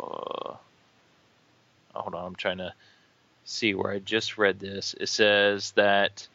Uh, 0.00 0.54
hold 1.92 2.14
on, 2.14 2.24
I'm 2.24 2.36
trying 2.36 2.58
to 2.58 2.72
see 3.44 3.74
where 3.74 3.92
I 3.92 3.98
just 3.98 4.38
read 4.38 4.58
this. 4.58 4.94
It 4.98 5.10
says 5.10 5.72
that 5.72 6.26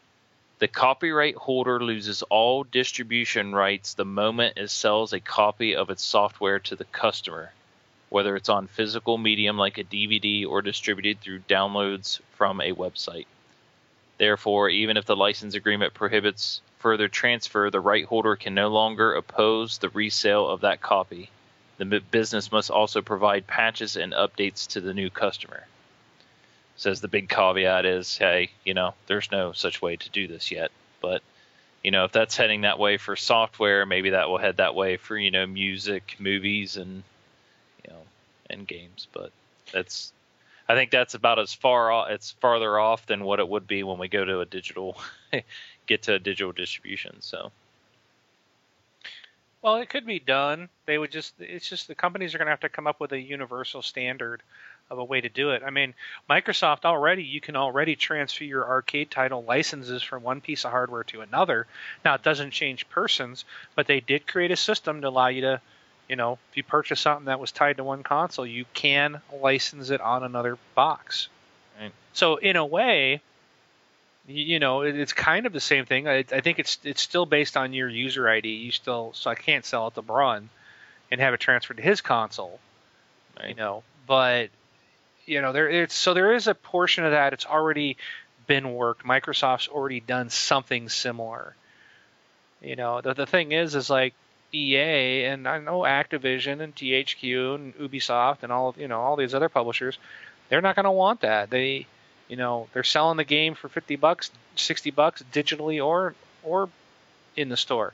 the 0.58 0.66
copyright 0.66 1.36
holder 1.36 1.78
loses 1.80 2.22
all 2.22 2.64
distribution 2.64 3.54
rights 3.54 3.94
the 3.94 4.04
moment 4.04 4.58
it 4.58 4.68
sells 4.70 5.12
a 5.12 5.20
copy 5.20 5.76
of 5.76 5.88
its 5.88 6.02
software 6.02 6.58
to 6.58 6.74
the 6.74 6.84
customer, 6.84 7.52
whether 8.08 8.34
it's 8.34 8.48
on 8.48 8.66
physical 8.66 9.18
medium 9.18 9.56
like 9.56 9.78
a 9.78 9.84
DVD 9.84 10.44
or 10.44 10.60
distributed 10.60 11.20
through 11.20 11.38
downloads 11.48 12.20
from 12.32 12.60
a 12.60 12.72
website. 12.72 13.26
Therefore, 14.18 14.68
even 14.68 14.96
if 14.96 15.04
the 15.04 15.14
license 15.14 15.54
agreement 15.54 15.94
prohibits 15.94 16.60
further 16.78 17.06
transfer, 17.06 17.70
the 17.70 17.78
right 17.78 18.04
holder 18.04 18.34
can 18.34 18.54
no 18.54 18.66
longer 18.66 19.14
oppose 19.14 19.78
the 19.78 19.90
resale 19.90 20.48
of 20.48 20.62
that 20.62 20.80
copy. 20.80 21.30
The 21.76 21.84
business 21.84 22.50
must 22.50 22.68
also 22.68 23.00
provide 23.00 23.46
patches 23.46 23.96
and 23.96 24.12
updates 24.12 24.66
to 24.68 24.80
the 24.80 24.92
new 24.92 25.08
customer 25.08 25.68
says 26.78 27.00
the 27.00 27.08
big 27.08 27.28
caveat 27.28 27.84
is, 27.84 28.16
hey, 28.16 28.50
you 28.64 28.72
know, 28.72 28.94
there's 29.08 29.30
no 29.30 29.52
such 29.52 29.82
way 29.82 29.96
to 29.96 30.10
do 30.10 30.26
this 30.26 30.50
yet. 30.50 30.70
But 31.00 31.22
you 31.82 31.90
know, 31.90 32.04
if 32.04 32.12
that's 32.12 32.36
heading 32.36 32.62
that 32.62 32.78
way 32.78 32.96
for 32.96 33.16
software, 33.16 33.84
maybe 33.84 34.10
that 34.10 34.28
will 34.28 34.38
head 34.38 34.56
that 34.56 34.74
way 34.74 34.96
for 34.96 35.16
you 35.16 35.30
know 35.30 35.46
music, 35.46 36.16
movies, 36.18 36.76
and 36.76 37.02
you 37.84 37.92
know, 37.92 38.00
and 38.48 38.66
games. 38.66 39.06
But 39.12 39.32
that's, 39.72 40.12
I 40.68 40.74
think 40.74 40.90
that's 40.90 41.14
about 41.14 41.38
as 41.38 41.52
far 41.52 41.90
off, 41.90 42.10
it's 42.10 42.32
farther 42.32 42.78
off 42.78 43.06
than 43.06 43.24
what 43.24 43.40
it 43.40 43.48
would 43.48 43.66
be 43.66 43.82
when 43.82 43.98
we 43.98 44.08
go 44.08 44.24
to 44.24 44.40
a 44.40 44.46
digital, 44.46 44.96
get 45.86 46.02
to 46.04 46.14
a 46.14 46.18
digital 46.18 46.52
distribution. 46.52 47.16
So. 47.20 47.52
Well, 49.60 49.76
it 49.76 49.88
could 49.88 50.06
be 50.06 50.20
done. 50.20 50.68
They 50.86 50.98
would 50.98 51.10
just, 51.10 51.34
it's 51.40 51.68
just 51.68 51.88
the 51.88 51.94
companies 51.96 52.32
are 52.32 52.38
going 52.38 52.46
to 52.46 52.52
have 52.52 52.60
to 52.60 52.68
come 52.68 52.86
up 52.86 53.00
with 53.00 53.10
a 53.10 53.20
universal 53.20 53.82
standard 53.82 54.40
of 54.90 54.98
a 54.98 55.04
way 55.04 55.20
to 55.20 55.28
do 55.28 55.50
it. 55.50 55.62
I 55.64 55.70
mean, 55.70 55.94
Microsoft 56.28 56.84
already, 56.84 57.22
you 57.22 57.40
can 57.40 57.56
already 57.56 57.96
transfer 57.96 58.44
your 58.44 58.66
arcade 58.66 59.10
title 59.10 59.44
licenses 59.44 60.02
from 60.02 60.22
one 60.22 60.40
piece 60.40 60.64
of 60.64 60.70
hardware 60.70 61.04
to 61.04 61.20
another. 61.20 61.66
Now, 62.04 62.14
it 62.14 62.22
doesn't 62.22 62.52
change 62.52 62.88
persons, 62.88 63.44
but 63.74 63.86
they 63.86 64.00
did 64.00 64.26
create 64.26 64.50
a 64.50 64.56
system 64.56 65.02
to 65.02 65.08
allow 65.08 65.28
you 65.28 65.42
to, 65.42 65.60
you 66.08 66.16
know, 66.16 66.38
if 66.50 66.56
you 66.56 66.62
purchase 66.62 67.00
something 67.00 67.26
that 67.26 67.40
was 67.40 67.52
tied 67.52 67.76
to 67.76 67.84
one 67.84 68.02
console, 68.02 68.46
you 68.46 68.64
can 68.72 69.20
license 69.32 69.90
it 69.90 70.00
on 70.00 70.22
another 70.22 70.56
box. 70.74 71.28
Right. 71.78 71.92
So, 72.14 72.36
in 72.36 72.56
a 72.56 72.64
way, 72.64 73.20
you 74.26 74.58
know, 74.58 74.82
it's 74.82 75.12
kind 75.12 75.46
of 75.46 75.52
the 75.52 75.60
same 75.60 75.86
thing. 75.86 76.06
I, 76.06 76.18
I, 76.18 76.40
think 76.40 76.58
it's 76.58 76.78
it's 76.84 77.00
still 77.00 77.24
based 77.24 77.56
on 77.56 77.72
your 77.72 77.88
user 77.88 78.28
ID. 78.28 78.48
You 78.48 78.70
still 78.70 79.12
so 79.14 79.30
I 79.30 79.34
can't 79.34 79.64
sell 79.64 79.88
it 79.88 79.94
to 79.94 80.02
Brun 80.02 80.50
and 81.10 81.20
have 81.20 81.32
it 81.32 81.40
transferred 81.40 81.78
to 81.78 81.82
his 81.82 82.02
console, 82.02 82.60
right. 83.38 83.48
you 83.48 83.54
know. 83.54 83.82
But 84.06 84.50
you 85.28 85.42
know, 85.42 85.52
there 85.52 85.68
it's 85.68 85.94
so 85.94 86.14
there 86.14 86.34
is 86.34 86.46
a 86.46 86.54
portion 86.54 87.04
of 87.04 87.12
that. 87.12 87.32
It's 87.32 87.46
already 87.46 87.98
been 88.46 88.74
worked. 88.74 89.04
Microsoft's 89.04 89.68
already 89.68 90.00
done 90.00 90.30
something 90.30 90.88
similar. 90.88 91.54
You 92.62 92.76
know, 92.76 93.00
the 93.00 93.14
the 93.14 93.26
thing 93.26 93.52
is, 93.52 93.74
is 93.74 93.90
like 93.90 94.14
EA 94.52 95.24
and 95.26 95.46
I 95.46 95.58
know 95.58 95.80
Activision 95.80 96.60
and 96.60 96.74
THQ 96.74 97.54
and 97.54 97.74
Ubisoft 97.76 98.42
and 98.42 98.50
all 98.50 98.74
you 98.78 98.88
know 98.88 99.00
all 99.00 99.16
these 99.16 99.34
other 99.34 99.50
publishers, 99.50 99.98
they're 100.48 100.62
not 100.62 100.74
going 100.74 100.84
to 100.84 100.90
want 100.90 101.20
that. 101.20 101.50
They 101.50 101.86
you 102.28 102.36
know, 102.36 102.68
they're 102.72 102.84
selling 102.84 103.16
the 103.16 103.24
game 103.24 103.54
for 103.54 103.68
50 103.68 103.96
bucks, 103.96 104.30
60 104.56 104.90
bucks 104.90 105.22
digitally 105.32 105.84
or 105.84 106.14
or 106.42 106.70
in 107.36 107.50
the 107.50 107.56
store. 107.56 107.92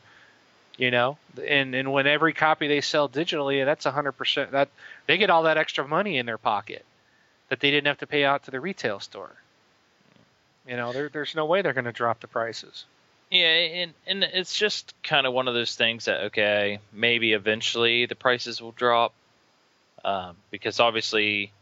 You 0.77 0.91
know, 0.93 1.19
and 1.47 1.75
and 1.75 1.93
when 1.93 2.07
every 2.07 2.33
copy 2.33 2.69
they 2.69 2.81
sell 2.81 3.09
digitally, 3.09 3.65
that's 3.65 3.87
100% 3.87 4.51
that 4.53 4.69
they 5.07 5.19
get 5.19 5.31
all 5.31 5.45
that 5.45 5.59
extra 5.59 5.87
money 5.87 6.19
in 6.19 6.27
their 6.27 6.39
pocket 6.39 6.85
that 7.49 7.61
they 7.61 7.71
didn't 7.71 7.87
have 7.87 7.99
to 7.99 8.07
pay 8.07 8.25
out 8.25 8.45
to 8.45 8.51
the 8.51 8.61
retail 8.61 9.01
store. 9.01 9.33
You 10.67 10.77
know, 10.77 10.93
there, 10.93 11.09
there's 11.09 11.35
no 11.35 11.45
way 11.45 11.63
they're 11.63 11.73
going 11.73 11.85
to 11.85 11.93
drop 11.93 12.21
the 12.21 12.29
prices. 12.29 12.85
Yeah, 13.31 13.47
and 13.47 13.95
and 14.07 14.23
it's 14.23 14.57
just 14.57 14.95
kind 15.03 15.27
of 15.27 15.33
one 15.33 15.49
of 15.49 15.55
those 15.55 15.75
things 15.75 16.05
that 16.05 16.25
okay, 16.27 16.79
maybe 16.93 17.33
eventually 17.33 18.07
the 18.07 18.15
prices 18.15 18.61
will 18.61 18.73
drop, 18.73 19.13
um, 20.05 20.37
because 20.51 20.79
obviously, 20.79 21.53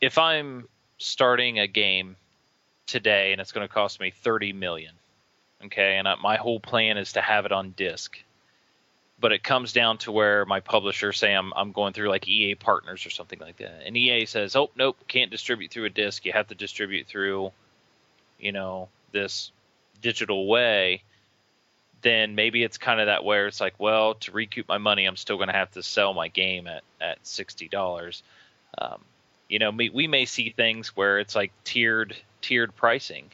if 0.00 0.18
I'm 0.18 0.68
starting 0.98 1.58
a 1.58 1.66
game 1.66 2.16
today 2.90 3.32
and 3.32 3.40
it's 3.40 3.52
going 3.52 3.66
to 3.66 3.72
cost 3.72 4.00
me 4.00 4.10
30 4.10 4.52
million. 4.52 4.92
Okay, 5.64 5.96
and 5.96 6.08
I, 6.08 6.16
my 6.16 6.36
whole 6.36 6.60
plan 6.60 6.96
is 6.98 7.12
to 7.14 7.20
have 7.20 7.46
it 7.46 7.52
on 7.52 7.70
disc. 7.76 8.18
But 9.20 9.32
it 9.32 9.42
comes 9.42 9.72
down 9.72 9.98
to 9.98 10.12
where 10.12 10.46
my 10.46 10.60
publisher 10.60 11.12
say 11.12 11.34
I'm 11.34 11.52
I'm 11.54 11.72
going 11.72 11.92
through 11.92 12.08
like 12.08 12.26
EA 12.26 12.54
partners 12.54 13.04
or 13.04 13.10
something 13.10 13.38
like 13.38 13.58
that. 13.58 13.82
And 13.84 13.96
EA 13.96 14.24
says, 14.26 14.56
"Oh, 14.56 14.70
nope, 14.76 14.96
can't 15.08 15.30
distribute 15.30 15.70
through 15.70 15.84
a 15.84 15.90
disc. 15.90 16.24
You 16.24 16.32
have 16.32 16.48
to 16.48 16.54
distribute 16.54 17.06
through 17.06 17.52
you 18.38 18.52
know, 18.52 18.88
this 19.12 19.52
digital 20.00 20.46
way." 20.46 21.02
Then 22.02 22.34
maybe 22.34 22.62
it's 22.62 22.78
kind 22.78 22.98
of 22.98 23.08
that 23.08 23.24
where 23.24 23.46
it's 23.46 23.60
like, 23.60 23.74
well, 23.78 24.14
to 24.14 24.32
recoup 24.32 24.66
my 24.66 24.78
money, 24.78 25.04
I'm 25.04 25.16
still 25.16 25.36
going 25.36 25.48
to 25.48 25.54
have 25.54 25.70
to 25.72 25.82
sell 25.82 26.14
my 26.14 26.28
game 26.28 26.66
at 26.66 26.82
at 27.00 27.18
sixty 27.26 27.68
dollars. 27.68 28.22
Um, 28.78 29.02
you 29.50 29.58
know, 29.58 29.70
we 29.70 30.06
may 30.06 30.24
see 30.24 30.50
things 30.50 30.96
where 30.96 31.18
it's 31.18 31.34
like 31.34 31.52
tiered 31.64 32.16
tiered 32.40 32.74
pricing, 32.74 33.30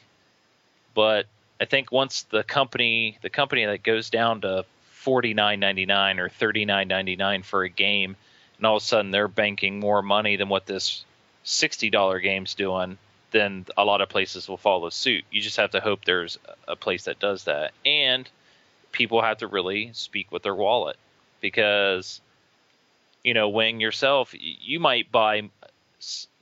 but 0.95 1.27
I 1.61 1.65
think 1.67 1.93
once 1.93 2.23
the 2.25 2.43
company 2.43 3.19
the 3.23 3.31
company 3.31 3.65
that 3.67 3.83
goes 3.83 4.11
down 4.11 4.41
to 4.41 4.65
forty 5.07 5.35
nine 5.35 5.61
ninety 5.61 5.87
nine 5.87 6.19
or 6.19 6.29
thirty 6.29 6.65
nine 6.65 6.89
ninety 6.89 7.15
nine 7.15 7.45
for 7.45 7.63
a 7.63 7.69
game, 7.69 8.17
and 8.57 8.67
all 8.67 8.79
of 8.79 8.83
a 8.83 8.85
sudden 8.85 9.13
they're 9.13 9.29
banking 9.29 9.79
more 9.79 10.03
money 10.03 10.35
than 10.35 10.49
what 10.49 10.67
this 10.67 11.05
sixty 11.45 11.91
dollar 11.91 12.19
game's 12.19 12.55
doing, 12.55 12.99
then 13.31 13.67
a 13.77 13.85
lot 13.85 14.01
of 14.01 14.09
places 14.09 14.49
will 14.49 14.57
follow 14.57 14.91
suit. 14.91 15.25
You 15.31 15.41
just 15.41 15.59
have 15.59 15.71
to 15.71 15.81
hope 15.81 16.05
there's 16.05 16.41
a 16.67 16.75
place 16.75 17.05
that 17.05 17.21
does 17.21 17.45
that, 17.45 17.71
and 17.85 18.29
people 18.91 19.23
have 19.23 19.39
to 19.39 19.47
really 19.47 19.91
speak 19.93 20.33
with 20.33 20.43
their 20.43 20.57
wallet 20.57 20.97
because 21.41 22.21
you 23.23 23.35
know, 23.35 23.49
Wing 23.49 23.81
yourself, 23.81 24.35
you 24.37 24.81
might 24.81 25.13
buy 25.13 25.49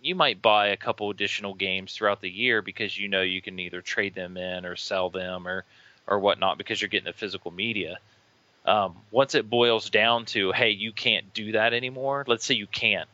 you 0.03 0.15
might 0.15 0.41
buy 0.41 0.69
a 0.69 0.77
couple 0.77 1.11
additional 1.11 1.53
games 1.53 1.93
throughout 1.95 2.23
the 2.23 2.31
year 2.31 2.62
because 2.62 2.99
you 2.99 3.09
know 3.09 3.21
you 3.21 3.43
can 3.43 3.59
either 3.59 3.83
trade 3.83 4.15
them 4.15 4.39
in 4.39 4.65
or 4.65 4.77
sell 4.77 5.11
them 5.11 5.47
or 5.47 5.65
or 6.07 6.19
whatnot 6.19 6.57
because 6.57 6.81
you're 6.81 6.89
getting 6.89 7.07
the 7.07 7.12
physical 7.12 7.51
media. 7.51 7.99
Um, 8.65 8.97
once 9.11 9.35
it 9.35 9.49
boils 9.49 9.91
down 9.91 10.25
to 10.27 10.53
hey, 10.53 10.71
you 10.71 10.93
can't 10.93 11.33
do 11.35 11.53
that 11.53 11.75
anymore. 11.75 12.25
Let's 12.27 12.45
say 12.45 12.55
you 12.55 12.67
can't, 12.67 13.09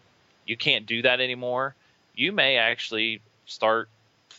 you 0.46 0.56
can't 0.56 0.86
do 0.86 1.02
that 1.02 1.20
anymore. 1.20 1.74
You 2.14 2.32
may 2.32 2.56
actually 2.56 3.20
start 3.46 3.88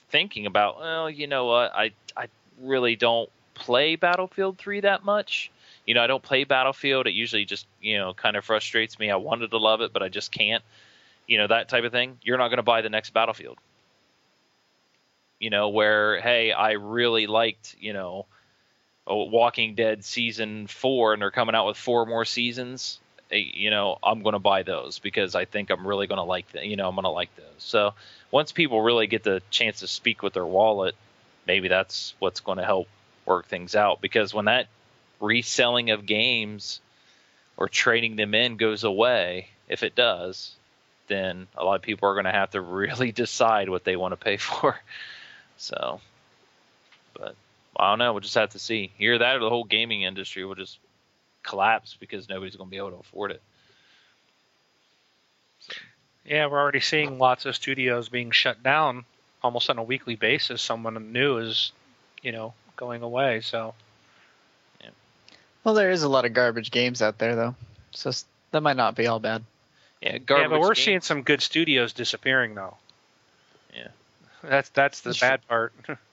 thinking 0.10 0.46
about, 0.46 0.80
well, 0.80 1.10
you 1.10 1.28
know 1.28 1.46
what, 1.46 1.74
I 1.76 1.92
I 2.16 2.28
really 2.62 2.96
don't 2.96 3.30
play 3.54 3.96
Battlefield 3.96 4.58
3 4.58 4.82
that 4.82 5.04
much. 5.04 5.52
You 5.86 5.96
know, 5.96 6.04
I 6.04 6.08
don't 6.08 6.24
play 6.24 6.44
Battlefield. 6.44 7.08
It 7.08 7.14
usually 7.14 7.44
just, 7.44 7.66
you 7.82 7.98
know, 7.98 8.14
kind 8.14 8.36
of 8.36 8.46
frustrates 8.46 9.00
me. 9.00 9.10
I 9.10 9.16
wanted 9.18 9.52
to 9.52 9.58
love 9.58 9.82
it, 9.82 9.92
but 9.92 10.04
I 10.04 10.10
just 10.10 10.32
can't 10.32 10.64
you 11.32 11.38
know 11.38 11.48
that 11.48 11.70
type 11.70 11.86
of 11.86 11.94
thing 11.94 12.18
you're 12.22 12.38
not 12.38 12.50
going 12.50 12.58
to 12.58 12.64
buy 12.64 12.82
the 12.82 12.90
next 12.90 13.14
battlefield 13.14 13.58
you 15.40 15.50
know 15.50 15.70
where 15.70 16.20
hey 16.20 16.52
i 16.52 16.72
really 16.72 17.26
liked 17.26 17.76
you 17.80 17.94
know 17.94 18.26
walking 19.16 19.76
dead 19.76 20.04
season 20.04 20.68
four 20.68 21.14
and 21.14 21.22
they're 21.22 21.32
coming 21.32 21.56
out 21.56 21.68
with 21.68 21.78
four 21.78 22.06
more 22.06 22.26
seasons 22.26 23.00
eh, 23.32 23.44
you 23.54 23.70
know 23.70 23.98
i'm 24.04 24.22
going 24.24 24.34
to 24.34 24.40
buy 24.40 24.64
those 24.64 25.00
because 25.00 25.36
i 25.36 25.46
think 25.46 25.70
i'm 25.70 25.86
really 25.86 26.08
going 26.08 26.18
to 26.18 26.24
like 26.24 26.50
them 26.52 26.64
you 26.64 26.76
know 26.76 26.88
i'm 26.88 26.96
going 26.96 27.04
to 27.04 27.10
like 27.10 27.34
those 27.36 27.46
so 27.58 27.94
once 28.32 28.52
people 28.52 28.82
really 28.82 29.08
get 29.08 29.24
the 29.24 29.42
chance 29.50 29.80
to 29.80 29.88
speak 29.88 30.24
with 30.24 30.34
their 30.34 30.46
wallet 30.46 30.96
maybe 31.48 31.68
that's 31.68 32.14
what's 32.20 32.40
going 32.40 32.58
to 32.58 32.66
help 32.66 32.88
work 33.26 33.46
things 33.48 33.76
out 33.76 34.02
because 34.02 34.34
when 34.34 34.46
that 34.46 34.68
reselling 35.20 35.92
of 35.92 36.06
games 36.06 36.82
or 37.58 37.68
trading 37.68 38.16
them 38.16 38.34
in 38.34 38.58
goes 38.58 38.84
away 38.84 39.48
if 39.68 39.84
it 39.84 39.96
does 39.96 40.56
then 41.12 41.46
a 41.58 41.66
lot 41.66 41.76
of 41.76 41.82
people 41.82 42.08
are 42.08 42.14
going 42.14 42.26
to 42.26 42.32
have 42.32 42.52
to 42.52 42.62
really 42.82 43.12
decide 43.12 43.70
what 43.70 43.84
they 43.84 43.96
want 43.96 44.14
to 44.14 44.18
pay 44.18 44.38
for. 44.38 44.80
So, 45.58 46.02
but 47.14 47.36
I 47.78 47.92
don't 47.92 48.00
know. 48.00 48.14
We'll 48.14 48.22
just 48.22 48.36
have 48.36 48.52
to 48.52 48.60
see. 48.60 48.92
Here, 48.98 49.18
that 49.18 49.38
or 49.38 49.40
the 49.40 49.50
whole 49.50 49.64
gaming 49.64 50.04
industry 50.04 50.44
will 50.46 50.56
just 50.56 50.78
collapse 51.44 51.96
because 52.00 52.30
nobody's 52.30 52.56
going 52.56 52.70
to 52.70 52.72
be 52.72 52.78
able 52.78 52.92
to 52.92 52.98
afford 52.98 53.32
it. 53.32 53.42
So. 55.60 55.74
Yeah, 56.26 56.48
we're 56.48 56.60
already 56.60 56.82
seeing 56.82 57.18
lots 57.18 57.46
of 57.46 57.56
studios 57.56 58.10
being 58.10 58.32
shut 58.32 58.62
down 58.62 59.06
almost 59.44 59.70
on 59.70 59.78
a 59.78 59.84
weekly 59.84 60.16
basis. 60.16 60.62
Someone 60.62 61.12
new 61.12 61.38
is, 61.38 61.72
you 62.22 62.32
know, 62.32 62.54
going 62.76 63.02
away. 63.02 63.42
So. 63.42 63.74
Yeah. 64.82 64.90
Well, 65.64 65.74
there 65.74 65.92
is 65.92 66.04
a 66.04 66.10
lot 66.10 66.26
of 66.26 66.34
garbage 66.34 66.72
games 66.72 67.02
out 67.02 67.18
there, 67.18 67.36
though, 67.36 67.56
so 67.92 68.12
that 68.52 68.62
might 68.62 68.78
not 68.78 68.96
be 68.96 69.08
all 69.08 69.20
bad. 69.20 69.44
Yeah, 70.02 70.18
yeah, 70.28 70.48
but 70.48 70.60
we're 70.60 70.74
seeing 70.74 71.02
some 71.02 71.22
good 71.22 71.44
studios 71.44 71.94
disappearing 71.94 72.56
though. 72.56 72.76
Yeah, 73.76 73.90
that's 74.42 74.70
that's 74.70 75.02
the 75.02 75.10
that's 75.10 75.20
bad 75.20 75.42
true. 75.42 75.48
part. 75.48 75.74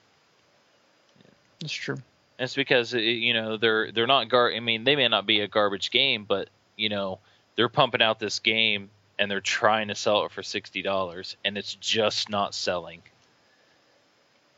That's 1.59 1.73
true. 1.73 1.97
It's 2.37 2.55
because 2.55 2.93
you 2.93 3.33
know 3.33 3.57
they're 3.57 3.91
they're 3.91 4.07
not 4.07 4.29
gar. 4.29 4.51
I 4.51 4.59
mean, 4.59 4.83
they 4.83 4.95
may 4.95 5.07
not 5.07 5.25
be 5.25 5.41
a 5.41 5.47
garbage 5.47 5.91
game, 5.91 6.25
but 6.27 6.49
you 6.77 6.89
know 6.89 7.19
they're 7.55 7.69
pumping 7.69 8.01
out 8.01 8.19
this 8.19 8.39
game 8.39 8.89
and 9.17 9.29
they're 9.29 9.41
trying 9.41 9.89
to 9.89 9.95
sell 9.95 10.25
it 10.25 10.31
for 10.31 10.43
sixty 10.43 10.81
dollars, 10.81 11.35
and 11.43 11.57
it's 11.57 11.75
just 11.75 12.29
not 12.29 12.55
selling. 12.55 13.01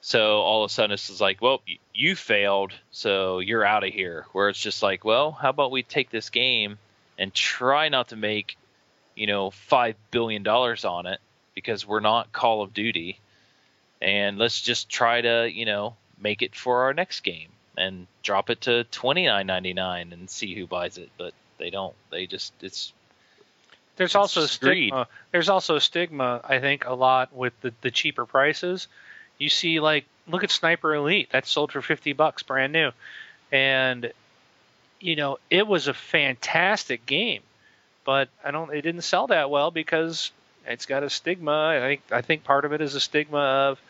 So 0.02 0.42
all 0.42 0.64
of 0.64 0.72
a 0.72 0.74
sudden 0.74 0.92
it's 0.92 1.22
like, 1.22 1.42
well, 1.42 1.62
you 1.94 2.16
failed, 2.16 2.74
so 2.92 3.40
you're 3.40 3.66
out 3.66 3.84
of 3.84 3.94
here. 3.94 4.26
Where 4.32 4.50
it's 4.50 4.60
just 4.60 4.84
like, 4.84 5.04
well, 5.04 5.32
how 5.32 5.50
about 5.50 5.72
we 5.72 5.84
take 5.84 6.10
this 6.10 6.30
game 6.30 6.78
and 7.18 7.34
try 7.34 7.90
not 7.90 8.10
to 8.10 8.16
make 8.16 8.58
you 9.16 9.28
know, 9.28 9.52
five 9.52 9.96
billion 10.10 10.44
dollars 10.44 10.86
on 10.86 11.06
it 11.06 11.20
because 11.54 11.86
we're 11.86 12.00
not 12.00 12.32
Call 12.32 12.62
of 12.62 12.74
Duty, 12.74 13.20
and 14.02 14.38
let's 14.38 14.62
just 14.62 14.90
try 14.90 15.22
to, 15.22 15.50
you 15.52 15.66
know, 15.66 15.96
make 16.22 16.42
it 16.42 16.56
for 16.56 16.84
our 16.84 16.94
next 16.94 17.22
game 17.22 17.50
and 17.78 18.08
drop 18.24 18.50
it 18.50 18.62
to 18.62 18.84
twenty 18.86 19.26
nine 19.26 19.48
ninety 19.48 19.74
nine 19.74 20.14
and 20.14 20.30
see 20.30 20.56
who 20.56 20.68
buys 20.68 20.98
it. 20.98 21.10
But 21.18 21.34
they 21.58 21.70
don't. 21.70 21.96
They 22.10 22.28
just 22.28 22.54
it's. 22.62 22.94
There's 23.98 24.12
it's 24.12 24.16
also 24.16 24.46
stigma. 24.46 25.08
There's 25.32 25.50
also 25.50 25.80
stigma. 25.80 26.42
I 26.44 26.60
think 26.60 26.86
a 26.86 26.94
lot 26.94 27.34
with 27.34 27.60
the 27.62 27.74
the 27.82 27.92
cheaper 27.92 28.26
prices. 28.26 28.88
You 29.38 29.50
see, 29.50 29.80
like, 29.80 30.06
look 30.28 30.44
at 30.44 30.52
Sniper 30.52 30.94
Elite. 30.94 31.30
That's 31.32 31.50
sold 31.50 31.72
for 31.72 31.82
fifty 31.82 32.14
bucks, 32.14 32.44
brand 32.44 32.74
new, 32.74 32.92
and 33.52 34.12
you 35.00 35.16
know 35.16 35.40
it 35.50 35.68
was 35.68 35.88
a 35.88 35.94
fantastic 35.94 37.06
game 37.06 37.42
but 38.04 38.30
I 38.44 38.52
don't. 38.52 38.74
It 38.74 38.82
didn't 38.82 39.02
sell 39.02 39.28
that 39.28 39.50
well 39.50 39.72
because 39.72 40.32
it's 40.66 40.86
got 40.86 41.04
a 41.04 41.10
stigma. 41.10 41.52
I 41.52 41.80
think 41.80 42.02
I 42.12 42.22
think 42.22 42.44
part 42.44 42.66
of 42.66 42.74
it 42.74 42.82
is 42.82 42.96
a 42.96 43.00
stigma 43.00 43.40
of 43.40 43.82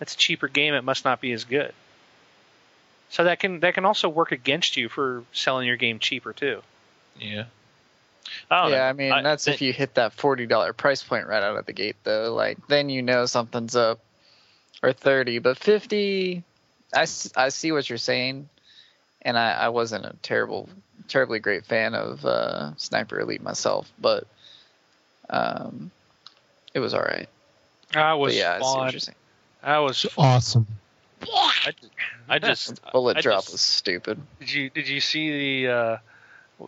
it's 0.00 0.14
a 0.14 0.16
cheaper 0.16 0.48
game. 0.48 0.74
It 0.74 0.84
must 0.84 1.04
not 1.04 1.20
be 1.20 1.32
as 1.32 1.44
good. 1.44 1.72
So 3.10 3.24
that 3.24 3.38
can 3.38 3.60
that 3.60 3.74
can 3.74 3.84
also 3.84 4.08
work 4.08 4.32
against 4.32 4.76
you 4.76 4.88
for 4.88 5.24
selling 5.32 5.66
your 5.66 5.76
game 5.76 5.98
cheaper 5.98 6.32
too. 6.32 6.62
Yeah. 7.18 7.44
I 8.50 8.62
don't 8.62 8.70
know. 8.70 8.76
yeah, 8.76 8.88
I 8.88 8.92
mean 8.92 9.12
I- 9.12 9.22
that's 9.22 9.44
they- 9.44 9.52
if 9.54 9.62
you 9.62 9.72
hit 9.72 9.94
that 9.94 10.12
forty 10.12 10.46
dollar 10.46 10.72
price 10.72 11.02
point 11.02 11.26
right 11.26 11.42
out 11.42 11.56
of 11.56 11.66
the 11.66 11.72
gate, 11.72 11.96
though. 12.02 12.34
Like 12.34 12.66
then 12.66 12.88
you 12.88 13.02
know 13.02 13.26
something's 13.26 13.76
up, 13.76 14.00
or 14.82 14.92
thirty. 14.92 15.38
But 15.38 15.56
fifty, 15.58 16.42
I, 16.92 17.06
I 17.36 17.48
see 17.50 17.70
what 17.72 17.88
you're 17.88 17.98
saying, 17.98 18.48
and 19.22 19.38
I, 19.38 19.52
I 19.52 19.68
wasn't 19.68 20.04
a 20.04 20.14
terrible, 20.22 20.68
terribly 21.08 21.38
great 21.38 21.64
fan 21.64 21.94
of 21.94 22.24
uh, 22.26 22.74
Sniper 22.76 23.20
Elite 23.20 23.42
myself, 23.42 23.90
but 24.00 24.26
um, 25.30 25.92
it 26.74 26.80
was 26.80 26.92
all 26.92 27.02
right. 27.02 27.28
That 27.92 28.10
But 28.12 28.18
was 28.18 28.36
yeah, 28.36 28.54
I 28.54 28.58
see 28.58 28.64
what 28.64 28.92
you're 28.92 29.00
saying. 29.00 29.16
That 29.66 29.78
was 29.78 30.06
awesome. 30.16 30.66
I, 31.22 31.72
I 32.28 32.38
just 32.38 32.80
Bullet 32.92 33.18
I 33.18 33.20
drop 33.20 33.40
just- 33.42 33.52
was 33.52 33.60
stupid. 33.60 34.20
Did 34.38 34.52
you 34.52 34.70
did 34.70 34.88
you 34.88 35.00
see 35.00 35.64
the? 35.64 35.72
Uh, 35.72 35.98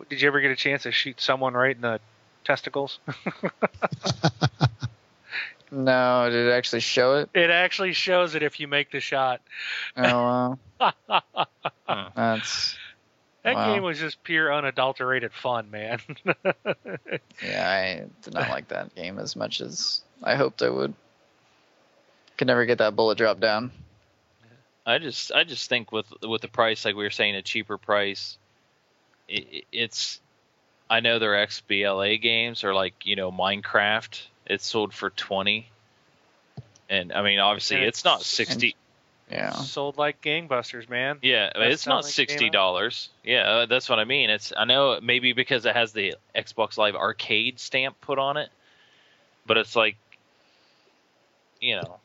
did 0.09 0.21
you 0.21 0.27
ever 0.27 0.39
get 0.41 0.51
a 0.51 0.55
chance 0.55 0.83
to 0.83 0.91
shoot 0.91 1.19
someone 1.21 1.53
right 1.55 1.75
in 1.75 1.81
the 1.81 1.99
testicles? 2.43 2.99
No, 5.71 6.27
did 6.31 6.47
it 6.47 6.51
actually 6.51 6.79
show 6.79 7.17
it? 7.17 7.29
it 7.35 7.51
actually 7.51 7.93
shows 7.93 8.33
it 8.33 8.41
if 8.41 8.59
you 8.59 8.67
make 8.67 8.89
the 8.91 8.99
shot. 8.99 9.39
Oh, 9.95 10.57
that 10.79 10.95
wow. 11.07 12.11
that's 12.15 12.75
Wow. 13.45 13.73
game 13.73 13.83
was 13.83 13.99
just 13.99 14.23
pure 14.23 14.51
unadulterated 14.53 15.31
fun, 15.31 15.69
man. 15.69 15.99
yeah. 17.43 17.69
I 17.69 18.05
did 18.23 18.33
not 18.33 18.49
like 18.49 18.69
that 18.69 18.95
game 18.95 19.19
as 19.19 19.35
much 19.35 19.61
as 19.61 20.01
I 20.23 20.33
hoped 20.35 20.63
I 20.63 20.69
would. 20.69 20.95
Could 22.39 22.47
never 22.47 22.65
get 22.65 22.77
that 22.77 22.95
bullet 22.95 23.17
drop 23.17 23.41
down. 23.41 23.69
I 24.85 24.97
just 24.97 25.33
I 25.33 25.43
just 25.43 25.67
think 25.67 25.91
with 25.91 26.05
with 26.21 26.39
the 26.39 26.47
price 26.47 26.85
like 26.85 26.95
we 26.95 27.03
were 27.03 27.09
saying 27.09 27.35
a 27.35 27.41
cheaper 27.41 27.77
price 27.77 28.37
it, 29.27 29.65
it's 29.73 30.21
I 30.89 31.01
know 31.01 31.19
their 31.19 31.33
XBLA 31.45 32.21
games 32.21 32.63
are 32.63 32.73
like 32.73 33.05
you 33.05 33.17
know 33.17 33.29
Minecraft 33.29 34.21
it's 34.45 34.65
sold 34.65 34.93
for 34.93 35.09
20 35.09 35.67
and 36.89 37.11
I 37.11 37.23
mean 37.23 37.39
obviously 37.39 37.75
And 37.75 37.85
it's 37.85 38.05
not 38.05 38.21
60 38.21 38.73
Yeah. 39.29 39.51
Sold 39.51 39.97
like 39.97 40.21
gangbusters, 40.21 40.87
man. 40.87 41.17
yeah 41.21 41.51
That's 41.53 41.73
it's 41.73 41.87
not 41.87 42.03
selling 42.03 42.13
sixty 42.13 42.49
dollars 42.49 43.09
yeah 43.25 43.41
uh, 43.49 43.65
that's 43.65 43.89
what 43.89 43.99
I 43.99 44.05
mean 44.05 44.29
it's 44.29 44.53
I 44.55 44.63
know 44.63 44.97
maybe 45.03 45.33
because 45.33 45.65
it 45.65 45.75
has 45.75 45.91
the 45.91 46.15
Xbox 46.33 46.77
Live 46.77 46.95
Arcade 46.95 47.59
stamp 47.59 47.99
put 47.99 48.17
on 48.17 48.37
it 48.37 48.47
but 49.45 49.57
it's 49.57 49.75
like 49.75 49.97
you 51.59 51.75
know 51.75 51.99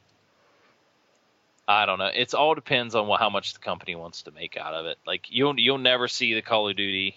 I 1.67 1.87
don't 1.87 1.99
know. 1.99 2.11
It's 2.15 2.35
all 2.35 2.55
depends 2.55 2.95
on 2.95 3.07
what, 3.07 3.21
how 3.21 3.31
much 3.31 3.55
the 3.55 3.59
company 3.59 3.95
wants 3.95 4.23
to 4.23 4.31
make 4.33 4.57
out 4.57 4.75
of 4.75 4.87
it. 4.87 4.99
Like 5.07 5.27
you'll 5.31 5.59
you'll 5.59 5.79
never 5.79 6.09
see 6.09 6.35
the 6.35 6.43
Call 6.43 6.69
of 6.69 6.77
Duty 6.77 7.17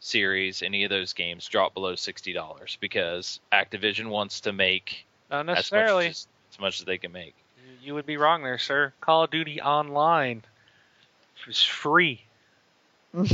series, 0.00 0.62
any 0.62 0.84
of 0.84 0.90
those 0.90 1.12
games 1.12 1.46
drop 1.46 1.74
below 1.74 1.94
sixty 1.94 2.32
dollars 2.32 2.78
because 2.80 3.40
Activision 3.52 4.08
wants 4.08 4.40
to 4.42 4.52
make 4.52 5.06
Not 5.30 5.48
as 5.50 5.70
much 5.70 6.06
as, 6.06 6.26
as 6.52 6.60
much 6.60 6.80
as 6.80 6.86
they 6.86 6.98
can 6.98 7.12
make. 7.12 7.34
You 7.82 7.94
would 7.94 8.06
be 8.06 8.16
wrong 8.16 8.42
there, 8.42 8.58
sir. 8.58 8.92
Call 9.00 9.24
of 9.24 9.30
Duty 9.30 9.60
Online 9.60 10.42
is 11.46 11.62
free. 11.62 12.22
Have 13.14 13.30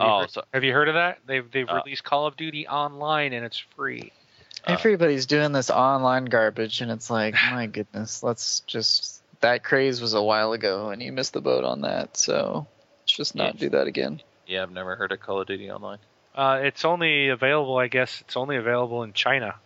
you, 0.00 0.08
Oh, 0.08 0.20
heard, 0.20 0.30
so- 0.30 0.44
have 0.54 0.64
you 0.64 0.72
heard 0.72 0.88
of 0.88 0.94
that? 0.94 1.18
They've 1.26 1.50
they've 1.50 1.68
Uh, 1.68 1.82
released 1.84 2.04
Call 2.04 2.26
of 2.26 2.36
Duty 2.36 2.66
Online 2.66 3.32
and 3.32 3.44
it's 3.44 3.58
free. 3.58 4.12
Uh, 4.66 4.72
Everybody's 4.72 5.26
doing 5.26 5.52
this 5.52 5.70
online 5.70 6.26
garbage, 6.26 6.80
and 6.80 6.90
it's 6.90 7.10
like, 7.10 7.34
my 7.50 7.66
goodness, 7.66 8.22
let's 8.22 8.60
just. 8.60 9.22
That 9.40 9.64
craze 9.64 10.00
was 10.00 10.14
a 10.14 10.22
while 10.22 10.52
ago, 10.52 10.90
and 10.90 11.02
you 11.02 11.10
missed 11.10 11.32
the 11.32 11.40
boat 11.40 11.64
on 11.64 11.80
that, 11.80 12.16
so 12.16 12.66
let's 13.00 13.12
just 13.12 13.34
not 13.34 13.56
do 13.56 13.70
that 13.70 13.88
again. 13.88 14.22
Yeah, 14.46 14.62
I've 14.62 14.70
never 14.70 14.94
heard 14.94 15.10
of 15.10 15.18
Call 15.20 15.40
of 15.40 15.48
Duty 15.48 15.68
Online. 15.68 15.98
Uh, 16.34 16.60
it's 16.62 16.84
only 16.84 17.28
available, 17.28 17.76
I 17.76 17.88
guess. 17.88 18.20
It's 18.20 18.36
only 18.36 18.56
available 18.56 19.02
in 19.02 19.12
China. 19.12 19.56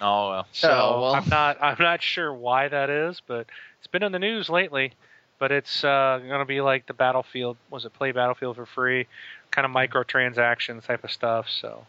Oh 0.00 0.30
well. 0.30 0.46
So 0.52 0.70
Oh, 0.70 1.00
well. 1.02 1.14
I'm 1.14 1.28
not 1.28 1.58
I'm 1.62 1.76
not 1.78 2.02
sure 2.02 2.32
why 2.32 2.68
that 2.68 2.88
is, 2.88 3.20
but 3.26 3.46
it's 3.78 3.86
been 3.88 4.02
in 4.02 4.12
the 4.12 4.18
news 4.18 4.48
lately. 4.48 4.94
But 5.38 5.52
it's 5.52 5.84
uh, 5.84 6.20
going 6.26 6.40
to 6.40 6.44
be 6.46 6.60
like 6.62 6.86
the 6.86 6.94
Battlefield. 6.94 7.56
Was 7.70 7.84
it 7.84 7.92
play 7.92 8.12
Battlefield 8.12 8.56
for 8.56 8.66
free? 8.66 9.06
Kind 9.50 9.66
of 9.66 9.70
microtransactions 9.72 10.84
type 10.86 11.04
of 11.04 11.10
stuff. 11.10 11.48
So 11.48 11.86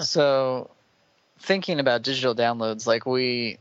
So, 0.00 0.70
thinking 1.40 1.80
about 1.80 2.02
digital 2.02 2.34
downloads, 2.34 2.86
like 2.86 3.06
we, 3.06 3.58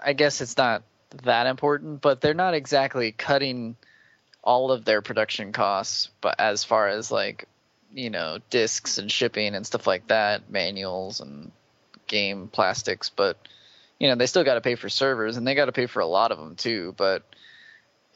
I 0.00 0.12
guess 0.12 0.40
it's 0.40 0.56
not 0.56 0.82
that 1.24 1.46
important, 1.46 2.02
but 2.02 2.20
they're 2.20 2.34
not 2.34 2.54
exactly 2.54 3.12
cutting 3.12 3.76
all 4.42 4.72
of 4.72 4.84
their 4.84 5.02
production 5.02 5.52
costs, 5.52 6.10
but 6.20 6.38
as 6.38 6.64
far 6.64 6.88
as 6.88 7.10
like, 7.10 7.46
you 7.92 8.10
know, 8.10 8.38
discs 8.50 8.98
and 8.98 9.10
shipping 9.10 9.54
and 9.54 9.66
stuff 9.66 9.86
like 9.86 10.06
that, 10.08 10.50
manuals 10.50 11.20
and 11.20 11.50
game 12.06 12.48
plastics, 12.48 13.08
but 13.08 13.36
you 13.98 14.08
know, 14.08 14.14
they 14.14 14.26
still 14.26 14.44
got 14.44 14.54
to 14.54 14.60
pay 14.60 14.74
for 14.74 14.88
servers 14.88 15.36
and 15.36 15.46
they 15.46 15.54
got 15.54 15.66
to 15.66 15.72
pay 15.72 15.86
for 15.86 16.00
a 16.00 16.06
lot 16.06 16.32
of 16.32 16.38
them 16.38 16.56
too, 16.56 16.94
but 16.96 17.22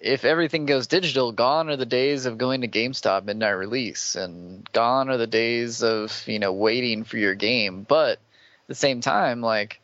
if 0.00 0.24
everything 0.24 0.66
goes 0.66 0.86
digital, 0.86 1.32
gone 1.32 1.70
are 1.70 1.76
the 1.76 1.86
days 1.86 2.26
of 2.26 2.38
going 2.38 2.60
to 2.60 2.68
GameStop 2.68 3.24
midnight 3.24 3.50
release, 3.50 4.16
and 4.16 4.70
gone 4.72 5.08
are 5.08 5.16
the 5.16 5.26
days 5.26 5.82
of 5.82 6.24
you 6.26 6.38
know 6.38 6.52
waiting 6.52 7.04
for 7.04 7.16
your 7.16 7.34
game. 7.34 7.84
But 7.88 8.12
at 8.12 8.68
the 8.68 8.74
same 8.74 9.00
time, 9.00 9.40
like 9.40 9.80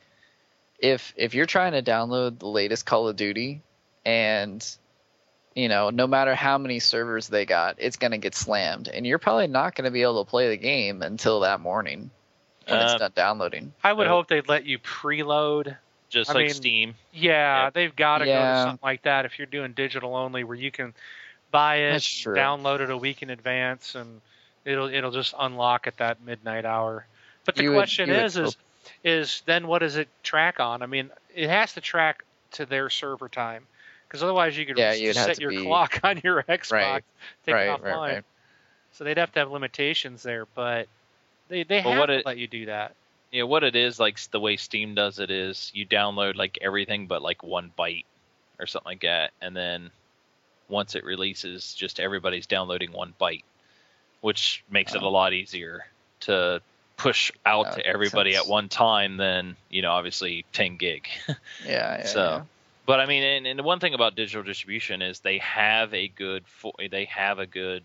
if 0.78 1.12
if 1.16 1.34
you're 1.34 1.46
trying 1.46 1.72
to 1.72 1.82
download 1.82 2.38
the 2.38 2.48
latest 2.48 2.86
Call 2.86 3.08
of 3.08 3.16
Duty, 3.16 3.62
and 4.04 4.66
you 5.54 5.68
know 5.68 5.90
no 5.90 6.06
matter 6.06 6.34
how 6.34 6.58
many 6.58 6.80
servers 6.80 7.28
they 7.28 7.46
got, 7.46 7.76
it's 7.78 7.96
gonna 7.96 8.18
get 8.18 8.34
slammed, 8.34 8.88
and 8.88 9.06
you're 9.06 9.18
probably 9.18 9.46
not 9.46 9.74
gonna 9.74 9.90
be 9.90 10.02
able 10.02 10.24
to 10.24 10.30
play 10.30 10.48
the 10.48 10.56
game 10.56 11.02
until 11.02 11.40
that 11.40 11.60
morning 11.60 12.10
when 12.66 12.78
Uh, 12.78 12.84
it's 12.84 12.94
done 12.94 13.12
downloading. 13.14 13.72
I 13.82 13.92
would 13.92 14.06
hope 14.06 14.28
they'd 14.28 14.48
let 14.48 14.66
you 14.66 14.78
preload. 14.78 15.76
Just 16.10 16.30
I 16.30 16.34
like 16.34 16.46
mean, 16.46 16.54
Steam. 16.54 16.94
Yeah, 17.12 17.64
Yeah. 17.64 17.70
they've 17.70 17.94
got 17.96 18.18
to 18.18 18.26
go 18.26 18.32
to 18.32 18.62
something 18.64 18.78
like 18.82 19.02
that 19.02 19.24
if 19.24 19.38
you're 19.38 19.46
doing 19.46 19.72
digital 19.72 20.14
only, 20.16 20.44
where 20.44 20.56
you 20.56 20.70
can 20.70 20.92
buy 21.50 21.76
it, 21.76 21.92
That's 21.92 22.24
download 22.24 22.80
it 22.80 22.90
a 22.90 22.96
week 22.96 23.22
in 23.22 23.30
advance, 23.30 23.94
and 23.94 24.20
it'll 24.64 24.88
it'll 24.92 25.12
just 25.12 25.34
unlock 25.38 25.86
at 25.86 25.96
that 25.98 26.20
midnight 26.22 26.64
hour. 26.64 27.06
But 27.44 27.54
the 27.56 27.62
You 27.62 27.72
question 27.72 28.10
would 28.10 28.18
is, 28.24 28.36
is 28.36 28.56
is 29.04 29.42
then 29.46 29.66
what 29.66 29.78
does 29.78 29.96
it 29.96 30.08
track 30.22 30.60
on? 30.60 30.82
I 30.82 30.86
mean, 30.86 31.10
it 31.34 31.48
has 31.48 31.72
to 31.74 31.80
track 31.80 32.24
to 32.52 32.66
their 32.66 32.90
server 32.90 33.28
time, 33.28 33.66
because 34.08 34.22
otherwise 34.22 34.58
you 34.58 34.66
could 34.66 34.78
Yeah, 34.78 34.94
just 34.96 35.24
set 35.24 35.40
your 35.40 35.50
be- 35.50 35.62
clock 35.64 36.00
on 36.04 36.20
your 36.24 36.42
Xbox, 36.42 36.72
Right, 36.72 37.04
take 37.46 37.54
right, 37.54 37.66
it 37.66 37.70
right, 37.70 37.80
offline. 37.82 38.14
right. 38.14 38.24
So 38.92 39.04
they'd 39.04 39.18
have 39.18 39.32
to 39.32 39.38
have 39.40 39.50
limitations 39.52 40.22
there, 40.24 40.46
but 40.56 40.88
they 41.48 41.62
they 41.62 41.82
Well, 41.82 41.92
have 41.92 41.98
what 42.00 42.06
to 42.06 42.18
it- 42.18 42.26
let 42.26 42.36
you 42.38 42.48
do 42.48 42.66
that. 42.66 42.94
Yeah, 43.32 43.44
what 43.44 43.62
it 43.64 43.76
is 43.76 44.00
like 44.00 44.18
the 44.32 44.40
way 44.40 44.56
Steam 44.56 44.94
does 44.94 45.18
it 45.20 45.30
is 45.30 45.70
you 45.74 45.86
download 45.86 46.34
like 46.36 46.58
everything 46.60 47.06
but 47.06 47.22
like 47.22 47.42
one 47.42 47.72
byte 47.78 48.04
or 48.58 48.66
something 48.66 48.90
like 48.90 49.02
that, 49.02 49.30
and 49.40 49.56
then 49.56 49.90
once 50.68 50.94
it 50.94 51.04
releases, 51.04 51.74
just 51.74 51.98
everybody's 52.00 52.46
downloading 52.46 52.92
one 52.92 53.14
byte, 53.20 53.44
which 54.20 54.62
makes 54.70 54.94
it 54.94 55.02
a 55.02 55.06
Oh. 55.06 55.10
lot 55.10 55.32
easier 55.32 55.86
to 56.20 56.60
push 56.96 57.32
out 57.46 57.72
to 57.72 57.86
everybody 57.86 58.32
sense. 58.34 58.44
at 58.44 58.50
one 58.50 58.68
time 58.68 59.16
than 59.16 59.56
you 59.70 59.80
know 59.82 59.92
obviously 59.92 60.44
10 60.52 60.76
gig. 60.76 61.08
Yeah, 61.64 61.98
yeah, 61.98 62.04
so, 62.06 62.20
yeah. 62.22 62.42
but 62.86 63.00
I 63.00 63.06
mean, 63.06 63.22
and, 63.22 63.46
and 63.46 63.58
the 63.58 63.62
one 63.62 63.80
thing 63.80 63.94
about 63.94 64.14
digital 64.16 64.42
distribution 64.42 65.00
is 65.02 65.20
they 65.20 65.38
have 65.38 65.94
a 65.94 66.08
good 66.08 66.44
fo- 66.46 66.74
they 66.90 67.04
have 67.06 67.38
a 67.38 67.46
good 67.46 67.82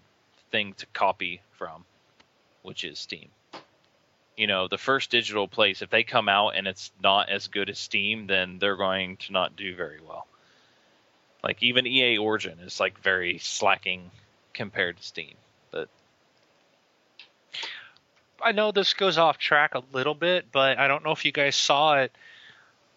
thing 0.51 0.73
to 0.73 0.85
copy 0.87 1.41
from, 1.53 1.85
which 2.63 2.83
is 2.83 2.99
Steam. 2.99 3.29
You 4.37 4.47
know, 4.47 4.67
the 4.67 4.77
first 4.77 5.11
digital 5.11 5.47
place, 5.47 5.81
if 5.81 5.89
they 5.89 6.03
come 6.03 6.27
out 6.27 6.49
and 6.55 6.67
it's 6.67 6.91
not 7.01 7.29
as 7.29 7.47
good 7.47 7.69
as 7.69 7.79
Steam, 7.79 8.27
then 8.27 8.59
they're 8.59 8.75
going 8.75 9.17
to 9.17 9.31
not 9.31 9.55
do 9.55 9.75
very 9.75 9.99
well. 10.05 10.27
Like 11.43 11.61
even 11.63 11.85
EA 11.87 12.17
Origin 12.17 12.59
is 12.59 12.79
like 12.79 12.99
very 12.99 13.37
slacking 13.37 14.11
compared 14.53 14.97
to 14.97 15.03
Steam. 15.03 15.35
But 15.71 15.87
I 18.41 18.51
know 18.51 18.71
this 18.71 18.93
goes 18.93 19.17
off 19.17 19.37
track 19.37 19.75
a 19.75 19.83
little 19.93 20.15
bit, 20.15 20.51
but 20.51 20.77
I 20.79 20.87
don't 20.87 21.03
know 21.05 21.11
if 21.11 21.23
you 21.23 21.31
guys 21.31 21.55
saw 21.55 21.99
it. 21.99 22.11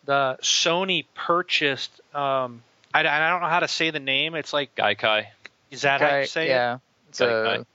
The 0.05 0.39
Sony 0.43 1.05
purchased. 1.15 2.01
Um, 2.15 2.63
I, 2.93 3.01
I 3.01 3.31
don't 3.31 3.43
know 3.43 3.49
how 3.49 3.61
to 3.61 3.69
say 3.69 3.91
the 3.91 4.01
name. 4.01 4.35
It's 4.35 4.53
like 4.53 4.75
Gaikai, 4.75 5.27
is 5.71 5.83
that 5.83 6.01
how 6.01 6.19
you 6.19 6.27
say 6.27 6.47
it? 6.47 6.49
yeah, 6.49 6.79
it's 7.11 7.21
Guy- 7.21 7.27
a 7.57 7.67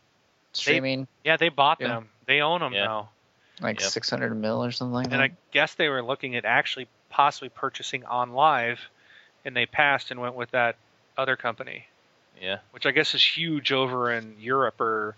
streaming 0.54 1.08
Yeah, 1.24 1.38
they 1.38 1.50
bought 1.50 1.80
Yeah. 1.80 1.88
them. 1.90 2.10
They 2.26 2.42
own 2.42 2.62
them 2.62 2.74
Yeah. 2.74 2.86
now, 2.86 3.10
like 3.62 3.80
Yep. 3.80 3.90
600 3.90 4.36
mil 4.36 4.64
or 4.64 4.72
something 4.72 4.94
like 4.94 5.04
and 5.06 5.14
that. 5.14 5.22
I 5.22 5.32
guess 5.52 5.76
they 5.76 5.90
were 5.90 6.02
looking 6.04 6.36
at 6.36 6.46
actually 6.46 6.88
possibly 7.10 7.50
purchasing 7.50 8.02
OnLive, 8.04 8.80
and 9.46 9.56
they 9.56 9.66
passed 9.66 10.12
and 10.12 10.20
went 10.20 10.36
with 10.36 10.52
that 10.52 10.76
other 11.18 11.36
company, 11.36 11.86
yeah, 12.42 12.60
which 12.72 12.86
I 12.86 12.92
guess 12.92 13.14
is 13.14 13.24
huge 13.24 13.72
over 13.72 14.12
in 14.12 14.36
Europe 14.40 14.82
or 14.82 15.16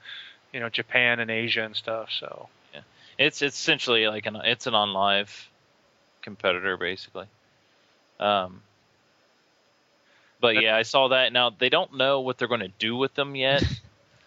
you 0.52 0.60
know 0.60 0.70
Japan 0.70 1.20
and 1.20 1.32
Asia 1.32 1.64
and 1.64 1.76
stuff. 1.76 2.12
So 2.12 2.50
Yeah. 2.74 2.82
it's 3.18 3.42
it's 3.42 3.58
essentially 3.58 4.08
like 4.08 4.26
an 4.26 4.36
it's 4.38 4.68
an 4.68 4.74
OnLive 4.74 5.30
competitor 6.22 6.78
basically. 6.78 7.28
Um, 8.20 8.62
But 10.42 10.62
yeah, 10.62 10.76
I 10.76 10.84
saw 10.84 11.10
that. 11.10 11.34
Now 11.34 11.50
they 11.50 11.70
don't 11.70 11.96
know 11.96 12.20
what 12.22 12.38
they're 12.38 12.48
going 12.48 12.60
to 12.62 12.72
do 12.80 12.96
with 12.96 13.14
them 13.16 13.36
yet. 13.36 13.64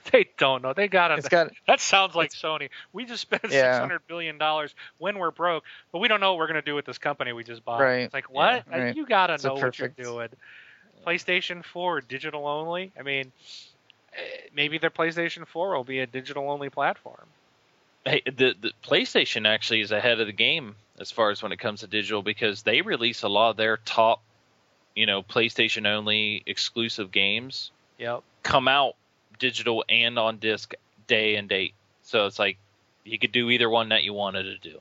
They 0.12 0.28
don't 0.38 0.62
know. 0.62 0.72
They 0.72 0.88
got 0.88 1.10
It's 1.18 1.28
got 1.28 1.50
That 1.66 1.80
sounds 1.80 2.14
like 2.14 2.32
Sony. 2.32 2.70
We 2.92 3.04
just 3.04 3.22
spent 3.22 3.42
Yeah. 3.44 3.72
six 3.72 3.78
hundred 3.78 4.00
billion 4.06 4.38
dollars 4.38 4.74
when 4.98 5.18
we're 5.18 5.30
broke, 5.30 5.64
but 5.92 5.98
we 5.98 6.08
don't 6.08 6.20
know 6.20 6.32
what 6.32 6.38
we're 6.38 6.46
gonna 6.46 6.62
do 6.62 6.74
with 6.74 6.84
this 6.86 6.98
company 6.98 7.32
we 7.32 7.44
just 7.44 7.64
bought. 7.64 7.80
Right. 7.80 8.00
It's 8.00 8.14
like 8.14 8.30
what? 8.30 8.64
Yeah, 8.70 8.78
right. 8.78 8.96
You 8.96 9.06
gotta 9.06 9.34
It's 9.34 9.44
a 9.44 9.48
know 9.48 9.54
what 9.54 9.78
you're 9.78 9.88
doing. 9.88 10.28
PlayStation 11.06 11.64
4 11.64 12.00
digital 12.02 12.46
only. 12.46 12.92
I 12.98 13.02
mean, 13.02 13.32
eh, 14.14 14.20
maybe 14.54 14.78
their 14.78 14.90
PlayStation 14.90 15.46
4 15.46 15.76
will 15.76 15.84
be 15.84 16.00
a 16.00 16.06
digital 16.06 16.50
only 16.50 16.70
platform. 16.70 17.26
hey, 18.04 18.22
the 18.24 18.54
the 18.60 18.72
PlayStation 18.82 19.46
actually 19.46 19.80
is 19.80 19.92
ahead 19.92 20.20
of 20.20 20.26
the 20.26 20.32
game 20.32 20.74
as 20.98 21.10
far 21.10 21.30
as 21.30 21.42
when 21.42 21.52
it 21.52 21.58
comes 21.58 21.80
to 21.80 21.86
digital 21.86 22.22
because 22.22 22.62
they 22.62 22.80
release 22.82 23.22
a 23.22 23.28
lot 23.28 23.50
of 23.50 23.56
their 23.56 23.76
top, 23.76 24.20
you 24.96 25.06
know, 25.06 25.22
PlayStation 25.22 25.86
only 25.86 26.42
exclusive 26.46 27.12
games 27.12 27.70
Yep. 27.98 28.22
come 28.42 28.68
out 28.68 28.94
digital 29.38 29.84
and 29.88 30.18
on 30.18 30.38
disc 30.38 30.74
day 31.06 31.36
and 31.36 31.48
date. 31.48 31.74
So 32.02 32.26
it's 32.26 32.38
like 32.38 32.58
you 33.04 33.18
could 33.18 33.32
do 33.32 33.50
either 33.50 33.68
one 33.70 33.90
that 33.90 34.02
you 34.02 34.12
wanted 34.12 34.44
to 34.44 34.58
do. 34.70 34.78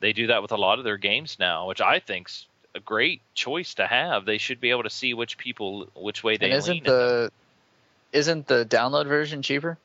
They 0.00 0.12
do 0.12 0.28
that 0.28 0.42
with 0.42 0.52
a 0.52 0.56
lot 0.56 0.78
of 0.78 0.84
their 0.84 0.96
games 0.96 1.36
now, 1.38 1.68
which 1.68 1.80
I 1.80 2.00
think's 2.00 2.46
a 2.74 2.80
great 2.80 3.20
choice 3.34 3.74
to 3.74 3.86
have. 3.86 4.24
They 4.24 4.38
should 4.38 4.60
be 4.60 4.70
able 4.70 4.84
to 4.84 4.90
see 4.90 5.12
which 5.14 5.36
people 5.36 5.88
which 5.94 6.22
way 6.24 6.36
they 6.36 6.46
and 6.46 6.54
isn't 6.54 6.74
lean. 6.74 6.82
the 6.84 7.30
isn't 8.12 8.46
the 8.46 8.64
download 8.64 9.06
version 9.06 9.42
cheaper? 9.42 9.78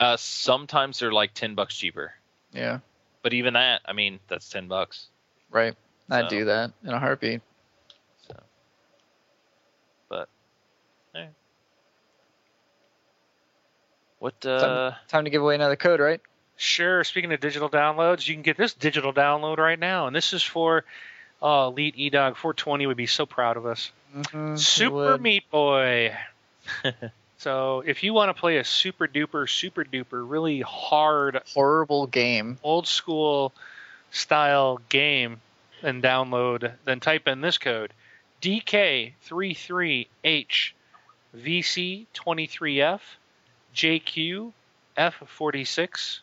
uh, 0.00 0.16
sometimes 0.16 0.98
they're 0.98 1.12
like 1.12 1.34
ten 1.34 1.54
bucks 1.54 1.74
cheaper, 1.76 2.12
Yeah. 2.52 2.80
but 3.22 3.32
even 3.32 3.54
that, 3.54 3.80
I 3.86 3.92
mean, 3.92 4.18
that's 4.28 4.48
ten 4.48 4.66
bucks. 4.68 5.06
Right. 5.50 5.74
I'd 6.10 6.28
do 6.28 6.44
that 6.46 6.72
in 6.82 6.90
a 6.90 6.98
heartbeat. 6.98 7.40
So, 8.28 8.34
but. 10.08 10.28
What? 14.24 14.46
Uh, 14.46 14.92
Time 15.08 15.24
to 15.24 15.30
give 15.30 15.42
away 15.42 15.54
another 15.54 15.76
code, 15.76 16.00
right? 16.00 16.18
Sure. 16.56 17.04
Speaking 17.04 17.30
of 17.34 17.40
digital 17.40 17.68
downloads, 17.68 18.26
you 18.26 18.34
can 18.34 18.42
get 18.42 18.56
this 18.56 18.72
digital 18.72 19.12
download 19.12 19.58
right 19.58 19.78
now, 19.78 20.06
and 20.06 20.16
this 20.16 20.32
is 20.32 20.42
for 20.42 20.86
oh, 21.42 21.68
Elite 21.68 21.96
Edog 21.96 22.36
420 22.36 22.86
would 22.86 22.96
be 22.96 23.04
so 23.04 23.26
proud 23.26 23.58
of 23.58 23.66
us. 23.66 23.92
Mm-hmm. 24.16 24.56
Super 24.56 25.18
Meat 25.18 25.50
Boy. 25.50 26.16
so 27.36 27.82
if 27.84 28.02
you 28.02 28.14
want 28.14 28.34
to 28.34 28.40
play 28.40 28.56
a 28.56 28.64
super 28.64 29.06
duper, 29.06 29.46
super 29.46 29.84
duper, 29.84 30.24
really 30.26 30.62
hard, 30.62 31.42
horrible 31.52 32.06
game. 32.06 32.56
old 32.62 32.86
school 32.86 33.52
style 34.10 34.80
game 34.88 35.42
and 35.82 36.02
download, 36.02 36.72
then 36.86 36.98
type 36.98 37.28
in 37.28 37.42
this 37.42 37.58
code 37.58 37.92
DK33H 38.40 40.72
VC23F 41.36 43.00
JQ 43.74 44.52
F46 44.96 46.20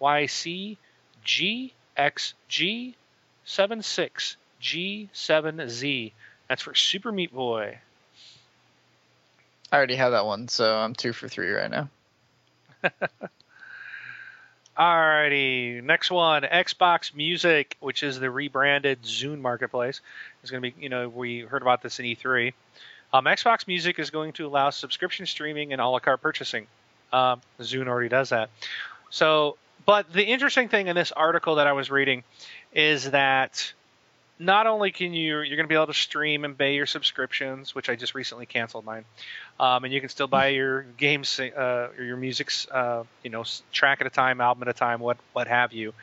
YC 0.00 0.76
GXG 1.24 2.94
76 3.44 4.36
G7Z. 4.62 6.12
That's 6.48 6.62
for 6.62 6.74
Super 6.74 7.12
Meat 7.12 7.34
Boy. 7.34 7.78
I 9.70 9.76
already 9.76 9.96
have 9.96 10.12
that 10.12 10.26
one, 10.26 10.48
so 10.48 10.76
I'm 10.76 10.94
two 10.94 11.12
for 11.12 11.28
three 11.28 11.50
right 11.50 11.70
now. 11.70 11.88
Alrighty, 14.78 15.82
next 15.82 16.10
one, 16.10 16.42
Xbox 16.42 17.14
Music, 17.14 17.76
which 17.80 18.02
is 18.02 18.20
the 18.20 18.30
rebranded 18.30 19.02
Zune 19.02 19.40
Marketplace. 19.40 20.02
Is 20.44 20.50
going 20.50 20.62
to 20.62 20.70
be, 20.70 20.82
you 20.82 20.90
know, 20.90 21.08
we 21.08 21.40
heard 21.40 21.62
about 21.62 21.82
this 21.82 21.98
in 21.98 22.04
E3. 22.04 22.52
Um, 23.12 23.24
Xbox 23.24 23.66
Music 23.66 23.98
is 23.98 24.10
going 24.10 24.34
to 24.34 24.46
allow 24.46 24.70
subscription 24.70 25.26
streaming 25.26 25.72
and 25.72 25.80
a 25.80 25.86
la 25.88 25.98
carte 25.98 26.20
purchasing. 26.20 26.66
Um, 27.12 27.40
Zune 27.60 27.88
already 27.88 28.08
does 28.08 28.30
that. 28.30 28.50
So, 29.10 29.56
but 29.84 30.12
the 30.12 30.24
interesting 30.24 30.68
thing 30.68 30.88
in 30.88 30.96
this 30.96 31.12
article 31.12 31.56
that 31.56 31.66
I 31.66 31.72
was 31.72 31.90
reading 31.90 32.24
is 32.72 33.10
that 33.10 33.72
not 34.38 34.66
only 34.66 34.90
can 34.90 35.14
you 35.14 35.40
you're 35.40 35.56
going 35.56 35.64
to 35.64 35.68
be 35.68 35.74
able 35.74 35.86
to 35.86 35.94
stream 35.94 36.44
and 36.44 36.56
pay 36.56 36.74
your 36.74 36.86
subscriptions, 36.86 37.74
which 37.74 37.88
I 37.88 37.96
just 37.96 38.14
recently 38.14 38.46
canceled 38.46 38.84
mine, 38.84 39.04
um, 39.58 39.84
and 39.84 39.92
you 39.92 40.00
can 40.00 40.10
still 40.10 40.26
buy 40.26 40.48
your 40.48 40.82
games 40.98 41.40
uh, 41.40 41.88
or 41.96 42.04
your 42.04 42.16
music's 42.16 42.68
uh, 42.68 43.04
you 43.22 43.30
know 43.30 43.44
track 43.72 44.00
at 44.00 44.06
a 44.06 44.10
time, 44.10 44.40
album 44.40 44.62
at 44.62 44.68
a 44.68 44.78
time, 44.78 45.00
what 45.00 45.16
what 45.32 45.48
have 45.48 45.72
you. 45.72 45.94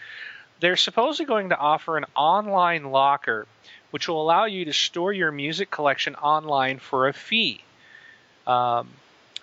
They're 0.60 0.78
supposedly 0.78 1.26
going 1.26 1.50
to 1.50 1.58
offer 1.58 1.98
an 1.98 2.06
online 2.16 2.86
locker, 2.86 3.48
which 3.92 4.08
will 4.08 4.22
allow 4.22 4.46
you 4.46 4.66
to 4.66 4.74
store 4.74 5.12
your 5.12 5.32
music 5.32 5.70
collection 5.70 6.16
online 6.16 6.80
for 6.80 7.08
a 7.08 7.14
fee. 7.14 7.62
Um, 8.48 8.88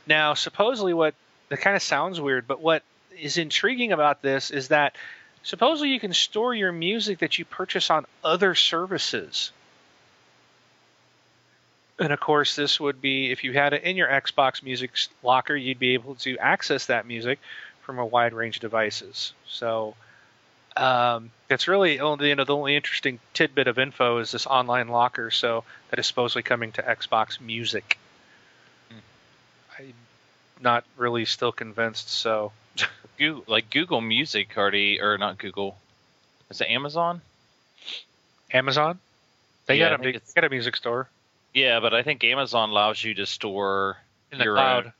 now, 0.06 0.34
supposedly, 0.34 0.94
what 0.94 1.14
that 1.50 1.60
kind 1.60 1.76
of 1.76 1.82
sounds 1.82 2.20
weird, 2.20 2.46
but 2.46 2.60
what 2.60 2.82
is 3.18 3.36
intriguing 3.36 3.92
about 3.92 4.22
this 4.22 4.50
is 4.50 4.68
that 4.68 4.96
supposedly 5.42 5.90
you 5.90 6.00
can 6.00 6.14
store 6.14 6.54
your 6.54 6.72
music 6.72 7.18
that 7.18 7.38
you 7.38 7.44
purchase 7.44 7.90
on 7.90 8.06
other 8.24 8.54
services. 8.54 9.52
And 11.98 12.12
of 12.12 12.20
course, 12.20 12.56
this 12.56 12.80
would 12.80 13.02
be 13.02 13.30
if 13.30 13.44
you 13.44 13.52
had 13.52 13.74
it 13.74 13.82
in 13.82 13.96
your 13.96 14.08
Xbox 14.08 14.62
Music 14.62 14.92
locker, 15.22 15.54
you'd 15.54 15.78
be 15.78 15.94
able 15.94 16.14
to 16.16 16.38
access 16.38 16.86
that 16.86 17.06
music 17.06 17.38
from 17.82 17.98
a 17.98 18.06
wide 18.06 18.32
range 18.32 18.56
of 18.56 18.62
devices. 18.62 19.34
So 19.46 19.96
um, 20.76 21.30
it's 21.50 21.68
really 21.68 22.00
only 22.00 22.28
you 22.28 22.36
know 22.36 22.44
the 22.44 22.56
only 22.56 22.76
interesting 22.76 23.18
tidbit 23.34 23.66
of 23.66 23.78
info 23.78 24.18
is 24.18 24.30
this 24.30 24.46
online 24.46 24.88
locker. 24.88 25.30
So 25.30 25.64
that 25.90 25.98
is 25.98 26.06
supposedly 26.06 26.42
coming 26.42 26.72
to 26.72 26.82
Xbox 26.82 27.40
Music. 27.40 27.98
Not 30.60 30.84
really 30.96 31.24
still 31.24 31.52
convinced. 31.52 32.10
So 32.10 32.52
Google, 33.18 33.44
like 33.46 33.70
Google 33.70 34.00
Music 34.00 34.56
already, 34.56 35.00
or 35.00 35.18
not 35.18 35.38
Google, 35.38 35.76
is 36.50 36.60
it 36.60 36.68
Amazon? 36.68 37.22
Amazon, 38.52 38.98
they 39.66 39.78
Yeah, 39.78 39.90
got 39.90 40.00
a 40.00 40.02
big, 40.02 40.20
got 40.34 40.44
a 40.44 40.50
music 40.50 40.76
store 40.76 41.08
Yeah, 41.54 41.80
but 41.80 41.94
I 41.94 42.02
think 42.02 42.24
Amazon 42.24 42.70
allows 42.70 43.02
you 43.02 43.14
to 43.14 43.26
store 43.26 43.96
in 44.32 44.38
the 44.38 44.44
your 44.44 44.56
cloud. 44.56 44.86
own, 44.86 44.92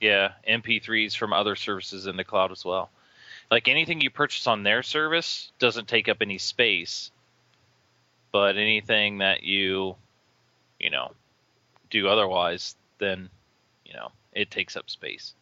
yeah, 0.00 0.32
MP3s 0.48 1.14
from 1.16 1.32
other 1.32 1.56
services 1.56 2.06
in 2.06 2.16
the 2.16 2.24
cloud 2.24 2.52
as 2.52 2.64
well. 2.64 2.90
Like 3.50 3.68
anything 3.68 4.00
you 4.00 4.10
purchase 4.10 4.46
on 4.46 4.62
their 4.64 4.82
service 4.82 5.50
doesn't 5.58 5.88
take 5.88 6.08
up 6.08 6.18
any 6.20 6.38
space, 6.38 7.10
but 8.32 8.56
anything 8.56 9.18
that 9.18 9.44
you, 9.44 9.96
you 10.80 10.90
know, 10.90 11.12
do 11.90 12.08
otherwise, 12.08 12.74
then, 12.98 13.30
you 13.84 13.94
know, 13.94 14.10
it 14.36 14.50
takes 14.50 14.76
up 14.76 14.90
space. 14.90 15.34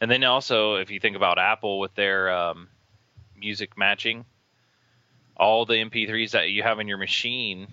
And 0.00 0.10
then 0.10 0.22
also, 0.24 0.76
if 0.76 0.90
you 0.90 1.00
think 1.00 1.16
about 1.16 1.38
Apple 1.38 1.78
with 1.78 1.94
their 1.94 2.30
um, 2.30 2.68
music 3.36 3.76
matching, 3.78 4.24
all 5.36 5.64
the 5.64 5.74
MP3s 5.74 6.32
that 6.32 6.50
you 6.50 6.62
have 6.62 6.78
in 6.78 6.86
your 6.86 6.98
machine 6.98 7.66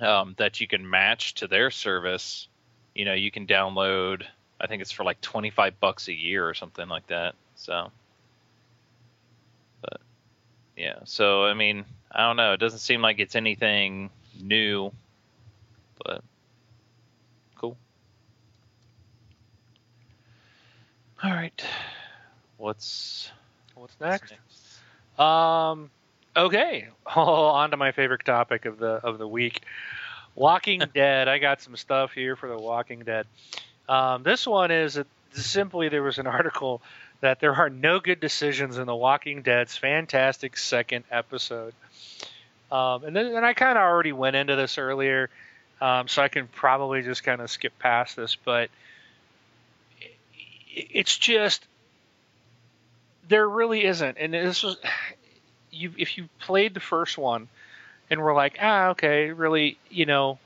um, 0.00 0.34
that 0.38 0.60
you 0.60 0.66
can 0.66 0.88
match 0.88 1.34
to 1.34 1.46
their 1.46 1.70
service, 1.70 2.48
you 2.94 3.04
know, 3.04 3.12
you 3.14 3.30
can 3.30 3.46
download. 3.46 4.22
I 4.60 4.66
think 4.66 4.82
it's 4.82 4.92
for 4.92 5.04
like 5.04 5.20
twenty 5.20 5.50
five 5.50 5.78
bucks 5.80 6.08
a 6.08 6.14
year 6.14 6.48
or 6.48 6.54
something 6.54 6.88
like 6.88 7.06
that. 7.08 7.34
So, 7.54 7.90
but 9.82 10.00
yeah, 10.76 11.00
so 11.04 11.44
I 11.44 11.54
mean, 11.54 11.84
I 12.10 12.26
don't 12.26 12.36
know. 12.36 12.54
It 12.54 12.60
doesn't 12.60 12.80
seem 12.80 13.02
like 13.02 13.18
it's 13.18 13.36
anything 13.36 14.10
new, 14.40 14.92
but 16.04 16.22
All 21.22 21.30
right, 21.30 21.62
what's 22.56 23.30
What's 23.74 23.94
what's 24.00 24.10
next? 24.22 24.32
Um, 25.18 25.90
okay, 26.36 26.88
oh, 27.16 27.46
on 27.46 27.70
to 27.72 27.76
my 27.76 27.92
favorite 27.92 28.24
topic 28.24 28.64
of 28.64 28.78
the 28.78 28.88
of 28.88 29.18
the 29.18 29.28
week, 29.28 29.62
Walking 30.34 30.82
Dead. 30.94 31.28
I 31.28 31.38
got 31.38 31.60
some 31.60 31.76
stuff 31.76 32.12
here 32.12 32.36
for 32.36 32.48
the 32.48 32.56
Walking 32.56 33.00
Dead. 33.00 33.26
Um, 33.88 34.22
this 34.22 34.46
one 34.46 34.70
is 34.70 34.96
uh, 34.96 35.04
simply 35.32 35.88
there 35.88 36.02
was 36.02 36.18
an 36.18 36.26
article 36.26 36.80
that 37.20 37.40
there 37.40 37.54
are 37.54 37.68
no 37.68 38.00
good 38.00 38.20
decisions 38.20 38.78
in 38.78 38.86
the 38.86 38.96
Walking 38.96 39.42
Dead's 39.42 39.76
fantastic 39.76 40.56
second 40.56 41.04
episode. 41.10 41.74
Um, 42.72 43.04
and 43.04 43.14
then 43.14 43.26
and 43.26 43.44
I 43.44 43.52
kind 43.52 43.76
of 43.76 43.82
already 43.82 44.12
went 44.12 44.36
into 44.36 44.56
this 44.56 44.78
earlier, 44.78 45.28
um, 45.82 46.08
so 46.08 46.22
I 46.22 46.28
can 46.28 46.46
probably 46.46 47.02
just 47.02 47.24
kind 47.24 47.40
of 47.40 47.50
skip 47.50 47.78
past 47.78 48.16
this, 48.16 48.36
but 48.36 48.70
it's 50.74 51.16
just 51.16 51.64
there 53.28 53.48
really 53.48 53.84
isn't. 53.84 54.18
And 54.18 54.32
this 54.34 54.62
was 54.62 54.76
you 55.70 55.92
if 55.96 56.18
you 56.18 56.28
played 56.40 56.74
the 56.74 56.80
first 56.80 57.16
one 57.18 57.48
and 58.10 58.20
were 58.20 58.34
like, 58.34 58.58
ah, 58.60 58.88
okay, 58.88 59.30
really, 59.30 59.78
you 59.88 60.06
know, 60.06 60.38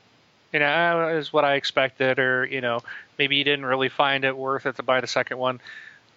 you 0.53 0.61
know, 0.61 0.67
ah, 0.67 1.09
is 1.09 1.33
what 1.33 1.45
I 1.45 1.55
expected, 1.55 2.19
or 2.19 2.45
you 2.45 2.61
know, 2.61 2.81
maybe 3.19 3.37
you 3.37 3.45
didn't 3.45 3.65
really 3.67 3.89
find 3.89 4.25
it 4.25 4.37
worth 4.37 4.67
it 4.67 4.77
to 4.77 4.83
buy 4.83 5.01
the 5.01 5.07
second 5.07 5.39
one. 5.39 5.61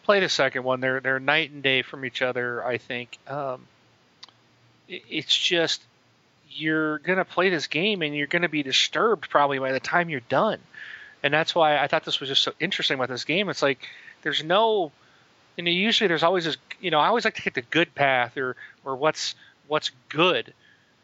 Play 0.03 0.19
the 0.19 0.29
second 0.29 0.63
one. 0.63 0.79
They're 0.79 0.99
they're 0.99 1.19
night 1.19 1.51
and 1.51 1.63
day 1.63 1.81
from 1.81 2.05
each 2.05 2.21
other. 2.21 2.63
I 2.65 2.77
think. 2.77 3.17
Um, 3.27 3.65
it- 4.87 5.03
it's 5.09 5.35
just 5.35 5.81
you're 6.49 6.99
gonna 6.99 7.25
play 7.25 7.49
this 7.49 7.67
game 7.67 8.01
and 8.01 8.15
you're 8.15 8.25
gonna 8.27 8.49
be 8.49 8.63
disturbed 8.63 9.29
probably 9.29 9.59
by 9.59 9.71
the 9.73 9.79
time 9.79 10.09
you're 10.09 10.21
done. 10.21 10.59
And 11.23 11.33
that's 11.33 11.55
why 11.55 11.77
I 11.77 11.87
thought 11.87 12.05
this 12.05 12.19
was 12.19 12.29
just 12.29 12.43
so 12.43 12.53
interesting 12.59 12.95
about 12.95 13.09
this 13.09 13.25
game. 13.25 13.49
It's 13.49 13.61
like 13.61 13.87
there's 14.21 14.43
no 14.43 14.91
you 15.57 15.63
know, 15.63 15.71
usually 15.71 16.07
there's 16.07 16.23
always 16.23 16.45
this 16.45 16.57
you 16.79 16.91
know, 16.91 16.99
I 16.99 17.07
always 17.07 17.25
like 17.25 17.35
to 17.35 17.41
hit 17.41 17.53
the 17.55 17.61
good 17.61 17.93
path 17.95 18.37
or 18.37 18.55
or 18.85 18.95
what's 18.95 19.35
what's 19.67 19.91
good, 20.09 20.53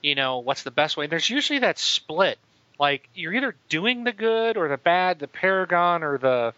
you 0.01 0.15
know, 0.15 0.39
what's 0.39 0.63
the 0.63 0.71
best 0.71 0.95
way. 0.97 1.07
There's 1.07 1.29
usually 1.29 1.59
that 1.59 1.79
split. 1.79 2.37
Like 2.79 3.07
you're 3.15 3.33
either 3.33 3.55
doing 3.69 4.03
the 4.03 4.11
good 4.13 4.57
or 4.57 4.67
the 4.67 4.77
bad, 4.77 5.19
the 5.19 5.27
Paragon 5.27 6.03
or 6.03 6.17
the 6.17 6.53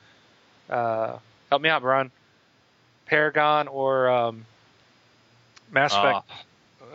uh 0.70 1.18
help 1.50 1.62
me 1.62 1.70
out, 1.70 1.82
Brian. 1.82 2.12
Paragon 3.06 3.68
or 3.68 4.10
um 4.10 4.46
Mass 5.72 5.94
Ah. 5.94 6.24
Effect. 6.24 6.32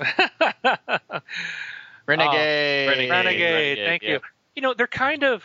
Renegade. 2.07 2.89
Renegade. 2.89 3.11
Renegade, 3.11 3.79
thank 3.79 4.03
yeah. 4.03 4.11
you. 4.11 4.21
You 4.57 4.63
know, 4.63 4.75
they're 4.75 4.87
kind 4.87 5.23
of, 5.23 5.45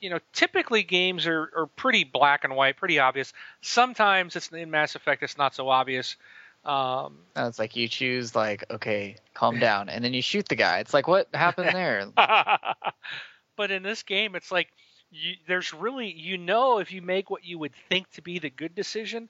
you 0.00 0.10
know, 0.10 0.18
typically 0.32 0.82
games 0.82 1.26
are, 1.26 1.50
are 1.54 1.66
pretty 1.66 2.04
black 2.04 2.44
and 2.44 2.56
white, 2.56 2.76
pretty 2.76 2.98
obvious. 2.98 3.32
Sometimes 3.60 4.34
it's 4.34 4.48
in 4.48 4.70
Mass 4.70 4.94
Effect, 4.94 5.22
it's 5.22 5.38
not 5.38 5.54
so 5.54 5.68
obvious. 5.68 6.16
Um, 6.64 7.18
No, 7.36 7.46
it's 7.46 7.58
like 7.58 7.76
you 7.76 7.88
choose 7.88 8.34
like, 8.34 8.64
okay, 8.70 9.16
calm 9.34 9.58
down, 9.58 9.88
and 9.88 10.04
then 10.04 10.14
you 10.14 10.22
shoot 10.22 10.48
the 10.48 10.56
guy. 10.56 10.78
It's 10.78 10.94
like, 10.94 11.06
what 11.06 11.28
happened 11.34 11.70
there? 11.74 12.06
but 13.56 13.70
in 13.70 13.82
this 13.82 14.02
game, 14.02 14.34
it's 14.34 14.50
like 14.50 14.68
you, 15.10 15.34
there's 15.46 15.72
really, 15.74 16.10
you 16.10 16.38
know, 16.38 16.78
if 16.78 16.92
you 16.92 17.02
make 17.02 17.30
what 17.30 17.44
you 17.44 17.58
would 17.58 17.74
think 17.88 18.10
to 18.12 18.22
be 18.22 18.38
the 18.38 18.50
good 18.50 18.74
decision, 18.74 19.28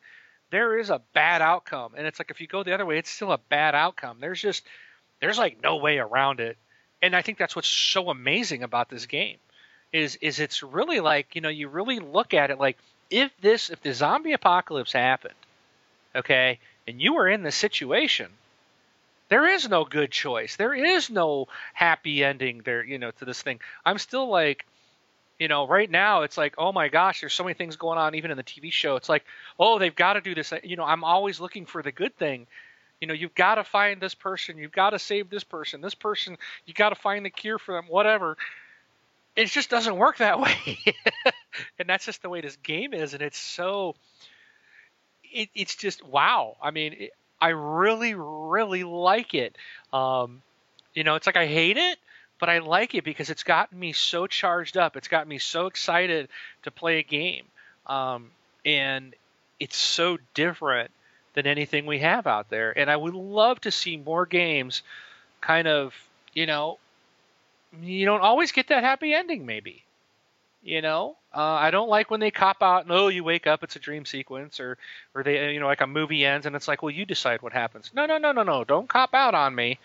there 0.50 0.78
is 0.78 0.90
a 0.90 1.02
bad 1.14 1.42
outcome. 1.42 1.94
And 1.96 2.06
it's 2.06 2.18
like 2.18 2.30
if 2.30 2.40
you 2.40 2.46
go 2.46 2.62
the 2.62 2.74
other 2.74 2.86
way, 2.86 2.98
it's 2.98 3.10
still 3.10 3.32
a 3.32 3.38
bad 3.38 3.74
outcome. 3.74 4.18
There's 4.20 4.40
just, 4.40 4.64
there's 5.20 5.38
like 5.38 5.62
no 5.62 5.76
way 5.76 5.98
around 5.98 6.40
it. 6.40 6.58
And 7.02 7.16
I 7.16 7.22
think 7.22 7.38
that's 7.38 7.56
what's 7.56 7.68
so 7.68 8.10
amazing 8.10 8.62
about 8.62 8.90
this 8.90 9.06
game 9.06 9.38
is 9.92 10.16
is 10.16 10.40
it's 10.40 10.62
really 10.62 11.00
like 11.00 11.34
you 11.34 11.40
know 11.40 11.48
you 11.48 11.68
really 11.68 11.98
look 11.98 12.34
at 12.34 12.50
it 12.50 12.58
like 12.58 12.78
if 13.10 13.30
this 13.40 13.70
if 13.70 13.80
the 13.82 13.92
zombie 13.92 14.32
apocalypse 14.32 14.92
happened 14.92 15.34
okay 16.14 16.58
and 16.86 17.00
you 17.00 17.14
were 17.14 17.28
in 17.28 17.42
the 17.42 17.50
situation 17.50 18.30
there 19.30 19.46
is 19.46 19.68
no 19.68 19.84
good 19.84 20.10
choice. 20.10 20.56
There 20.56 20.74
is 20.74 21.08
no 21.08 21.46
happy 21.72 22.22
ending 22.22 22.62
there 22.64 22.84
you 22.84 22.98
know 22.98 23.12
to 23.12 23.24
this 23.24 23.40
thing. 23.40 23.60
I'm 23.86 23.96
still 23.96 24.28
like 24.28 24.66
you 25.38 25.48
know 25.48 25.66
right 25.66 25.90
now 25.90 26.22
it's 26.22 26.36
like 26.36 26.56
oh 26.58 26.72
my 26.72 26.88
gosh 26.88 27.20
there's 27.20 27.32
so 27.32 27.44
many 27.44 27.54
things 27.54 27.76
going 27.76 27.96
on 27.96 28.14
even 28.16 28.30
in 28.30 28.36
the 28.36 28.42
tv 28.42 28.70
show. 28.70 28.96
It's 28.96 29.08
like 29.08 29.24
oh 29.58 29.78
they've 29.78 29.94
got 29.94 30.14
to 30.14 30.20
do 30.20 30.34
this. 30.34 30.52
You 30.62 30.76
know 30.76 30.84
i'm 30.84 31.04
always 31.04 31.40
looking 31.40 31.64
for 31.64 31.82
the 31.82 31.92
good 31.92 32.14
thing. 32.16 32.46
You 33.00 33.06
know 33.06 33.14
you've 33.14 33.34
got 33.34 33.54
to 33.54 33.64
find 33.64 34.00
this 34.00 34.14
person. 34.14 34.58
You've 34.58 34.72
got 34.72 34.90
to 34.90 34.98
save 34.98 35.30
this 35.30 35.44
person. 35.44 35.80
This 35.80 35.94
person 35.94 36.36
you 36.66 36.74
got 36.74 36.90
to 36.90 36.96
find 36.96 37.24
the 37.24 37.30
cure 37.30 37.58
for 37.58 37.74
them 37.76 37.86
whatever 37.86 38.36
it 39.36 39.46
just 39.46 39.70
doesn't 39.70 39.96
work 39.96 40.18
that 40.18 40.40
way. 40.40 40.78
And 41.78 41.88
that's 41.88 42.06
just 42.06 42.22
the 42.22 42.28
way 42.28 42.40
this 42.40 42.56
game 42.56 42.94
is 42.94 43.12
and 43.12 43.22
it's 43.22 43.38
so 43.38 43.96
it, 45.24 45.48
it's 45.54 45.74
just 45.74 46.04
wow. 46.04 46.56
I 46.62 46.70
mean 46.70 46.94
it, 46.98 47.10
i 47.40 47.48
really 47.48 48.14
really 48.14 48.84
like 48.84 49.34
it. 49.34 49.56
Um, 49.92 50.42
you 50.94 51.04
know 51.04 51.14
it's 51.16 51.26
like 51.26 51.36
i 51.36 51.46
hate 51.46 51.76
it 51.76 51.98
but 52.38 52.48
i 52.48 52.58
like 52.58 52.94
it 52.94 53.04
because 53.04 53.30
it's 53.30 53.42
gotten 53.42 53.78
me 53.78 53.92
so 53.92 54.26
charged 54.26 54.76
up. 54.76 54.96
It's 54.96 55.08
gotten 55.08 55.28
me 55.28 55.38
so 55.38 55.66
excited 55.66 56.28
to 56.62 56.70
play 56.70 56.98
a 56.98 57.02
game. 57.02 57.44
Um, 57.86 58.30
and 58.64 59.14
it's 59.58 59.76
so 59.76 60.18
different 60.34 60.90
than 61.34 61.46
anything 61.46 61.86
we 61.86 61.98
have 61.98 62.26
out 62.26 62.48
there. 62.48 62.76
And 62.78 62.90
i 62.90 62.96
would 62.96 63.14
love 63.14 63.60
to 63.62 63.70
see 63.70 63.96
more 63.96 64.26
games 64.26 64.82
kind 65.40 65.66
of 65.66 65.94
you 66.34 66.46
know 66.46 66.78
you 67.82 68.04
don't 68.04 68.22
always 68.22 68.52
get 68.52 68.68
that 68.68 68.84
happy 68.84 69.14
ending 69.14 69.46
maybe. 69.46 69.84
You 70.62 70.82
know? 70.82 71.16
Uh, 71.32 71.40
i 71.40 71.70
don't 71.70 71.88
like 71.88 72.10
when 72.10 72.18
they 72.18 72.32
cop 72.32 72.60
out 72.60 72.82
and 72.82 72.90
oh 72.90 73.06
you 73.06 73.22
wake 73.22 73.46
up 73.46 73.62
it's 73.62 73.76
a 73.76 73.78
dream 73.78 74.04
sequence 74.04 74.58
or 74.58 74.76
or 75.14 75.22
they 75.22 75.54
you 75.54 75.60
know 75.60 75.66
like 75.66 75.80
a 75.80 75.86
movie 75.86 76.24
ends 76.24 76.44
and 76.44 76.56
it's 76.56 76.66
like 76.66 76.82
well 76.82 76.90
you 76.90 77.04
decide 77.04 77.40
what 77.40 77.52
happens. 77.52 77.90
No 77.94 78.06
no 78.06 78.18
no 78.18 78.32
no 78.32 78.42
no. 78.42 78.64
Don't 78.64 78.88
cop 78.88 79.14
out 79.14 79.34
on 79.34 79.54
me. 79.54 79.78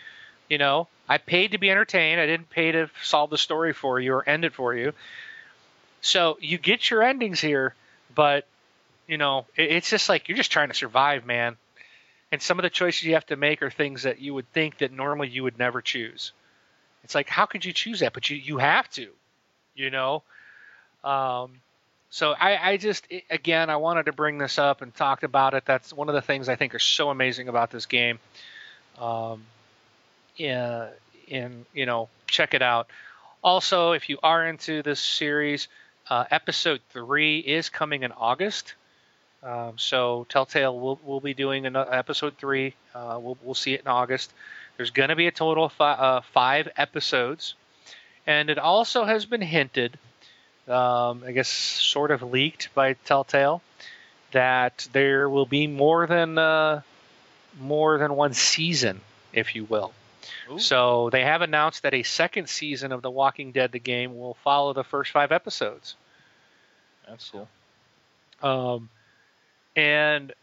You 0.50 0.58
know? 0.58 0.88
I 1.08 1.20
paid 1.20 1.52
to 1.52 1.60
be 1.60 1.70
entertained. 1.70 2.20
I 2.20 2.26
didn't 2.26 2.50
pay 2.50 2.72
to 2.72 2.90
solve 3.04 3.30
the 3.30 3.38
story 3.38 3.74
for 3.74 4.00
you 4.00 4.14
or 4.14 4.28
end 4.28 4.44
it 4.44 4.54
for 4.54 4.74
you. 4.74 4.94
So 6.02 6.38
you 6.42 6.58
get 6.58 6.90
your 6.90 7.04
endings 7.04 7.40
here 7.40 7.76
but 8.16 8.48
you 9.08 9.18
know 9.18 9.46
it, 9.56 9.72
it's 9.72 9.90
just 9.90 10.10
like 10.10 10.28
you're 10.28 10.38
just 10.38 10.52
trying 10.52 10.70
to 10.70 10.74
survive 10.74 11.26
man. 11.26 11.58
And 12.32 12.42
some 12.42 12.58
of 12.58 12.64
the 12.64 12.70
choices 12.70 13.04
you 13.04 13.14
have 13.14 13.28
to 13.28 13.36
make 13.36 13.62
are 13.62 13.70
things 13.70 14.04
that 14.04 14.20
you 14.20 14.34
would 14.34 14.52
think 14.52 14.80
that 14.80 14.92
normally 14.92 15.30
you 15.30 15.44
would 15.44 15.60
never 15.60 15.82
choose 15.82 16.32
it's 17.06 17.16
like 17.16 17.30
how 17.30 17.46
could 17.46 17.64
you 17.64 17.72
choose 17.72 18.02
that 18.02 18.14
but 18.14 18.30
you 18.30 18.36
you 18.36 18.58
have 18.58 18.90
to 18.90 19.08
you 19.76 19.90
know 19.90 20.22
um 21.04 21.52
so 22.16 22.32
I, 22.32 22.72
I 22.72 22.78
just 22.78 23.06
i 23.12 23.24
again 23.30 23.70
I 23.70 23.76
wanted 23.76 24.06
to 24.06 24.14
bring 24.14 24.38
this 24.38 24.58
up 24.58 24.82
and 24.82 24.96
talk 24.96 25.24
about 25.24 25.54
it. 25.54 25.66
That's 25.66 25.92
one 25.92 26.08
of 26.08 26.16
the 26.16 26.22
things 26.22 26.48
I 26.48 26.56
think 26.56 26.74
are 26.74 26.80
so 26.80 27.10
amazing 27.10 27.50
about 27.50 27.72
this 27.72 27.88
game. 27.88 28.20
Um, 28.98 29.44
yeah, 30.38 30.92
and 31.30 31.66
you 31.74 31.86
know, 31.86 32.08
check 32.26 32.54
it 32.54 32.62
out. 32.62 32.88
Also, 33.44 33.92
if 33.92 34.08
you 34.08 34.18
are 34.24 34.48
into 34.48 34.82
this 34.82 35.02
series, 35.02 35.68
uh, 36.10 36.24
episode 36.32 36.80
three 36.92 37.40
is 37.40 37.68
coming 37.68 38.04
in 38.04 38.14
August. 38.14 38.76
Um, 39.44 39.74
so 39.78 40.26
Telltale 40.30 40.80
will 40.80 41.00
will 41.04 41.20
be 41.20 41.34
doing 41.34 41.66
another 41.66 41.94
episode 41.94 42.38
three. 42.38 42.76
Uh, 42.94 43.20
we'll 43.22 43.38
we'll 43.44 43.56
see 43.56 43.74
it 43.74 43.82
in 43.82 43.88
August. 43.88 44.32
There's 44.78 44.92
going 44.92 45.10
to 45.10 45.16
be 45.16 45.28
a 45.28 45.32
total 45.32 45.66
of 45.66 45.74
fi- 45.74 45.94
uh, 45.94 46.22
five 46.34 46.70
episodes, 46.78 47.56
and 48.28 48.50
it 48.50 48.60
also 48.60 49.06
has 49.06 49.26
been 49.26 49.42
hinted 49.42 49.98
um, 50.68 51.24
I 51.26 51.32
guess, 51.32 51.48
sort 51.48 52.12
of 52.12 52.24
leaked 52.24 52.74
by 52.74 52.94
Telltale 52.94 53.62
that 54.32 54.88
there 54.92 55.30
will 55.30 55.46
be 55.46 55.68
more 55.68 56.08
than 56.08 56.38
uh, 56.38 56.82
more 57.60 57.98
than 57.98 58.16
one 58.16 58.34
season, 58.34 59.02
if 59.32 59.56
you 59.56 59.66
will. 59.66 59.94
Ooh. 60.52 60.60
So 60.60 61.10
they 61.12 61.24
have 61.24 61.42
announced 61.42 61.84
that 61.84 61.94
a 61.94 62.04
second 62.04 62.50
season 62.50 62.92
of 62.92 63.02
The 63.02 63.12
Walking 63.12 63.52
Dead, 63.52 63.72
the 63.72 63.80
game, 63.80 64.18
will 64.18 64.38
follow 64.44 64.74
the 64.74 64.84
first 64.84 65.12
five 65.12 65.32
episodes. 65.32 65.96
That's 67.08 67.30
cool. 67.30 67.48
Um, 68.42 68.90
and 69.76 70.34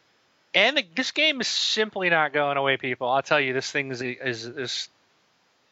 and 0.54 0.76
the, 0.76 0.84
this 0.94 1.10
game 1.10 1.40
is 1.40 1.48
simply 1.48 2.10
not 2.10 2.32
going 2.32 2.56
away, 2.56 2.76
people. 2.76 3.08
I'll 3.08 3.22
tell 3.22 3.40
you, 3.40 3.52
this 3.52 3.70
thing 3.70 3.90
is 3.90 4.02
is, 4.02 4.46
is 4.46 4.88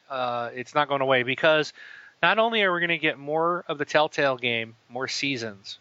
uh, 0.08 0.50
it's 0.54 0.74
not 0.74 0.88
going 0.88 1.02
away 1.02 1.22
because 1.22 1.72
not 2.22 2.38
only 2.38 2.62
are 2.62 2.72
we 2.72 2.80
going 2.80 2.88
to 2.88 2.98
get 2.98 3.18
more 3.18 3.64
of 3.68 3.78
the 3.78 3.84
Telltale 3.84 4.36
game, 4.36 4.74
more 4.88 5.08
seasons, 5.08 5.78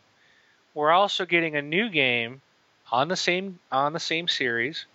we're 0.73 0.91
also 0.91 1.25
getting 1.25 1.55
a 1.55 1.61
new 1.61 1.89
game 1.89 2.41
on 2.91 3.07
the 3.07 3.15
same 3.15 3.59
on 3.71 3.93
the 3.93 3.99
same 3.99 4.27
series, 4.27 4.85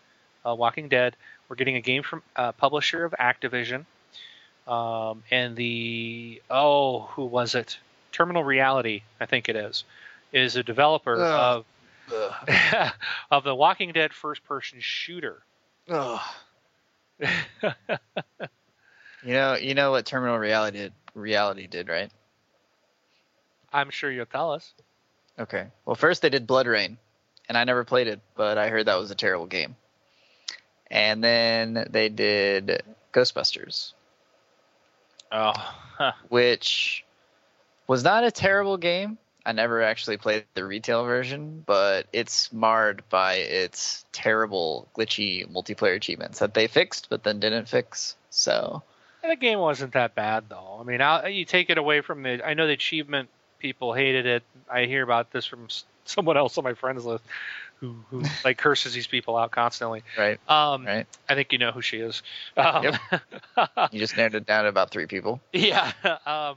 uh, 0.47 0.55
Walking 0.55 0.89
Dead. 0.89 1.17
We're 1.49 1.57
getting 1.57 1.77
a 1.77 1.81
game 1.81 2.03
from 2.03 2.23
uh, 2.37 2.53
publisher 2.53 3.05
of 3.05 3.15
Activision, 3.19 3.85
um, 4.67 5.23
and 5.31 5.57
the 5.57 6.43
oh, 6.51 7.03
who 7.13 7.25
was 7.25 7.55
it? 7.55 7.79
Terminal 8.13 8.45
Reality, 8.45 9.03
I 9.21 9.27
think 9.27 9.49
it 9.49 9.57
is, 9.57 9.83
is 10.33 10.57
a 10.57 10.63
developer 10.63 11.17
Ugh. 11.17 11.41
of. 11.41 11.65
of 13.31 13.45
the 13.45 13.55
Walking 13.55 13.93
Dead 13.93 14.13
first-person 14.13 14.79
shooter. 14.81 15.43
Ugh. 15.89 16.21
You 19.25 19.33
know, 19.33 19.55
you 19.57 19.75
know 19.75 19.91
what 19.91 20.05
Terminal 20.05 20.37
Reality 20.39 20.79
did, 20.79 20.93
Reality 21.15 21.67
did, 21.67 21.89
right? 21.89 22.11
I'm 23.73 23.89
sure 23.89 24.11
you'll 24.11 24.27
tell 24.27 24.53
us. 24.53 24.75
Okay. 25.39 25.69
Well, 25.87 25.97
first 25.97 26.21
they 26.21 26.29
did 26.29 26.47
BloodRayne, 26.47 26.99
and 27.49 27.57
I 27.57 27.65
never 27.65 27.85
played 27.85 28.07
it, 28.07 28.21
but 28.37 28.59
I 28.59 28.69
heard 28.69 28.85
that 28.87 28.99
was 28.99 29.11
a 29.11 29.15
terrible 29.15 29.47
game. 29.47 29.77
And 30.91 31.25
then 31.25 31.87
they 31.91 32.11
did 32.11 32.83
Ghostbusters, 33.15 33.95
Oh, 35.33 35.53
huh. 35.55 36.13
which 36.29 37.03
was 37.87 38.05
not 38.05 38.25
a 38.25 38.31
terrible 38.31 38.77
game. 38.77 39.17
I 39.47 39.53
never 39.53 39.83
actually 39.83 40.17
played 40.17 40.45
the 40.55 40.65
retail 40.65 41.05
version, 41.05 41.63
but 41.67 42.07
it's 42.13 42.53
marred 42.53 43.03
by 43.11 43.35
its 43.35 44.05
terrible 44.13 44.89
glitchy 44.97 45.47
multiplayer 45.51 45.97
achievements 45.97 46.39
that 46.39 46.55
they 46.55 46.67
fixed 46.67 47.09
but 47.11 47.23
then 47.25 47.41
didn't 47.41 47.69
fix. 47.69 48.17
So, 48.31 48.83
The 49.23 49.37
game 49.37 49.59
wasn't 49.59 49.93
that 49.93 50.15
bad, 50.15 50.45
though. 50.49 50.79
I 50.81 50.85
mean, 50.85 51.01
i 51.01 51.29
you 51.29 51.45
take 51.45 51.71
it 51.71 51.79
away 51.79 52.01
from 52.01 52.23
the. 52.23 52.47
I 52.47 52.55
know 52.55 52.67
the 52.67 52.73
achievement 52.73 53.29
people 53.59 53.93
hated 53.93 54.27
it. 54.27 54.43
I 54.71 54.85
hear 54.87 55.03
about 55.03 55.31
this 55.31 55.47
from 55.47 55.69
someone 56.05 56.37
else 56.37 56.59
on 56.59 56.65
my 56.65 56.75
friends 56.75 57.05
list, 57.05 57.25
who 57.81 57.97
who 58.11 58.23
like 58.45 58.59
curses 58.59 58.93
these 58.95 59.07
people 59.07 59.37
out 59.37 59.51
constantly. 59.51 60.03
right, 60.19 60.39
Um, 60.49 60.85
right. 60.87 61.07
I 61.29 61.35
think 61.35 61.53
you 61.53 61.59
know 61.59 61.71
who 61.73 61.81
she 61.83 61.99
is. 61.99 62.23
Um, 62.57 62.97
You 63.93 63.99
just 64.01 64.17
narrowed 64.17 64.35
it 64.35 64.47
down 64.47 64.65
to 64.65 64.69
about 64.69 64.91
three 64.91 65.07
people. 65.07 65.41
yeah. 65.53 65.93
Um, 66.27 66.57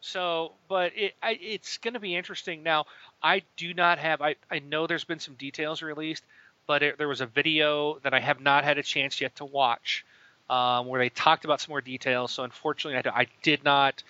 so, 0.00 0.52
but 0.68 0.92
it 0.96 1.14
I, 1.22 1.38
it's 1.40 1.78
going 1.78 1.94
to 1.94 2.00
be 2.00 2.14
interesting. 2.14 2.62
Now, 2.62 2.86
I 3.22 3.42
do 3.56 3.74
not 3.74 3.98
have. 3.98 4.22
I 4.22 4.36
I 4.50 4.60
know 4.60 4.86
there's 4.86 5.04
been 5.04 5.18
some 5.18 5.34
details 5.34 5.82
released, 5.82 6.24
but 6.66 6.82
it, 6.82 6.98
there 6.98 7.08
was 7.08 7.20
a 7.20 7.26
video 7.26 7.98
that 8.02 8.14
I 8.14 8.20
have 8.20 8.40
not 8.40 8.64
had 8.64 8.78
a 8.78 8.82
chance 8.82 9.20
yet 9.20 9.36
to 9.36 9.44
watch 9.44 10.04
um, 10.48 10.86
where 10.86 11.00
they 11.00 11.08
talked 11.08 11.44
about 11.44 11.60
some 11.60 11.72
more 11.72 11.80
details. 11.80 12.32
So 12.32 12.44
unfortunately, 12.44 13.10
I, 13.10 13.22
I 13.22 13.26
did 13.42 13.64
not 13.64 14.02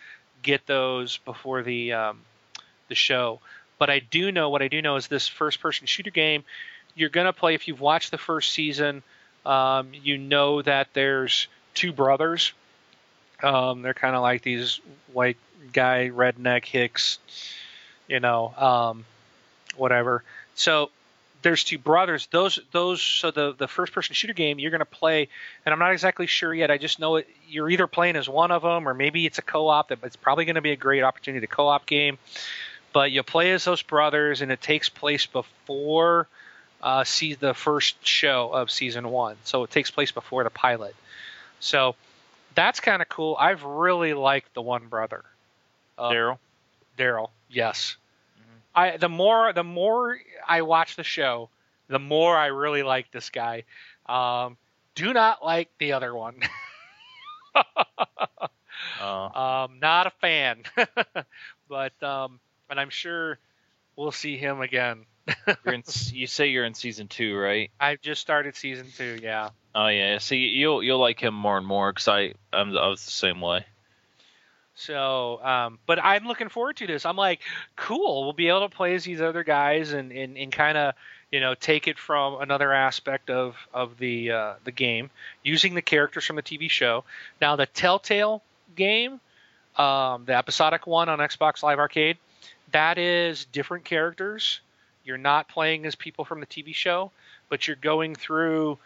get 0.43 0.67
those 0.67 1.19
before 1.19 1.63
the 1.63 1.93
um, 1.93 2.21
the 2.89 2.95
show. 2.95 3.41
But 3.79 3.91
I 3.91 4.01
do 4.01 4.33
know 4.33 4.51
what 4.51 4.61
I 4.61 4.69
do 4.69 4.83
know 4.83 4.97
is 4.97 5.07
this 5.07 5.29
first-person 5.29 5.87
shooter 5.87 6.11
game. 6.11 6.45
You're 6.95 7.11
gonna 7.11 7.33
play 7.33 7.55
if 7.55 7.69
you've 7.69 7.81
watched 7.81 8.11
the 8.11 8.19
first 8.19 8.53
season. 8.53 9.03
Um, 9.47 9.93
you 9.95 10.19
know 10.19 10.61
that 10.63 10.89
there's 10.93 11.47
two 11.75 11.93
brothers. 11.93 12.53
Um, 13.43 13.83
they're 13.83 13.95
kind 13.95 14.17
of 14.17 14.23
like 14.23 14.43
these 14.43 14.81
white 15.13 15.37
guy 15.73 16.11
redneck 16.15 16.65
hicks, 16.65 17.19
you 18.09 18.21
know, 18.21 18.55
um, 18.57 19.05
whatever. 19.77 20.23
So 20.55 20.91
there's 21.43 21.65
two 21.65 21.79
brothers. 21.79 22.29
Those 22.31 22.59
those 22.73 23.01
so 23.01 23.31
the 23.31 23.55
the 23.57 23.69
first 23.69 23.93
person 23.93 24.15
shooter 24.15 24.35
game 24.35 24.59
you're 24.59 24.71
going 24.71 24.81
to 24.81 24.85
play, 24.85 25.29
and 25.65 25.73
I'm 25.73 25.79
not 25.79 25.93
exactly 25.93 26.27
sure 26.27 26.53
yet. 26.53 26.71
I 26.71 26.79
just 26.79 26.99
know 26.99 27.17
it. 27.17 27.29
You're 27.49 27.71
either 27.71 27.87
playing 27.87 28.17
as 28.17 28.29
one 28.29 28.51
of 28.51 28.63
them, 28.63 28.89
or 28.89 28.95
maybe 28.95 29.27
it's 29.27 29.39
a 29.39 29.43
co-op. 29.43 29.89
That 29.89 29.99
it's 30.03 30.17
probably 30.17 30.45
going 30.45 30.57
to 30.57 30.63
be 30.63 30.73
a 30.73 30.77
great 30.77 31.03
opportunity 31.03 31.47
to 31.47 31.53
co-op 31.53 31.87
game. 31.87 32.19
But 32.93 33.13
you 33.13 33.23
play 33.23 33.53
as 33.53 33.65
those 33.65 33.83
brothers, 33.83 34.41
and 34.41 34.51
it 34.51 34.61
takes 34.61 34.89
place 34.89 35.27
before 35.27 36.27
uh, 36.83 37.05
see 37.05 37.35
the 37.35 37.55
first 37.55 38.05
show 38.07 38.51
of 38.51 38.71
season 38.71 39.09
one. 39.11 39.37
So 39.45 39.65
it 39.65 39.71
takes 39.71 39.91
place 39.91 40.11
before 40.11 40.45
the 40.45 40.51
pilot. 40.51 40.95
So 41.61 41.97
that's 42.55 42.81
kind 42.81 43.03
of 43.03 43.09
cool. 43.09 43.37
I've 43.39 43.63
really 43.63 44.15
liked 44.15 44.55
the 44.55 44.63
one 44.63 44.87
brother, 44.87 45.25
uh, 45.99 46.11
Daryl. 46.11 46.39
Daryl. 46.97 47.31
Yes. 47.49 47.97
I 48.75 48.97
the 48.97 49.09
more 49.09 49.53
the 49.53 49.65
more 49.65 50.19
I 50.47 50.63
watch 50.63 50.97
the 50.97 51.03
show, 51.03 51.51
the 51.89 51.99
more 51.99 52.37
I 52.37 52.47
really 52.47 52.83
like 52.83 53.11
this 53.11 53.31
guy. 53.31 53.65
Um, 54.07 54.57
do 54.95 55.13
not 55.13 55.45
like 55.45 55.69
the 55.79 55.93
other 55.93 56.15
one. 56.15 56.37
Uh, 59.01 59.65
um, 59.65 59.79
not 59.81 60.07
a 60.07 60.11
fan. 60.21 60.63
but 61.69 62.03
um, 62.03 62.41
and 62.71 62.79
I'm 62.79 62.91
sure 62.91 63.39
we'll 63.97 64.13
see 64.13 64.37
him 64.37 64.61
again. 64.61 65.05
you're 65.65 65.75
in, 65.75 65.83
you 66.13 66.27
say 66.27 66.49
you're 66.49 66.65
in 66.65 66.75
season 66.75 67.07
two, 67.09 67.37
right? 67.37 67.71
I've 67.79 68.01
just 68.01 68.21
started 68.21 68.57
season 68.57 68.87
two. 68.97 69.19
Yeah. 69.23 69.51
Oh 69.75 69.89
yeah. 69.89 70.19
See, 70.19 70.47
you'll 70.47 70.83
you'll 70.83 71.01
like 71.01 71.21
him 71.21 71.35
more 71.35 71.59
and 71.59 71.67
more 71.67 71.93
because 71.93 72.09
I 72.09 72.35
I'm 72.53 72.77
I 72.77 72.89
was 72.89 73.05
the 73.05 73.11
same 73.11 73.41
way. 73.41 73.67
So, 74.79 75.43
um, 75.43 75.81
but 75.87 75.99
I'm 76.03 76.25
looking 76.25 76.49
forward 76.49 76.77
to 76.77 76.87
this. 76.87 77.05
I'm 77.05 77.17
like, 77.17 77.41
cool. 77.75 78.23
We'll 78.23 78.33
be 78.33 78.47
able 78.47 78.69
to 78.69 78.75
play 78.75 78.95
as 78.95 79.03
these 79.03 79.21
other 79.21 79.43
guys 79.43 79.93
and, 79.93 80.13
and, 80.13 80.39
and 80.39 80.53
kind 80.53 80.79
of, 80.79 80.95
you 81.33 81.41
know, 81.41 81.55
take 81.57 81.89
it 81.89 81.99
from 81.99 82.41
another 82.41 82.73
aspect 82.73 83.29
of 83.29 83.57
of 83.75 83.99
the 83.99 84.31
uh, 84.31 84.55
the 84.63 84.71
game 84.71 85.11
using 85.43 85.75
the 85.75 85.83
characters 85.83 86.25
from 86.25 86.37
the 86.37 86.43
TV 86.43 86.71
show. 86.71 87.03
Now, 87.41 87.57
the 87.57 87.67
Telltale 87.67 88.41
game, 88.77 89.21
um, 89.77 90.25
the 90.27 90.37
episodic 90.37 90.87
one 90.87 91.09
on 91.09 91.19
Xbox 91.19 91.61
Live 91.65 91.81
Arcade, 91.81 92.17
that 92.71 92.99
is 92.99 93.47
different 93.47 93.85
characters. 93.85 94.61
You're 95.05 95.19
not 95.19 95.49
playing 95.49 95.87
as 95.87 95.97
people 95.97 96.25
from 96.25 96.39
the 96.39 96.47
TV 96.47 96.73
show, 96.73 97.11
but 97.49 97.67
you're 97.67 97.77
going 97.77 98.15
through 98.15 98.79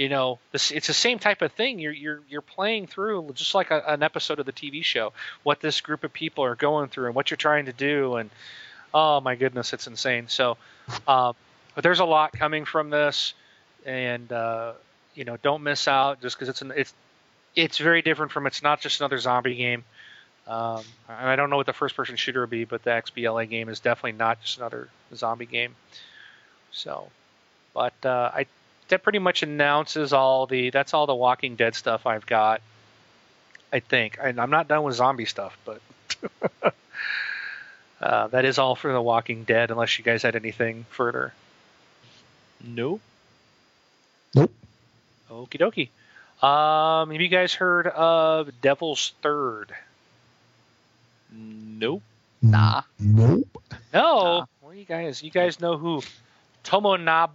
you 0.00 0.08
know 0.08 0.38
this, 0.50 0.70
it's 0.70 0.86
the 0.86 0.94
same 0.94 1.18
type 1.18 1.42
of 1.42 1.52
thing. 1.52 1.78
You're 1.78 1.92
you're 1.92 2.20
you're 2.26 2.40
playing 2.40 2.86
through 2.86 3.32
just 3.34 3.54
like 3.54 3.70
a, 3.70 3.82
an 3.86 4.02
episode 4.02 4.38
of 4.38 4.46
the 4.46 4.52
TV 4.52 4.82
show 4.82 5.12
what 5.42 5.60
this 5.60 5.82
group 5.82 6.04
of 6.04 6.12
people 6.14 6.42
are 6.42 6.54
going 6.54 6.88
through 6.88 7.06
and 7.06 7.14
what 7.14 7.30
you're 7.30 7.36
trying 7.36 7.66
to 7.66 7.74
do 7.74 8.16
and 8.16 8.30
oh 8.94 9.20
my 9.20 9.34
goodness 9.34 9.74
it's 9.74 9.86
insane. 9.86 10.26
So 10.28 10.56
uh, 11.06 11.34
but 11.74 11.84
there's 11.84 12.00
a 12.00 12.06
lot 12.06 12.32
coming 12.32 12.64
from 12.64 12.88
this 12.88 13.34
and 13.84 14.32
uh, 14.32 14.72
you 15.14 15.24
know 15.24 15.36
don't 15.36 15.62
miss 15.62 15.86
out 15.86 16.22
just 16.22 16.34
because 16.34 16.48
it's 16.48 16.62
an 16.62 16.72
it's 16.74 16.94
it's 17.54 17.76
very 17.76 18.00
different 18.00 18.32
from 18.32 18.46
it's 18.46 18.62
not 18.62 18.80
just 18.80 19.00
another 19.00 19.18
zombie 19.18 19.54
game. 19.54 19.84
Um, 20.48 20.82
and 21.10 21.28
I 21.28 21.36
don't 21.36 21.50
know 21.50 21.58
what 21.58 21.66
the 21.66 21.74
first 21.74 21.94
person 21.94 22.16
shooter 22.16 22.40
will 22.40 22.46
be 22.46 22.64
but 22.64 22.84
the 22.84 22.90
XBLA 22.90 23.50
game 23.50 23.68
is 23.68 23.80
definitely 23.80 24.12
not 24.12 24.40
just 24.40 24.56
another 24.56 24.88
zombie 25.14 25.44
game. 25.44 25.76
So 26.72 27.10
but 27.74 27.94
uh, 28.02 28.30
I 28.32 28.46
that 28.90 29.02
pretty 29.02 29.18
much 29.18 29.42
announces 29.42 30.12
all 30.12 30.46
the 30.46 30.70
that's 30.70 30.94
all 30.94 31.06
the 31.06 31.14
Walking 31.14 31.56
Dead 31.56 31.74
stuff 31.74 32.06
I've 32.06 32.26
got. 32.26 32.60
I 33.72 33.80
think, 33.80 34.18
and 34.20 34.40
I'm 34.40 34.50
not 34.50 34.68
done 34.68 34.82
with 34.82 34.96
zombie 34.96 35.26
stuff, 35.26 35.56
but 35.64 35.80
uh, 38.00 38.26
that 38.28 38.44
is 38.44 38.58
all 38.58 38.74
for 38.74 38.92
the 38.92 39.00
Walking 39.00 39.44
Dead. 39.44 39.70
Unless 39.70 39.98
you 39.98 40.04
guys 40.04 40.22
had 40.22 40.36
anything 40.36 40.86
further. 40.90 41.32
Nope. 42.62 43.00
Nope. 44.34 44.52
Okie 45.30 45.60
dokie. 45.60 45.88
Um, 46.46 47.10
have 47.10 47.20
you 47.20 47.28
guys 47.28 47.54
heard 47.54 47.86
of 47.86 48.60
Devil's 48.60 49.12
Third? 49.22 49.72
Nope. 51.32 52.02
Nah. 52.42 52.82
Nope. 52.98 53.46
No. 53.92 54.38
Nah. 54.38 54.46
Well, 54.62 54.74
you 54.74 54.84
guys, 54.84 55.22
you 55.22 55.30
guys 55.30 55.60
know 55.60 55.76
who 55.76 56.02
Tomonab. 56.64 57.30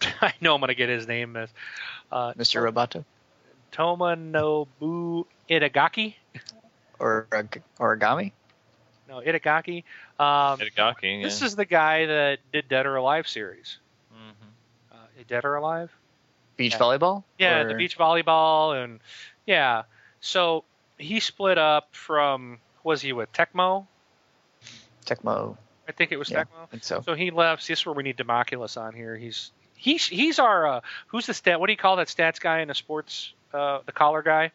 I 0.20 0.32
know 0.40 0.54
I'm 0.54 0.60
gonna 0.60 0.74
get 0.74 0.88
his 0.88 1.06
name. 1.06 1.36
Is 1.36 1.50
uh, 2.12 2.32
Mr. 2.34 2.62
Roboto 2.70 3.04
Tomonobu 3.72 5.24
Itagaki. 5.48 6.14
or 6.98 7.26
uh, 7.32 7.42
origami. 7.78 8.32
No, 9.08 9.20
Itagaki. 9.20 9.84
Um, 10.18 10.58
Itagaki. 10.58 11.22
This 11.22 11.42
is 11.42 11.54
the 11.56 11.64
guy 11.64 12.06
that 12.06 12.38
did 12.52 12.68
Dead 12.68 12.86
or 12.86 12.96
Alive 12.96 13.28
series. 13.28 13.78
Mhm. 14.12 14.92
Uh, 14.92 14.96
Dead 15.28 15.44
or 15.44 15.56
Alive? 15.56 15.90
Beach 16.56 16.72
Yeah. 16.72 16.78
volleyball. 16.78 17.24
Yeah, 17.38 17.58
Or- 17.60 17.68
the 17.68 17.74
beach 17.74 17.98
volleyball 17.98 18.82
and 18.82 19.00
yeah. 19.46 19.82
So 20.20 20.64
he 20.98 21.20
split 21.20 21.58
up 21.58 21.88
from 21.94 22.58
was 22.82 23.02
he 23.02 23.12
with 23.12 23.32
Tecmo? 23.32 23.86
Tecmo. 25.04 25.56
I 25.88 25.92
think 25.92 26.10
it 26.12 26.16
was 26.16 26.30
Yeah. 26.30 26.44
Tecmo. 26.44 26.62
I 26.62 26.66
think 26.66 26.84
so. 26.84 27.00
So 27.02 27.14
he 27.14 27.30
left. 27.30 27.66
This 27.68 27.78
is 27.80 27.86
where 27.86 27.94
we 27.94 28.02
need 28.02 28.16
Democulus 28.16 28.80
on 28.80 28.94
here. 28.94 29.16
He's 29.16 29.52
he's 29.76 30.06
he's 30.06 30.38
our 30.38 30.66
uh, 30.66 30.80
who's 31.08 31.26
the 31.26 31.34
stat? 31.34 31.60
What 31.60 31.66
do 31.66 31.72
you 31.72 31.76
call 31.76 31.96
that 31.96 32.08
stats 32.08 32.40
guy 32.40 32.60
in 32.60 32.68
the 32.68 32.74
sports? 32.74 33.32
Uh, 33.52 33.80
the 33.86 33.92
collar 33.92 34.22
guy. 34.22 34.50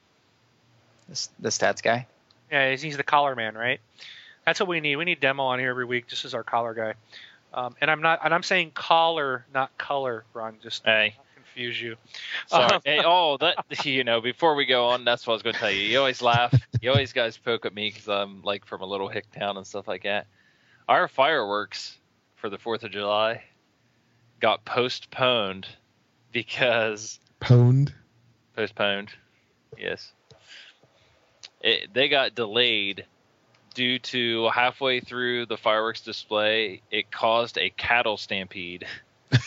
The, 1.09 1.27
the 1.39 1.49
stats 1.49 1.81
guy. 1.81 2.07
Yeah, 2.51 2.71
he's, 2.71 2.81
he's 2.81 2.97
the 2.97 3.03
collar 3.03 3.35
man, 3.35 3.55
right? 3.55 3.79
That's 4.45 4.59
what 4.59 4.67
we 4.69 4.79
need. 4.79 4.95
We 4.95 5.05
need 5.05 5.19
demo 5.19 5.43
on 5.43 5.59
here 5.59 5.69
every 5.69 5.85
week. 5.85 6.07
Just 6.07 6.25
as 6.25 6.33
our 6.33 6.43
collar 6.43 6.73
guy. 6.73 6.93
Um, 7.53 7.75
and 7.81 7.89
I'm 7.91 8.01
not. 8.01 8.19
And 8.23 8.33
I'm 8.33 8.43
saying 8.43 8.71
collar, 8.73 9.45
not 9.53 9.77
color, 9.77 10.23
Ron. 10.33 10.57
Just 10.61 10.83
Hey, 10.85 11.15
not 11.17 11.25
confuse 11.35 11.81
you. 11.81 11.95
sorry. 12.47 12.75
Um, 12.75 12.81
hey, 12.83 13.01
oh, 13.03 13.37
that 13.37 13.55
you 13.85 14.03
know. 14.03 14.21
Before 14.21 14.55
we 14.55 14.65
go 14.65 14.87
on, 14.87 15.05
that's 15.05 15.25
what 15.27 15.33
I 15.33 15.35
was 15.35 15.43
going 15.43 15.53
to 15.53 15.59
tell 15.59 15.71
you. 15.71 15.81
You 15.81 15.99
always 15.99 16.21
laugh. 16.21 16.53
You 16.81 16.91
always 16.91 17.13
guys 17.13 17.37
poke 17.37 17.65
at 17.65 17.73
me 17.73 17.89
because 17.89 18.07
I'm 18.07 18.41
like 18.41 18.65
from 18.65 18.81
a 18.81 18.85
little 18.85 19.07
hick 19.07 19.25
town 19.31 19.57
and 19.57 19.65
stuff 19.67 19.87
like 19.87 20.03
that. 20.03 20.27
Our 20.87 21.07
fireworks 21.07 21.97
for 22.35 22.49
the 22.49 22.57
Fourth 22.57 22.83
of 22.83 22.91
July 22.91 23.43
got 24.41 24.65
postponed 24.65 25.67
because 26.31 27.19
Pwned. 27.39 27.93
postponed. 28.55 29.09
Yes. 29.77 30.11
It, 31.61 31.93
they 31.93 32.09
got 32.09 32.35
delayed 32.35 33.05
due 33.73 33.99
to 33.99 34.49
halfway 34.49 34.99
through 34.99 35.45
the 35.45 35.57
fireworks 35.57 36.01
display, 36.01 36.81
it 36.91 37.11
caused 37.11 37.57
a 37.57 37.69
cattle 37.69 38.17
stampede. 38.17 38.85
and 39.31 39.39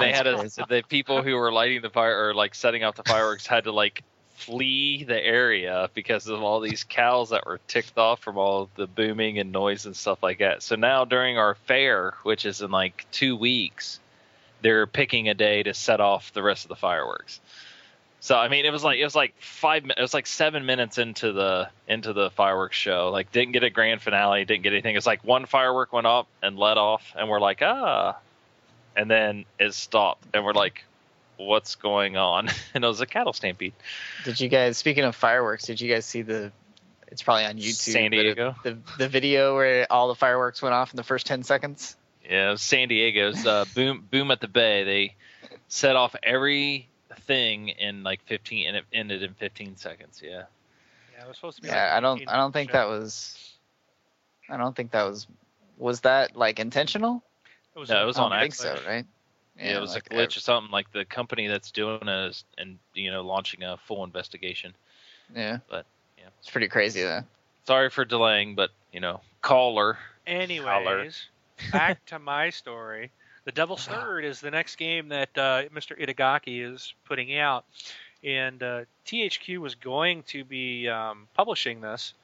they 0.00 0.12
had 0.12 0.28
a, 0.28 0.48
the 0.68 0.84
people 0.88 1.22
who 1.22 1.34
were 1.34 1.50
lighting 1.50 1.82
the 1.82 1.90
fire 1.90 2.28
or 2.28 2.34
like 2.34 2.54
setting 2.54 2.84
off 2.84 2.94
the 2.94 3.02
fireworks 3.02 3.46
had 3.46 3.64
to 3.64 3.72
like 3.72 4.04
flee 4.38 5.02
the 5.02 5.20
area 5.20 5.90
because 5.94 6.28
of 6.28 6.42
all 6.42 6.60
these 6.60 6.84
cows 6.84 7.30
that 7.30 7.44
were 7.44 7.58
ticked 7.66 7.98
off 7.98 8.20
from 8.20 8.38
all 8.38 8.70
the 8.76 8.86
booming 8.86 9.38
and 9.38 9.50
noise 9.50 9.84
and 9.84 9.96
stuff 9.96 10.22
like 10.22 10.38
that. 10.38 10.62
So 10.62 10.76
now 10.76 11.04
during 11.04 11.38
our 11.38 11.56
fair, 11.66 12.14
which 12.22 12.46
is 12.46 12.62
in 12.62 12.70
like 12.70 13.04
two 13.10 13.36
weeks, 13.36 13.98
they're 14.62 14.86
picking 14.86 15.28
a 15.28 15.34
day 15.34 15.64
to 15.64 15.74
set 15.74 16.00
off 16.00 16.32
the 16.32 16.42
rest 16.42 16.64
of 16.64 16.68
the 16.68 16.76
fireworks. 16.76 17.40
So 18.20 18.36
I 18.36 18.48
mean, 18.48 18.64
it 18.64 18.70
was 18.70 18.84
like 18.84 18.98
it 18.98 19.04
was 19.04 19.14
like 19.14 19.34
five. 19.40 19.84
It 19.84 20.00
was 20.00 20.14
like 20.14 20.26
seven 20.26 20.66
minutes 20.66 20.98
into 20.98 21.32
the 21.32 21.68
into 21.88 22.12
the 22.12 22.30
fireworks 22.30 22.76
show. 22.76 23.10
Like 23.10 23.32
didn't 23.32 23.52
get 23.52 23.64
a 23.64 23.70
grand 23.70 24.02
finale, 24.02 24.44
didn't 24.44 24.62
get 24.62 24.72
anything. 24.72 24.96
It's 24.96 25.06
like 25.06 25.22
one 25.24 25.46
firework 25.46 25.92
went 25.92 26.06
up 26.06 26.26
and 26.42 26.58
let 26.58 26.78
off, 26.78 27.12
and 27.16 27.28
we're 27.28 27.40
like 27.40 27.62
ah, 27.62 28.16
and 28.96 29.10
then 29.10 29.44
it 29.58 29.74
stopped, 29.74 30.26
and 30.34 30.44
we're 30.44 30.52
like, 30.52 30.84
what's 31.38 31.74
going 31.76 32.16
on? 32.16 32.48
And 32.74 32.84
it 32.84 32.86
was 32.86 33.00
a 33.00 33.06
cattle 33.06 33.32
stampede. 33.32 33.72
Did 34.24 34.38
you 34.40 34.48
guys? 34.48 34.76
Speaking 34.76 35.04
of 35.04 35.16
fireworks, 35.16 35.64
did 35.64 35.80
you 35.80 35.92
guys 35.92 36.04
see 36.04 36.22
the? 36.22 36.52
It's 37.08 37.22
probably 37.22 37.46
on 37.46 37.56
YouTube. 37.56 37.72
San 37.74 38.10
but 38.10 38.18
it- 38.18 38.22
Diego? 38.34 38.54
the 38.62 38.78
the 38.98 39.08
video 39.08 39.54
where 39.56 39.86
all 39.90 40.08
the 40.08 40.14
fireworks 40.14 40.60
went 40.60 40.74
off 40.74 40.92
in 40.92 40.96
the 40.98 41.02
first 41.02 41.26
ten 41.26 41.42
seconds. 41.42 41.96
Yeah, 42.28 42.48
it 42.48 42.50
was 42.52 42.62
San 42.62 42.88
Diego's 42.88 43.46
uh, 43.46 43.64
boom 43.74 44.06
boom 44.10 44.30
at 44.30 44.40
the 44.40 44.48
bay. 44.48 44.84
They 44.84 45.14
set 45.68 45.96
off 45.96 46.14
everything 46.22 47.68
in 47.70 48.02
like 48.02 48.22
15, 48.26 48.68
and 48.68 48.76
it 48.76 48.84
ended 48.92 49.22
in 49.22 49.34
15 49.34 49.76
seconds. 49.76 50.20
Yeah. 50.22 50.42
Yeah, 51.16 51.24
it 51.24 51.28
was 51.28 51.36
supposed 51.36 51.56
to 51.56 51.62
be. 51.62 51.68
Yeah, 51.68 51.84
like 51.84 51.92
I 51.92 52.00
don't. 52.00 52.28
I 52.28 52.36
don't 52.36 52.52
think 52.52 52.70
show. 52.70 52.76
that 52.78 52.88
was. 52.88 53.52
I 54.50 54.56
don't 54.58 54.76
think 54.76 54.90
that 54.92 55.04
was. 55.04 55.26
Was 55.78 56.00
that 56.02 56.36
like 56.36 56.58
intentional? 56.60 57.22
It 57.74 57.78
was 57.78 57.88
No, 57.88 58.02
it 58.02 58.06
was 58.06 58.18
I 58.18 58.22
on 58.24 58.30
don't 58.30 58.40
think 58.40 58.52
accident. 58.52 58.80
so, 58.80 58.86
right? 58.88 59.06
Yeah, 59.58 59.76
it 59.76 59.80
was 59.80 59.94
like, 59.94 60.06
a 60.06 60.14
glitch 60.14 60.36
or 60.36 60.40
something. 60.40 60.70
Like 60.70 60.90
the 60.92 61.04
company 61.04 61.48
that's 61.48 61.70
doing 61.70 62.00
it 62.02 62.28
is, 62.30 62.44
and 62.56 62.78
you 62.94 63.10
know, 63.10 63.22
launching 63.22 63.62
a 63.62 63.76
full 63.76 64.04
investigation. 64.04 64.74
Yeah. 65.34 65.58
But, 65.68 65.86
yeah. 66.16 66.28
It's 66.38 66.50
pretty 66.50 66.68
crazy 66.68 67.02
though. 67.02 67.22
Sorry 67.66 67.90
for 67.90 68.04
delaying, 68.04 68.54
but 68.54 68.70
you 68.92 69.00
know, 69.00 69.20
caller. 69.42 69.98
Anyways, 70.26 71.26
back 71.72 72.04
to 72.06 72.18
my 72.18 72.50
story. 72.50 73.10
The 73.44 73.52
Devil's 73.52 73.86
Third 73.86 74.24
is 74.24 74.40
the 74.40 74.50
next 74.50 74.76
game 74.76 75.08
that 75.08 75.30
uh, 75.36 75.62
Mr. 75.74 75.98
Itagaki 75.98 76.72
is 76.72 76.94
putting 77.06 77.36
out, 77.36 77.64
and 78.22 78.62
uh, 78.62 78.80
THQ 79.06 79.58
was 79.58 79.74
going 79.74 80.22
to 80.24 80.44
be 80.44 80.88
um, 80.88 81.28
publishing 81.34 81.80
this 81.80 82.14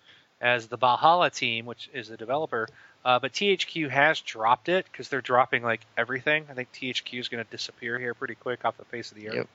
as 0.41 0.67
the 0.67 0.77
Valhalla 0.77 1.31
team, 1.31 1.67
which 1.67 1.89
is 1.93 2.09
the 2.09 2.17
developer. 2.17 2.69
Uh, 3.05 3.19
but 3.19 3.33
THQ 3.33 3.91
has 3.91 4.21
dropped 4.21 4.69
it 4.69 4.87
because 4.91 5.09
they're 5.09 5.21
dropping 5.21 5.63
like 5.63 5.83
everything. 5.97 6.47
I 6.51 6.55
think 6.55 6.73
THQ 6.73 7.21
is 7.21 7.29
going 7.29 7.45
to 7.45 7.51
disappear 7.51 7.99
here 7.99 8.15
pretty 8.15 8.35
quick 8.35 8.65
off 8.65 8.77
the 8.79 8.85
face 8.87 9.11
of 9.11 9.19
the 9.19 9.29
earth. 9.29 9.35
Yep. 9.35 9.49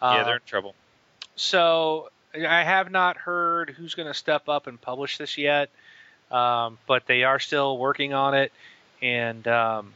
Uh, 0.00 0.14
yeah, 0.16 0.24
they're 0.24 0.34
in 0.36 0.40
trouble. 0.46 0.74
so 1.36 2.10
I 2.34 2.64
have 2.64 2.90
not 2.90 3.16
heard 3.16 3.70
who's 3.70 3.94
going 3.94 4.08
to 4.08 4.14
step 4.14 4.48
up 4.48 4.66
and 4.66 4.80
publish 4.80 5.18
this 5.18 5.38
yet, 5.38 5.70
um, 6.30 6.78
but 6.88 7.06
they 7.06 7.24
are 7.24 7.38
still 7.38 7.78
working 7.78 8.14
on 8.14 8.34
it. 8.34 8.52
And 9.00 9.46
um, 9.46 9.92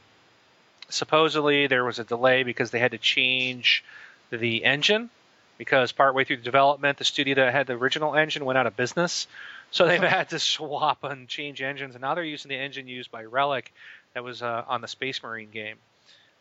supposedly 0.89 1.67
there 1.67 1.85
was 1.85 1.99
a 1.99 2.05
delay 2.05 2.43
because 2.43 2.71
they 2.71 2.79
had 2.79 2.93
to 2.93 2.99
change 2.99 3.85
the 4.31 4.65
engine 4.65 5.11
because 5.59 5.93
partway 5.93 6.25
through 6.25 6.37
the 6.37 6.43
development, 6.43 6.99
the 6.99 7.05
studio 7.05 7.35
that 7.37 7.53
had 7.53 7.67
the 7.67 7.73
original 7.73 8.15
engine 8.15 8.45
went 8.45 8.59
out 8.59 8.67
of 8.67 8.77
business. 8.77 9.27
So 9.71 9.87
they've 9.87 10.01
had 10.01 10.31
to 10.31 10.39
swap 10.39 11.05
and 11.05 11.29
change 11.29 11.61
engines, 11.61 11.95
and 11.95 12.03
now 12.03 12.15
they're 12.15 12.25
using 12.25 12.49
the 12.49 12.57
engine 12.57 12.89
used 12.89 13.11
by 13.11 13.25
Relic 13.25 13.73
that 14.15 14.25
was 14.25 14.43
uh, 14.43 14.65
on 14.67 14.81
the 14.81 14.89
Space 14.89 15.23
Marine 15.23 15.51
game. 15.51 15.77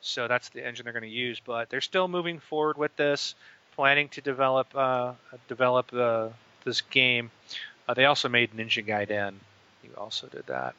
So 0.02 0.28
that's 0.28 0.50
the 0.50 0.66
engine 0.66 0.84
they're 0.84 0.94
going 0.94 1.04
to 1.04 1.10
use, 1.10 1.42
but 1.46 1.70
they're 1.70 1.82
still 1.82 2.08
moving 2.08 2.40
forward 2.40 2.78
with 2.78 2.96
this, 2.96 3.36
planning 3.76 4.08
to 4.10 4.22
develop 4.22 4.68
uh, 4.76 5.14
develop 5.48 5.90
the 5.92 6.32
this 6.64 6.82
game. 6.82 7.32
Uh, 7.88 7.94
they 7.94 8.06
also 8.06 8.30
made 8.30 8.54
Ninja 8.54 8.86
Gaiden. 8.86 9.36
You 9.84 9.92
also 9.98 10.28
did 10.28 10.46
that. 10.48 10.76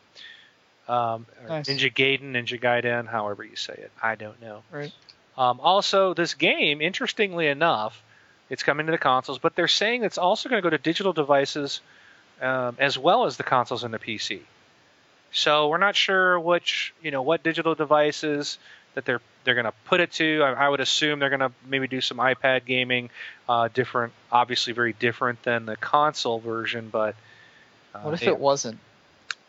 Um, 0.89 1.27
Nice. 1.48 1.68
Ninja 1.68 1.93
Gaiden, 1.93 2.32
Ninja 2.32 2.60
Gaiden, 2.60 3.06
however 3.06 3.44
you 3.44 3.56
say 3.56 3.74
it. 3.74 3.90
I 4.01 4.14
don't 4.14 4.40
know. 4.40 4.62
Right. 4.70 4.93
Um, 5.36 5.60
also, 5.60 6.14
this 6.14 6.35
game, 6.35 6.81
interestingly 6.81 7.48
enough, 7.48 8.02
it's 8.48 8.62
coming 8.62 8.86
to 8.86 8.93
the 8.93 8.98
consoles, 8.98 9.39
but 9.39 9.55
they're 9.55 9.68
saying 9.68 10.05
it's 10.05 10.18
also 10.18 10.48
going 10.48 10.62
to 10.62 10.66
go 10.66 10.70
to 10.70 10.78
digital 10.78 11.12
devices 11.12 11.81
um, 12.40 12.76
as 12.78 12.98
well 12.98 13.26
as 13.26 13.36
the 13.36 13.42
consoles 13.44 13.84
and 13.84 13.92
the 13.92 13.98
PC. 13.98 14.40
So 15.32 15.68
we're 15.68 15.78
not 15.78 15.96
sure 15.96 16.38
which, 16.40 16.94
you 17.02 17.10
know, 17.10 17.22
what 17.22 17.42
digital 17.42 17.74
devices 17.74 18.58
that 18.94 19.04
they're 19.04 19.20
they're 19.44 19.54
going 19.54 19.66
to 19.66 19.74
put 19.84 20.00
it 20.00 20.12
to. 20.12 20.42
I, 20.42 20.66
I 20.66 20.68
would 20.68 20.80
assume 20.80 21.18
they're 21.18 21.30
going 21.30 21.40
to 21.40 21.52
maybe 21.66 21.86
do 21.86 22.00
some 22.00 22.18
iPad 22.18 22.64
gaming, 22.64 23.10
uh, 23.48 23.68
different, 23.72 24.12
obviously 24.32 24.72
very 24.72 24.92
different 24.92 25.42
than 25.42 25.66
the 25.66 25.76
console 25.76 26.40
version, 26.40 26.88
but 26.90 27.14
uh, 27.94 28.00
What 28.00 28.14
if 28.14 28.22
yeah, 28.22 28.30
it 28.30 28.38
wasn't? 28.38 28.78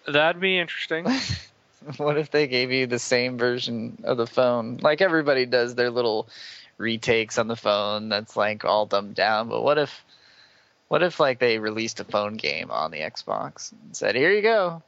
that'd 0.07 0.41
be 0.41 0.57
interesting. 0.59 1.05
what 1.97 2.17
if 2.17 2.31
they 2.31 2.47
gave 2.47 2.71
you 2.71 2.87
the 2.87 2.99
same 2.99 3.37
version 3.37 3.97
of 4.03 4.17
the 4.17 4.27
phone? 4.27 4.77
Like 4.81 5.01
everybody 5.01 5.45
does 5.45 5.75
their 5.75 5.89
little 5.89 6.27
retakes 6.77 7.37
on 7.37 7.47
the 7.47 7.55
phone 7.55 8.09
that's 8.09 8.35
like 8.35 8.65
all 8.65 8.85
dumbed 8.85 9.15
down, 9.15 9.49
but 9.49 9.63
what 9.63 9.77
if 9.77 10.03
what 10.87 11.03
if 11.03 11.19
like 11.19 11.39
they 11.39 11.59
released 11.59 11.99
a 11.99 12.03
phone 12.03 12.35
game 12.35 12.71
on 12.71 12.91
the 12.91 12.99
Xbox 12.99 13.71
and 13.71 13.95
said, 13.95 14.15
"Here 14.15 14.31
you 14.31 14.41
go." 14.41 14.81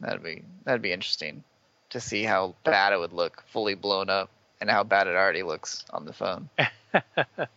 That'd 0.00 0.22
be 0.22 0.42
that'd 0.64 0.82
be 0.82 0.92
interesting 0.92 1.44
to 1.90 2.00
see 2.00 2.24
how 2.24 2.54
bad 2.64 2.92
it 2.92 2.98
would 2.98 3.12
look 3.12 3.44
fully 3.46 3.74
blown 3.74 4.10
up 4.10 4.30
and 4.60 4.68
how 4.68 4.82
bad 4.82 5.06
it 5.06 5.14
already 5.14 5.42
looks 5.42 5.84
on 5.90 6.04
the 6.04 6.12
phone. 6.12 6.48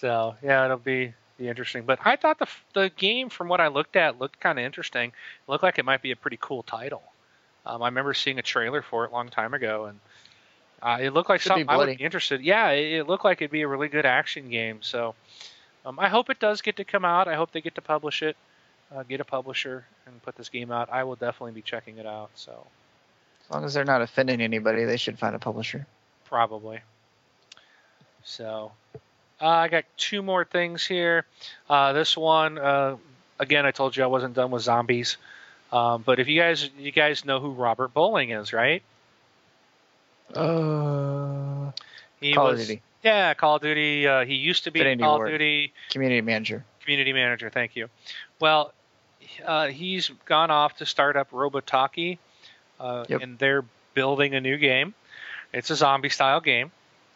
So 0.00 0.34
yeah, 0.42 0.64
it'll 0.64 0.78
be 0.78 1.12
be 1.38 1.48
interesting. 1.48 1.84
But 1.84 1.98
I 2.04 2.16
thought 2.16 2.38
the 2.38 2.48
the 2.72 2.90
game, 2.96 3.28
from 3.28 3.48
what 3.48 3.60
I 3.60 3.68
looked 3.68 3.96
at, 3.96 4.18
looked 4.18 4.40
kind 4.40 4.58
of 4.58 4.64
interesting. 4.64 5.10
It 5.10 5.50
looked 5.50 5.62
like 5.62 5.78
it 5.78 5.84
might 5.84 6.00
be 6.00 6.10
a 6.10 6.16
pretty 6.16 6.38
cool 6.40 6.62
title. 6.62 7.02
Um, 7.66 7.82
I 7.82 7.88
remember 7.88 8.14
seeing 8.14 8.38
a 8.38 8.42
trailer 8.42 8.80
for 8.80 9.04
it 9.04 9.10
a 9.10 9.12
long 9.12 9.28
time 9.28 9.52
ago, 9.52 9.84
and 9.84 10.00
uh, 10.82 10.98
it 11.02 11.12
looked 11.12 11.28
like 11.28 11.42
Should 11.42 11.48
something 11.48 11.68
I 11.68 11.76
would 11.76 11.98
be 11.98 12.02
interested. 12.02 12.40
Yeah, 12.40 12.70
it, 12.70 13.00
it 13.00 13.08
looked 13.08 13.26
like 13.26 13.42
it'd 13.42 13.50
be 13.50 13.60
a 13.60 13.68
really 13.68 13.88
good 13.88 14.06
action 14.06 14.48
game. 14.48 14.78
So 14.80 15.14
um, 15.84 15.98
I 15.98 16.08
hope 16.08 16.30
it 16.30 16.38
does 16.38 16.62
get 16.62 16.76
to 16.76 16.84
come 16.84 17.04
out. 17.04 17.28
I 17.28 17.34
hope 17.34 17.52
they 17.52 17.60
get 17.60 17.74
to 17.76 17.80
publish 17.82 18.22
it, 18.22 18.36
uh, 18.94 19.02
get 19.02 19.20
a 19.20 19.24
publisher, 19.24 19.84
and 20.06 20.22
put 20.22 20.36
this 20.36 20.48
game 20.48 20.70
out. 20.70 20.88
I 20.92 21.04
will 21.04 21.16
definitely 21.16 21.52
be 21.52 21.62
checking 21.62 21.98
it 21.98 22.06
out. 22.06 22.30
So 22.34 22.66
As 23.44 23.50
long 23.50 23.64
as 23.64 23.74
they're 23.74 23.84
not 23.84 24.02
offending 24.02 24.40
anybody, 24.40 24.84
they 24.84 24.96
should 24.96 25.18
find 25.18 25.34
a 25.34 25.38
publisher. 25.38 25.86
probably. 26.26 26.80
So, 28.22 28.72
uh, 29.40 29.46
I 29.46 29.68
got 29.68 29.84
two 29.96 30.20
more 30.22 30.44
things 30.44 30.86
here. 30.86 31.24
Uh, 31.68 31.94
this 31.94 32.16
one, 32.16 32.58
uh, 32.58 32.96
again, 33.38 33.64
I 33.64 33.70
told 33.70 33.96
you 33.96 34.04
I 34.04 34.08
wasn't 34.08 34.34
done 34.34 34.50
with 34.50 34.62
zombies. 34.62 35.16
Um, 35.72 36.02
but 36.04 36.20
if 36.20 36.28
you 36.28 36.38
guys, 36.38 36.68
you 36.78 36.92
guys 36.92 37.24
know 37.24 37.40
who 37.40 37.52
Robert 37.52 37.94
Bowling 37.94 38.30
is, 38.30 38.52
right? 38.52 38.82
Uh, 40.34 41.70
He 42.20 42.34
Call 42.34 42.48
of 42.48 42.58
was, 42.58 42.66
Duty 42.66 42.82
yeah, 43.02 43.34
Call 43.34 43.56
of 43.56 43.62
Duty. 43.62 44.06
Uh, 44.06 44.24
he 44.24 44.34
used 44.34 44.64
to 44.64 44.70
be 44.70 44.80
Infinity 44.80 45.02
Call 45.02 45.16
Ward. 45.18 45.28
of 45.28 45.32
Duty 45.34 45.72
community 45.90 46.20
manager. 46.20 46.64
community 46.82 47.12
manager. 47.12 47.50
Thank 47.50 47.76
you. 47.76 47.88
Well, 48.40 48.72
uh, 49.44 49.68
he's 49.68 50.10
gone 50.26 50.50
off 50.50 50.76
to 50.78 50.86
start 50.86 51.16
up 51.16 51.30
Robotoki, 51.30 52.18
uh, 52.78 53.04
Yep. 53.08 53.20
and 53.22 53.38
they're 53.38 53.64
building 53.94 54.34
a 54.34 54.40
new 54.40 54.56
game. 54.56 54.94
It's 55.52 55.70
a 55.70 55.76
zombie 55.76 56.08
style 56.10 56.40
game, 56.40 56.70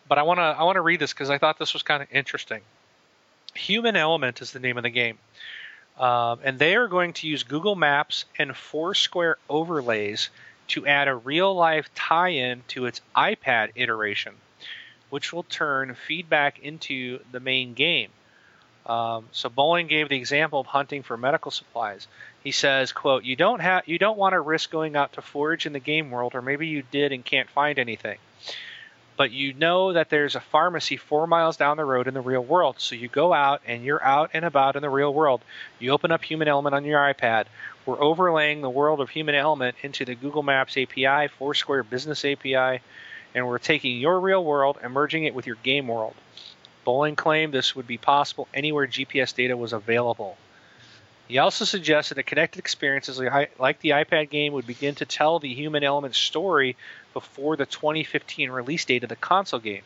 but 0.09 0.19
I 0.19 0.23
want 0.23 0.39
to 0.39 0.43
I 0.43 0.63
want 0.65 0.77
to 0.77 0.81
read 0.83 1.01
this 1.01 1.13
because 1.13 1.31
I 1.31 1.39
thought 1.39 1.59
this 1.59 1.73
was 1.73 1.83
kind 1.83 2.03
of 2.03 2.09
interesting. 2.13 2.61
Human 3.55 3.95
Element 3.97 4.41
is 4.43 4.51
the 4.53 4.59
name 4.61 4.77
of 4.77 4.83
the 4.83 4.91
game, 4.91 5.19
um, 5.99 6.41
and 6.43 6.59
they 6.59 6.75
are 6.75 6.89
going 6.89 7.13
to 7.15 7.29
use 7.29 7.45
Google 7.45 7.77
Maps 7.77 8.25
and 8.39 8.57
Foursquare 8.57 9.37
overlays 9.49 10.31
to 10.69 10.87
add 10.87 11.07
a 11.09 11.15
real 11.15 11.55
life 11.55 11.89
tie-in 11.95 12.63
to 12.69 12.87
its 12.87 13.01
iPad 13.15 13.71
iteration, 13.77 14.35
which 15.15 15.33
will 15.33 15.45
turn 15.45 15.95
feedback 16.09 16.59
into 16.59 17.21
the 17.31 17.39
main 17.39 17.73
game. 17.73 18.11
Um, 18.85 19.27
so 19.31 19.49
Bowling 19.49 19.87
gave 19.87 20.09
the 20.09 20.17
example 20.17 20.59
of 20.59 20.67
hunting 20.67 21.05
for 21.05 21.17
medical 21.17 21.53
supplies. 21.53 22.09
He 22.43 22.51
says, 22.51 22.91
"quote 22.91 23.23
You 23.23 23.37
don't 23.37 23.61
have 23.61 23.85
you 23.87 23.97
don't 23.97 24.19
want 24.19 24.33
to 24.33 24.41
risk 24.41 24.73
going 24.73 24.97
out 24.97 25.13
to 25.13 25.23
forage 25.23 25.67
in 25.67 25.73
the 25.73 25.79
game 25.79 26.11
world, 26.11 26.35
or 26.35 26.43
maybe 26.43 26.67
you 26.67 26.83
did 26.91 27.13
and 27.13 27.25
can't 27.25 27.49
find 27.49 27.79
anything. 27.79 28.19
But 29.17 29.31
you 29.31 29.55
know 29.55 29.93
that 29.93 30.11
there's 30.11 30.35
a 30.35 30.41
pharmacy 30.41 30.97
four 30.97 31.29
miles 31.29 31.57
down 31.57 31.77
the 31.77 31.85
road 31.85 32.09
in 32.09 32.15
the 32.15 32.21
real 32.21 32.43
world. 32.43 32.81
So 32.81 32.97
you 32.97 33.07
go 33.07 33.33
out 33.33 33.63
and 33.69 33.85
you're 33.85 34.03
out 34.03 34.31
and 34.35 34.45
about 34.45 34.75
in 34.75 34.83
the 34.83 34.91
real 34.91 35.15
world. 35.15 35.43
You 35.79 35.93
open 35.93 36.11
up 36.11 36.25
Human 36.25 36.49
Element 36.49 36.75
on 36.75 36.85
your 36.85 36.99
iPad. 36.99 37.45
We're 37.87 38.03
overlaying 38.03 38.63
the 38.63 38.69
world 38.69 39.01
of 39.01 39.11
Human 39.11 39.37
Element 39.37 39.77
into 39.83 40.05
the 40.05 40.17
Google 40.17 40.43
Maps 40.43 40.77
API, 40.77 41.29
Foursquare 41.39 41.85
Business 41.85 42.25
API, 42.25 42.81
and 43.35 43.47
we're 43.47 43.59
taking 43.59 43.99
your 43.99 44.21
real 44.21 44.45
world 44.45 44.79
and 44.83 44.93
merging 44.93 45.25
it 45.25 45.35
with 45.35 45.47
your 45.47 45.57
game 45.57 45.89
world. 45.89 46.15
Bowling 46.85 47.17
claimed 47.17 47.53
this 47.53 47.75
would 47.75 47.87
be 47.87 47.99
possible 47.99 48.47
anywhere 48.53 48.87
GPS 48.87 49.35
data 49.35 49.57
was 49.57 49.73
available. 49.73 50.37
He 51.27 51.39
also 51.39 51.65
suggested 51.65 52.17
that 52.17 52.27
connected 52.27 52.59
experiences 52.59 53.19
like 53.19 53.81
the 53.81 53.91
iPad 53.91 54.29
game 54.29 54.53
would 54.53 54.67
begin 54.67 54.95
to 54.97 55.07
tell 55.07 55.39
the 55.39 55.55
human 55.55 55.83
element 55.83 56.15
story 56.15 56.77
before 57.15 57.57
the 57.57 57.65
2015 57.65 58.51
release 58.51 58.85
date 58.85 59.03
of 59.03 59.09
the 59.09 59.17
console 59.17 59.61
game. 59.61 59.83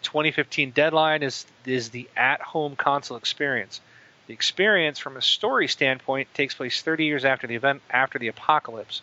The 0.00 0.04
2015 0.04 0.70
deadline 0.70 1.22
is 1.22 1.44
is 1.66 1.90
the 1.90 2.08
at-home 2.16 2.76
console 2.76 3.18
experience. 3.18 3.82
The 4.26 4.32
experience, 4.32 4.98
from 4.98 5.16
a 5.16 5.22
story 5.22 5.68
standpoint, 5.68 6.32
takes 6.32 6.54
place 6.54 6.80
30 6.80 7.04
years 7.04 7.24
after 7.24 7.46
the 7.46 7.54
event, 7.54 7.82
after 7.90 8.18
the 8.18 8.28
apocalypse. 8.28 9.02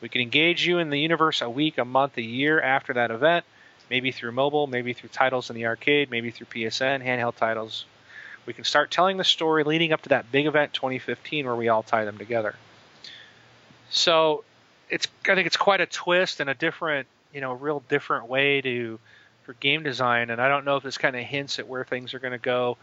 We 0.00 0.08
can 0.08 0.20
engage 0.20 0.66
you 0.66 0.78
in 0.78 0.90
the 0.90 0.98
universe 0.98 1.40
a 1.40 1.48
week, 1.48 1.78
a 1.78 1.84
month, 1.84 2.16
a 2.18 2.22
year 2.22 2.60
after 2.60 2.92
that 2.94 3.10
event, 3.10 3.44
maybe 3.90 4.12
through 4.12 4.32
mobile, 4.32 4.66
maybe 4.66 4.92
through 4.92 5.08
titles 5.10 5.50
in 5.50 5.56
the 5.56 5.66
arcade, 5.66 6.10
maybe 6.10 6.30
through 6.30 6.46
PSN, 6.46 7.04
handheld 7.04 7.36
titles. 7.36 7.86
We 8.44 8.52
can 8.52 8.64
start 8.64 8.90
telling 8.90 9.16
the 9.16 9.24
story 9.24 9.64
leading 9.64 9.92
up 9.92 10.02
to 10.02 10.10
that 10.10 10.30
big 10.30 10.46
event 10.46 10.72
2015 10.72 11.46
where 11.46 11.56
we 11.56 11.68
all 11.68 11.82
tie 11.82 12.04
them 12.04 12.18
together. 12.18 12.54
So 13.90 14.44
it's 14.88 15.08
I 15.28 15.34
think 15.34 15.46
it's 15.46 15.56
quite 15.56 15.80
a 15.80 15.86
twist 15.86 16.40
and 16.40 16.50
a 16.50 16.54
different, 16.54 17.08
you 17.32 17.40
know, 17.40 17.52
a 17.52 17.56
real 17.56 17.82
different 17.88 18.28
way 18.28 18.60
to 18.60 18.98
for 19.42 19.54
game 19.54 19.82
design 19.82 20.30
and 20.30 20.40
I 20.40 20.48
don't 20.48 20.64
know 20.64 20.76
if 20.76 20.82
this 20.82 20.98
kind 20.98 21.16
of 21.16 21.22
hints 21.22 21.58
at 21.58 21.66
where 21.66 21.84
things 21.84 22.14
are 22.14 22.18
going 22.18 22.32
to 22.32 22.38
go. 22.38 22.76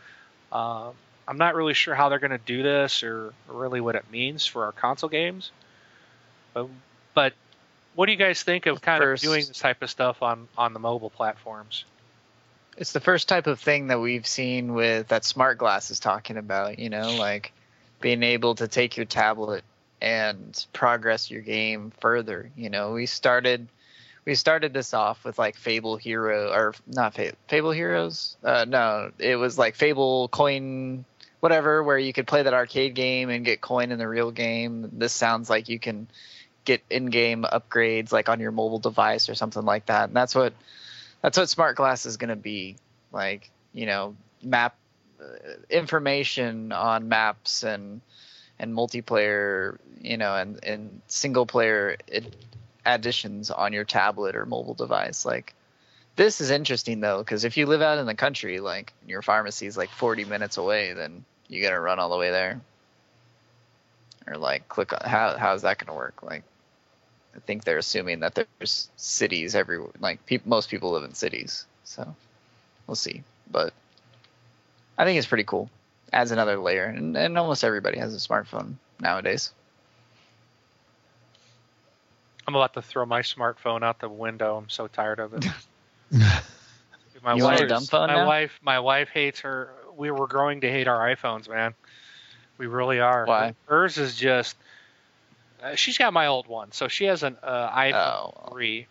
Um, 0.51 0.93
I'm 1.27 1.37
not 1.37 1.55
really 1.55 1.73
sure 1.73 1.95
how 1.95 2.09
they're 2.09 2.19
going 2.19 2.31
to 2.31 2.37
do 2.37 2.63
this 2.63 3.03
or 3.03 3.33
really 3.47 3.81
what 3.81 3.95
it 3.95 4.05
means 4.11 4.45
for 4.45 4.65
our 4.65 4.71
console 4.71 5.09
games. 5.09 5.51
But, 6.53 6.67
but 7.13 7.33
what 7.95 8.07
do 8.07 8.11
you 8.11 8.17
guys 8.17 8.43
think 8.43 8.65
of 8.65 8.81
kind 8.81 9.01
First- 9.01 9.23
of 9.23 9.29
doing 9.29 9.45
this 9.47 9.59
type 9.59 9.81
of 9.81 9.89
stuff 9.89 10.21
on 10.21 10.47
on 10.57 10.73
the 10.73 10.79
mobile 10.79 11.09
platforms? 11.09 11.85
It's 12.75 12.91
the 12.91 12.99
first 12.99 13.27
type 13.29 13.45
of 13.45 13.59
thing 13.59 13.87
that 13.87 13.99
we've 13.99 14.25
seen 14.25 14.73
with 14.73 15.09
that 15.09 15.23
smart 15.23 15.59
glass 15.59 15.91
is 15.91 15.99
talking 15.99 16.37
about, 16.37 16.79
you 16.79 16.89
know, 16.89 17.15
like 17.17 17.53
being 18.01 18.23
able 18.23 18.55
to 18.55 18.67
take 18.67 18.97
your 18.97 19.05
tablet 19.05 19.63
and 20.01 20.65
progress 20.73 21.29
your 21.29 21.41
game 21.41 21.91
further. 22.01 22.49
You 22.57 22.71
know, 22.71 22.93
we 22.93 23.05
started 23.05 23.67
we 24.25 24.35
started 24.35 24.73
this 24.73 24.93
off 24.93 25.23
with 25.23 25.37
like 25.37 25.55
Fable 25.55 25.97
Hero 25.97 26.51
or 26.51 26.73
not 26.87 27.13
Fable, 27.13 27.37
Fable 27.47 27.71
Heroes. 27.71 28.37
Uh, 28.43 28.65
no, 28.67 29.11
it 29.19 29.35
was 29.35 29.57
like 29.57 29.75
Fable 29.75 30.27
Coin, 30.29 31.05
whatever, 31.41 31.83
where 31.83 31.97
you 31.97 32.11
could 32.11 32.25
play 32.25 32.41
that 32.41 32.53
arcade 32.53 32.95
game 32.95 33.29
and 33.29 33.45
get 33.45 33.61
coin 33.61 33.91
in 33.91 33.99
the 33.99 34.07
real 34.07 34.31
game. 34.31 34.89
This 34.93 35.13
sounds 35.13 35.49
like 35.49 35.69
you 35.69 35.77
can 35.77 36.07
get 36.65 36.81
in-game 36.89 37.43
upgrades 37.43 38.11
like 38.11 38.29
on 38.29 38.39
your 38.39 38.51
mobile 38.51 38.79
device 38.79 39.29
or 39.29 39.35
something 39.35 39.63
like 39.63 39.87
that. 39.87 40.05
And 40.05 40.15
that's 40.15 40.35
what 40.35 40.53
that's 41.21 41.37
what 41.37 41.49
smart 41.49 41.75
glass 41.75 42.05
is 42.05 42.17
going 42.17 42.29
to 42.29 42.35
be 42.35 42.75
like. 43.11 43.49
You 43.73 43.87
know, 43.87 44.15
map 44.43 44.75
uh, 45.19 45.25
information 45.69 46.71
on 46.71 47.09
maps 47.09 47.63
and 47.63 48.01
and 48.59 48.73
multiplayer, 48.73 49.77
you 50.01 50.17
know, 50.17 50.35
and 50.35 50.63
and 50.63 51.01
single 51.07 51.45
player 51.45 51.97
ad- 52.13 52.35
additions 52.85 53.49
on 53.49 53.73
your 53.73 53.83
tablet 53.83 54.35
or 54.35 54.45
mobile 54.45 54.73
device. 54.73 55.25
Like 55.25 55.53
this 56.15 56.41
is 56.41 56.51
interesting 56.51 56.99
though, 56.99 57.19
because 57.19 57.43
if 57.43 57.57
you 57.57 57.65
live 57.65 57.81
out 57.81 57.97
in 57.97 58.05
the 58.05 58.15
country, 58.15 58.59
like 58.59 58.93
your 59.07 59.21
pharmacy 59.21 59.65
is 59.65 59.77
like 59.77 59.89
40 59.89 60.25
minutes 60.25 60.57
away, 60.57 60.93
then 60.93 61.25
you 61.47 61.61
got 61.61 61.71
to 61.71 61.79
run 61.79 61.99
all 61.99 62.09
the 62.09 62.17
way 62.17 62.29
there. 62.29 62.61
Or 64.27 64.37
like 64.37 64.67
click 64.69 64.93
on 64.93 64.99
how 65.09 65.35
how's 65.37 65.63
that 65.63 65.79
going 65.79 65.87
to 65.87 65.93
work? 65.93 66.23
Like 66.23 66.43
I 67.35 67.39
think 67.39 67.63
they're 67.63 67.77
assuming 67.77 68.19
that 68.19 68.35
there's 68.35 68.89
cities 68.95 69.55
everywhere. 69.55 69.89
Like 69.99 70.25
peop 70.25 70.45
most 70.45 70.69
people 70.69 70.91
live 70.91 71.03
in 71.03 71.13
cities, 71.13 71.65
so 71.83 72.15
we'll 72.87 72.95
see. 72.95 73.23
But 73.51 73.73
I 74.97 75.05
think 75.05 75.17
it's 75.17 75.27
pretty 75.27 75.43
cool. 75.43 75.69
Adds 76.11 76.31
another 76.31 76.57
layer, 76.57 76.85
and, 76.85 77.17
and 77.17 77.37
almost 77.37 77.63
everybody 77.63 77.97
has 77.97 78.13
a 78.13 78.17
smartphone 78.17 78.75
nowadays. 78.99 79.51
I'm 82.45 82.55
about 82.55 82.73
to 82.75 82.81
throw 82.81 83.05
my 83.05 83.21
smartphone 83.21 83.83
out 83.83 83.99
the 83.99 84.09
window. 84.09 84.57
I'm 84.57 84.69
so 84.69 84.87
tired 84.87 85.19
of 85.19 85.33
it. 85.33 85.45
My 87.23 87.35
You 87.35 87.43
want 87.43 87.59
a 87.59 87.63
wife, 87.63 87.69
dumb 87.69 87.83
phone 87.85 88.07
my 88.07 88.15
now? 88.15 88.27
wife, 88.27 88.59
my 88.61 88.79
wife 88.79 89.07
hates 89.07 89.39
her. 89.41 89.73
We 89.95 90.11
were 90.11 90.27
growing 90.27 90.61
to 90.61 90.69
hate 90.69 90.89
our 90.89 91.15
iPhones, 91.15 91.47
man. 91.47 91.73
We 92.57 92.67
really 92.67 92.99
are. 92.99 93.25
Why? 93.25 93.55
Hers 93.65 93.97
is 93.97 94.15
just. 94.15 94.57
Uh, 95.63 95.75
she's 95.75 95.97
got 95.97 96.11
my 96.11 96.27
old 96.27 96.47
one, 96.47 96.71
so 96.71 96.87
she 96.87 97.05
has 97.05 97.23
an 97.23 97.37
uh, 97.41 97.69
iPhone 97.71 98.33
Oh, 98.35 98.49
three, 98.51 98.87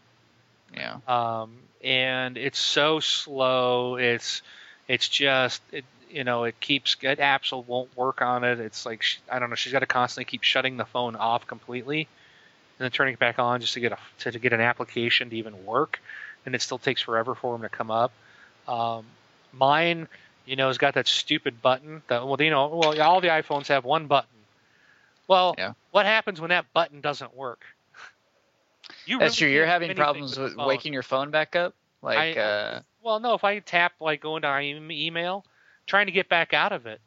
Yeah. 0.74 0.96
um, 1.06 1.58
and 1.84 2.38
it's 2.38 2.58
so 2.58 2.98
slow. 3.00 3.96
It's, 3.96 4.40
it's 4.88 5.06
just, 5.08 5.60
it, 5.70 5.84
you 6.10 6.24
know, 6.24 6.44
it 6.44 6.58
keeps 6.60 6.96
it 7.02 7.18
apps 7.18 7.52
won't 7.66 7.94
work 7.96 8.22
on 8.22 8.44
it. 8.44 8.58
It's 8.60 8.86
like 8.86 9.02
she, 9.02 9.18
I 9.30 9.38
don't 9.38 9.50
know. 9.50 9.56
She's 9.56 9.72
got 9.72 9.80
to 9.80 9.86
constantly 9.86 10.24
keep 10.24 10.42
shutting 10.42 10.76
the 10.76 10.84
phone 10.84 11.16
off 11.16 11.46
completely, 11.46 12.00
and 12.78 12.84
then 12.84 12.90
turning 12.90 13.14
it 13.14 13.20
back 13.20 13.38
on 13.38 13.60
just 13.60 13.74
to 13.74 13.80
get 13.80 13.92
a 13.92 13.98
to, 14.20 14.32
to 14.32 14.38
get 14.38 14.52
an 14.52 14.60
application 14.60 15.30
to 15.30 15.36
even 15.36 15.64
work, 15.66 16.00
and 16.46 16.54
it 16.54 16.62
still 16.62 16.78
takes 16.78 17.02
forever 17.02 17.34
for 17.34 17.54
them 17.54 17.62
to 17.62 17.68
come 17.68 17.90
up. 17.90 18.12
Um, 18.66 19.04
mine, 19.52 20.08
you 20.46 20.56
know, 20.56 20.68
has 20.68 20.78
got 20.78 20.94
that 20.94 21.06
stupid 21.06 21.60
button. 21.60 22.02
That 22.08 22.26
well, 22.26 22.40
you 22.40 22.50
know, 22.50 22.68
well, 22.68 23.00
all 23.02 23.20
the 23.20 23.28
iPhones 23.28 23.68
have 23.68 23.84
one 23.84 24.06
button. 24.06 24.28
Well, 25.32 25.54
Yeah. 25.58 25.72
what 25.90 26.06
happens 26.06 26.40
when 26.40 26.50
that 26.50 26.72
button 26.72 27.00
doesn't 27.00 27.34
work? 27.34 27.64
You 29.06 29.18
That's 29.18 29.34
true. 29.36 29.46
really 29.46 29.56
You're 29.56 29.66
having 29.66 29.94
problems 29.96 30.36
the 30.36 30.42
with 30.42 30.56
waking 30.56 30.92
your 30.92 31.02
phone 31.02 31.30
back 31.30 31.56
up. 31.56 31.74
Like, 32.02 32.36
I- 32.36 32.40
uh, 32.40 32.80
Well, 33.02 33.18
no, 33.20 33.34
if 33.34 33.42
I 33.44 33.58
tap 33.60 33.92
like 34.00 34.20
going 34.20 34.42
to 34.42 34.48
my 34.48 34.60
email, 34.62 35.44
trying 35.86 36.06
to 36.06 36.12
get 36.12 36.28
back 36.28 36.52
out 36.54 36.72
of 36.72 36.86
it, 36.86 37.00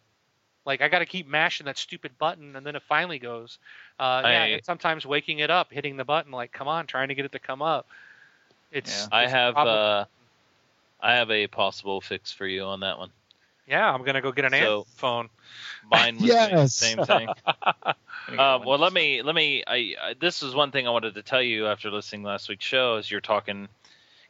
like 0.65 0.81
I 0.81 0.87
got 0.89 0.99
to 0.99 1.05
keep 1.05 1.27
mashing 1.27 1.65
that 1.67 1.77
stupid 1.77 2.17
button, 2.17 2.55
and 2.55 2.65
then 2.65 2.75
it 2.75 2.81
finally 2.83 3.19
goes. 3.19 3.59
Uh, 3.99 4.21
yeah, 4.25 4.43
and 4.45 4.65
sometimes 4.65 5.05
waking 5.05 5.39
it 5.39 5.49
up, 5.51 5.71
hitting 5.71 5.95
the 5.95 6.03
button, 6.03 6.31
like 6.31 6.51
come 6.51 6.67
on, 6.67 6.85
trying 6.87 7.07
to 7.09 7.15
get 7.15 7.23
it 7.25 7.31
to 7.33 7.39
come 7.39 7.61
up. 7.61 7.85
It's. 8.71 9.07
I 9.11 9.23
it's 9.23 9.31
have 9.31 9.55
uh, 9.55 10.05
I 11.01 11.13
have 11.15 11.29
a 11.31 11.47
possible 11.47 12.01
fix 12.01 12.31
for 12.31 12.47
you 12.47 12.63
on 12.63 12.79
that 12.81 12.97
one. 12.97 13.11
yeah, 13.67 13.89
I'm 13.93 14.03
gonna 14.03 14.21
go 14.21 14.31
get 14.31 14.43
an 14.45 14.51
so- 14.51 14.57
Android 14.57 14.87
phone. 14.95 15.29
Mine 15.91 16.15
was 16.17 16.29
doing 16.31 16.49
the 16.49 16.49
Yes. 16.61 16.73
same 16.73 17.05
thing. 17.05 17.29
let 18.29 18.39
Um, 18.39 18.65
well, 18.65 18.79
let 18.79 18.93
me 18.93 19.21
let 19.21 19.35
me. 19.35 19.63
I, 19.65 19.95
I 20.01 20.15
this 20.19 20.43
is 20.43 20.53
one 20.53 20.71
thing 20.71 20.87
I 20.87 20.91
wanted 20.91 21.15
to 21.15 21.21
tell 21.21 21.41
you 21.41 21.67
after 21.67 21.91
listening 21.91 22.23
to 22.23 22.29
last 22.29 22.49
week's 22.49 22.65
show. 22.65 22.97
Is 22.97 23.09
you're 23.09 23.21
talking 23.21 23.67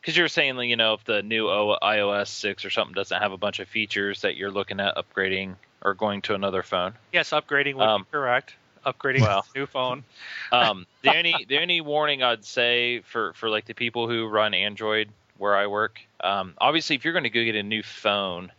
because 0.02 0.18
you're 0.18 0.28
saying 0.28 0.56
like, 0.56 0.70
you 0.70 0.76
know 0.76 0.94
if 0.94 1.04
the 1.06 1.24
new 1.24 1.50
o, 1.50 1.78
iOS 1.82 2.28
six 2.28 2.66
or 2.66 2.70
something 2.70 2.94
doesn't 2.94 3.22
have 3.22 3.32
a 3.32 3.38
bunch 3.38 3.60
of 3.60 3.68
features 3.68 4.22
that 4.22 4.36
you're 4.36 4.52
looking 4.52 4.80
at 4.80 4.96
upgrading 4.96 5.56
or 5.82 5.94
going 5.94 6.22
to 6.24 6.34
another 6.36 6.64
phone. 6.64 6.94
Yes, 7.14 7.30
upgrading 7.32 7.76
would 7.76 7.84
Um, 7.88 8.04
be 8.04 8.08
correct. 8.12 8.56
Upgrading 8.86 9.22
well. 9.22 9.46
a 9.54 9.58
new 9.58 9.66
phone. 9.66 10.04
Um, 10.52 10.86
the 11.02 11.16
only 11.18 11.46
the 11.50 11.60
only 11.60 11.82
warning 11.82 12.22
I'd 12.22 12.46
say 12.46 13.00
for 13.02 13.34
for 13.34 13.50
like 13.50 13.66
the 13.66 13.74
people 13.74 14.08
who 14.08 14.28
run 14.28 14.54
Android 14.54 15.10
where 15.38 15.56
I 15.56 15.68
work, 15.68 16.00
um, 16.22 16.54
obviously 16.60 16.96
if 16.96 17.04
you're 17.04 17.14
going 17.14 17.24
to 17.24 17.30
go 17.30 17.44
get 17.44 17.56
a 17.56 17.64
new 17.64 17.84
phone, 17.84 18.52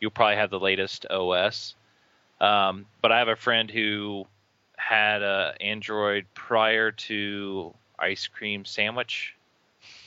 you'll 0.00 0.10
probably 0.10 0.36
have 0.36 0.50
the 0.50 0.58
latest 0.60 1.06
OS. 1.06 1.74
Um, 2.40 2.86
but 3.00 3.12
I 3.12 3.18
have 3.18 3.28
a 3.28 3.36
friend 3.36 3.70
who 3.70 4.26
had 4.78 5.22
a 5.22 5.54
Android 5.60 6.26
prior 6.34 6.92
to 6.92 7.74
Ice 7.98 8.28
Cream 8.28 8.64
Sandwich 8.64 9.34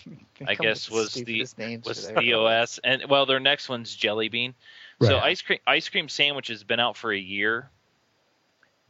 They 0.05 0.45
I 0.47 0.55
guess 0.55 0.89
was 0.89 1.13
the- 1.13 1.45
names 1.57 1.85
was 1.85 2.07
the 2.07 2.33
OS, 2.33 2.79
and 2.83 3.03
well, 3.09 3.25
their 3.25 3.39
next 3.39 3.69
one's 3.69 3.95
Jelly 3.95 4.29
Bean. 4.29 4.53
So 5.01 5.17
ice 5.17 5.41
cream 5.41 5.59
ice 5.65 5.89
cream 5.89 6.09
sandwich 6.09 6.49
has 6.49 6.63
been 6.63 6.79
out 6.79 6.95
for 6.95 7.11
a 7.11 7.17
year, 7.19 7.69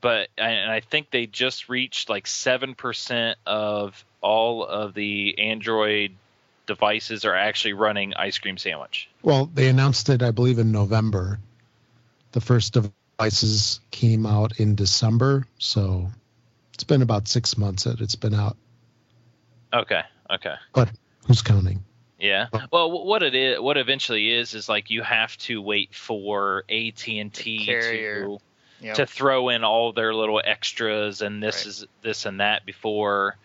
but 0.02 0.28
and 0.38 0.70
I 0.70 0.82
think 0.82 1.10
they 1.10 1.26
just 1.26 1.70
reached 1.70 2.10
like 2.10 2.28
seven 2.28 2.76
percent 2.76 3.38
of 3.46 4.04
all 4.20 4.66
of 4.66 4.94
the 4.94 5.40
Android 5.40 6.12
devices 6.68 7.24
are 7.26 7.36
actually 7.36 7.74
running 7.74 8.14
ice 8.14 8.38
cream 8.38 8.58
sandwich. 8.58 9.10
Well, 9.24 9.50
they 9.54 9.70
announced 9.70 10.10
it, 10.10 10.22
I 10.22 10.32
believe, 10.32 10.60
in 10.60 10.72
November. 10.74 11.40
The 12.34 12.42
first 12.42 12.78
devices 13.22 13.80
came 13.92 14.26
out 14.26 14.60
in 14.60 14.74
December, 14.76 15.46
so 15.60 16.10
it's 16.74 16.84
been 16.84 17.04
about 17.04 17.28
six 17.28 17.56
months 17.56 17.84
that 17.84 18.02
it's 18.02 18.16
been 18.16 18.34
out. 18.34 18.58
Okay, 19.74 20.02
okay, 20.30 20.56
But 20.74 20.90
Who's 21.28 21.44
counting? 21.44 21.84
yeah. 22.20 22.48
Well, 22.72 23.06
what 23.06 23.22
it 23.22 23.36
is, 23.36 23.60
what 23.60 23.78
eventually 23.78 24.32
is, 24.32 24.56
is 24.56 24.68
like 24.68 24.90
you 24.90 25.04
have 25.04 25.38
to 25.40 25.62
wait 25.62 25.94
for 25.94 26.64
AT 26.68 27.08
and 27.08 27.32
T 27.32 27.66
to 27.68 28.40
Yep. 28.82 28.96
to 28.96 29.06
throw 29.06 29.50
in 29.50 29.64
all 29.64 29.94
their 29.94 30.14
little 30.16 30.42
extras 30.44 31.22
and 31.22 31.44
this 31.44 31.58
Right. 31.58 31.66
is 31.68 31.86
this 32.02 32.26
and 32.26 32.40
that 32.40 32.66
before 32.66 33.38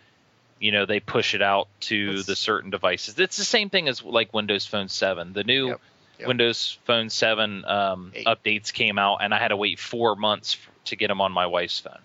you 0.58 0.72
know 0.72 0.86
they 0.86 0.98
push 1.00 1.34
it 1.34 1.42
out 1.42 1.68
to 1.80 2.08
It's- 2.08 2.26
the 2.26 2.34
certain 2.34 2.70
devices 2.70 3.18
it's 3.18 3.36
the 3.36 3.44
same 3.44 3.68
thing 3.68 3.86
as 3.88 4.02
like 4.02 4.32
windows 4.32 4.64
phone 4.64 4.88
7 4.88 5.34
the 5.34 5.44
new 5.44 5.68
Yep, 5.68 5.80
yep. 6.18 6.28
windows 6.28 6.78
phone 6.84 7.10
7 7.10 7.64
um, 7.64 8.12
updates 8.26 8.72
came 8.72 8.98
out 8.98 9.18
and 9.22 9.32
i 9.34 9.38
had 9.38 9.48
to 9.48 9.56
wait 9.56 9.78
four 9.78 10.16
months 10.16 10.54
f- 10.60 10.70
to 10.86 10.96
get 10.96 11.08
them 11.08 11.20
on 11.20 11.32
my 11.32 11.46
wife's 11.46 11.78
phone 11.80 11.98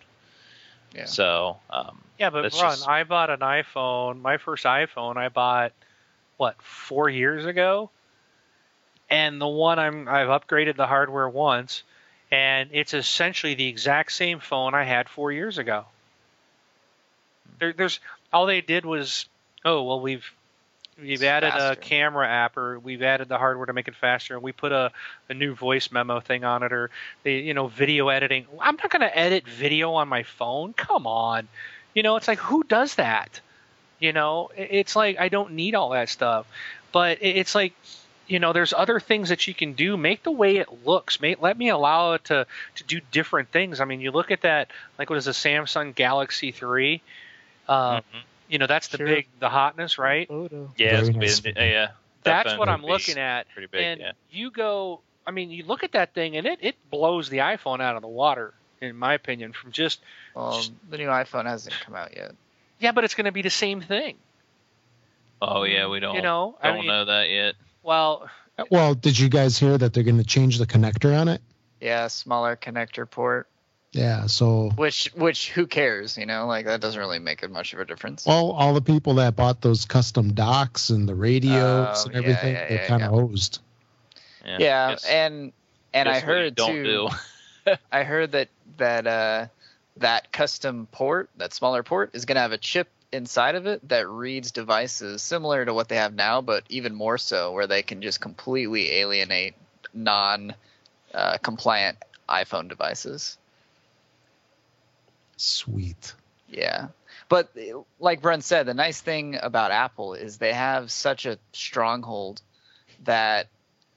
Yeah. 0.96 1.06
so 1.06 1.58
um, 1.70 2.02
Yeah, 2.20 2.30
but 2.30 2.44
Ron, 2.44 2.52
just- 2.52 2.88
I 2.88 3.04
bought 3.04 3.30
an 3.30 3.40
iPhone. 3.40 4.22
My 4.22 4.38
first 4.38 4.66
iPhone, 4.66 5.18
I 5.18 5.30
bought 5.30 5.72
what 6.38 6.62
four 6.62 7.10
years 7.10 7.46
ago, 7.46 7.90
and 9.10 9.40
the 9.40 9.48
one 9.48 9.80
I'm 9.80 10.08
I've 10.08 10.28
upgraded 10.30 10.76
the 10.76 10.88
hardware 10.88 11.30
once, 11.30 11.84
and 12.32 12.70
it's 12.74 12.94
essentially 12.94 13.54
the 13.56 13.68
exact 13.68 14.12
same 14.12 14.40
phone 14.40 14.74
I 14.74 14.84
had 14.84 15.08
four 15.10 15.32
years 15.32 15.58
ago. 15.58 15.86
There, 17.60 17.74
there's 17.74 18.00
all 18.34 18.46
they 18.46 18.62
did 18.62 18.86
was, 18.86 19.26
oh 19.66 19.84
well, 19.84 20.00
we've 20.02 20.26
we've 21.02 21.24
added 21.24 21.54
a 21.54 21.76
camera 21.76 22.28
app 22.28 22.58
or 22.58 22.80
we've 22.80 23.02
added 23.02 23.28
the 23.28 23.38
hardware 23.38 23.66
to 23.66 23.74
make 23.74 23.88
it 23.88 23.96
faster 23.96 24.36
and 24.36 24.44
we 24.44 24.52
put 24.52 24.72
a, 24.72 24.92
a 25.30 25.34
new 25.34 25.56
voice 25.56 25.92
memo 25.92 26.20
thing 26.20 26.44
on 26.44 26.64
it 26.64 26.72
or 26.72 26.90
the 27.24 27.34
you 27.34 27.54
know 27.54 27.68
video 27.68 28.10
editing. 28.10 28.46
I'm 28.60 28.76
not 28.76 28.90
going 28.90 29.02
to 29.02 29.18
edit 29.18 29.48
video 29.48 29.94
on 29.94 30.08
my 30.08 30.24
phone. 30.24 30.74
Come 30.74 31.08
on. 31.08 31.48
You 31.94 32.04
know 32.04 32.16
it's 32.16 32.28
like 32.28 32.40
who 32.40 32.64
does 32.64 32.96
that? 32.96 33.42
You 34.00 34.14
know 34.14 34.50
it's 34.56 34.96
like 34.96 35.20
i 35.20 35.30
don't 35.30 35.54
need 35.54 35.76
all 35.76 35.90
that 35.90 36.10
stuff. 36.10 36.46
But 36.92 37.20
it's 37.22 37.56
like 37.56 37.74
you 38.28 38.40
know 38.40 38.54
there's 38.54 38.74
other 38.74 39.00
things 39.00 39.30
that 39.30 39.48
you 39.48 39.54
can 39.54 39.74
do. 39.74 39.98
Make 39.98 40.24
the 40.24 40.32
way 40.32 40.58
it 40.58 40.86
looks. 40.86 41.20
Make, 41.20 41.42
let 41.42 41.58
me 41.58 41.70
allow 41.70 42.14
it 42.14 42.26
to 42.26 42.46
to 42.76 42.84
do 42.84 43.02
different 43.12 43.50
things. 43.50 43.80
I 43.80 43.86
mean 43.86 44.02
you 44.02 44.12
look 44.12 44.32
at 44.32 44.42
that 44.42 44.70
like 44.98 45.10
what 45.10 45.18
is 45.18 45.28
a 45.28 45.32
samsung 45.32 45.96
galaxy 45.96 46.52
3 46.52 47.02
uh, 47.68 47.98
mhm. 47.98 48.04
You 48.52 48.58
know 48.60 48.68
that's 48.68 48.90
the 48.90 48.98
Sure. 48.98 49.08
big 49.08 49.28
the 49.40 49.50
hotness 49.50 49.98
right 49.98 50.30
yeah 50.30 51.00
it's 51.00 51.10
Very 51.10 51.14
nice. 51.14 51.40
been- 51.40 51.58
uh, 51.58 51.62
yeah 51.62 51.88
that 51.88 52.44
that's 52.44 52.50
phone 52.52 52.60
what 52.60 52.70
i'm 52.70 52.84
looking 52.86 53.18
at 53.18 53.48
pretty 53.54 53.68
big 53.72 53.82
and 53.82 54.02
yeah 54.02 54.12
you 54.30 54.52
go 54.52 55.02
i 55.26 55.32
mean 55.32 55.50
you 55.50 55.64
look 55.66 55.84
at 55.84 55.94
that 55.94 56.14
thing 56.14 56.38
and 56.38 56.46
it, 56.46 56.60
it 56.62 56.76
blows 56.92 57.30
the 57.30 57.38
iphone 57.40 57.82
out 57.82 57.96
of 57.96 58.02
the 58.04 58.08
water 58.08 58.54
in 58.82 58.96
my 58.96 59.14
opinion 59.14 59.54
from 59.54 59.72
just 59.72 60.00
Well, 60.36 60.62
the 60.90 60.98
new 60.98 61.08
iPhone 61.08 61.46
hasn't 61.46 61.76
come 61.84 61.96
out 61.96 62.16
yet. 62.16 62.34
yeah 62.80 62.92
but 62.92 63.04
it's 63.06 63.16
going 63.16 63.26
to 63.26 63.32
be 63.32 63.42
the 63.42 63.50
same 63.50 63.82
thing 63.82 64.18
oh 65.42 65.64
yeah 65.64 65.88
we 65.88 66.00
don't 66.00 66.16
you 66.16 66.22
know 66.22 66.58
don't 66.62 66.72
i 66.72 66.76
mean 66.78 66.88
know 66.88 67.06
that 67.06 67.30
yet 67.30 67.56
well 67.84 68.30
Well, 68.70 68.94
did 68.94 69.18
you 69.18 69.28
guys 69.30 69.58
hear 69.58 69.76
that 69.78 69.94
they're 69.94 70.04
going 70.04 70.20
to 70.20 70.24
change 70.24 70.60
the 70.60 70.68
connector 70.68 71.20
on 71.20 71.28
it? 71.30 71.42
Yeah, 71.80 72.06
smaller 72.10 72.56
connector 72.56 73.10
port. 73.10 73.48
Yeah, 73.94 74.28
so 74.28 74.70
Which 74.78 75.12
which 75.16 75.52
who 75.52 75.68
cares? 75.68 76.18
You 76.18 76.26
know, 76.26 76.48
like 76.48 76.66
that 76.66 76.80
doesn't 76.80 76.98
really 77.00 77.20
make 77.20 77.44
it 77.44 77.52
much 77.52 77.74
of 77.74 77.80
a 77.80 77.86
difference. 77.86 78.26
all 78.26 78.52
all 78.54 78.74
the 78.74 78.82
people 78.82 79.16
that 79.16 79.36
bought 79.36 79.60
those 79.62 79.84
custom 79.86 80.32
docks 80.34 80.90
and 80.90 81.10
the 81.10 81.16
radios 81.16 81.60
Oh, 81.60 82.06
and 82.08 82.16
everything, 82.16 82.54
yeah, 82.54 82.68
they're 82.70 82.82
yeah, 82.84 82.88
kind 82.88 83.04
of 83.04 83.12
yeah. 83.12 83.20
hosed. 83.20 83.60
yeah, 84.46 84.58
guess- 84.92 85.06
and 85.06 85.52
and 85.94 86.08
I 86.08 86.14
guess 86.14 86.22
what 86.24 86.28
you 86.30 86.34
heard 86.36 86.56
don't 86.56 86.76
too. 86.76 87.10
do. 87.66 87.74
I 87.92 88.04
heard 88.04 88.32
that 88.32 88.48
that 88.78 89.06
uh, 89.08 89.48
that 89.98 90.32
custom 90.32 90.88
port, 90.92 91.30
that 91.38 91.54
smaller 91.54 91.84
port, 91.84 92.12
is 92.14 92.24
going 92.26 92.36
to 92.36 92.42
have 92.42 92.54
a 92.54 92.58
chip 92.58 92.88
inside 93.12 93.56
of 93.56 93.66
it 93.68 93.86
that 93.90 94.08
reads 94.08 94.52
devices 94.52 95.22
similar 95.22 95.66
to 95.66 95.74
what 95.74 95.90
they 95.90 95.98
have 95.98 96.14
now, 96.14 96.40
but 96.40 96.64
even 96.70 96.96
more 96.96 97.18
so, 97.18 97.52
where 97.52 97.68
they 97.68 97.82
can 97.84 98.02
just 98.02 98.22
completely 98.22 98.90
alienate 98.94 99.54
non-compliant 99.94 101.98
iPhone 102.30 102.70
devices. 102.70 103.38
Sweet. 105.42 106.14
Yeah. 106.50 106.90
But 107.28 107.50
like 108.00 108.22
Brent 108.22 108.44
said, 108.44 108.66
the 108.66 108.74
nice 108.74 109.02
thing 109.02 109.38
about 109.42 109.72
Apple 109.72 110.14
is 110.14 110.38
they 110.38 110.54
have 110.54 110.92
such 110.92 111.26
a 111.26 111.40
stronghold 111.52 112.42
that 113.06 113.48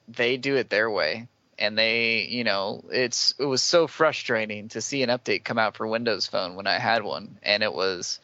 they 0.09 0.37
do 0.37 0.57
it 0.57 0.71
their 0.71 0.91
way. 0.91 1.29
And 1.59 1.79
they, 1.79 2.27
you 2.31 2.45
know, 2.45 2.83
it's 2.91 3.35
it 3.39 3.45
was 3.45 3.63
so 3.63 3.87
frustrating 3.87 4.69
to 4.71 4.81
see 4.81 5.03
an 5.03 5.11
update 5.11 5.45
come 5.45 5.59
out 5.59 5.77
for 5.77 5.87
Windows 5.87 6.27
Phone 6.27 6.57
when 6.57 6.67
I 6.67 6.79
had 6.79 7.05
one, 7.05 7.39
and 7.45 7.63
it 7.63 7.73
was 7.73 8.19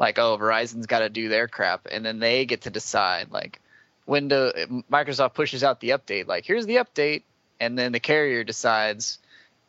like, 0.00 0.18
oh, 0.18 0.36
Verizon's 0.36 0.86
got 0.86 0.98
to 0.98 1.08
do 1.08 1.28
their 1.28 1.46
crap, 1.46 1.86
and 1.88 2.04
then 2.04 2.18
they 2.18 2.44
get 2.44 2.62
to 2.62 2.70
decide. 2.70 3.30
Like, 3.30 3.60
Window 4.04 4.50
Microsoft 4.90 5.34
pushes 5.34 5.62
out 5.62 5.78
the 5.78 5.90
update, 5.90 6.26
like 6.26 6.44
here's 6.44 6.66
the 6.66 6.76
update, 6.76 7.22
and 7.60 7.78
then 7.78 7.92
the 7.92 8.00
carrier 8.00 8.42
decides 8.42 9.20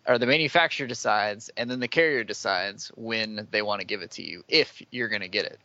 or 0.07 0.17
the 0.17 0.25
manufacturer 0.25 0.87
decides 0.87 1.49
and 1.57 1.69
then 1.69 1.79
the 1.79 1.87
carrier 1.87 2.23
decides 2.23 2.89
when 2.95 3.47
they 3.51 3.61
want 3.61 3.79
to 3.81 3.87
give 3.87 4.01
it 4.01 4.11
to 4.11 4.23
you 4.23 4.43
if 4.47 4.81
you're 4.91 5.09
going 5.09 5.21
to 5.21 5.27
get 5.27 5.45
it 5.45 5.59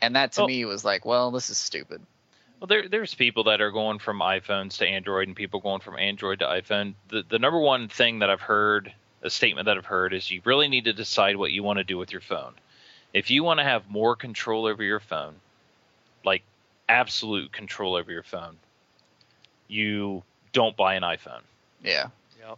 and 0.00 0.16
that 0.16 0.32
to 0.32 0.42
Oh. 0.42 0.46
me 0.46 0.64
was 0.64 0.84
like 0.84 1.04
well 1.04 1.30
this 1.30 1.50
is 1.50 1.58
stupid 1.58 2.00
Well, 2.60 2.66
there, 2.66 2.88
there's 2.88 3.14
people 3.14 3.44
that 3.44 3.60
are 3.60 3.70
going 3.70 3.98
from 4.00 4.18
iPhones 4.20 4.78
to 4.78 4.86
Android, 4.86 5.28
and 5.28 5.36
people 5.36 5.60
going 5.60 5.80
from 5.80 5.96
Android 5.96 6.40
to 6.40 6.46
iPhone. 6.46 6.94
The, 7.08 7.22
the 7.28 7.38
number 7.38 7.60
one 7.60 7.86
thing 7.88 8.18
that 8.18 8.30
I've 8.30 8.40
heard, 8.40 8.92
a 9.22 9.30
statement 9.30 9.66
that 9.66 9.76
I've 9.78 9.86
heard, 9.86 10.12
is 10.12 10.28
you 10.28 10.40
really 10.44 10.66
need 10.66 10.86
to 10.86 10.92
decide 10.92 11.36
what 11.36 11.52
you 11.52 11.62
want 11.62 11.76
to 11.78 11.84
do 11.84 11.96
with 11.96 12.10
your 12.10 12.20
phone. 12.20 12.54
If 13.14 13.30
you 13.30 13.44
want 13.44 13.60
to 13.60 13.64
have 13.64 13.88
more 13.88 14.16
control 14.16 14.66
over 14.66 14.82
your 14.82 14.98
phone, 14.98 15.34
like 16.24 16.42
absolute 16.88 17.52
control 17.52 17.94
over 17.94 18.10
your 18.10 18.24
phone, 18.24 18.56
you 19.68 20.24
don't 20.52 20.76
buy 20.76 20.94
an 20.94 21.02
iPhone. 21.04 21.42
yeah 21.84 22.08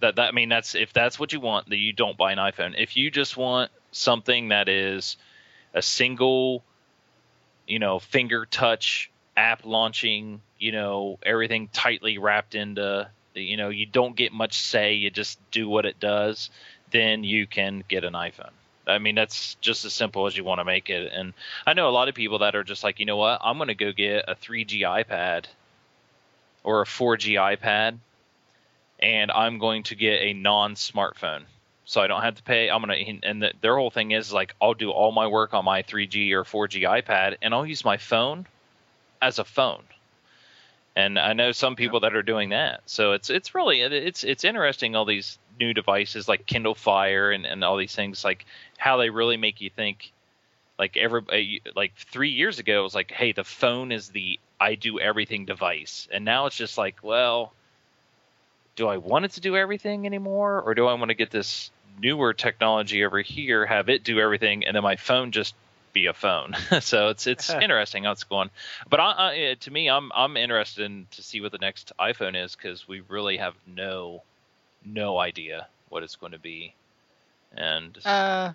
That, 0.01 0.17
that 0.17 0.29
I 0.29 0.31
mean, 0.33 0.49
that's 0.49 0.75
if 0.75 0.93
that's 0.93 1.19
what 1.19 1.33
you 1.33 1.41
want, 1.41 1.69
that 1.71 1.77
you 1.77 1.93
don't 1.93 2.17
buy 2.17 2.33
an 2.33 2.39
iPhone. 2.39 2.75
If 2.77 2.97
you 2.97 3.11
just 3.11 3.37
want 3.37 3.71
something 3.93 4.49
that 4.49 4.69
is 4.69 5.17
a 5.75 5.83
single, 5.83 6.62
you 7.67 7.79
know, 7.79 7.99
finger 7.99 8.47
touch 8.47 9.11
app 9.37 9.65
launching, 9.65 10.41
you 10.59 10.73
know, 10.73 11.19
everything 11.23 11.69
tightly 11.69 12.19
wrapped 12.19 12.55
into, 12.55 13.09
you 13.35 13.57
know, 13.57 13.69
you 13.69 13.87
don't 13.87 14.17
get 14.17 14.33
much 14.33 14.59
say, 14.59 14.95
you 14.95 15.11
just 15.11 15.39
do 15.51 15.69
what 15.69 15.87
it 15.87 15.99
does, 15.99 16.51
then 16.91 17.25
you 17.25 17.47
can 17.47 17.85
get 17.89 18.05
an 18.05 18.15
iPhone. 18.15 18.51
I 18.87 18.99
mean, 18.99 19.15
that's 19.15 19.55
just 19.61 19.85
as 19.85 19.93
simple 19.93 20.27
as 20.27 20.37
you 20.37 20.43
want 20.43 20.59
to 20.59 20.65
make 20.65 20.91
it. 20.91 21.12
And 21.12 21.33
I 21.67 21.75
know 21.75 21.89
a 21.89 21.91
lot 21.91 22.09
of 22.09 22.15
people 22.15 22.41
that 22.41 22.57
are 22.57 22.65
just 22.65 22.83
like, 22.83 22.99
you 22.99 23.07
know 23.07 23.17
what, 23.17 23.41
I'm 23.43 23.57
going 23.57 23.69
to 23.69 23.75
go 23.75 23.93
get 23.93 24.25
a 24.27 24.35
3G 24.35 24.81
iPad 24.81 25.45
or 26.65 26.83
a 26.83 26.87
4G 26.87 27.35
iPad 27.35 27.99
and 29.01 29.31
I'm 29.31 29.59
going 29.59 29.82
to 29.85 29.94
get 29.94 30.20
a 30.22 30.35
non-smartphone, 30.35 31.43
so 31.85 32.01
I 32.01 32.06
don't 32.06 32.22
have 32.22 32.36
to 32.36 32.43
pay. 32.43 32.70
I'm 32.70 32.82
gonna, 32.82 32.97
and 33.22 33.43
the, 33.43 33.52
their 33.60 33.77
whole 33.77 33.90
thing 33.90 34.10
is 34.10 34.32
like, 34.32 34.55
I'll 34.60 34.74
do 34.74 34.90
all 34.90 35.10
my 35.12 35.27
work 35.27 35.55
on 35.55 35.64
my 35.64 35.82
3G 35.82 36.32
or 36.32 36.44
4G 36.44 36.82
iPad, 36.82 37.36
and 37.43 37.55
I'll 37.55 37.66
use 37.66 37.85
my 37.85 37.97
phone 37.97 38.47
as 39.22 39.39
a 39.39 39.44
phone. 39.44 39.82
And 40.97 41.18
I 41.18 41.32
know 41.32 41.52
some 41.52 41.77
people 41.77 42.01
that 42.01 42.14
are 42.14 42.22
doing 42.22 42.51
that, 42.51 42.82
so 42.86 43.12
it's 43.12 43.31
it's 43.31 43.55
really 43.55 43.81
it's 43.81 44.24
it's 44.24 44.43
interesting 44.44 44.97
all 44.97 45.05
these 45.05 45.39
new 45.59 45.72
devices 45.72 46.27
like 46.27 46.47
Kindle 46.47 46.74
Fire 46.74 47.31
and, 47.31 47.47
and 47.47 47.62
all 47.62 47.77
these 47.77 47.94
things 47.94 48.24
like 48.24 48.44
how 48.77 48.97
they 48.97 49.09
really 49.09 49.36
make 49.36 49.60
you 49.60 49.70
think. 49.70 50.12
Like 50.81 50.97
every 50.97 51.62
uh, 51.64 51.70
like 51.77 51.94
three 51.94 52.31
years 52.31 52.59
ago, 52.59 52.81
it 52.81 52.82
was 52.82 52.94
like, 52.94 53.12
hey, 53.12 53.32
the 53.32 53.44
phone 53.44 53.93
is 53.93 54.09
the 54.09 54.40
I 54.59 54.74
do 54.74 54.98
everything 54.98 55.44
device, 55.44 56.09
and 56.10 56.24
now 56.24 56.47
it's 56.47 56.56
just 56.56 56.77
like, 56.77 56.97
well, 57.02 57.52
do 58.77 58.89
I 58.89 58.97
want 58.97 59.25
it 59.25 59.33
to 59.33 59.41
do 59.41 59.57
everything 59.57 60.07
anymore, 60.07 60.61
or 60.61 60.75
do 60.75 60.87
I 60.87 60.95
want 60.95 61.11
to 61.11 61.15
get 61.15 61.31
this 61.31 61.71
newer 62.01 62.33
technology 62.33 63.05
over 63.05 63.21
here, 63.21 63.67
have 63.67 63.89
it 63.89 64.05
do 64.05 64.19
everything, 64.19 64.65
and 64.65 64.75
then 64.75 64.83
my 64.83 64.97
phone 64.97 65.33
just 65.33 65.55
be 65.93 66.07
a 66.07 66.13
phone? 66.13 66.55
so 66.81 67.09
it's 67.09 67.27
it's 67.27 67.51
interesting 67.63 68.05
how 68.05 68.13
it's 68.13 68.25
going. 68.25 68.51
But 68.89 69.01
I, 69.01 69.51
I, 69.51 69.57
to 69.61 69.71
me, 69.71 69.89
I'm 69.89 70.11
I'm 70.15 70.37
interested 70.37 70.85
in 70.85 71.07
to 71.13 71.23
see 71.23 71.41
what 71.41 71.53
the 71.53 71.59
next 71.59 71.93
iPhone 71.99 72.43
is 72.43 72.57
because 72.57 72.89
we 72.89 73.01
really 73.01 73.37
have 73.37 73.55
no 73.67 74.23
no 74.85 75.19
idea 75.19 75.67
what 75.89 76.03
it's 76.03 76.17
going 76.17 76.33
to 76.33 76.39
be, 76.39 76.75
and 77.57 77.99
uh 78.05 78.53